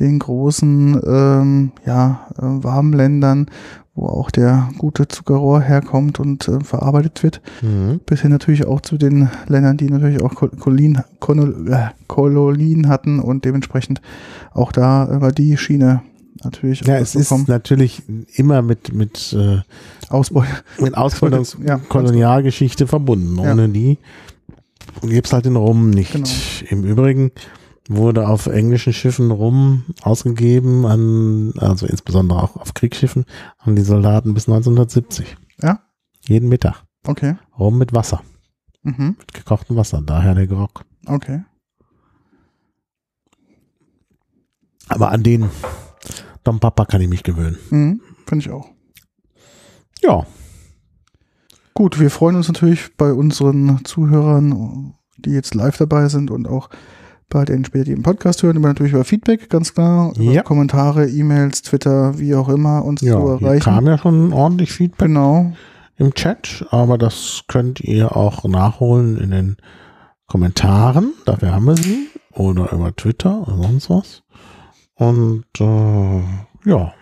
den 0.00 0.18
großen, 0.18 1.00
ähm, 1.06 1.72
ja, 1.86 2.26
äh, 2.36 2.42
warmen 2.42 2.92
Ländern, 2.92 3.46
wo 3.94 4.06
auch 4.06 4.30
der 4.32 4.68
gute 4.76 5.06
Zuckerrohr 5.08 5.60
herkommt 5.60 6.18
und 6.20 6.46
äh, 6.48 6.60
verarbeitet 6.60 7.22
wird. 7.22 7.40
Mhm. 7.62 8.00
bis 8.04 8.22
hin 8.22 8.32
natürlich 8.32 8.66
auch 8.66 8.80
zu 8.80 8.98
den 8.98 9.30
Ländern, 9.46 9.76
die 9.76 9.88
natürlich 9.88 10.20
auch 10.20 10.34
Kol- 10.34 10.50
Kolonien, 10.58 11.02
Kolonien, 11.20 11.72
äh, 11.72 11.86
Kolonien 12.08 12.88
hatten 12.88 13.20
und 13.20 13.44
dementsprechend 13.44 14.02
auch 14.52 14.72
da 14.72 15.08
über 15.14 15.30
die 15.30 15.56
Schiene 15.56 16.02
natürlich 16.44 16.80
Ja, 16.86 16.96
es 16.98 17.14
ist 17.14 17.30
natürlich 17.48 18.02
immer 18.34 18.62
mit, 18.62 18.92
mit, 18.92 19.32
äh, 19.32 19.60
Ausbeute. 20.08 20.48
mit 20.80 20.96
Ausbildung 20.96 21.46
Ja, 21.66 21.78
Kolonialgeschichte 21.78 22.86
verbunden. 22.86 23.36
Ja. 23.38 23.52
Ohne 23.52 23.68
die 23.68 23.98
gibt's 25.02 25.32
halt 25.32 25.44
den 25.44 25.56
Rum 25.56 25.90
nicht. 25.90 26.12
Genau. 26.12 26.28
Im 26.70 26.84
Übrigen 26.84 27.32
wurde 27.88 28.28
auf 28.28 28.46
englischen 28.46 28.92
Schiffen 28.92 29.30
Rum 29.30 29.84
ausgegeben, 30.02 30.86
an, 30.86 31.52
also 31.58 31.86
insbesondere 31.86 32.42
auch 32.42 32.56
auf 32.56 32.74
Kriegsschiffen, 32.74 33.24
an 33.58 33.76
die 33.76 33.82
Soldaten 33.82 34.34
bis 34.34 34.48
1970. 34.48 35.36
Ja? 35.62 35.80
Jeden 36.26 36.48
Mittag. 36.48 36.82
Okay. 37.06 37.36
Rum 37.58 37.78
mit 37.78 37.92
Wasser, 37.92 38.22
Mhm. 38.82 39.16
mit 39.18 39.32
gekochtem 39.34 39.76
Wasser, 39.76 40.02
daher 40.04 40.34
der 40.34 40.46
Grog. 40.48 40.84
Okay. 41.06 41.44
Aber 44.88 45.10
an 45.10 45.22
den 45.22 45.48
Dom 46.46 46.60
Papa 46.60 46.84
kann 46.84 47.00
ich 47.00 47.08
mich 47.08 47.22
gewöhnen. 47.22 47.58
Mhm. 47.70 48.00
Finde 48.26 48.44
ich 48.44 48.50
auch. 48.50 48.68
Ja, 50.02 50.26
Gut, 51.74 52.00
wir 52.00 52.08
freuen 52.10 52.36
uns 52.36 52.48
natürlich 52.48 52.96
bei 52.96 53.12
unseren 53.12 53.84
Zuhörern, 53.84 54.94
die 55.18 55.28
jetzt 55.32 55.54
live 55.54 55.76
dabei 55.76 56.08
sind 56.08 56.30
und 56.30 56.48
auch 56.48 56.70
bei 57.28 57.44
den 57.44 57.66
später, 57.66 57.84
die 57.84 57.92
im 57.92 58.02
Podcast 58.02 58.42
hören, 58.42 58.56
immer 58.56 58.68
natürlich 58.68 58.94
über 58.94 59.04
Feedback, 59.04 59.50
ganz 59.50 59.74
klar, 59.74 60.14
über 60.16 60.32
Ja. 60.32 60.42
Kommentare, 60.42 61.06
E-Mails, 61.06 61.60
Twitter, 61.60 62.18
wie 62.18 62.34
auch 62.34 62.48
immer, 62.48 62.82
uns 62.82 63.02
ja 63.02 63.12
zu 63.20 63.26
erreichen. 63.28 63.62
kam 63.62 63.86
ja 63.86 63.98
schon 63.98 64.32
ordentlich 64.32 64.72
Feedback. 64.72 65.08
Genau. 65.08 65.52
im 65.98 66.14
Chat, 66.14 66.64
aber 66.70 66.96
das 66.96 67.42
könnt 67.46 67.80
ihr 67.80 68.16
auch 68.16 68.44
nachholen 68.48 69.18
in 69.18 69.30
den 69.30 69.56
Kommentaren. 70.26 71.12
Dafür 71.26 71.52
haben 71.52 71.66
wir 71.66 71.76
sie. 71.76 72.08
Oder 72.32 72.72
über 72.72 72.94
Twitter 72.96 73.42
oder 73.46 73.56
sonst 73.62 73.90
was. 73.90 74.22
Und 74.96 75.44
äh, 75.60 76.22
ja, 76.64 76.92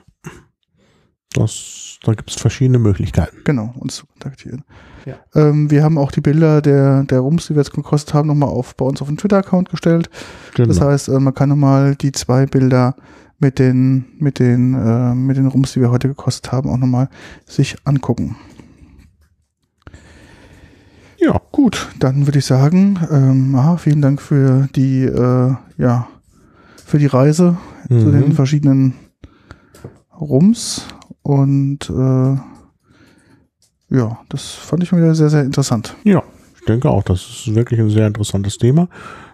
das, 1.35 1.99
da 2.05 2.13
gibt 2.15 2.31
es 2.31 2.37
verschiedene 2.37 2.79
Möglichkeiten. 2.79 3.39
Genau, 3.45 3.75
uns 3.79 3.97
zu 3.97 4.07
kontaktieren. 4.07 4.65
Ja. 5.05 5.17
Ähm, 5.35 5.71
wir 5.71 5.83
haben 5.83 5.99
auch 5.99 6.13
die 6.13 6.21
Bilder 6.21 6.63
der, 6.63 7.03
der 7.05 7.21
Rums, 7.21 7.47
die 7.47 7.55
wir 7.55 7.63
jetzt 7.63 7.73
gekostet 7.73 8.15
haben, 8.15 8.29
nochmal 8.29 8.49
auf, 8.49 8.77
bei 8.77 8.85
uns 8.85 9.03
auf 9.03 9.09
den 9.09 9.17
Twitter-Account 9.17 9.69
gestellt. 9.69 10.11
Genau. 10.55 10.69
Das 10.69 10.81
heißt, 10.81 11.09
äh, 11.09 11.19
man 11.19 11.35
kann 11.35 11.49
nochmal 11.49 11.97
die 11.97 12.13
zwei 12.13 12.47
Bilder 12.47 12.95
mit 13.39 13.59
den, 13.59 14.07
mit 14.19 14.39
den, 14.39 14.75
äh, 14.75 15.15
mit 15.15 15.37
den 15.37 15.49
Rums, 15.49 15.73
die 15.73 15.81
wir 15.81 15.91
heute 15.91 16.09
gekostet 16.09 16.53
haben, 16.53 16.71
auch 16.71 16.79
nochmal 16.79 17.09
sich 17.47 17.77
angucken. 17.85 18.37
ja, 21.19 21.41
Gut, 21.51 21.89
dann 21.99 22.27
würde 22.27 22.39
ich 22.39 22.47
sagen, 22.47 22.99
ähm, 23.11 23.55
aha, 23.57 23.77
vielen 23.77 24.03
Dank 24.03 24.23
für 24.23 24.69
die, 24.75 25.05
äh, 25.05 25.55
ja, 25.79 26.09
für 26.85 26.99
die 26.99 27.07
Reise 27.07 27.57
zu 27.89 28.11
den 28.11 28.29
mhm. 28.29 28.33
verschiedenen 28.33 28.95
Rums 30.19 30.87
und 31.23 31.91
äh, 31.91 32.37
ja, 33.97 34.19
das 34.29 34.51
fand 34.51 34.83
ich 34.83 34.93
wieder 34.93 35.15
sehr, 35.15 35.31
sehr 35.31 35.43
interessant. 35.43 35.95
ja, 36.05 36.23
ich 36.65 36.67
denke 36.67 36.89
auch, 36.89 37.03
das 37.03 37.21
ist 37.21 37.55
wirklich 37.55 37.79
ein 37.79 37.91
sehr 37.91 38.07
interessantes 38.07 38.57
Thema, 38.57 38.89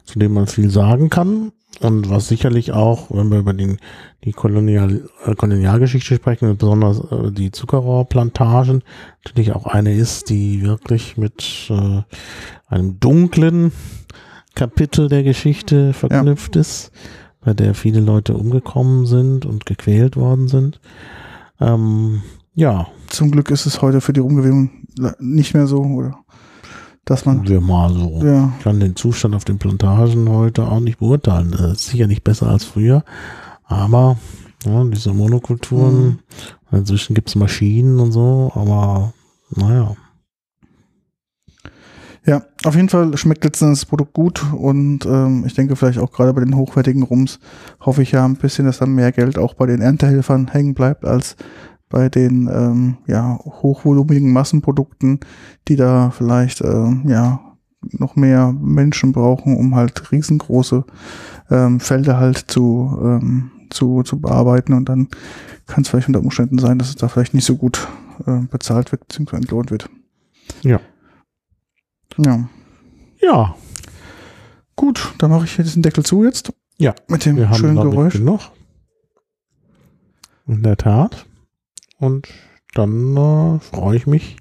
zu 0.04 0.18
dem 0.18 0.32
man 0.32 0.48
viel 0.48 0.68
sagen 0.68 1.10
kann. 1.10 1.52
Und 1.78 2.10
was 2.10 2.26
sicherlich 2.26 2.72
auch, 2.72 3.06
wenn 3.10 3.30
wir 3.30 3.38
über 3.38 3.52
den, 3.52 3.78
die 4.24 4.32
Kolonial, 4.32 5.08
äh, 5.24 5.34
Kolonialgeschichte 5.36 6.16
sprechen, 6.16 6.56
besonders 6.56 6.98
äh, 7.12 7.30
die 7.30 7.52
Zuckerrohrplantagen, 7.52 8.82
natürlich 9.24 9.52
auch 9.52 9.66
eine 9.66 9.94
ist, 9.94 10.28
die 10.28 10.62
wirklich 10.62 11.16
mit 11.16 11.70
äh, 11.70 12.02
einem 12.66 12.98
dunklen 12.98 13.70
Kapitel 14.56 15.08
der 15.08 15.22
Geschichte 15.22 15.92
verknüpft 15.92 16.56
ist, 16.56 16.90
bei 17.40 17.54
der 17.54 17.74
viele 17.74 18.00
Leute 18.00 18.34
umgekommen 18.36 19.06
sind 19.06 19.46
und 19.46 19.66
gequält 19.66 20.16
worden 20.16 20.48
sind. 20.48 20.80
Ähm, 21.60 22.22
ja, 22.54 22.88
Zum 23.08 23.30
Glück 23.30 23.50
ist 23.50 23.66
es 23.66 23.80
heute 23.82 24.00
für 24.00 24.12
die 24.12 24.20
Rumgewinnung 24.20 24.70
nicht 25.18 25.54
mehr 25.54 25.66
so, 25.66 25.80
oder? 25.82 26.18
Dass 27.04 27.24
man, 27.24 27.48
wir 27.48 27.60
mal 27.60 27.92
so. 27.92 28.20
ja, 28.24 28.52
Ich 28.58 28.64
kann 28.64 28.78
den 28.80 28.94
Zustand 28.96 29.34
auf 29.34 29.44
den 29.44 29.58
Plantagen 29.58 30.28
heute 30.28 30.68
auch 30.68 30.80
nicht 30.80 30.98
beurteilen. 30.98 31.50
Das 31.52 31.72
ist 31.72 31.86
sicher 31.86 32.06
nicht 32.06 32.22
besser 32.24 32.48
als 32.48 32.64
früher. 32.64 33.04
Aber 33.64 34.16
ja, 34.64 34.84
diese 34.84 35.12
Monokulturen, 35.14 36.04
Mhm. 36.70 36.78
inzwischen 36.78 37.14
gibt's 37.14 37.34
Maschinen 37.36 37.98
und 38.00 38.12
so, 38.12 38.52
aber 38.54 39.12
Naja. 39.56 39.96
Ja, 42.26 42.42
auf 42.64 42.74
jeden 42.76 42.90
Fall 42.90 43.16
schmeckt 43.16 43.44
letztendlich 43.44 43.80
das 43.80 43.86
Produkt 43.86 44.12
gut 44.12 44.44
und 44.52 45.06
ähm, 45.06 45.44
ich 45.46 45.54
denke 45.54 45.74
vielleicht 45.74 45.98
auch 45.98 46.12
gerade 46.12 46.34
bei 46.34 46.44
den 46.44 46.54
hochwertigen 46.54 47.02
Rums 47.02 47.40
hoffe 47.80 48.02
ich 48.02 48.12
ja 48.12 48.24
ein 48.24 48.36
bisschen, 48.36 48.66
dass 48.66 48.78
dann 48.78 48.94
mehr 48.94 49.10
Geld 49.10 49.38
auch 49.38 49.54
bei 49.54 49.66
den 49.66 49.80
Erntehelfern 49.80 50.48
hängen 50.48 50.74
bleibt 50.74 51.06
als 51.06 51.36
bei 51.88 52.08
den 52.08 52.48
ähm, 52.52 52.98
ja, 53.06 53.38
hochvolumigen 53.38 54.32
Massenprodukten, 54.32 55.20
die 55.66 55.76
da 55.76 56.10
vielleicht 56.10 56.60
ähm, 56.60 57.04
ja 57.06 57.40
noch 57.82 58.16
mehr 58.16 58.52
Menschen 58.52 59.12
brauchen, 59.12 59.56
um 59.56 59.74
halt 59.74 60.12
riesengroße 60.12 60.84
ähm, 61.50 61.80
Felder 61.80 62.18
halt 62.18 62.36
zu, 62.36 62.98
ähm, 63.02 63.50
zu, 63.70 64.02
zu 64.02 64.20
bearbeiten 64.20 64.74
und 64.74 64.88
dann 64.88 65.08
kann 65.66 65.82
es 65.82 65.88
vielleicht 65.88 66.08
unter 66.08 66.20
Umständen 66.20 66.58
sein, 66.58 66.78
dass 66.78 66.90
es 66.90 66.96
da 66.96 67.08
vielleicht 67.08 67.34
nicht 67.34 67.46
so 67.46 67.56
gut 67.56 67.88
äh, 68.26 68.40
bezahlt 68.50 68.92
wird 68.92 69.06
bzw. 69.08 69.36
entlohnt 69.36 69.70
wird. 69.70 69.88
Ja. 70.62 70.80
Ja. 72.18 72.48
Ja, 73.22 73.54
Gut, 74.76 75.12
dann 75.18 75.30
mache 75.30 75.44
ich 75.44 75.52
hier 75.56 75.64
diesen 75.64 75.82
Deckel 75.82 76.04
zu 76.04 76.24
jetzt. 76.24 76.52
Ja, 76.78 76.94
Mit 77.06 77.26
dem 77.26 77.36
wir 77.36 77.50
haben 77.50 77.58
schönen 77.58 77.76
damit 77.76 77.92
Geräusch. 77.92 78.14
genug. 78.14 78.40
In 80.46 80.62
der 80.62 80.78
Tat. 80.78 81.26
Und 81.98 82.28
dann 82.74 83.14
äh, 83.16 83.58
freue 83.60 83.96
ich 83.96 84.06
mich 84.06 84.38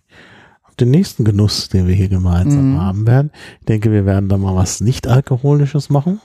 auf 0.64 0.76
den 0.76 0.92
nächsten 0.92 1.26
Genuss, 1.26 1.68
den 1.68 1.88
wir 1.88 1.96
hier 1.96 2.08
gemeinsam 2.08 2.72
Mhm. 2.74 2.80
haben 2.80 3.08
werden. 3.08 3.32
Ich 3.60 3.66
denke, 3.66 3.92
wir 3.92 4.06
werden 4.06 4.30
da 4.30 4.38
mal 4.38 4.56
was 4.56 4.80
nicht-alkoholisches 4.80 5.90
machen. 5.90 6.22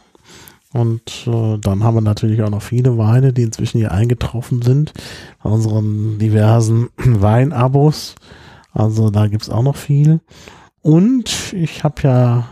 Und 0.73 1.27
äh, 1.27 1.59
dann 1.59 1.83
haben 1.83 1.97
wir 1.97 2.01
natürlich 2.01 2.41
auch 2.43 2.51
noch 2.51 2.62
viele 2.62 2.97
Weine, 2.97 3.33
die 3.33 3.43
inzwischen 3.43 3.79
hier 3.79 3.91
eingetroffen 3.93 4.62
sind 4.62 4.93
bei 5.43 5.51
unseren 5.51 6.19
diversen 6.21 6.89
Weinabos. 6.99 8.15
Also 8.73 9.11
da 9.11 9.27
gibt's 9.27 9.51
auch 9.51 9.62
noch 9.65 9.77
viel. 9.77 10.21
Und 10.85 11.55
ich 11.55 11.82
habe 11.82 12.02
ja 12.02 12.44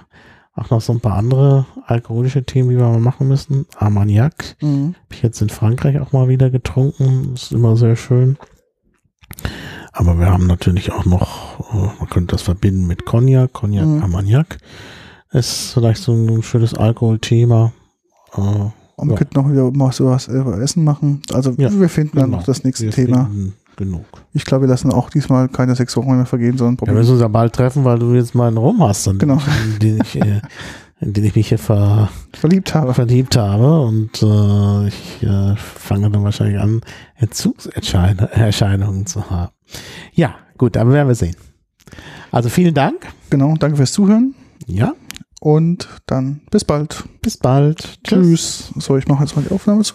auch 0.55 0.71
noch 0.71 0.81
so 0.81 0.93
ein 0.95 1.01
paar 1.01 1.17
andere 1.19 1.67
alkoholische 1.87 2.45
Themen, 2.45 2.71
die 2.71 2.77
wir 2.79 2.85
mal 2.89 2.99
machen 2.99 3.29
müssen. 3.29 3.67
Armagnac 3.77 4.57
Mhm. 4.63 4.95
habe 4.95 5.15
ich 5.15 5.23
jetzt 5.23 5.43
in 5.43 5.51
Frankreich 5.51 6.01
auch 6.01 6.13
mal 6.13 6.29
wieder 6.29 6.49
getrunken. 6.49 7.35
Ist 7.35 7.53
immer 7.53 7.77
sehr 7.77 7.95
schön. 7.95 8.39
Aber 9.93 10.19
wir 10.19 10.31
haben 10.31 10.47
natürlich 10.47 10.93
auch 10.93 11.05
noch, 11.05 11.61
äh, 11.75 11.99
man 11.99 12.09
könnte 12.09 12.33
das 12.33 12.41
verbinden 12.43 12.87
mit 12.87 13.05
Cognac, 13.05 13.53
Cognac, 13.53 13.85
Mhm. 13.87 14.03
Armagnac. 14.03 14.57
Ist 15.31 15.73
vielleicht 15.75 16.03
so 16.03 16.13
ein 16.15 16.43
schönes 16.43 16.73
Alkoholthema. 16.75 17.73
Äh, 18.35 18.41
Und 18.97 19.11
Ja. 19.11 19.17
könnten 19.17 19.39
noch 19.41 19.51
wieder 19.51 19.71
mal 19.73 19.93
sowas 19.93 20.29
über 20.29 20.59
Essen 20.59 20.85
machen. 20.85 21.21
Also 21.33 21.53
Ja, 21.59 21.71
wir 21.79 21.89
finden 21.91 22.17
dann 22.17 22.27
genau. 22.27 22.37
noch 22.39 22.45
das 22.45 22.65
nächste 22.65 22.85
wir 22.87 22.93
Thema. 22.93 23.25
finden 23.27 23.55
Genug. 23.77 24.05
Ich 24.33 24.45
glaube, 24.45 24.63
wir 24.65 24.69
lassen 24.69 24.93
auch 24.93 25.09
diesmal 25.11 25.49
keine 25.49 25.75
sechs 25.75 25.97
Wochen 25.97 26.15
mehr 26.17 26.27
vergehen, 26.27 26.59
sondern 26.59 26.75
Ja, 26.75 26.81
wir 26.81 26.87
probieren. 26.87 26.99
müssen 26.99 27.13
uns 27.13 27.21
ja 27.23 27.29
bald 27.29 27.53
treffen, 27.55 27.85
weil 27.85 27.99
du 27.99 28.15
jetzt 28.15 28.35
mal 28.35 28.49
einen 28.49 28.59
Rum 28.59 28.83
hast, 28.83 29.07
in, 29.07 29.19
Genau. 29.19 29.41
in, 29.65 29.79
den 29.79 30.01
ich, 30.03 30.17
äh, 30.21 30.41
in 31.01 31.13
den 31.15 31.25
ich 31.25 31.35
mich 31.35 31.49
hier 31.49 31.59
ver, 31.59 32.09
verliebt 32.33 32.75
habe. 32.75 32.93
verliebt 32.95 33.37
habe 33.37 33.81
und 33.81 34.23
äh, 34.23 34.89
ich 34.89 35.23
äh, 35.23 35.57
fange 35.57 36.11
dann 36.11 36.23
wahrscheinlich 36.23 36.61
an, 36.61 36.81
Entzugserscheinungen 37.17 39.07
zu 39.07 39.31
haben. 39.31 39.53
Ja, 40.13 40.35
gut, 40.59 40.77
aber 40.77 40.93
werden 40.93 41.09
wir 41.09 41.15
sehen. 41.15 41.37
Also 42.31 42.49
vielen 42.49 42.75
Dank. 42.75 43.07
Genau, 43.31 43.55
danke 43.59 43.77
fürs 43.77 43.93
Zuhören 43.93 44.35
Ja, 44.67 44.93
und 45.41 45.89
dann 46.07 46.41
bis 46.51 46.65
bald. 46.65 47.05
bis 47.23 47.37
bald. 47.37 47.99
Tschüss. 48.05 48.71
So, 48.77 48.97
ich 48.97 49.09
mache 49.09 49.25
jetzt 49.25 49.35
mal 49.37 49.43
die 49.43 49.53
Aufnahme 49.55 49.83
zu. 49.83 49.95